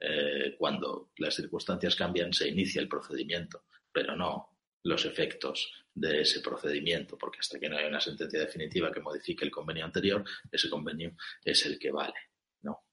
Eh, 0.00 0.54
cuando 0.58 1.10
las 1.18 1.34
circunstancias 1.34 1.96
cambian, 1.96 2.32
se 2.32 2.48
inicia 2.48 2.80
el 2.80 2.88
procedimiento, 2.88 3.64
pero 3.92 4.14
no 4.16 4.50
los 4.82 5.04
efectos 5.04 5.72
de 5.94 6.20
ese 6.20 6.40
procedimiento, 6.40 7.16
porque 7.18 7.38
hasta 7.40 7.58
que 7.58 7.68
no 7.68 7.76
haya 7.76 7.88
una 7.88 8.00
sentencia 8.00 8.40
definitiva 8.40 8.92
que 8.92 9.00
modifique 9.00 9.44
el 9.44 9.50
convenio 9.50 9.84
anterior, 9.84 10.24
ese 10.52 10.68
convenio 10.70 11.16
es 11.44 11.64
el 11.66 11.78
que 11.78 11.90
vale. 11.90 12.14
¿no? 12.62 12.84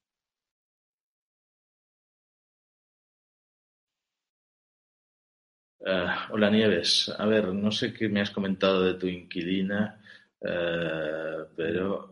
Eh, 5.86 6.06
hola 6.30 6.50
Nieves, 6.50 7.10
a 7.16 7.26
ver, 7.26 7.48
no 7.52 7.70
sé 7.70 7.92
qué 7.92 8.08
me 8.08 8.20
has 8.22 8.30
comentado 8.30 8.82
de 8.82 8.94
tu 8.94 9.06
inquilina, 9.06 10.02
eh, 10.40 11.44
pero 11.56 12.10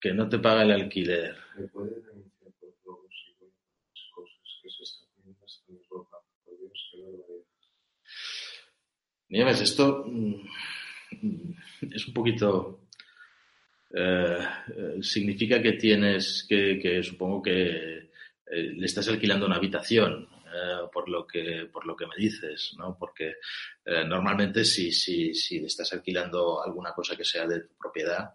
que 0.00 0.12
no 0.12 0.28
te 0.28 0.38
paga 0.38 0.64
el 0.64 0.72
alquiler. 0.72 1.34
¿Me 1.56 1.66
puede 1.68 1.94
denunciar 2.02 2.52
por 2.60 2.74
favor 2.84 3.08
si 3.08 3.34
voy 3.40 3.48
a 3.48 3.88
las 3.88 4.04
cosas 4.14 4.60
que 4.62 4.68
se 4.68 4.82
están 4.82 5.08
haciendo 5.16 5.44
hasta 5.46 5.72
mi 5.72 5.80
ropa? 5.88 6.18
Por 6.44 6.58
Dios, 6.58 6.88
que 6.92 7.00
barbaridad. 7.00 7.44
Esto 9.34 10.04
mm, 10.06 10.34
es 11.92 12.06
un 12.06 12.14
poquito. 12.14 12.80
Eh, 13.92 14.38
significa 15.02 15.60
que 15.60 15.72
tienes 15.72 16.46
que, 16.48 17.02
supongo 17.02 17.42
que 17.42 18.10
le 18.46 18.86
estás 18.86 19.08
alquilando 19.08 19.46
una 19.46 19.56
habitación, 19.56 20.28
por 20.92 21.08
lo 21.08 21.26
que 21.26 21.68
por 21.72 21.84
lo 21.84 21.96
que 21.96 22.06
me 22.06 22.14
dices, 22.16 22.74
¿no? 22.78 22.96
Porque 22.98 23.34
normalmente 23.84 24.64
si, 24.64 24.92
si, 24.92 25.34
si 25.34 25.58
le 25.58 25.66
estás 25.66 25.92
alquilando 25.92 26.62
alguna 26.62 26.92
cosa 26.92 27.16
que 27.16 27.24
sea 27.24 27.46
de 27.46 27.60
tu 27.60 27.74
propiedad, 27.76 28.34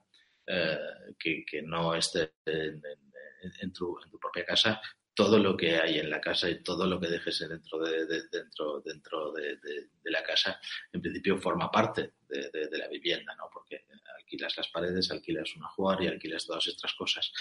que, 1.18 1.46
que, 1.46 1.62
no 1.62 1.96
esté 1.96 2.34
en, 2.46 3.72
tu, 3.72 3.98
propia 4.20 4.46
casa, 4.46 4.82
todo 5.20 5.38
lo 5.38 5.58
que 5.58 5.76
hay 5.76 6.00
en 6.00 6.10
la 6.10 6.22
casa 6.22 6.50
y 6.50 6.64
todo 6.64 6.88
lo 6.88 6.98
que 6.98 7.10
dejes 7.10 7.40
dentro 7.40 7.78
de, 7.80 8.06
dentro, 8.32 8.80
dentro 8.80 9.34
de, 9.34 9.60
la 10.06 10.24
casa, 10.24 10.62
en 10.94 11.02
principio 11.02 11.38
forma 11.38 11.70
parte 11.70 12.14
de, 12.26 12.78
la 12.78 12.88
vivienda, 12.88 13.36
¿no? 13.36 13.50
Porque 13.52 13.84
alquilas 14.18 14.56
las 14.56 14.70
paredes, 14.70 15.12
alquilas 15.12 15.54
una 15.58 15.68
y 16.02 16.08
alquilas 16.08 16.46
todas 16.46 16.66
estas 16.68 16.94
cosas. 16.94 17.34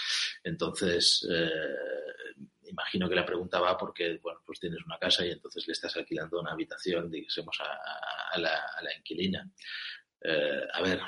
Entonces, 0.43 1.25
eh, 1.31 2.43
imagino 2.65 3.07
que 3.07 3.15
la 3.15 3.25
pregunta 3.25 3.61
va 3.61 3.77
porque, 3.77 4.19
bueno, 4.21 4.41
pues 4.45 4.59
tienes 4.59 4.83
una 4.85 4.99
casa 4.99 5.25
y 5.25 5.31
entonces 5.31 5.65
le 5.65 5.71
estás 5.71 5.95
alquilando 5.95 6.41
una 6.41 6.51
habitación, 6.51 7.09
digamos, 7.09 7.61
a, 7.61 8.39
la, 8.39 8.93
inquilina. 8.97 9.49
Eh, 10.21 10.67
a 10.73 10.81
ver, 10.81 10.99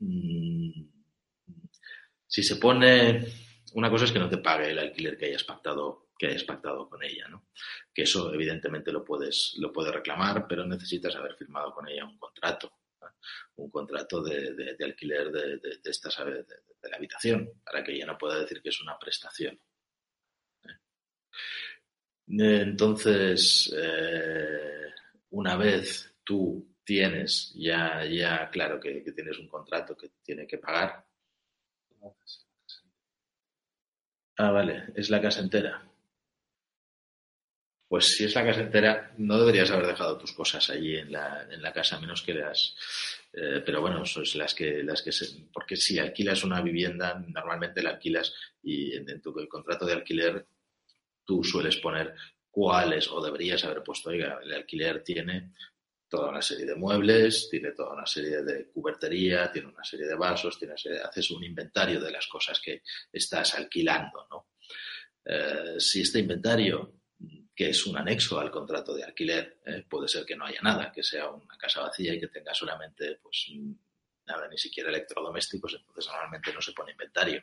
mm, 0.00 0.88
si 2.26 2.42
se 2.42 2.56
pone, 2.56 3.24
una 3.74 3.90
cosa 3.90 4.06
es 4.06 4.10
que 4.10 4.18
no 4.18 4.28
te 4.28 4.38
pague 4.38 4.72
el 4.72 4.80
alquiler 4.80 5.16
que 5.16 5.26
hayas 5.26 5.44
pactado 5.44 6.05
que 6.18 6.28
hayas 6.28 6.44
pactado 6.44 6.88
con 6.88 7.02
ella, 7.02 7.28
¿no? 7.28 7.48
Que 7.92 8.02
eso 8.02 8.32
evidentemente 8.32 8.92
lo 8.92 9.04
puedes, 9.04 9.54
lo 9.58 9.72
puedes 9.72 9.92
reclamar, 9.92 10.46
pero 10.48 10.64
necesitas 10.64 11.14
haber 11.16 11.34
firmado 11.36 11.72
con 11.72 11.88
ella 11.88 12.04
un 12.04 12.18
contrato, 12.18 12.72
un 13.56 13.70
contrato 13.70 14.22
de, 14.22 14.76
alquiler 14.82 15.30
de, 15.30 15.58
de, 15.58 15.80
esta, 15.84 16.24
de, 16.24 16.44
la 16.90 16.96
habitación, 16.96 17.50
para 17.64 17.84
que 17.84 17.92
ella 17.92 18.06
no 18.06 18.18
pueda 18.18 18.40
decir 18.40 18.62
que 18.62 18.70
es 18.70 18.80
una 18.80 18.98
prestación. 18.98 19.60
¿eh? 20.64 20.78
Entonces, 22.28 23.72
eh, 23.76 24.92
una 25.30 25.56
vez 25.56 26.14
tú 26.24 26.76
tienes 26.84 27.52
ya, 27.54 28.04
ya 28.06 28.48
claro 28.50 28.80
que 28.80 29.12
tienes 29.14 29.38
un 29.38 29.48
contrato 29.48 29.96
que 29.96 30.12
tiene 30.22 30.46
que 30.46 30.58
pagar. 30.58 31.04
Ah, 34.38 34.50
vale, 34.50 34.92
es 34.94 35.08
la 35.08 35.20
casa 35.20 35.40
entera 35.40 35.82
pues 37.88 38.16
si 38.16 38.24
es 38.24 38.34
la 38.34 38.44
casa 38.44 38.60
entera, 38.60 39.14
no 39.18 39.38
deberías 39.38 39.70
haber 39.70 39.86
dejado 39.86 40.18
tus 40.18 40.32
cosas 40.32 40.68
allí 40.70 40.96
en 40.96 41.12
la, 41.12 41.46
en 41.50 41.62
la 41.62 41.72
casa, 41.72 42.00
menos 42.00 42.22
que 42.22 42.34
las... 42.34 42.74
Eh, 43.32 43.62
pero 43.64 43.80
bueno, 43.80 44.04
son 44.04 44.24
las 44.34 44.54
que, 44.54 44.82
las 44.82 45.02
que 45.02 45.10
porque 45.52 45.76
si 45.76 45.98
alquilas 45.98 46.42
una 46.42 46.62
vivienda, 46.62 47.22
normalmente 47.28 47.82
la 47.82 47.90
alquilas 47.90 48.34
y 48.62 48.94
en, 48.94 49.20
tu 49.20 49.32
contrato 49.48 49.84
de 49.84 49.92
alquiler 49.92 50.46
tú 51.24 51.44
sueles 51.44 51.76
poner 51.76 52.14
cuáles, 52.50 53.08
o 53.10 53.22
deberías 53.22 53.64
haber 53.64 53.82
puesto, 53.82 54.10
oiga, 54.10 54.40
el 54.42 54.52
alquiler 54.54 55.04
tiene 55.04 55.52
toda 56.08 56.30
una 56.30 56.42
serie 56.42 56.64
de 56.64 56.76
muebles, 56.76 57.48
tiene 57.50 57.72
toda 57.72 57.92
una 57.92 58.06
serie 58.06 58.42
de 58.42 58.70
cubertería, 58.70 59.52
tiene 59.52 59.68
una 59.68 59.84
serie 59.84 60.06
de 60.06 60.14
vasos, 60.14 60.58
tiene 60.58 60.74
haces 60.74 61.30
un 61.30 61.44
inventario 61.44 62.00
de 62.00 62.10
las 62.10 62.26
cosas 62.26 62.60
que 62.60 62.82
estás 63.12 63.54
alquilando, 63.54 64.26
¿no? 64.30 64.48
Eh, 65.24 65.74
si 65.78 66.02
este 66.02 66.20
inventario 66.20 66.95
que 67.56 67.70
es 67.70 67.86
un 67.86 67.96
anexo 67.96 68.38
al 68.38 68.50
contrato 68.50 68.94
de 68.94 69.02
alquiler. 69.02 69.60
¿eh? 69.64 69.82
puede 69.88 70.06
ser 70.08 70.26
que 70.26 70.36
no 70.36 70.44
haya 70.44 70.60
nada, 70.60 70.92
que 70.92 71.02
sea 71.02 71.30
una 71.30 71.56
casa 71.56 71.80
vacía 71.80 72.12
y 72.12 72.20
que 72.20 72.28
tenga 72.28 72.52
solamente, 72.52 73.18
pues, 73.22 73.50
nada, 74.26 74.46
ni 74.46 74.58
siquiera 74.58 74.90
electrodomésticos, 74.90 75.74
entonces 75.74 76.06
normalmente 76.12 76.52
no 76.52 76.60
se 76.60 76.72
pone 76.72 76.92
inventario. 76.92 77.42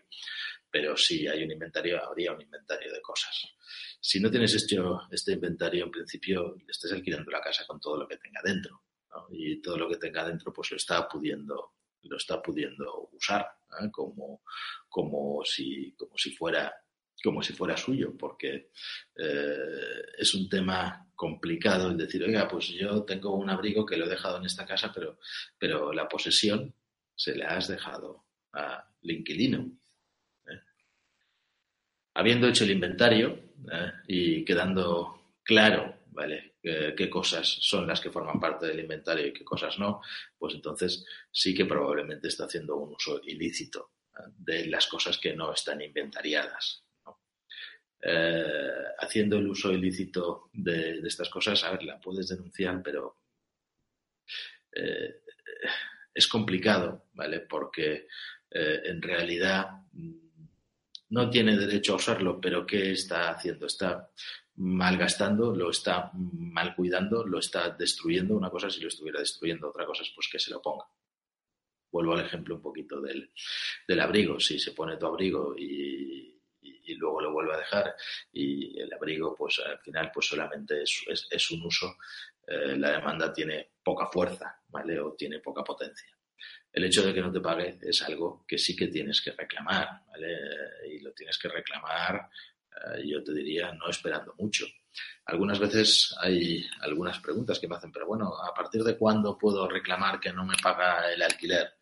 Pero 0.69 0.95
si 0.95 1.27
hay 1.27 1.43
un 1.43 1.51
inventario, 1.51 2.03
habría 2.05 2.31
un 2.31 2.41
inventario 2.41 2.93
de 2.93 3.01
cosas. 3.01 3.55
Si 3.99 4.19
no 4.19 4.29
tienes 4.29 4.53
hecho 4.53 5.01
este 5.09 5.31
inventario, 5.31 5.85
en 5.85 5.91
principio 5.91 6.57
estás 6.67 6.91
alquilando 6.91 7.31
la 7.31 7.41
casa 7.41 7.65
con 7.65 7.79
todo 7.79 7.97
lo 7.97 8.07
que 8.07 8.17
tenga 8.17 8.41
dentro. 8.43 8.83
Y 9.31 9.61
todo 9.61 9.77
lo 9.77 9.89
que 9.89 9.97
tenga 9.97 10.25
dentro, 10.25 10.53
pues 10.53 10.71
lo 10.71 10.77
está 10.77 11.07
pudiendo, 11.07 11.73
lo 12.03 12.17
está 12.17 12.41
pudiendo 12.41 13.09
usar, 13.13 13.47
¿eh? 13.79 13.89
como, 13.91 14.41
como, 14.89 15.43
si, 15.45 15.93
como 15.95 16.17
si 16.17 16.35
fuera 16.35 16.82
como 17.21 17.41
si 17.41 17.53
fuera 17.53 17.77
suyo, 17.77 18.15
porque 18.17 18.69
eh, 19.15 20.01
es 20.17 20.33
un 20.33 20.49
tema 20.49 21.07
complicado 21.15 21.89
el 21.89 21.97
decir, 21.97 22.23
oiga, 22.23 22.47
pues 22.47 22.67
yo 22.67 23.03
tengo 23.03 23.35
un 23.35 23.49
abrigo 23.49 23.85
que 23.85 23.97
lo 23.97 24.05
he 24.05 24.09
dejado 24.09 24.37
en 24.37 24.45
esta 24.45 24.65
casa, 24.65 24.91
pero, 24.93 25.19
pero 25.57 25.93
la 25.93 26.07
posesión 26.07 26.73
se 27.15 27.35
la 27.35 27.55
has 27.55 27.67
dejado 27.67 28.25
al 28.51 28.83
inquilino. 29.03 29.71
¿eh? 30.47 30.59
Habiendo 32.15 32.47
hecho 32.47 32.65
el 32.65 32.71
inventario 32.71 33.39
¿eh? 33.71 33.91
y 34.07 34.45
quedando 34.45 35.37
claro, 35.43 35.95
qué 36.61 37.09
cosas 37.09 37.47
son 37.47 37.87
las 37.87 37.99
que 37.99 38.11
forman 38.11 38.39
parte 38.39 38.67
del 38.67 38.79
inventario 38.79 39.27
y 39.27 39.33
qué 39.33 39.43
cosas 39.43 39.79
no, 39.79 40.01
pues 40.37 40.53
entonces 40.53 41.05
sí 41.31 41.53
que 41.53 41.65
probablemente 41.65 42.27
está 42.27 42.45
haciendo 42.45 42.77
un 42.77 42.93
uso 42.93 43.19
ilícito 43.25 43.91
de 44.37 44.67
las 44.67 44.87
cosas 44.87 45.17
que 45.17 45.33
no 45.35 45.51
están 45.51 45.81
inventariadas. 45.81 46.83
Eh, 48.05 48.83
haciendo 48.99 49.37
el 49.37 49.47
uso 49.47 49.71
ilícito 49.71 50.49
de, 50.51 50.99
estas 51.05 51.29
cosas, 51.29 51.63
a 51.63 51.71
ver, 51.71 51.83
la 51.83 51.99
puedes 52.01 52.27
denunciar, 52.27 52.81
pero 52.83 53.17
eh, 54.73 55.21
es 56.13 56.27
complicado, 56.27 57.05
¿vale? 57.13 57.41
Porque 57.41 58.07
eh, 58.51 58.81
en 58.83 59.01
realidad 59.01 59.67
mm, 59.93 60.13
no 61.09 61.29
tiene 61.29 61.55
derecho 61.55 61.93
a 61.93 61.95
usarlo, 61.95 62.41
pero 62.41 62.65
¿qué 62.65 62.91
está 62.91 63.29
haciendo? 63.29 63.67
Está 63.67 64.11
malgastando, 64.55 65.55
lo 65.55 65.69
está 65.69 66.11
mal 66.13 66.75
cuidando, 66.75 67.25
lo 67.25 67.39
está 67.39 67.69
destruyendo. 67.69 68.35
Una 68.35 68.49
cosa 68.49 68.69
si 68.69 68.81
lo 68.81 68.89
estuviera 68.89 69.19
destruyendo, 69.19 69.69
otra 69.69 69.85
cosa 69.85 70.03
es 70.03 70.11
pues 70.13 70.27
que 70.29 70.39
se 70.39 70.51
lo 70.51 70.61
ponga. 70.61 70.85
Vuelvo 71.89 72.13
al 72.13 72.25
ejemplo 72.25 72.55
un 72.55 72.61
poquito 72.61 72.99
del, 72.99 73.31
del 73.87 73.99
abrigo. 73.99 74.39
Si 74.39 74.59
se 74.59 74.71
pone 74.71 74.97
tu 74.97 75.05
abrigo 75.05 75.55
y 75.57 76.22
y, 76.83 76.95
luego 76.95 77.21
lo 77.21 77.31
vuelve 77.31 77.53
a 77.53 77.57
dejar 77.57 77.95
y 78.31 78.79
el 78.79 78.93
abrigo 78.93 79.35
pues 79.35 79.59
al 79.59 79.79
final 79.79 80.11
pues 80.13 80.27
solamente 80.27 80.83
es, 80.83 81.51
un 81.51 81.65
uso, 81.65 81.97
eh, 82.47 82.75
la 82.77 82.91
demanda 82.91 83.31
tiene 83.31 83.71
poca 83.83 84.07
fuerza, 84.07 84.61
¿vale? 84.67 84.99
O 84.99 85.13
tiene 85.13 85.39
poca 85.39 85.63
potencia. 85.63 86.09
El 86.71 86.85
hecho 86.85 87.05
de 87.05 87.13
que 87.13 87.21
no 87.21 87.31
te 87.31 87.39
pague 87.39 87.77
es 87.81 88.01
algo 88.01 88.43
que 88.47 88.57
sí 88.57 88.75
que 88.75 88.87
tienes 88.87 89.21
que 89.21 89.31
reclamar, 89.31 90.01
¿vale? 90.07 90.37
Y 90.89 90.99
lo 90.99 91.11
tienes 91.11 91.37
que 91.37 91.47
reclamar, 91.47 92.29
eh, 92.75 93.07
yo 93.07 93.23
te 93.23 93.33
diría, 93.33 93.71
no 93.73 93.89
esperando 93.89 94.33
mucho. 94.37 94.65
Algunas 95.25 95.59
veces 95.59 96.15
hay 96.19 96.65
algunas 96.81 97.19
preguntas 97.19 97.59
que 97.59 97.67
me 97.67 97.75
hacen, 97.75 97.91
pero 97.91 98.07
bueno, 98.07 98.33
¿a 98.35 98.53
partir 98.53 98.83
de 98.83 98.97
cuándo 98.97 99.37
puedo 99.37 99.67
reclamar 99.67 100.19
que 100.19 100.33
no 100.33 100.45
me 100.45 100.55
paga 100.61 101.11
el 101.11 101.21
alquiler? 101.21 101.73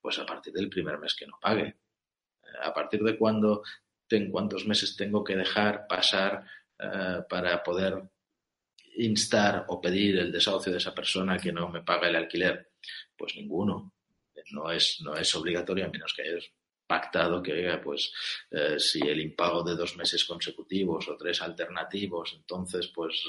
Pues 0.00 0.18
a 0.18 0.26
partir 0.26 0.52
del 0.52 0.68
primer 0.68 0.98
mes 0.98 1.14
que 1.14 1.26
no 1.26 1.38
pague. 1.40 1.76
¿A 2.62 2.72
partir 2.72 3.02
de 3.02 3.18
cuándo 3.18 3.62
en 4.10 4.30
cuántos 4.30 4.66
meses 4.66 4.96
tengo 4.96 5.24
que 5.24 5.36
dejar 5.36 5.86
pasar 5.86 6.44
eh, 6.78 7.22
para 7.28 7.62
poder 7.62 8.02
instar 8.98 9.66
o 9.68 9.80
pedir 9.80 10.18
el 10.18 10.32
desahucio 10.32 10.72
de 10.72 10.78
esa 10.78 10.94
persona 10.94 11.36
que 11.38 11.52
no 11.52 11.68
me 11.68 11.82
paga 11.82 12.08
el 12.08 12.16
alquiler? 12.16 12.72
Pues 13.16 13.34
ninguno. 13.36 13.92
No 14.52 14.70
es, 14.70 15.00
no 15.00 15.16
es 15.16 15.34
obligatorio 15.34 15.86
a 15.86 15.88
menos 15.88 16.14
que 16.14 16.22
hayas 16.22 16.44
pactado 16.86 17.42
que, 17.42 17.52
oiga, 17.52 17.80
pues 17.82 18.12
eh, 18.50 18.78
si 18.78 19.00
el 19.00 19.20
impago 19.20 19.64
de 19.64 19.74
dos 19.74 19.96
meses 19.96 20.24
consecutivos 20.24 21.08
o 21.08 21.16
tres 21.16 21.42
alternativos, 21.42 22.34
entonces 22.36 22.88
pues 22.94 23.24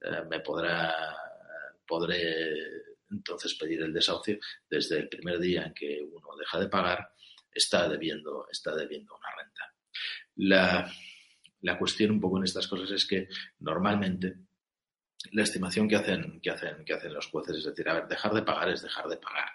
eh, 0.00 0.22
me 0.30 0.40
podrá, 0.40 1.14
podré 1.86 2.54
entonces 3.10 3.54
pedir 3.54 3.82
el 3.82 3.92
desahucio 3.92 4.38
desde 4.68 4.98
el 4.98 5.08
primer 5.08 5.38
día 5.38 5.64
en 5.64 5.74
que 5.74 6.02
uno 6.02 6.28
deja 6.38 6.58
de 6.60 6.68
pagar, 6.68 7.12
está 7.52 7.88
debiendo, 7.88 8.46
está 8.50 8.74
debiendo 8.74 9.14
una 9.16 9.36
renta. 9.36 9.47
La, 10.38 10.90
cuestión 11.78 12.12
un 12.12 12.20
poco 12.20 12.38
en 12.38 12.44
estas 12.44 12.66
cosas 12.66 12.90
es 12.90 13.06
que 13.06 13.28
normalmente 13.60 14.34
la 15.32 15.42
estimación 15.42 15.88
que 15.88 15.96
hacen, 15.96 16.40
que 16.40 16.50
hacen, 16.50 16.84
que 16.84 16.94
hacen 16.94 17.12
los 17.12 17.26
jueces 17.26 17.56
es 17.56 17.64
decir, 17.64 17.88
a 17.88 17.94
ver, 17.94 18.08
dejar 18.08 18.32
de 18.32 18.42
pagar 18.42 18.70
es 18.70 18.82
dejar 18.82 19.08
de 19.08 19.16
pagar. 19.16 19.48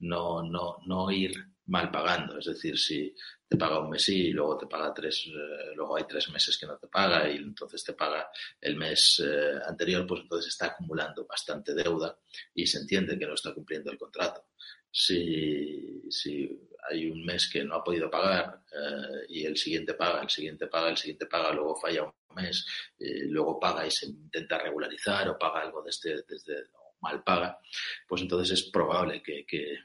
No, 0.00 0.42
no, 0.42 0.78
no 0.86 1.10
ir 1.10 1.32
mal 1.66 1.90
pagando. 1.90 2.38
Es 2.38 2.46
decir, 2.46 2.76
si 2.78 3.14
te 3.48 3.56
paga 3.56 3.78
un 3.80 3.90
mes 3.90 4.08
y 4.08 4.30
luego 4.32 4.58
te 4.58 4.66
paga 4.66 4.92
tres, 4.92 5.26
eh, 5.28 5.72
luego 5.74 5.96
hay 5.96 6.04
tres 6.04 6.28
meses 6.30 6.58
que 6.58 6.66
no 6.66 6.76
te 6.76 6.88
paga 6.88 7.30
y 7.30 7.36
entonces 7.36 7.82
te 7.84 7.94
paga 7.94 8.28
el 8.60 8.76
mes 8.76 9.22
eh, 9.24 9.58
anterior, 9.66 10.06
pues 10.06 10.22
entonces 10.22 10.48
está 10.48 10.66
acumulando 10.66 11.26
bastante 11.26 11.74
deuda 11.74 12.18
y 12.54 12.66
se 12.66 12.78
entiende 12.78 13.18
que 13.18 13.26
no 13.26 13.34
está 13.34 13.54
cumpliendo 13.54 13.90
el 13.90 13.98
contrato. 13.98 14.44
Si, 14.90 16.02
si 16.10 16.68
hay 16.88 17.10
un 17.10 17.24
mes 17.24 17.48
que 17.50 17.64
no 17.64 17.76
ha 17.76 17.84
podido 17.84 18.10
pagar 18.10 18.60
eh, 18.72 19.26
y 19.28 19.44
el 19.44 19.56
siguiente 19.56 19.94
paga, 19.94 20.22
el 20.22 20.30
siguiente 20.30 20.66
paga, 20.66 20.90
el 20.90 20.96
siguiente 20.96 21.26
paga, 21.26 21.52
luego 21.52 21.76
falla 21.76 22.04
un 22.04 22.12
mes, 22.34 22.66
eh, 22.98 23.24
luego 23.26 23.58
paga 23.58 23.86
y 23.86 23.90
se 23.90 24.06
intenta 24.06 24.58
regularizar 24.58 25.28
o 25.28 25.38
paga 25.38 25.62
algo 25.62 25.82
desde, 25.82 26.22
desde 26.28 26.64
mal 27.00 27.22
paga, 27.22 27.58
pues 28.06 28.22
entonces 28.22 28.58
es 28.58 28.70
probable 28.70 29.22
que, 29.22 29.44
que 29.46 29.78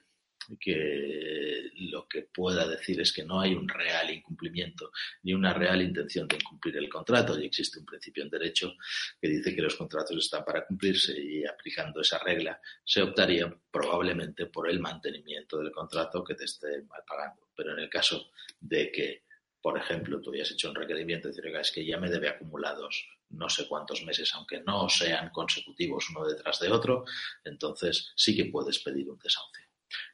lo 1.91 2.07
que 2.07 2.23
pueda 2.23 2.67
decir 2.67 3.01
es 3.01 3.11
que 3.13 3.23
no 3.23 3.39
hay 3.39 3.53
un 3.53 3.67
real 3.67 4.09
incumplimiento 4.11 4.91
ni 5.23 5.33
una 5.33 5.53
real 5.53 5.81
intención 5.81 6.27
de 6.27 6.35
incumplir 6.37 6.77
el 6.77 6.89
contrato 6.89 7.39
y 7.39 7.45
existe 7.45 7.79
un 7.79 7.85
principio 7.85 8.23
en 8.23 8.29
derecho 8.29 8.75
que 9.19 9.27
dice 9.27 9.55
que 9.55 9.61
los 9.61 9.75
contratos 9.75 10.17
están 10.17 10.43
para 10.43 10.65
cumplirse 10.65 11.19
y 11.19 11.45
aplicando 11.45 12.01
esa 12.01 12.19
regla 12.19 12.59
se 12.83 13.01
optaría 13.01 13.53
probablemente 13.71 14.45
por 14.47 14.69
el 14.69 14.79
mantenimiento 14.79 15.57
del 15.57 15.71
contrato 15.71 16.23
que 16.23 16.35
te 16.35 16.45
esté 16.45 16.83
mal 16.83 17.03
pagando. 17.07 17.49
Pero 17.55 17.73
en 17.73 17.79
el 17.79 17.89
caso 17.89 18.31
de 18.59 18.91
que, 18.91 19.23
por 19.61 19.77
ejemplo, 19.77 20.21
tú 20.21 20.31
hayas 20.33 20.51
hecho 20.51 20.69
un 20.69 20.75
requerimiento 20.75 21.27
y 21.27 21.31
decir, 21.31 21.55
es 21.55 21.71
que 21.71 21.85
ya 21.85 21.97
me 21.97 22.09
debe 22.09 22.29
acumulados 22.29 23.07
no 23.29 23.49
sé 23.49 23.67
cuántos 23.67 24.03
meses, 24.03 24.31
aunque 24.35 24.61
no 24.61 24.87
sean 24.89 25.29
consecutivos 25.29 26.09
uno 26.09 26.27
detrás 26.27 26.59
de 26.59 26.71
otro, 26.71 27.05
entonces 27.43 28.13
sí 28.15 28.35
que 28.35 28.45
puedes 28.45 28.79
pedir 28.79 29.09
un 29.09 29.17
desahucio. 29.17 29.64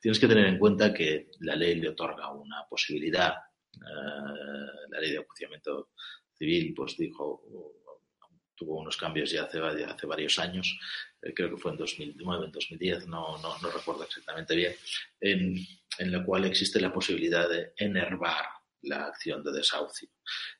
Tienes 0.01 0.19
que 0.19 0.27
tener 0.27 0.45
en 0.45 0.57
cuenta 0.59 0.93
que 0.93 1.29
la 1.39 1.55
ley 1.55 1.75
le 1.75 1.89
otorga 1.89 2.31
una 2.31 2.65
posibilidad. 2.69 3.33
Eh, 3.73 4.87
la 4.89 4.99
ley 4.99 5.11
de 5.11 5.17
enjuiciamiento 5.17 5.91
civil, 6.33 6.73
pues 6.75 6.97
dijo, 6.97 7.43
tuvo 8.55 8.79
unos 8.79 8.95
cambios 8.95 9.31
ya 9.31 9.43
hace, 9.43 9.59
varios 10.05 10.37
años, 10.37 10.77
eh, 11.21 11.33
creo 11.33 11.49
que 11.49 11.57
fue 11.57 11.71
en 11.71 11.77
2009, 11.77 12.45
en 12.45 12.51
2010, 12.51 13.07
no, 13.07 13.37
no, 13.39 13.71
recuerdo 13.71 14.03
exactamente 14.03 14.55
bien, 14.55 14.75
en, 15.19 15.55
en 15.97 16.11
la 16.11 16.23
cual 16.23 16.45
existe 16.45 16.79
la 16.79 16.93
posibilidad 16.93 17.49
de 17.49 17.73
enervar 17.75 18.45
la 18.83 19.05
acción 19.05 19.43
de 19.43 19.51
desahucio. 19.51 20.09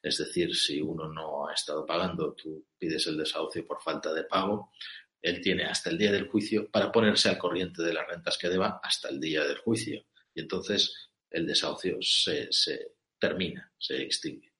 Es 0.02 0.18
decir, 0.18 0.56
si 0.56 0.82
uno 0.82 1.08
no 1.12 1.48
ha 1.48 1.54
estado 1.54 1.86
pagando, 1.86 2.34
tú 2.34 2.66
pides 2.78 3.06
el 3.08 3.18
desahucio 3.18 3.66
por 3.66 3.82
falta 3.82 4.14
de 4.14 4.24
pago, 4.24 4.72
él 5.22 5.42
tiene 5.42 5.66
hasta 5.66 5.90
el 5.90 5.98
día 5.98 6.12
del 6.12 6.28
juicio 6.28 6.70
para 6.70 6.92
ponerse 6.92 7.30
al 7.30 7.38
corriente 7.38 7.84
de 7.84 7.94
las 7.94 8.08
rentas 8.08 8.38
que 8.38 8.50
deba 8.50 8.80
hasta 8.84 9.10
el 9.10 9.20
día 9.20 9.46
del 9.46 9.58
juicio. 9.58 10.06
Y 10.34 10.42
entonces 10.42 11.12
el 11.30 11.46
desahucio 11.46 11.98
se, 12.02 12.50
termina, 13.20 13.72
se 13.78 14.02
extingue. 14.02 14.52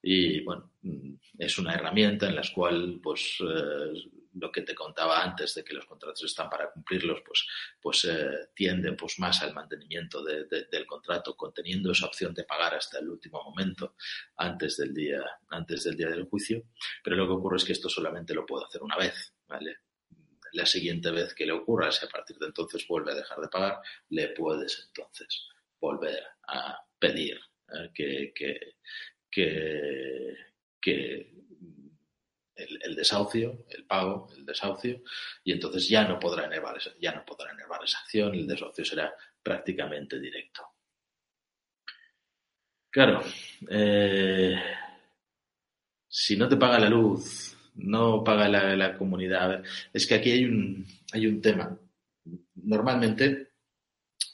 Y 0.00 0.42
bueno, 0.44 0.74
mm, 0.82 1.14
es 1.38 1.58
una 1.58 1.74
herramienta 1.74 2.28
en 2.28 2.36
la 2.36 2.42
cual 2.54 3.00
pues 3.02 3.36
eh, 3.40 4.08
lo 4.34 4.52
que 4.52 4.62
te 4.62 4.74
contaba 4.74 5.22
antes 5.22 5.54
de 5.54 5.64
que 5.64 5.74
los 5.74 5.86
contratos 5.86 6.24
están 6.24 6.48
para 6.48 6.70
cumplirlos, 6.70 7.20
pues, 7.24 7.46
pues 7.80 8.04
eh, 8.04 8.94
pues 8.96 9.18
más 9.18 9.42
al 9.42 9.54
mantenimiento 9.54 10.22
del 10.22 10.86
contrato, 10.86 11.36
conteniendo 11.36 11.92
esa 11.92 12.06
opción 12.06 12.34
de 12.34 12.44
pagar 12.44 12.74
hasta 12.74 12.98
el 12.98 13.08
último 13.08 13.42
momento 13.42 13.96
antes 14.36 14.76
del 14.76 14.94
día, 14.94 15.24
antes 15.48 15.84
del 15.84 15.96
día 15.96 16.08
del 16.08 16.24
juicio. 16.24 16.64
Pero 17.02 17.16
lo 17.16 17.26
que 17.26 17.32
ocurre 17.32 17.56
es 17.56 17.64
que 17.64 17.72
esto 17.72 17.88
solamente 17.88 18.34
lo 18.34 18.46
puedo 18.46 18.66
hacer 18.66 18.82
una 18.82 18.96
vez, 18.96 19.34
¿vale? 19.48 19.78
La 20.52 20.66
siguiente 20.66 21.10
vez 21.10 21.34
que 21.34 21.46
le 21.46 21.52
ocurra, 21.52 21.90
si 21.90 22.06
a 22.06 22.08
partir 22.08 22.38
de 22.38 22.46
entonces 22.46 22.86
vuelve 22.86 23.12
a 23.12 23.16
dejar 23.16 23.40
de 23.40 23.48
pagar, 23.48 23.80
le 24.10 24.28
puedes 24.28 24.86
entonces 24.86 25.48
volver 25.80 26.22
a 26.46 26.78
pedir 26.98 27.38
eh, 27.68 27.90
que, 27.94 28.32
que, 28.34 28.76
que, 29.30 30.36
que 30.80 31.38
el, 32.58 32.96
desahucio, 32.96 33.66
el 33.68 33.84
pago, 33.84 34.28
el 34.36 34.44
desahucio, 34.44 35.02
y 35.44 35.52
entonces 35.52 35.88
ya 35.88 36.06
no 36.06 36.18
podrá 36.18 36.46
enervar 36.46 36.76
esa, 36.76 36.90
ya 36.98 37.12
no 37.12 37.24
podrá 37.24 37.52
enervar 37.52 37.84
esa 37.84 37.98
acción, 37.98 38.34
el 38.34 38.46
desahucio 38.46 38.84
será 38.84 39.14
prácticamente 39.42 40.18
directo. 40.18 40.66
Claro, 42.90 43.22
eh, 43.70 44.56
si 46.08 46.36
no 46.36 46.48
te 46.48 46.56
paga 46.56 46.78
la 46.80 46.88
luz, 46.88 47.57
no 47.78 48.22
paga 48.24 48.48
la, 48.48 48.76
la, 48.76 48.96
comunidad, 48.96 49.62
es 49.92 50.06
que 50.06 50.14
aquí 50.14 50.30
hay 50.30 50.44
un, 50.44 50.86
hay 51.12 51.26
un 51.26 51.40
tema. 51.40 51.78
Normalmente, 52.54 53.52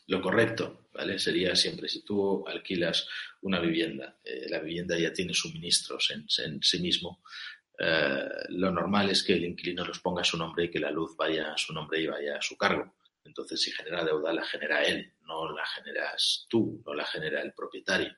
lo 0.06 0.20
correcto, 0.20 0.88
¿vale? 0.92 1.18
Sería 1.18 1.54
siempre, 1.54 1.88
si 1.88 2.04
tú 2.04 2.46
alquilas 2.46 3.06
una 3.42 3.60
vivienda, 3.60 4.18
eh, 4.24 4.46
la 4.48 4.60
vivienda 4.60 4.98
ya 4.98 5.12
tiene 5.12 5.34
suministros 5.34 6.10
en, 6.10 6.26
en 6.44 6.62
sí 6.62 6.80
mismo, 6.80 7.22
eh, 7.78 8.28
lo 8.50 8.70
normal 8.70 9.10
es 9.10 9.22
que 9.22 9.34
el 9.34 9.44
inquilino 9.44 9.84
los 9.84 9.98
ponga 10.00 10.22
a 10.22 10.24
su 10.24 10.38
nombre 10.38 10.64
y 10.64 10.70
que 10.70 10.78
la 10.78 10.90
luz 10.90 11.16
vaya 11.16 11.52
a 11.52 11.58
su 11.58 11.72
nombre 11.72 12.00
y 12.00 12.06
vaya 12.06 12.36
a 12.36 12.42
su 12.42 12.56
cargo. 12.56 12.94
Entonces, 13.24 13.60
si 13.60 13.72
genera 13.72 14.04
deuda, 14.04 14.32
la 14.32 14.44
genera 14.44 14.82
él, 14.84 15.12
no 15.22 15.50
la 15.50 15.66
generas 15.66 16.46
tú, 16.48 16.82
no 16.86 16.94
la 16.94 17.04
genera 17.04 17.42
el 17.42 17.52
propietario. 17.52 18.14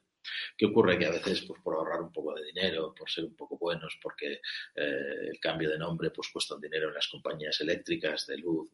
¿Qué 0.57 0.66
ocurre? 0.66 0.98
Que 0.98 1.07
a 1.07 1.11
veces, 1.11 1.43
pues 1.43 1.61
por 1.62 1.74
ahorrar 1.74 2.01
un 2.01 2.12
poco 2.12 2.35
de 2.35 2.44
dinero, 2.44 2.94
por 2.94 3.11
ser 3.11 3.24
un 3.24 3.35
poco 3.35 3.59
buenos, 3.59 3.98
porque 4.03 4.40
eh, 4.74 5.28
el 5.31 5.39
cambio 5.40 5.70
de 5.70 5.78
nombre 5.78 6.11
pues 6.11 6.28
cuesta 6.28 6.57
dinero 6.61 6.89
en 6.89 6.94
las 6.94 7.09
compañías 7.09 7.61
eléctricas, 7.61 8.27
de 8.27 8.39
luz, 8.39 8.70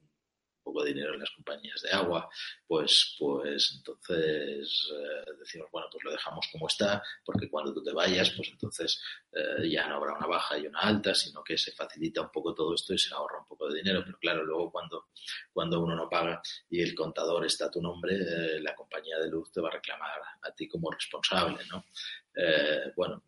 poco 0.63 0.83
de 0.83 0.93
dinero 0.93 1.15
en 1.15 1.21
las 1.21 1.31
compañías 1.31 1.81
de 1.83 1.91
agua, 1.91 2.29
pues, 2.67 3.17
pues 3.19 3.75
entonces 3.77 4.91
eh, 4.93 5.33
decimos, 5.39 5.69
bueno, 5.71 5.89
pues 5.91 6.05
lo 6.05 6.13
dejamos 6.13 6.47
como 6.53 6.67
está, 6.67 7.03
porque 7.25 7.49
cuando 7.49 7.73
tú 7.73 7.83
te 7.83 7.93
vayas, 7.93 8.31
pues 8.31 8.49
entonces 8.51 9.01
eh, 9.33 9.69
ya 9.71 9.89
no 9.89 9.97
habrá 9.97 10.15
una 10.15 10.27
baja 10.27 10.59
y 10.59 10.67
una 10.67 10.81
alta, 10.81 11.15
sino 11.15 11.43
que 11.43 11.59
se 11.59 11.73
facilita 11.73 12.23
un 12.23 12.31
poco 12.31 12.55
todo 12.55 12.75
esto 12.75 12.95
y 12.95 12.99
se 12.99 13.15
ahorra 13.15 13.41
un 13.41 13.47
poco 13.47 13.69
de 13.69 13.77
dinero. 13.77 14.03
Pero 14.05 14.19
claro, 14.19 14.45
luego 14.45 14.71
cuando, 14.71 15.09
cuando 15.53 15.81
uno 15.81 15.97
no 15.97 16.09
paga 16.09 16.41
y 16.71 16.81
el 16.81 16.95
contador 16.95 17.45
está 17.45 17.67
a 17.67 17.71
tu 17.71 17.81
nombre, 17.81 18.17
eh, 18.17 18.61
la 18.61 18.75
compañía 18.75 19.19
de 19.19 19.29
luz 19.29 19.51
te 19.53 19.61
va 19.61 19.69
a 19.69 19.73
reclamar 19.73 20.21
a 20.43 20.53
ti 20.53 20.69
como 20.69 20.91
responsable, 20.91 21.59
¿no? 21.71 21.85
bueno, 22.97 23.23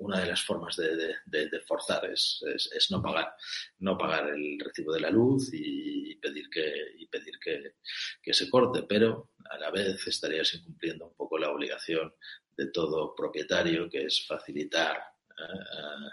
una 0.00 0.20
de 0.20 0.26
las 0.26 0.42
formas 0.42 0.76
de, 0.76 1.60
forzar 1.66 2.10
es, 2.10 2.42
no 2.90 3.02
pagar, 3.02 3.34
no 3.78 3.96
pagar 3.96 4.28
el 4.30 4.58
recibo 4.58 4.92
de 4.92 5.00
la 5.00 5.10
luz 5.10 5.50
y, 5.52 6.14
pedir 6.16 6.50
que 6.50 6.72
y 6.98 7.06
pedir 7.06 7.38
que, 7.38 8.34
se 8.34 8.50
corte, 8.50 8.82
pero 8.88 9.30
a 9.48 9.58
la 9.58 9.70
vez 9.70 10.06
estarías 10.06 10.52
incumpliendo 10.54 11.06
un 11.06 11.14
poco 11.14 11.38
la 11.38 11.50
obligación 11.50 12.12
de 12.56 12.70
todo 12.70 13.14
propietario, 13.14 13.88
que 13.88 14.04
es 14.04 14.26
facilitar 14.26 15.02
eh, 15.30 16.10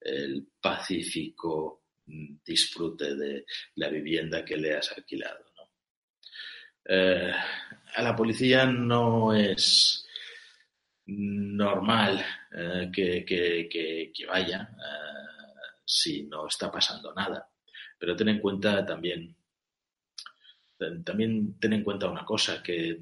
el 0.00 0.48
pacífico 0.60 1.84
disfrute 2.06 3.14
de 3.14 3.44
la 3.76 3.88
vivienda 3.88 4.44
que 4.44 4.56
le 4.56 4.76
has 4.76 4.92
alquilado. 4.92 5.44
Eh, 6.84 7.32
a 7.94 8.02
la 8.02 8.16
policía 8.16 8.66
no 8.66 9.34
es 9.34 10.06
normal 11.06 12.24
eh, 12.52 12.90
que, 12.92 14.26
vaya 14.26 14.70
eh, 14.72 15.60
si 15.84 16.24
no 16.24 16.46
está 16.46 16.70
pasando 16.70 17.12
nada. 17.14 17.48
Pero 17.98 18.16
ten 18.16 18.28
en 18.28 18.40
cuenta 18.40 18.84
también, 18.84 19.36
también 21.04 21.58
ten 21.60 21.72
en 21.74 21.84
cuenta 21.84 22.08
una 22.08 22.24
cosa, 22.24 22.62
que 22.62 22.98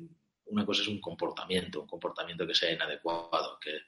una 0.46 0.66
cosa 0.66 0.82
es 0.82 0.88
un 0.88 1.00
comportamiento, 1.00 1.82
un 1.82 1.86
comportamiento 1.86 2.46
que 2.46 2.54
sea 2.54 2.72
inadecuado, 2.72 3.58
que 3.60 3.82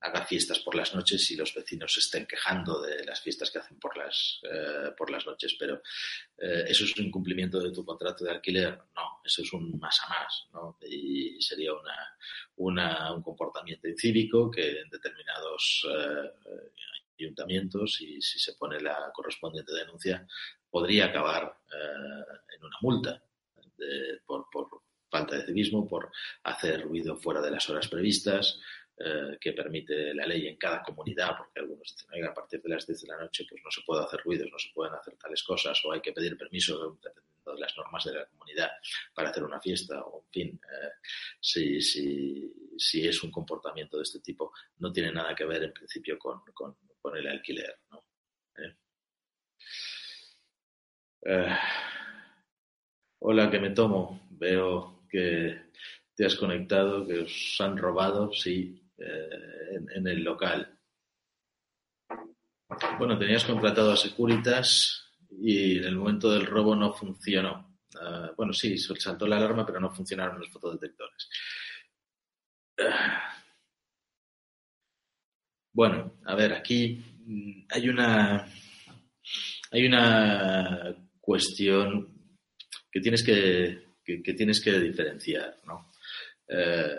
haga 0.00 0.24
fiestas 0.24 0.60
por 0.60 0.74
las 0.74 0.94
noches 0.94 1.30
y 1.30 1.36
los 1.36 1.54
vecinos 1.54 1.92
se 1.92 2.00
estén 2.00 2.26
quejando 2.26 2.80
de 2.80 3.04
las 3.04 3.20
fiestas 3.20 3.50
que 3.50 3.58
hacen 3.58 3.78
por 3.78 3.96
las, 3.96 4.40
eh, 4.44 4.92
por 4.96 5.10
las 5.10 5.26
noches, 5.26 5.56
pero 5.58 5.82
eh, 6.36 6.64
eso 6.68 6.84
es 6.84 6.96
un 6.96 7.06
incumplimiento 7.06 7.60
de 7.60 7.72
tu 7.72 7.84
contrato 7.84 8.24
de 8.24 8.30
alquiler, 8.30 8.78
no, 8.94 9.20
eso 9.24 9.42
es 9.42 9.52
un 9.52 9.78
más 9.78 9.98
a 10.04 10.08
más, 10.08 10.46
¿no? 10.52 10.78
Y 10.82 11.40
sería 11.40 11.72
una, 11.72 11.96
una, 12.56 13.12
un 13.12 13.22
comportamiento 13.22 13.88
incívico 13.88 14.50
que 14.50 14.80
en 14.80 14.88
determinados 14.88 15.86
eh, 15.90 16.30
ayuntamientos, 17.18 18.00
y 18.00 18.20
si 18.22 18.38
se 18.38 18.54
pone 18.54 18.80
la 18.80 19.10
correspondiente 19.12 19.72
denuncia, 19.72 20.24
podría 20.70 21.06
acabar 21.06 21.58
en 21.68 22.64
una 22.64 22.76
multa 22.80 23.20
por, 24.24 24.48
por 24.52 24.68
falta 25.10 25.36
de 25.36 25.46
civismo, 25.46 25.88
por 25.88 26.12
hacer 26.44 26.82
ruido 26.82 27.16
fuera 27.16 27.40
de 27.40 27.50
las 27.50 27.68
horas 27.68 27.88
previstas, 27.88 28.60
eh, 29.00 29.38
que 29.40 29.52
permite 29.52 30.12
la 30.12 30.26
ley 30.26 30.48
en 30.48 30.56
cada 30.56 30.82
comunidad, 30.82 31.36
porque 31.38 31.60
algunos 31.60 31.94
dicen, 31.96 32.24
a 32.24 32.34
partir 32.34 32.60
de 32.60 32.68
las 32.70 32.84
10 32.84 33.02
de 33.02 33.06
la 33.06 33.18
noche 33.18 33.46
pues 33.48 33.62
no 33.64 33.70
se 33.70 33.82
puede 33.82 34.04
hacer 34.04 34.20
ruidos, 34.24 34.48
no 34.50 34.58
se 34.58 34.70
pueden 34.74 34.92
hacer 34.92 35.14
tales 35.16 35.40
cosas, 35.44 35.80
o 35.84 35.92
hay 35.92 36.00
que 36.00 36.12
pedir 36.12 36.36
permiso 36.36 36.98
dependiendo 37.00 37.54
de 37.54 37.60
las 37.60 37.76
normas 37.76 38.04
de 38.04 38.14
la 38.14 38.26
comunidad 38.26 38.70
para 39.14 39.30
hacer 39.30 39.44
una 39.44 39.60
fiesta, 39.60 40.02
o 40.02 40.24
en 40.24 40.30
fin, 40.32 40.60
eh, 40.64 40.90
si, 41.40 41.80
si, 41.80 42.52
si, 42.76 43.06
es 43.06 43.22
un 43.22 43.30
comportamiento 43.30 43.98
de 43.98 44.02
este 44.02 44.18
tipo, 44.18 44.52
no 44.78 44.92
tiene 44.92 45.12
nada 45.12 45.32
que 45.32 45.44
ver 45.44 45.62
en 45.62 45.72
principio 45.72 46.18
con, 46.18 46.42
con, 46.52 46.76
el 47.16 47.28
alquiler. 47.28 47.78
¿no? 47.92 48.04
¿Eh? 51.24 51.56
hola, 53.20 53.48
que 53.48 53.60
me 53.60 53.70
tomo. 53.70 54.28
Veo 54.30 55.04
que 55.08 55.70
te 56.14 56.26
has 56.26 56.34
conectado, 56.34 57.06
que 57.06 57.20
os 57.20 57.56
han 57.60 57.78
robado, 57.78 58.32
sí, 58.32 58.87
eh, 58.98 59.78
en, 59.94 60.06
el 60.06 60.22
local. 60.22 60.78
Bueno, 62.98 63.18
tenías 63.18 63.44
contratado 63.44 63.92
a 63.92 63.96
Securitas 63.96 65.12
y 65.30 65.78
en 65.78 65.84
el 65.84 65.96
momento 65.96 66.30
del 66.30 66.46
robo 66.46 66.74
no 66.74 66.92
funcionó. 66.92 67.78
Ah, 68.00 68.32
bueno, 68.36 68.52
sí, 68.52 68.76
saltó 68.78 69.26
la 69.26 69.36
alarma, 69.36 69.64
pero 69.64 69.80
no 69.80 69.90
funcionaron 69.90 70.38
los 70.38 70.50
fotodetectores. 70.50 71.28
Bueno, 75.72 76.18
a 76.24 76.34
ver, 76.34 76.52
aquí 76.54 77.02
mm, 77.24 77.66
hay 77.70 77.88
una 77.88 78.46
hay 79.70 79.86
una 79.86 80.94
cuestión 81.20 82.08
que 82.90 83.00
tienes 83.00 83.22
que, 83.22 83.96
que, 84.04 84.34
tienes 84.34 84.60
que 84.60 84.78
diferenciar, 84.78 85.56
¿no? 85.66 85.87
Eh, 86.48 86.96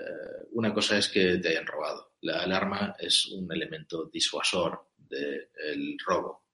una 0.52 0.74
cosa 0.74 0.98
es 0.98 1.10
que 1.10 1.38
te 1.38 1.50
hayan 1.50 1.66
robado. 1.66 2.14
La 2.22 2.44
alarma 2.44 2.96
es 3.00 3.28
un 3.28 3.52
elemento 3.52 4.10
disuasor 4.12 4.90
del 4.98 5.98
robo. 6.06 6.50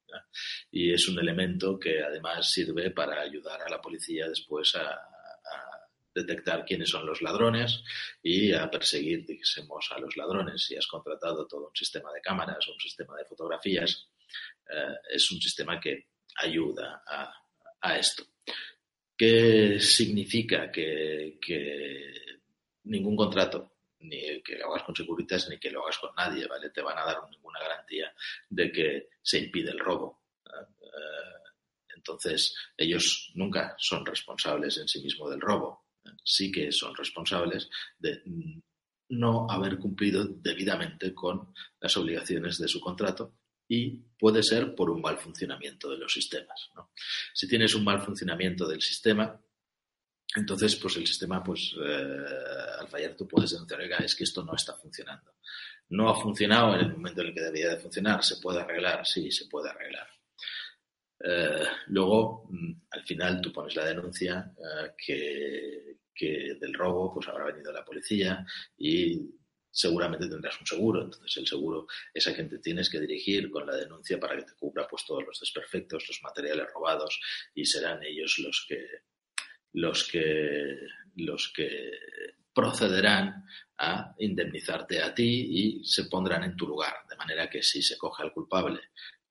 Y 0.72 0.94
es 0.94 1.10
un 1.10 1.20
elemento 1.20 1.78
que 1.78 2.02
además 2.02 2.50
sirve 2.50 2.92
para 2.92 3.22
ayudar 3.22 3.62
a 3.62 3.70
la 3.70 3.82
policía 3.82 4.30
después 4.30 4.76
a, 4.76 5.00
detectar 6.16 6.64
quiénes 6.64 6.90
son 6.90 7.06
los 7.06 7.22
ladrones 7.22 7.84
y 8.24 8.54
a 8.54 8.72
perseguir, 8.72 9.26
dijésemos, 9.26 9.92
a 9.92 10.00
los 10.00 10.16
ladrones. 10.16 10.64
Si 10.64 10.74
has 10.78 10.88
contratado 10.88 11.46
todo 11.46 11.68
un 11.68 11.76
sistema 11.76 12.10
de 12.14 12.22
cámaras 12.22 12.66
o 12.70 12.72
un 12.72 12.80
sistema 12.80 13.18
de 13.18 13.26
fotografías, 13.26 14.08
eh, 14.70 14.96
es 15.14 15.30
un 15.32 15.42
sistema 15.42 15.78
que 15.78 16.08
ayuda 16.38 17.04
a, 17.06 17.98
esto. 17.98 18.24
¿Qué 19.18 19.78
significa 19.80 20.72
que, 20.72 21.38
ningún 22.86 23.16
contrato, 23.16 23.74
ni 24.00 24.42
que 24.42 24.58
lo 24.58 24.72
hagas 24.72 24.84
con 24.84 24.96
Securitas 24.96 25.50
ni 25.50 25.58
que 25.58 25.72
lo 25.72 25.84
hagas 25.84 25.98
con 25.98 26.16
nadie, 26.16 26.48
¿vale? 26.48 26.70
Te 26.70 26.82
van 26.82 26.98
a 26.98 27.06
dar 27.06 27.18
ninguna 27.30 27.60
garantía 27.60 28.14
de 28.50 28.72
que 28.72 29.10
se 29.22 29.40
impide 29.40 29.72
el 29.72 29.80
robo. 29.80 30.22
Eh, 30.46 31.92
entonces, 31.96 32.56
ellos 32.78 33.32
nunca 33.36 33.76
son 33.78 34.06
responsables 34.06 34.78
en 34.78 34.88
sí 34.88 35.02
mismos 35.02 35.32
del 35.32 35.42
robo 35.42 35.86
sí 36.24 36.52
que 36.52 36.72
son 36.72 36.96
responsables 36.96 37.70
de 38.00 38.22
no 39.10 39.48
haber 39.50 39.78
cumplido 39.78 40.26
debidamente 40.26 41.14
con 41.14 41.54
las 41.80 41.96
obligaciones 41.98 42.58
de 42.58 42.68
su 42.68 42.80
contrato 42.80 43.36
y 43.68 43.98
puede 44.20 44.44
ser 44.44 44.76
por 44.76 44.90
un 44.90 45.02
mal 45.02 45.18
funcionamiento 45.18 45.90
de 45.90 45.98
los 45.98 46.14
sistemas. 46.14 46.72
Si 47.34 47.48
tienes 47.48 47.74
un 47.76 47.84
mal 47.84 48.02
funcionamiento 48.02 48.68
del 48.68 48.82
sistema, 48.82 49.40
entonces 50.34 50.76
pues 50.76 50.98
el 50.98 51.08
sistema, 51.08 51.44
pues 51.44 51.76
eh, 51.80 52.26
al 52.80 52.88
fallar 52.88 53.16
tú 53.16 53.28
puedes 53.28 53.52
denunciar, 53.52 53.82
es 54.04 54.16
que 54.16 54.24
esto 54.24 54.44
no 54.44 54.56
está 54.56 54.74
funcionando. 54.76 55.36
No 55.90 56.10
ha 56.10 56.20
funcionado 56.20 56.76
en 56.76 56.82
el 56.82 56.92
momento 56.92 57.22
en 57.22 57.28
el 57.28 57.34
que 57.34 57.42
debía 57.42 57.70
de 57.70 57.78
funcionar, 57.78 58.24
se 58.24 58.38
puede 58.38 58.62
arreglar, 58.62 59.06
sí, 59.06 59.32
se 59.32 59.46
puede 59.46 59.70
arreglar. 59.70 60.08
Eh, 61.24 61.66
luego, 61.88 62.48
mm, 62.50 62.74
al 62.92 63.04
final, 63.04 63.40
tú 63.42 63.52
pones 63.54 63.76
la 63.76 63.86
denuncia 63.86 64.54
eh, 64.58 64.92
que, 64.98 66.00
que, 66.14 66.58
del 66.60 66.74
robo, 66.74 67.14
pues 67.14 67.28
habrá 67.28 67.46
venido 67.46 67.72
la 67.72 67.86
policía 67.86 68.46
y 68.78 69.22
seguramente 69.72 70.28
tendrás 70.28 70.60
un 70.60 70.68
seguro. 70.68 71.04
Entonces, 71.04 71.38
el 71.38 71.48
seguro 71.48 71.88
es 72.14 72.28
a 72.28 72.34
quien 72.34 72.50
te 72.50 72.60
tienes 72.60 72.90
que 72.90 73.00
dirigir 73.00 73.50
con 73.50 73.66
la 73.66 73.76
denuncia 73.76 74.20
para 74.20 74.36
que 74.36 74.44
te 74.44 74.56
cubra 74.56 74.88
pues, 74.88 75.06
todos 75.06 75.24
los 75.26 75.40
desperfectos, 75.40 76.08
los 76.08 76.22
materiales 76.24 76.68
robados 76.74 77.20
y 77.54 77.66
serán 77.66 78.04
ellos 78.04 78.38
los 78.40 78.66
que, 78.68 78.86
los 79.76 80.08
que, 80.08 80.80
los 81.18 81.52
que 81.54 81.92
procederán 82.54 83.46
a 83.78 84.16
indemnizarte 84.20 85.02
a 85.02 85.14
ti 85.14 85.80
y 85.82 85.86
se 85.86 86.06
pondrán 86.06 86.44
en 86.44 86.56
tu 86.56 86.66
lugar. 86.66 86.94
De 87.10 87.18
manera 87.18 87.50
que 87.50 87.62
si 87.62 87.82
se 87.82 87.98
coge 87.98 88.24
al 88.24 88.32
culpable 88.32 88.80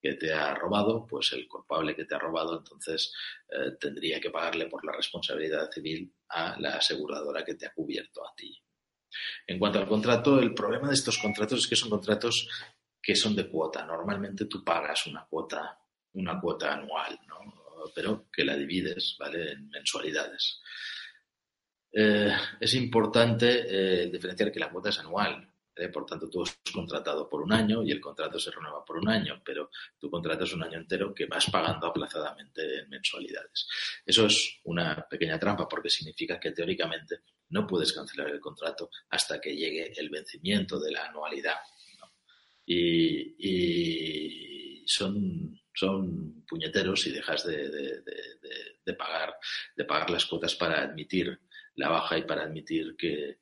que 0.01 0.15
te 0.15 0.35
ha 0.35 0.55
robado, 0.55 1.07
pues 1.07 1.33
el 1.33 1.49
culpable 1.49 1.97
que 1.97 2.05
te 2.05 2.15
ha 2.15 2.19
robado 2.19 2.59
entonces 2.59 3.15
eh, 3.49 3.73
tendría 3.81 4.21
que 4.21 4.31
pagarle 4.31 4.67
por 4.67 4.85
la 4.85 4.93
responsabilidad 4.93 5.71
civil 5.71 6.13
a 6.29 6.61
la 6.61 6.77
aseguradora 6.77 7.43
que 7.43 7.55
te 7.55 7.67
ha 7.67 7.73
cubierto 7.73 8.23
a 8.23 8.35
ti. 8.35 8.63
En 9.47 9.59
cuanto 9.59 9.79
al 9.79 9.89
contrato, 9.89 10.39
el 10.39 10.53
problema 10.53 10.89
de 10.89 10.95
estos 10.95 11.17
contratos 11.17 11.61
es 11.61 11.69
que 11.69 11.77
son 11.77 11.89
contratos 11.89 12.49
que 13.01 13.17
son 13.17 13.35
de 13.35 13.49
cuota. 13.49 13.87
Normalmente 13.87 14.45
tú 14.45 14.63
pagas 14.63 15.07
una 15.07 15.25
cuota, 15.25 15.79
una 16.13 16.39
cuota 16.39 16.75
anual, 16.75 17.19
¿no? 17.27 17.64
Pero 17.95 18.29
que 18.33 18.45
la 18.45 18.57
divides, 18.57 19.17
¿vale? 19.19 19.53
En 19.53 19.69
mensualidades. 19.69 20.61
Eh, 21.93 22.33
es 22.61 22.75
importante 22.75 23.65
eh, 23.69 24.11
diferenciar 24.11 24.51
que 24.51 24.61
la 24.61 24.71
cuota 24.71 24.91
es 24.91 24.99
anual. 24.99 25.49
¿eh? 25.77 25.89
por 25.89 26.07
tanto, 26.07 26.29
tú 26.29 26.43
has 26.43 26.57
contratado 26.73 27.29
por 27.29 27.43
un 27.43 27.53
año 27.53 27.83
y 27.83 27.91
el 27.91 28.01
contrato 28.01 28.39
se 28.39 28.51
renueva 28.51 28.85
por 28.85 28.99
un 28.99 29.09
año, 29.09 29.43
pero 29.45 29.71
tu 29.99 30.09
contrato 30.11 30.45
es 30.45 30.53
un 30.53 30.63
año 30.63 30.79
entero 30.79 31.15
que 31.15 31.27
vas 31.27 31.51
pagando 31.51 31.87
aplazadamente 31.87 32.81
en 32.81 32.89
mensualidades. 32.89 33.67
Eso 34.05 34.27
es 34.27 34.61
una 34.65 35.07
pequeña 35.09 35.39
trampa 35.39 35.69
porque 35.69 35.91
significa 35.91 36.39
que 36.39 36.53
teóricamente 36.53 37.21
no 37.51 37.67
puedes 37.67 37.93
cancelar 37.93 38.31
el 38.31 38.41
contrato 38.41 38.91
hasta 39.11 39.41
que 39.41 39.55
llegue 39.55 39.93
el 39.97 40.11
vencimiento 40.11 40.81
de 40.81 40.93
la 40.93 41.07
anualidad. 41.07 41.59
Y, 42.67 43.35
son, 44.87 45.61
son 45.75 46.45
puñeteros 46.47 47.07
y 47.07 47.13
dejas 47.13 47.47
de, 47.47 48.03
pagar, 48.97 49.37
de 49.77 49.85
pagar 49.85 50.11
las 50.11 50.27
cuotas 50.27 50.55
para 50.55 50.83
admitir 50.83 51.39
la 51.77 51.89
baja 51.89 52.17
y 52.17 52.23
para 52.23 52.45
admitir 52.45 52.95
que 52.97 53.41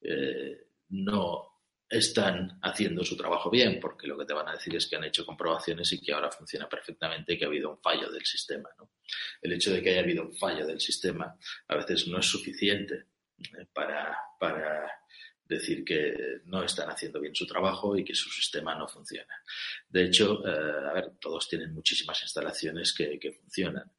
eh, 0.00 0.66
no 0.90 1.52
están 1.88 2.58
haciendo 2.62 3.04
su 3.04 3.16
trabajo 3.16 3.50
bien, 3.50 3.78
porque 3.78 4.06
lo 4.06 4.16
que 4.16 4.24
te 4.24 4.32
van 4.32 4.48
a 4.48 4.52
decir 4.52 4.74
es 4.74 4.86
que 4.86 4.96
han 4.96 5.04
hecho 5.04 5.26
comprobaciones 5.26 5.92
y 5.92 6.00
que 6.00 6.12
ahora 6.12 6.30
funciona 6.30 6.66
perfectamente 6.66 7.34
y 7.34 7.38
que 7.38 7.44
ha 7.44 7.48
habido 7.48 7.70
un 7.70 7.82
fallo 7.82 8.10
del 8.10 8.24
sistema. 8.24 8.70
El 9.42 9.52
hecho 9.52 9.72
de 9.72 9.82
que 9.82 9.90
haya 9.90 10.00
habido 10.00 10.22
un 10.22 10.34
fallo 10.34 10.66
del 10.66 10.80
sistema 10.80 11.36
a 11.68 11.76
veces 11.76 12.08
no 12.08 12.18
es 12.18 12.26
suficiente 12.26 13.08
eh, 13.38 13.66
para, 13.74 14.16
para 14.38 14.90
decir 15.52 15.84
que 15.84 16.40
no 16.46 16.62
están 16.62 16.90
haciendo 16.90 17.20
bien 17.20 17.34
su 17.34 17.46
trabajo 17.46 17.96
y 17.96 18.04
que 18.04 18.14
su 18.14 18.30
sistema 18.30 18.74
no 18.74 18.88
funciona. 18.88 19.34
De 19.88 20.04
hecho, 20.04 20.46
eh, 20.46 20.88
a 20.88 20.92
ver, 20.92 21.12
todos 21.20 21.48
tienen 21.48 21.72
muchísimas 21.72 22.20
instalaciones 22.22 22.94
que, 22.94 23.18
funcionan. 23.40 23.90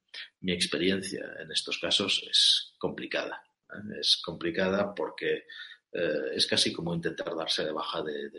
Mi 0.41 0.53
experiencia 0.53 1.25
en 1.39 1.51
estos 1.51 1.79
casos 1.79 2.23
es 2.29 2.73
complicada. 2.77 3.43
¿eh? 3.69 3.99
Es 3.99 4.17
complicada 4.17 4.93
porque 4.93 5.45
eh, 5.91 6.31
es 6.33 6.47
casi 6.47 6.73
como 6.73 6.93
intentar 6.93 7.35
darse 7.35 7.63
de 7.63 7.71
baja 7.71 8.01
de, 8.01 8.31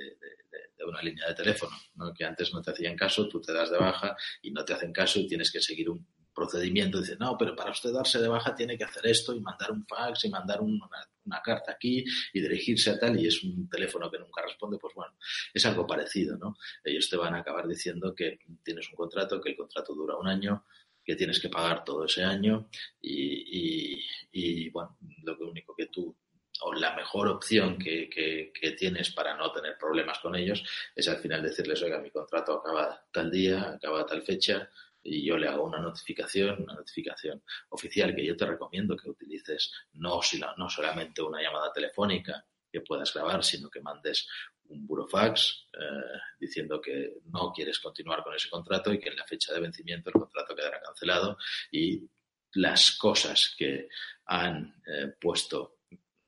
una 0.87 1.01
línea 1.01 1.29
de 1.29 1.35
teléfono, 1.35 1.73
que 2.17 2.25
antes 2.25 2.53
no 2.53 2.61
te 2.61 2.73
hacían 2.73 2.95
caso, 2.95 3.27
tú 3.27 3.41
te 3.41 3.55
das 3.55 3.71
de 3.71 3.79
baja 3.79 4.15
y 4.43 4.51
no 4.51 4.65
te 4.67 4.75
hacen 4.75 4.93
caso 4.93 5.19
y 5.19 5.27
tienes 5.27 5.51
que 5.51 5.61
seguir 5.61 5.89
un 5.89 6.07
procedimiento. 6.35 7.01
Dice, 7.01 7.17
no, 7.17 7.37
pero 7.39 7.55
para 7.55 7.71
usted 7.71 7.93
darse 7.93 8.21
de 8.21 8.29
baja 8.29 8.55
tiene 8.55 8.77
que 8.77 8.85
hacer 8.85 9.07
esto 9.07 9.35
y 9.35 9.41
mandar 9.41 9.71
un 9.71 9.87
fax 9.87 10.25
y 10.25 10.31
mandar 10.31 10.61
una, 10.61 10.89
una, 11.25 11.41
carta 11.43 11.73
aquí 11.73 12.05
y 12.33 12.41
dirigirse 12.41 12.91
a 12.91 12.99
tal 12.99 13.19
y 13.19 13.27
es 13.27 13.43
un 13.43 13.69
teléfono 13.69 14.11
que 14.11 14.19
nunca 14.19 14.43
responde, 14.43 14.79
pues 14.79 14.95
bueno, 14.95 15.15
es 15.53 15.65
algo 15.65 15.87
parecido, 15.87 16.37
¿no? 16.37 16.57
Ellos 16.83 17.09
te 17.09 17.17
van 17.17 17.35
a 17.35 17.39
acabar 17.39 17.67
diciendo 17.67 18.15
que 18.15 18.39
tienes 18.63 18.89
un 18.91 18.97
contrato, 18.97 19.41
que 19.41 19.51
el 19.51 19.57
contrato 19.57 19.95
dura 19.95 20.17
un 20.17 20.27
año, 20.27 20.65
que 21.05 21.17
tienes 21.17 21.39
que 21.39 21.51
pagar 21.51 21.85
todo 21.85 22.07
ese 22.07 22.25
año 22.25 22.69
y, 23.01 24.71
bueno, 24.71 24.97
lo 25.23 25.51
único 25.51 25.75
que 25.77 25.87
tú 25.87 26.17
o 26.61 26.73
la 26.73 26.95
mejor 26.95 27.29
opción 27.29 27.77
que, 27.79 28.09
que, 28.09 28.71
tienes 28.73 29.11
para 29.11 29.37
no 29.37 29.53
tener 29.53 29.77
problemas 29.77 30.19
con 30.21 30.35
ellos 30.35 30.65
es 30.95 31.09
al 31.09 31.19
final 31.19 31.43
decirles, 31.43 31.83
oiga, 31.83 31.99
mi 31.99 32.11
contrato 32.11 32.55
acaba 32.55 33.05
tal 33.13 33.31
día, 33.31 33.73
acaba 33.73 34.07
tal 34.07 34.23
fecha, 34.23 34.71
y 35.05 35.25
yo 35.25 35.37
le 35.37 35.47
hago 35.47 35.65
una 35.65 35.79
notificación, 35.79 36.63
una 36.63 36.75
notificación 36.75 37.43
oficial 37.69 38.15
que 38.15 38.25
yo 38.25 38.37
te 38.37 38.47
recomiendo 38.47 38.97
que 38.97 39.11
utilices 39.11 39.71
no, 39.93 40.21
no 40.57 40.71
solamente 40.71 41.23
una 41.23 41.43
llamada 41.43 41.71
telefónica 41.73 42.45
que 42.73 42.81
puedas 42.81 43.13
grabar, 43.13 43.45
sino 43.45 43.71
que 43.71 43.81
mandes 43.81 44.27
un 44.69 44.87
burofax 44.87 45.69
eh, 45.75 46.19
diciendo 46.41 46.81
que 46.81 47.19
no 47.27 47.53
quieres 47.53 47.79
continuar 47.79 48.25
con 48.25 48.35
ese 48.35 48.49
contrato 48.49 48.93
y 48.93 48.99
que 48.99 49.11
en 49.11 49.17
la 49.17 49.27
fecha 49.27 49.53
de 49.53 49.61
vencimiento 49.61 50.09
el 50.09 50.15
contrato 50.15 50.57
quedará 50.57 50.81
cancelado 50.81 51.37
y 51.71 52.09
las 52.55 52.93
cosas 52.97 53.55
que 53.59 53.89
han 54.27 54.75
eh, 54.87 55.15
puesto 55.21 55.81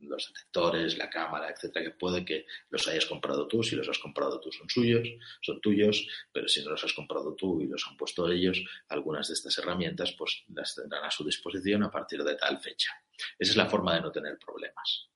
los 0.06 0.28
detectores, 0.28 0.98
la 0.98 1.10
cámara, 1.10 1.50
etcétera, 1.50 1.84
que 1.84 1.90
puede 1.92 2.24
que 2.24 2.46
los 2.70 2.86
hayas 2.88 3.06
comprado 3.06 3.46
tú. 3.46 3.62
Si 3.62 3.76
los 3.76 3.88
has 3.88 3.98
comprado 3.98 4.40
tú 4.40 4.50
son 4.52 4.68
suyos, 4.68 5.08
son 5.40 5.60
tuyos, 5.60 6.06
pero 6.32 6.48
si 6.48 6.62
no 6.64 6.70
los 6.70 6.84
has 6.84 6.92
comprado 6.92 7.34
tú 7.34 7.60
y 7.60 7.66
los 7.66 7.86
han 7.88 7.96
puesto 7.96 8.30
ellos, 8.30 8.62
algunas 8.88 9.28
de 9.28 9.34
estas 9.34 9.56
herramientas 9.58 10.12
pues 10.12 10.44
las 10.48 10.74
tendrán 10.74 11.04
a 11.04 11.10
su 11.10 11.24
disposición 11.24 11.82
a 11.82 11.90
partir 11.90 12.22
de 12.22 12.36
tal 12.36 12.58
fecha. 12.60 12.90
Esa 13.38 13.52
es 13.52 13.56
la 13.56 13.66
forma 13.66 13.94
de 13.94 14.00
no 14.02 14.12
tener 14.12 14.38
problemas. 14.38 15.08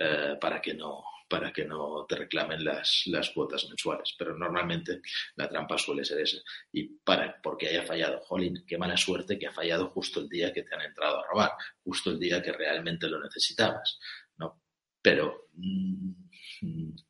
Eh, 0.00 0.36
para 0.40 0.60
que 0.60 0.74
no 0.74 1.02
para 1.28 1.52
que 1.52 1.64
no 1.64 2.06
te 2.08 2.16
reclamen 2.16 2.64
las, 2.64 3.02
las 3.06 3.30
cuotas 3.30 3.66
mensuales. 3.68 4.14
Pero 4.18 4.36
normalmente 4.36 5.00
la 5.36 5.48
trampa 5.48 5.76
suele 5.78 6.04
ser 6.04 6.20
esa. 6.20 6.38
Y 6.72 6.84
para, 6.98 7.40
porque 7.42 7.68
haya 7.68 7.82
fallado, 7.82 8.20
jolín, 8.20 8.64
qué 8.66 8.78
mala 8.78 8.96
suerte 8.96 9.38
que 9.38 9.46
ha 9.46 9.52
fallado 9.52 9.88
justo 9.90 10.20
el 10.20 10.28
día 10.28 10.52
que 10.52 10.62
te 10.62 10.74
han 10.74 10.82
entrado 10.82 11.18
a 11.18 11.26
robar, 11.26 11.52
justo 11.84 12.10
el 12.10 12.18
día 12.18 12.42
que 12.42 12.52
realmente 12.52 13.08
lo 13.08 13.20
necesitabas. 13.20 13.98
Pero 15.00 15.48
mm, 15.54 16.12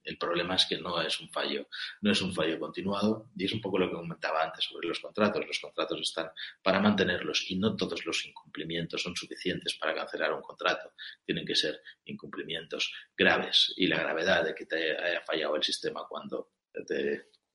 el 0.05 0.19
problema 0.19 0.57
es 0.57 0.67
que 0.67 0.79
no 0.79 1.01
es 1.01 1.21
un 1.21 1.31
fallo, 1.31 1.69
no 2.03 2.13
es 2.13 2.21
un 2.21 2.35
fallo 2.35 2.59
continuado 2.59 3.31
y 3.37 3.45
es 3.45 3.53
un 3.53 3.61
poco 3.61 3.79
lo 3.79 3.89
que 3.89 3.97
comentaba 3.97 4.45
antes 4.45 4.65
sobre 4.65 4.89
los 4.89 5.01
contratos. 5.01 5.47
Los 5.47 5.59
contratos 5.59 6.01
están 6.01 6.31
para 6.63 6.81
mantenerlos 6.81 7.51
y 7.51 7.57
no 7.57 7.77
todos 7.77 8.05
los 8.05 8.25
incumplimientos 8.27 9.03
son 9.03 9.17
suficientes 9.17 9.75
para 9.75 9.95
cancelar 9.95 10.33
un 10.33 10.43
contrato. 10.43 10.93
Tienen 11.25 11.47
que 11.47 11.55
ser 11.55 11.81
incumplimientos 12.05 12.93
graves 13.17 13.73
y 13.77 13.87
la 13.87 13.99
gravedad 13.99 14.45
de 14.45 14.55
que 14.55 14.67
te 14.67 14.97
haya 14.97 15.23
fallado 15.23 15.57
el 15.57 15.63
sistema 15.63 16.07
cuando 16.09 16.53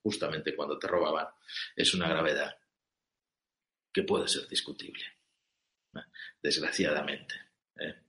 justamente 0.02 0.54
cuando 0.54 0.78
te 0.78 0.86
robaban 0.86 1.26
es 1.74 1.94
una 1.94 2.08
gravedad 2.08 2.58
que 3.92 4.02
puede 4.02 4.28
ser 4.28 4.46
discutible, 4.48 5.04
desgraciadamente. 6.42 7.34
¿eh? 7.76 8.03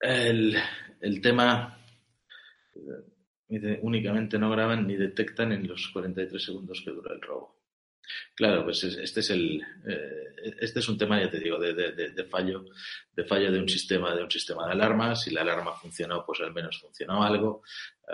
El, 0.00 0.56
el, 1.00 1.20
tema 1.20 1.78
eh, 3.48 3.78
únicamente 3.82 4.38
no 4.38 4.50
graban 4.50 4.86
ni 4.86 4.96
detectan 4.96 5.52
en 5.52 5.66
los 5.66 5.88
43 5.88 6.42
segundos 6.42 6.82
que 6.84 6.90
dura 6.90 7.14
el 7.14 7.20
robo. 7.20 7.58
Claro, 8.34 8.64
pues 8.64 8.84
este 8.84 9.20
es 9.20 9.30
el 9.30 9.60
eh, 9.86 10.28
este 10.60 10.80
es 10.80 10.88
un 10.88 10.96
tema, 10.96 11.20
ya 11.20 11.30
te 11.30 11.40
digo, 11.40 11.58
de, 11.58 11.74
de, 11.74 12.24
fallo, 12.24 12.64
de 13.18 13.24
fallo 13.24 13.50
de 13.50 13.58
un 13.58 13.68
sistema, 13.68 14.14
de 14.14 14.22
un 14.22 14.30
sistema 14.30 14.64
de 14.64 14.74
alarma. 14.74 15.16
Si 15.16 15.32
la 15.32 15.40
alarma 15.40 15.72
funcionó, 15.72 16.24
pues 16.24 16.38
al 16.40 16.54
menos 16.54 16.78
funcionó 16.78 17.24
algo. 17.24 17.62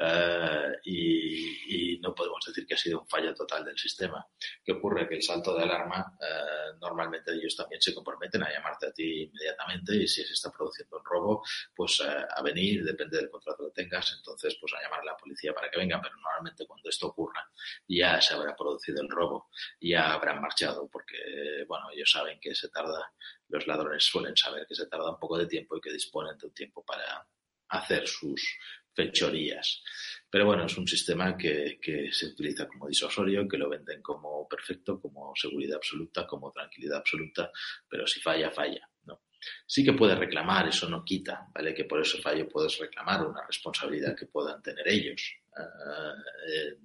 Eh, 0.00 0.72
y, 0.84 1.98
no 2.00 2.14
podemos 2.14 2.44
decir 2.46 2.66
que 2.66 2.74
ha 2.74 2.76
sido 2.76 3.00
un 3.00 3.08
fallo 3.08 3.34
total 3.34 3.64
del 3.64 3.78
sistema. 3.78 4.26
¿Qué 4.62 4.72
ocurre? 4.72 5.08
Que 5.08 5.16
el 5.16 5.22
salto 5.22 5.56
de 5.56 5.62
alarma, 5.62 6.18
eh, 6.20 6.76
normalmente 6.78 7.32
ellos 7.32 7.56
también 7.56 7.80
se 7.80 7.94
comprometen 7.94 8.42
a 8.42 8.50
llamarte 8.50 8.86
a 8.86 8.92
ti 8.92 9.22
inmediatamente 9.22 9.96
y 9.96 10.06
si 10.06 10.22
se 10.22 10.34
está 10.34 10.50
produciendo 10.50 10.98
un 10.98 11.04
robo, 11.04 11.42
pues 11.74 12.00
eh, 12.00 12.26
a 12.28 12.42
venir, 12.42 12.84
depende 12.84 13.16
del 13.16 13.30
contrato 13.30 13.64
que 13.64 13.82
tengas, 13.82 14.12
entonces 14.18 14.56
pues 14.60 14.74
a 14.74 14.82
llamar 14.82 15.00
a 15.00 15.04
la 15.04 15.16
policía 15.16 15.54
para 15.54 15.70
que 15.70 15.78
venga, 15.78 15.98
pero 16.02 16.14
normalmente 16.16 16.66
cuando 16.66 16.90
esto 16.90 17.06
ocurra 17.06 17.48
ya 17.88 18.20
se 18.20 18.34
habrá 18.34 18.54
producido 18.54 19.00
el 19.00 19.08
robo, 19.08 19.48
ya 19.80 20.12
habrán 20.12 20.42
marchado 20.42 20.88
porque, 20.92 21.64
bueno, 21.66 21.86
ellos 21.94 22.10
saben 22.10 22.38
que 22.38 22.54
se 22.54 22.68
tarda, 22.68 23.12
los 23.54 23.66
ladrones 23.66 24.04
suelen 24.04 24.36
saber 24.36 24.66
que 24.66 24.74
se 24.74 24.86
tarda 24.86 25.10
un 25.10 25.18
poco 25.18 25.38
de 25.38 25.46
tiempo 25.46 25.76
y 25.76 25.80
que 25.80 25.92
disponen 25.92 26.36
de 26.36 26.46
un 26.46 26.52
tiempo 26.52 26.84
para 26.84 27.26
hacer 27.68 28.06
sus 28.06 28.58
fechorías. 28.92 29.82
Pero 30.28 30.46
bueno, 30.46 30.66
es 30.66 30.76
un 30.76 30.86
sistema 30.86 31.36
que, 31.36 31.78
se 32.12 32.26
utiliza 32.26 32.66
como 32.66 32.88
disuasorio, 32.88 33.46
que 33.46 33.58
lo 33.58 33.68
venden 33.68 34.02
como 34.02 34.48
perfecto, 34.48 35.00
como 35.00 35.32
seguridad 35.36 35.76
absoluta, 35.76 36.26
como 36.26 36.50
tranquilidad 36.50 36.98
absoluta, 36.98 37.50
pero 37.88 38.06
si 38.06 38.20
falla, 38.20 38.50
falla. 38.50 38.88
¿no? 39.04 39.22
Sí 39.66 39.84
que 39.84 39.92
puedes 39.92 40.18
reclamar, 40.18 40.68
eso 40.68 40.88
no 40.88 41.04
quita, 41.04 41.48
¿vale? 41.54 41.74
Que 41.74 41.84
por 41.84 42.00
eso 42.00 42.18
fallo 42.18 42.48
puedes 42.48 42.78
reclamar 42.78 43.26
una 43.26 43.46
responsabilidad 43.46 44.16
que 44.16 44.26
puedan 44.26 44.60
tener 44.62 44.86
ellos 44.88 45.22
eh, 45.56 46.76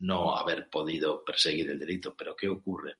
no 0.00 0.36
haber 0.36 0.68
podido 0.68 1.24
perseguir 1.24 1.70
el 1.70 1.78
delito. 1.78 2.14
Pero 2.16 2.36
¿qué 2.36 2.48
ocurre? 2.48 2.98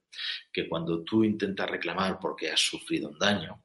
Que 0.52 0.68
cuando 0.68 1.02
tú 1.02 1.24
intentas 1.24 1.70
reclamar 1.70 2.18
porque 2.20 2.50
has 2.50 2.60
sufrido 2.60 3.08
un 3.08 3.18
daño, 3.18 3.62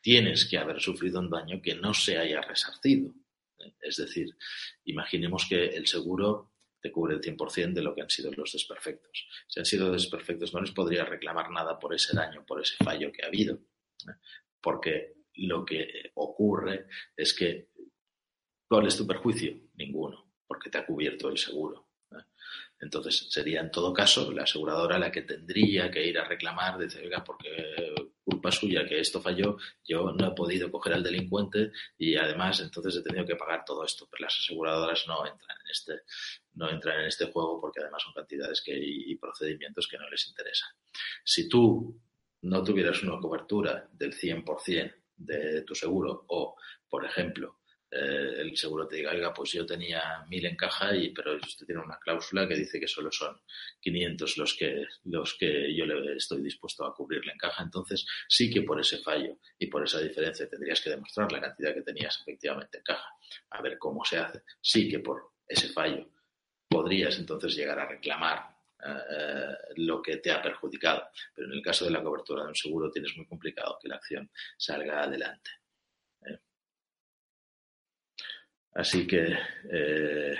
tienes 0.00 0.44
que 0.44 0.58
haber 0.58 0.80
sufrido 0.80 1.18
un 1.20 1.30
daño 1.30 1.62
que 1.62 1.74
no 1.74 1.94
se 1.94 2.18
haya 2.18 2.42
resarcido. 2.42 3.14
Es 3.80 3.96
decir, 3.96 4.36
imaginemos 4.84 5.46
que 5.48 5.64
el 5.64 5.86
seguro 5.86 6.52
te 6.78 6.92
cubre 6.92 7.14
el 7.14 7.22
100% 7.22 7.72
de 7.72 7.82
lo 7.82 7.94
que 7.94 8.02
han 8.02 8.10
sido 8.10 8.30
los 8.32 8.52
desperfectos. 8.52 9.26
Si 9.48 9.58
han 9.58 9.64
sido 9.64 9.90
desperfectos, 9.90 10.52
no 10.52 10.60
les 10.60 10.72
podría 10.72 11.06
reclamar 11.06 11.50
nada 11.50 11.78
por 11.78 11.94
ese 11.94 12.14
daño, 12.14 12.44
por 12.44 12.60
ese 12.60 12.76
fallo 12.84 13.10
que 13.10 13.24
ha 13.24 13.28
habido. 13.28 13.58
Porque 14.60 15.14
lo 15.36 15.64
que 15.64 16.12
ocurre 16.14 16.86
es 17.16 17.32
que, 17.32 17.70
¿cuál 18.68 18.86
es 18.86 18.98
tu 18.98 19.06
perjuicio? 19.06 19.58
Ninguno, 19.76 20.34
porque 20.46 20.68
te 20.68 20.76
ha 20.76 20.84
cubierto 20.84 21.30
el 21.30 21.38
seguro. 21.38 21.88
Entonces, 22.84 23.26
sería 23.30 23.60
en 23.60 23.70
todo 23.70 23.94
caso 23.94 24.30
la 24.30 24.42
aseguradora 24.42 24.98
la 24.98 25.10
que 25.10 25.22
tendría 25.22 25.90
que 25.90 26.06
ir 26.06 26.18
a 26.18 26.24
reclamar, 26.24 26.76
decir, 26.78 27.00
oiga, 27.02 27.24
porque 27.24 27.94
culpa 28.22 28.50
suya 28.50 28.86
que 28.86 29.00
esto 29.00 29.22
falló, 29.22 29.56
yo 29.84 30.12
no 30.12 30.28
he 30.28 30.34
podido 30.34 30.70
coger 30.70 30.92
al 30.92 31.02
delincuente 31.02 31.72
y 31.96 32.14
además 32.16 32.60
entonces 32.60 32.96
he 32.96 33.02
tenido 33.02 33.24
que 33.24 33.36
pagar 33.36 33.64
todo 33.64 33.84
esto. 33.84 34.06
Pero 34.10 34.24
las 34.24 34.38
aseguradoras 34.38 35.04
no 35.08 35.26
entran 35.26 35.56
en 35.64 35.70
este, 35.70 35.92
no 36.52 36.68
entran 36.68 37.00
en 37.00 37.06
este 37.06 37.26
juego 37.26 37.58
porque 37.58 37.80
además 37.80 38.02
son 38.02 38.12
cantidades 38.12 38.60
que, 38.62 38.76
y 38.76 39.16
procedimientos 39.16 39.88
que 39.88 39.98
no 39.98 40.08
les 40.10 40.28
interesan. 40.28 40.68
Si 41.24 41.48
tú 41.48 41.98
no 42.42 42.62
tuvieras 42.62 43.02
una 43.02 43.18
cobertura 43.18 43.88
del 43.92 44.12
100% 44.12 44.94
de 45.16 45.62
tu 45.62 45.74
seguro 45.74 46.24
o, 46.28 46.56
por 46.88 47.06
ejemplo, 47.06 47.60
eh, 47.96 48.40
el 48.40 48.56
seguro 48.56 48.88
te 48.88 48.96
diga, 48.96 49.12
oiga, 49.12 49.32
pues 49.32 49.52
yo 49.52 49.64
tenía 49.64 50.24
mil 50.28 50.44
en 50.44 50.56
caja, 50.56 50.94
y, 50.96 51.10
pero 51.10 51.36
usted 51.36 51.64
tiene 51.64 51.80
una 51.80 51.98
cláusula 51.98 52.48
que 52.48 52.56
dice 52.56 52.80
que 52.80 52.88
solo 52.88 53.12
son 53.12 53.40
500 53.80 54.36
los 54.38 54.54
que, 54.54 54.84
los 55.04 55.34
que 55.34 55.74
yo 55.74 55.86
le 55.86 56.16
estoy 56.16 56.42
dispuesto 56.42 56.84
a 56.84 56.94
cubrirle 56.94 57.32
en 57.32 57.38
caja. 57.38 57.62
Entonces, 57.62 58.04
sí 58.28 58.50
que 58.50 58.62
por 58.62 58.80
ese 58.80 58.98
fallo 58.98 59.38
y 59.58 59.68
por 59.68 59.84
esa 59.84 60.00
diferencia 60.00 60.48
tendrías 60.48 60.80
que 60.80 60.90
demostrar 60.90 61.30
la 61.30 61.40
cantidad 61.40 61.72
que 61.72 61.82
tenías 61.82 62.18
efectivamente 62.20 62.78
en 62.78 62.84
caja. 62.84 63.08
A 63.50 63.62
ver 63.62 63.78
cómo 63.78 64.04
se 64.04 64.18
hace. 64.18 64.42
Sí 64.60 64.88
que 64.88 64.98
por 64.98 65.34
ese 65.46 65.68
fallo 65.68 66.08
podrías 66.68 67.16
entonces 67.18 67.54
llegar 67.54 67.78
a 67.78 67.86
reclamar 67.86 68.54
eh, 68.86 69.56
lo 69.76 70.02
que 70.02 70.16
te 70.16 70.32
ha 70.32 70.42
perjudicado. 70.42 71.04
Pero 71.32 71.46
en 71.46 71.54
el 71.54 71.62
caso 71.62 71.84
de 71.84 71.92
la 71.92 72.02
cobertura 72.02 72.42
de 72.42 72.48
un 72.48 72.56
seguro 72.56 72.90
tienes 72.90 73.16
muy 73.16 73.26
complicado 73.26 73.78
que 73.80 73.88
la 73.88 73.96
acción 73.96 74.28
salga 74.56 75.04
adelante. 75.04 75.50
Así 78.74 79.06
que 79.06 79.36
eh, 79.70 80.36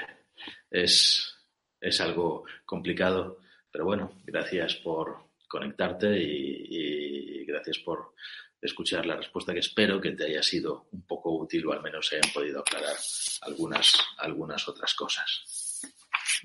es, 0.71 1.35
es, 1.81 2.01
algo 2.01 2.45
complicado, 2.65 3.39
pero 3.71 3.85
bueno, 3.85 4.21
gracias 4.25 4.75
por 4.77 5.31
conectarte 5.47 6.19
y, 6.21 7.45
gracias 7.47 7.79
por 7.79 8.15
escuchar 8.61 9.07
la 9.07 9.17
respuesta 9.17 9.53
que 9.53 9.61
espero 9.61 10.01
que 10.01 10.13
te 10.13 10.25
haya 10.25 10.43
sido 10.43 10.89
un 10.91 11.07
poco 11.07 11.31
útil 11.39 11.67
o 11.67 11.73
al 11.73 11.83
menos 11.83 12.13
hayan 12.13 12.33
podido 12.33 12.61
aclarar 12.61 12.97
algunas, 13.43 13.95
algunas 14.19 14.67
otras 14.69 14.93
cosas. 14.95 15.81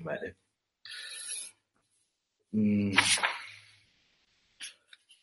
Vale. 0.00 0.36
Mm. 2.52 2.92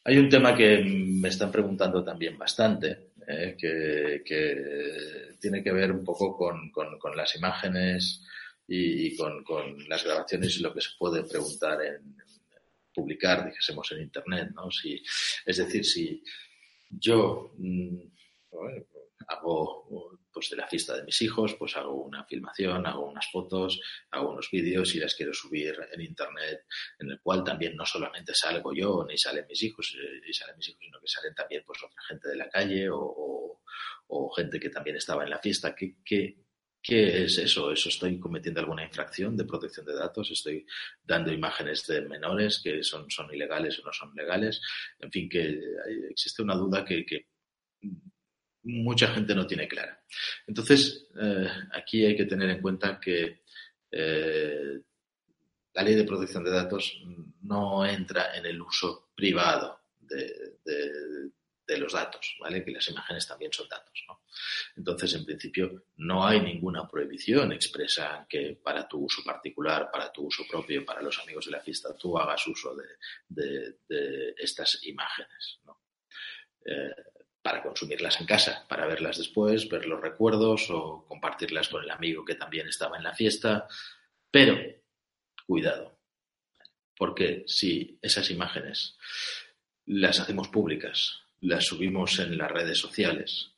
Hay 0.03 0.17
un 0.17 0.29
tema 0.29 0.55
que 0.55 0.83
me 0.83 1.29
están 1.29 1.51
preguntando 1.51 2.03
también 2.03 2.37
bastante, 2.37 3.11
eh, 3.27 3.55
que, 3.57 4.23
tiene 5.39 5.61
que 5.61 5.71
ver 5.73 5.91
un 5.91 6.03
poco 6.03 6.37
con, 6.37 6.71
las 7.15 7.35
imágenes 7.35 8.23
y, 8.67 9.15
con, 9.15 9.43
las 9.89 10.03
grabaciones 10.05 10.57
y 10.57 10.61
lo 10.61 10.73
que 10.73 10.81
se 10.81 10.91
puede 10.97 11.23
preguntar 11.23 11.81
en, 11.83 12.15
publicar, 12.93 13.45
dijésemos, 13.45 13.91
en 13.91 14.01
Internet, 14.01 14.51
¿no? 14.55 14.71
Si, 14.71 15.03
es 15.45 15.57
decir, 15.57 15.85
si 15.85 16.23
yo 16.89 17.53
mm, 17.57 17.97
hago 19.27 20.19
pues 20.37 20.51
de 20.51 20.57
la 20.57 20.67
fiesta 20.67 20.95
de 20.95 21.03
mis 21.03 21.19
hijos, 21.23 21.55
pues 21.55 21.75
hago 21.77 21.95
una 21.95 22.23
filmación, 22.25 22.85
hago 22.85 23.09
unas 23.09 23.27
fotos, 23.31 23.81
hago 24.11 24.33
unos 24.33 24.51
vídeos 24.51 24.93
y 24.93 24.99
las 24.99 25.15
quiero 25.15 25.33
subir 25.33 25.75
en 25.91 25.99
internet, 25.99 26.65
en 26.99 27.09
el 27.09 27.19
cual 27.21 27.43
también 27.43 27.75
no 27.75 27.87
solamente 27.87 28.33
salgo 28.35 28.71
yo, 28.71 29.03
ni 29.09 29.17
salen 29.17 29.47
mis 29.49 29.63
hijos, 29.63 29.97
ni 29.97 30.29
eh, 30.29 30.33
salen 30.33 30.55
mis 30.57 30.69
hijos, 30.69 30.79
sino 30.79 30.99
que 31.01 31.07
salen 31.07 31.33
también 31.33 31.63
pues 31.65 31.79
otra 31.83 31.99
gente 32.07 32.29
de 32.29 32.35
la 32.35 32.47
calle 32.49 32.87
o, 32.91 33.59
gente 34.35 34.59
que 34.59 34.69
también 34.69 34.97
estaba 34.97 35.23
en 35.23 35.31
la 35.31 35.39
fiesta. 35.39 35.73
¿Qué, 35.73 35.95
qué, 36.05 36.37
¿Qué 36.79 37.23
es 37.23 37.39
eso? 37.39 37.71
¿Eso 37.71 37.89
estoy 37.89 38.19
cometiendo 38.19 38.59
alguna 38.59 38.83
infracción 38.83 39.35
de 39.35 39.45
protección 39.45 39.87
de 39.87 39.95
datos? 39.95 40.29
¿Estoy 40.29 40.67
dando 41.03 41.33
imágenes 41.33 41.87
de 41.87 42.01
menores 42.01 42.61
que 42.63 42.83
son, 42.83 43.09
son 43.09 43.33
ilegales 43.33 43.79
o 43.79 43.83
no 43.83 43.91
son 43.91 44.13
legales? 44.13 44.61
En 44.99 45.11
fin, 45.11 45.27
que 45.27 45.59
existe 46.11 46.43
una 46.43 46.55
duda 46.55 46.85
que, 46.85 47.03
que 47.03 47.25
mucha 48.67 49.07
gente 49.07 49.33
no 49.33 49.47
tiene 49.47 49.67
clara. 49.67 50.01
Entonces, 50.45 51.07
eh, 51.19 51.47
aquí 51.73 52.05
hay 52.05 52.15
que 52.15 52.25
tener 52.25 52.49
en 52.49 52.61
cuenta 52.61 52.99
que 52.99 53.43
eh, 53.91 54.79
la 55.73 55.83
ley 55.83 55.95
de 55.95 56.03
protección 56.03 56.43
de 56.43 56.51
datos 56.51 57.01
no 57.43 57.85
entra 57.85 58.35
en 58.35 58.45
el 58.45 58.61
uso 58.61 59.11
privado 59.15 59.81
de, 59.99 60.55
los 61.77 61.93
datos, 61.93 62.35
¿vale? 62.39 62.65
Que 62.65 62.71
las 62.71 62.87
imágenes 62.89 63.27
también 63.27 63.53
son 63.53 63.67
datos. 63.69 64.03
Entonces, 64.75 65.13
en 65.13 65.25
principio, 65.25 65.83
no 65.97 66.25
hay 66.25 66.41
ninguna 66.41 66.87
prohibición 66.87 67.51
expresa 67.51 68.25
que 68.27 68.59
para 68.63 68.87
tu 68.87 69.05
uso 69.05 69.21
particular, 69.23 69.91
para 69.91 70.11
tu 70.11 70.25
uso 70.25 70.43
propio, 70.49 70.83
para 70.83 71.01
los 71.01 71.19
amigos 71.19 71.45
de 71.45 71.51
la 71.51 71.61
fiesta, 71.61 71.95
tú 71.95 72.17
hagas 72.17 72.45
uso 72.47 72.75
de, 73.29 74.33
estas 74.37 74.83
imágenes. 74.83 75.59
Eh, 76.65 76.91
para 77.47 77.63
consumirlas 77.63 78.19
en 78.19 78.27
casa, 78.27 78.65
para 78.67 78.87
verlas 78.87 79.17
después, 79.17 79.69
ver 79.69 79.85
los 79.85 80.01
recuerdos 80.01 80.69
o 80.69 81.05
compartirlas 81.07 81.69
con 81.69 81.81
el 81.81 81.89
amigo 81.89 82.25
que 82.25 82.35
también 82.35 82.67
estaba 82.67 82.97
en 82.97 83.03
la 83.03 83.13
fiesta. 83.13 83.69
Pero, 84.29 84.57
cuidado, 85.45 85.97
porque 86.97 87.45
si 87.47 87.97
esas 88.01 88.29
imágenes 88.31 88.97
las 89.85 90.19
hacemos 90.19 90.49
públicas, 90.49 91.21
las 91.39 91.63
subimos 91.63 92.19
en 92.19 92.37
las 92.37 92.51
redes 92.51 92.79
sociales, 92.79 93.53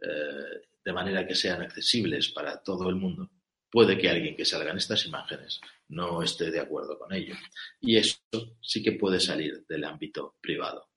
eh, 0.00 0.62
de 0.82 0.92
manera 0.94 1.26
que 1.26 1.34
sean 1.34 1.60
accesibles 1.60 2.30
para 2.30 2.62
todo 2.62 2.88
el 2.88 2.96
mundo, 2.96 3.30
puede 3.70 3.98
que 3.98 4.08
alguien 4.08 4.36
que 4.36 4.46
salga 4.46 4.70
en 4.70 4.78
estas 4.78 5.04
imágenes 5.04 5.60
no 5.88 6.22
esté 6.22 6.50
de 6.50 6.60
acuerdo 6.60 6.98
con 6.98 7.12
ello. 7.12 7.34
Y 7.78 7.98
eso 7.98 8.22
sí 8.62 8.82
que 8.82 8.92
puede 8.92 9.20
salir 9.20 9.66
del 9.68 9.84
ámbito 9.84 10.38
privado. 10.40 10.87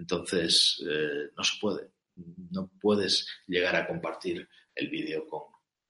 Entonces, 0.00 0.82
eh, 0.88 1.30
no 1.36 1.44
se 1.44 1.58
puede. 1.60 1.90
No 2.50 2.70
puedes 2.80 3.28
llegar 3.46 3.76
a 3.76 3.86
compartir 3.86 4.48
el 4.74 4.88
vídeo 4.88 5.26
con 5.26 5.42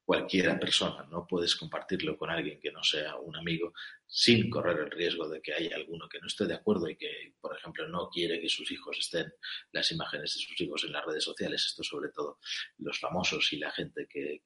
cualquiera 0.05 0.59
persona, 0.59 1.07
no 1.09 1.25
puedes 1.25 1.55
compartirlo 1.55 2.19
con 2.19 2.31
alguien 2.31 2.59
que 2.59 2.73
no 2.73 2.83
sea 2.83 3.15
un 3.15 3.37
amigo 3.37 3.73
sin 4.09 4.51
correr 4.51 4.79
el 4.81 4.91
riesgo 4.91 5.29
de 5.29 5.41
que 5.41 5.55
haya 5.55 5.77
alguno 5.77 6.09
que 6.09 6.19
no 6.19 6.27
esté 6.27 6.47
de 6.47 6.55
acuerdo 6.55 6.89
y 6.89 6.97
que, 6.97 7.35
por 7.41 7.57
ejemplo, 7.57 7.87
no 7.87 8.09
quiere 8.09 8.41
que 8.41 8.49
sus 8.49 8.69
hijos 8.73 8.99
estén 8.99 9.33
las 9.71 9.93
imágenes 9.93 10.35
de 10.35 10.41
sus 10.41 10.61
hijos 10.61 10.83
en 10.83 10.93
las 10.93 11.05
redes 11.07 11.23
sociales. 11.23 11.65
Esto 11.65 11.85
sobre 11.85 12.11
todo 12.11 12.41
los 12.79 12.99
famosos 12.99 13.53
y 13.53 13.59
la 13.59 13.71
gente 13.71 14.09
que, 14.09 14.43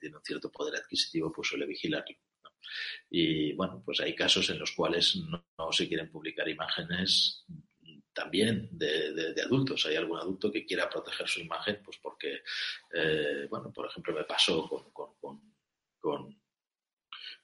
tiene 0.00 0.16
un 0.16 0.24
cierto 0.24 0.50
poder 0.50 0.76
adquisitivo 0.76 1.30
pues 1.30 1.48
suele 1.48 1.66
vigilarlo. 1.66 2.16
Y 3.10 3.52
bueno, 3.52 3.82
pues 3.84 4.00
hay 4.00 4.14
casos 4.14 4.48
en 4.48 4.58
los 4.58 4.72
cuales 4.72 5.16
no 5.16 5.72
se 5.72 5.86
quieren 5.86 6.10
publicar 6.10 6.48
imágenes 6.48 7.44
también 8.16 8.70
de, 8.72 9.34
adultos. 9.44 9.84
Hay 9.84 9.96
algún 9.96 10.18
adulto 10.18 10.50
que 10.50 10.64
quiera 10.64 10.88
proteger 10.88 11.28
su 11.28 11.40
imagen, 11.40 11.82
pues 11.84 11.98
porque, 12.02 12.40
eh, 12.94 13.46
bueno, 13.50 13.70
por 13.70 13.86
ejemplo, 13.86 14.14
me 14.14 14.24
pasó 14.24 14.66
con, 14.92 15.12
con, 16.00 16.34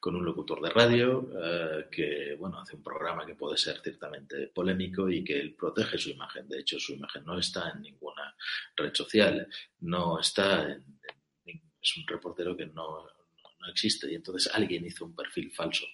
un 0.05 0.25
locutor 0.25 0.61
de 0.63 0.71
radio 0.71 1.31
eh, 1.41 1.89
que, 1.91 2.35
bueno, 2.39 2.59
hace 2.59 2.75
un 2.75 2.83
programa 2.83 3.27
que 3.27 3.35
puede 3.35 3.57
ser 3.57 3.81
ciertamente 3.83 4.49
polémico 4.49 5.09
y 5.09 5.23
que 5.23 5.39
él 5.39 5.55
protege 5.55 5.99
su 5.99 6.11
imagen. 6.11 6.49
De 6.49 6.61
hecho, 6.61 6.81
su 6.81 6.95
imagen 6.95 7.25
no 7.25 7.39
está 7.39 7.71
en 7.71 7.83
ninguna 7.83 8.35
red 8.75 8.95
social, 8.95 9.47
no 9.81 10.19
está 10.19 10.73
en, 10.73 10.99
es 11.47 11.97
un 11.97 12.07
reportero 12.07 12.57
que 12.57 12.67
no, 12.67 13.07
no 13.61 13.69
existe 13.69 14.11
y 14.11 14.15
entonces 14.15 14.53
alguien 14.55 14.87
hizo 14.87 15.05
un 15.05 15.15
perfil 15.15 15.51
falso 15.53 15.85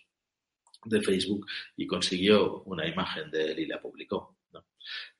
de 0.85 1.03
Facebook 1.03 1.47
y 1.77 1.87
consiguió 1.87 2.63
una 2.63 2.87
imagen 2.87 3.31
de 3.31 3.53
él 3.53 3.59
y 3.61 3.67
la 3.67 3.81
publicó. 3.81 4.38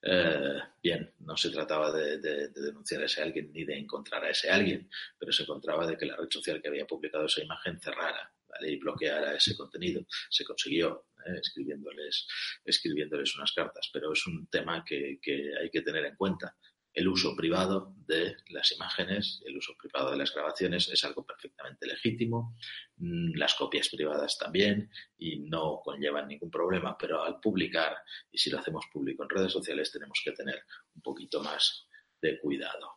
Eh, 0.03 0.59
bien, 0.83 1.13
no 1.21 1.37
se 1.37 1.51
trataba 1.51 1.93
de, 1.93 2.19
denunciar 2.49 3.03
a 3.03 3.07
ese 3.07 3.23
alguien 3.23 3.53
ni 3.53 3.65
de 3.65 3.79
encontrar 3.79 4.25
a 4.25 4.31
ese 4.31 4.51
alguien, 4.51 4.89
pero 5.19 5.33
se 5.33 5.43
encontraba 5.43 5.87
de 5.87 5.97
que 5.97 6.07
la 6.07 6.17
red 6.17 6.29
social 6.31 6.63
que 6.63 6.69
había 6.69 6.87
publicado 6.87 7.27
esa 7.27 7.43
imagen 7.43 7.81
cerrara 7.81 8.33
y 8.61 8.77
bloqueara 8.77 9.35
ese 9.35 9.57
contenido. 9.57 10.07
Se 10.31 10.45
consiguió 10.45 11.07
eh, 11.27 11.39
escribiéndoles, 11.41 12.27
escribiéndoles 12.65 13.37
unas 13.37 13.53
cartas, 13.53 13.91
pero 13.93 14.13
es 14.13 14.27
un 14.27 14.47
tema 14.47 14.85
que 14.85 15.19
hay 15.61 15.71
que 15.71 15.83
tener 15.83 16.05
en 16.05 16.17
cuenta 16.17 16.57
el 16.99 17.07
uso 17.07 17.37
privado 17.37 17.95
de 18.09 18.37
las 18.49 18.73
imágenes, 18.73 19.41
el 19.47 19.57
uso 19.57 19.77
privado 19.77 20.11
de 20.11 20.17
las 20.17 20.35
grabaciones 20.35 20.89
es 20.89 21.05
algo 21.05 21.25
perfectamente 21.25 21.87
legítimo, 21.87 22.57
mm, 22.97 23.37
las 23.37 23.55
copias 23.55 23.89
privadas 23.89 24.37
también 24.37 24.91
y 25.17 25.39
no 25.39 25.81
conllevan 25.85 26.27
ningún 26.27 26.51
problema, 26.51 26.99
pero 26.99 27.23
al 27.23 27.39
publicar, 27.39 27.99
y 28.33 28.39
si 28.39 28.51
lo 28.51 28.59
hacemos 28.59 28.87
público 28.93 29.23
en 29.23 29.29
redes 29.29 29.53
sociales, 29.53 29.93
tenemos 29.93 30.21
que 30.25 30.33
tener 30.33 30.65
un 30.97 31.03
poquito 31.03 31.41
más 31.41 31.87
de 32.21 32.41
cuidado. 32.41 32.97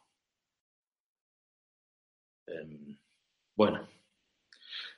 Em, 2.47 2.97
bueno, 3.55 3.87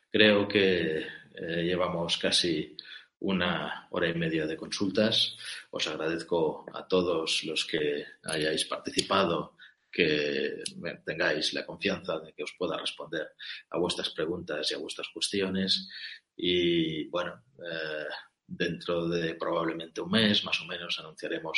creo 0.09 0.47
que 0.47 0.99
eh, 1.35 1.63
llevamos 1.63 2.17
casi 2.17 2.77
una 3.23 3.87
hora 3.91 4.09
y 4.09 4.13
media 4.13 4.45
de 4.45 4.57
consultas. 4.57 5.35
Os 5.71 5.87
agradezco 5.87 6.65
a 6.73 6.87
todos 6.87 7.43
los 7.45 7.65
que 7.65 8.05
hayáis 8.23 8.65
participado, 8.65 9.55
que 9.91 10.63
tengáis 11.05 11.53
la 11.53 11.65
confianza 11.65 12.19
de 12.19 12.33
que 12.33 12.43
os 12.43 12.53
pueda 12.57 12.77
responder 12.77 13.31
a 13.69 13.77
vuestras 13.77 14.09
preguntas 14.09 14.69
y 14.69 14.75
a 14.75 14.79
vuestras 14.79 15.07
cuestiones. 15.13 15.87
Y 16.35 17.07
bueno, 17.09 17.43
eh, 17.59 18.07
dentro 18.45 19.07
de 19.07 19.35
probablemente 19.35 20.01
un 20.01 20.11
mes, 20.11 20.43
más 20.43 20.59
o 20.59 20.65
menos, 20.65 20.99
anunciaremos 20.99 21.57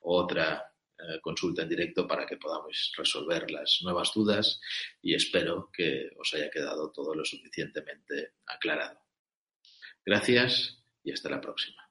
otra 0.00 0.64
eh, 0.96 1.20
consulta 1.20 1.62
en 1.62 1.68
directo 1.68 2.06
para 2.06 2.24
que 2.24 2.38
podamos 2.38 2.92
resolver 2.96 3.50
las 3.50 3.80
nuevas 3.82 4.12
dudas 4.14 4.60
y 5.02 5.14
espero 5.14 5.68
que 5.70 6.10
os 6.16 6.32
haya 6.32 6.48
quedado 6.48 6.90
todo 6.90 7.14
lo 7.14 7.24
suficientemente 7.24 8.36
aclarado. 8.46 8.98
Gracias 10.04 10.81
y 11.02 11.12
hasta 11.12 11.28
la 11.28 11.40
próxima. 11.40 11.81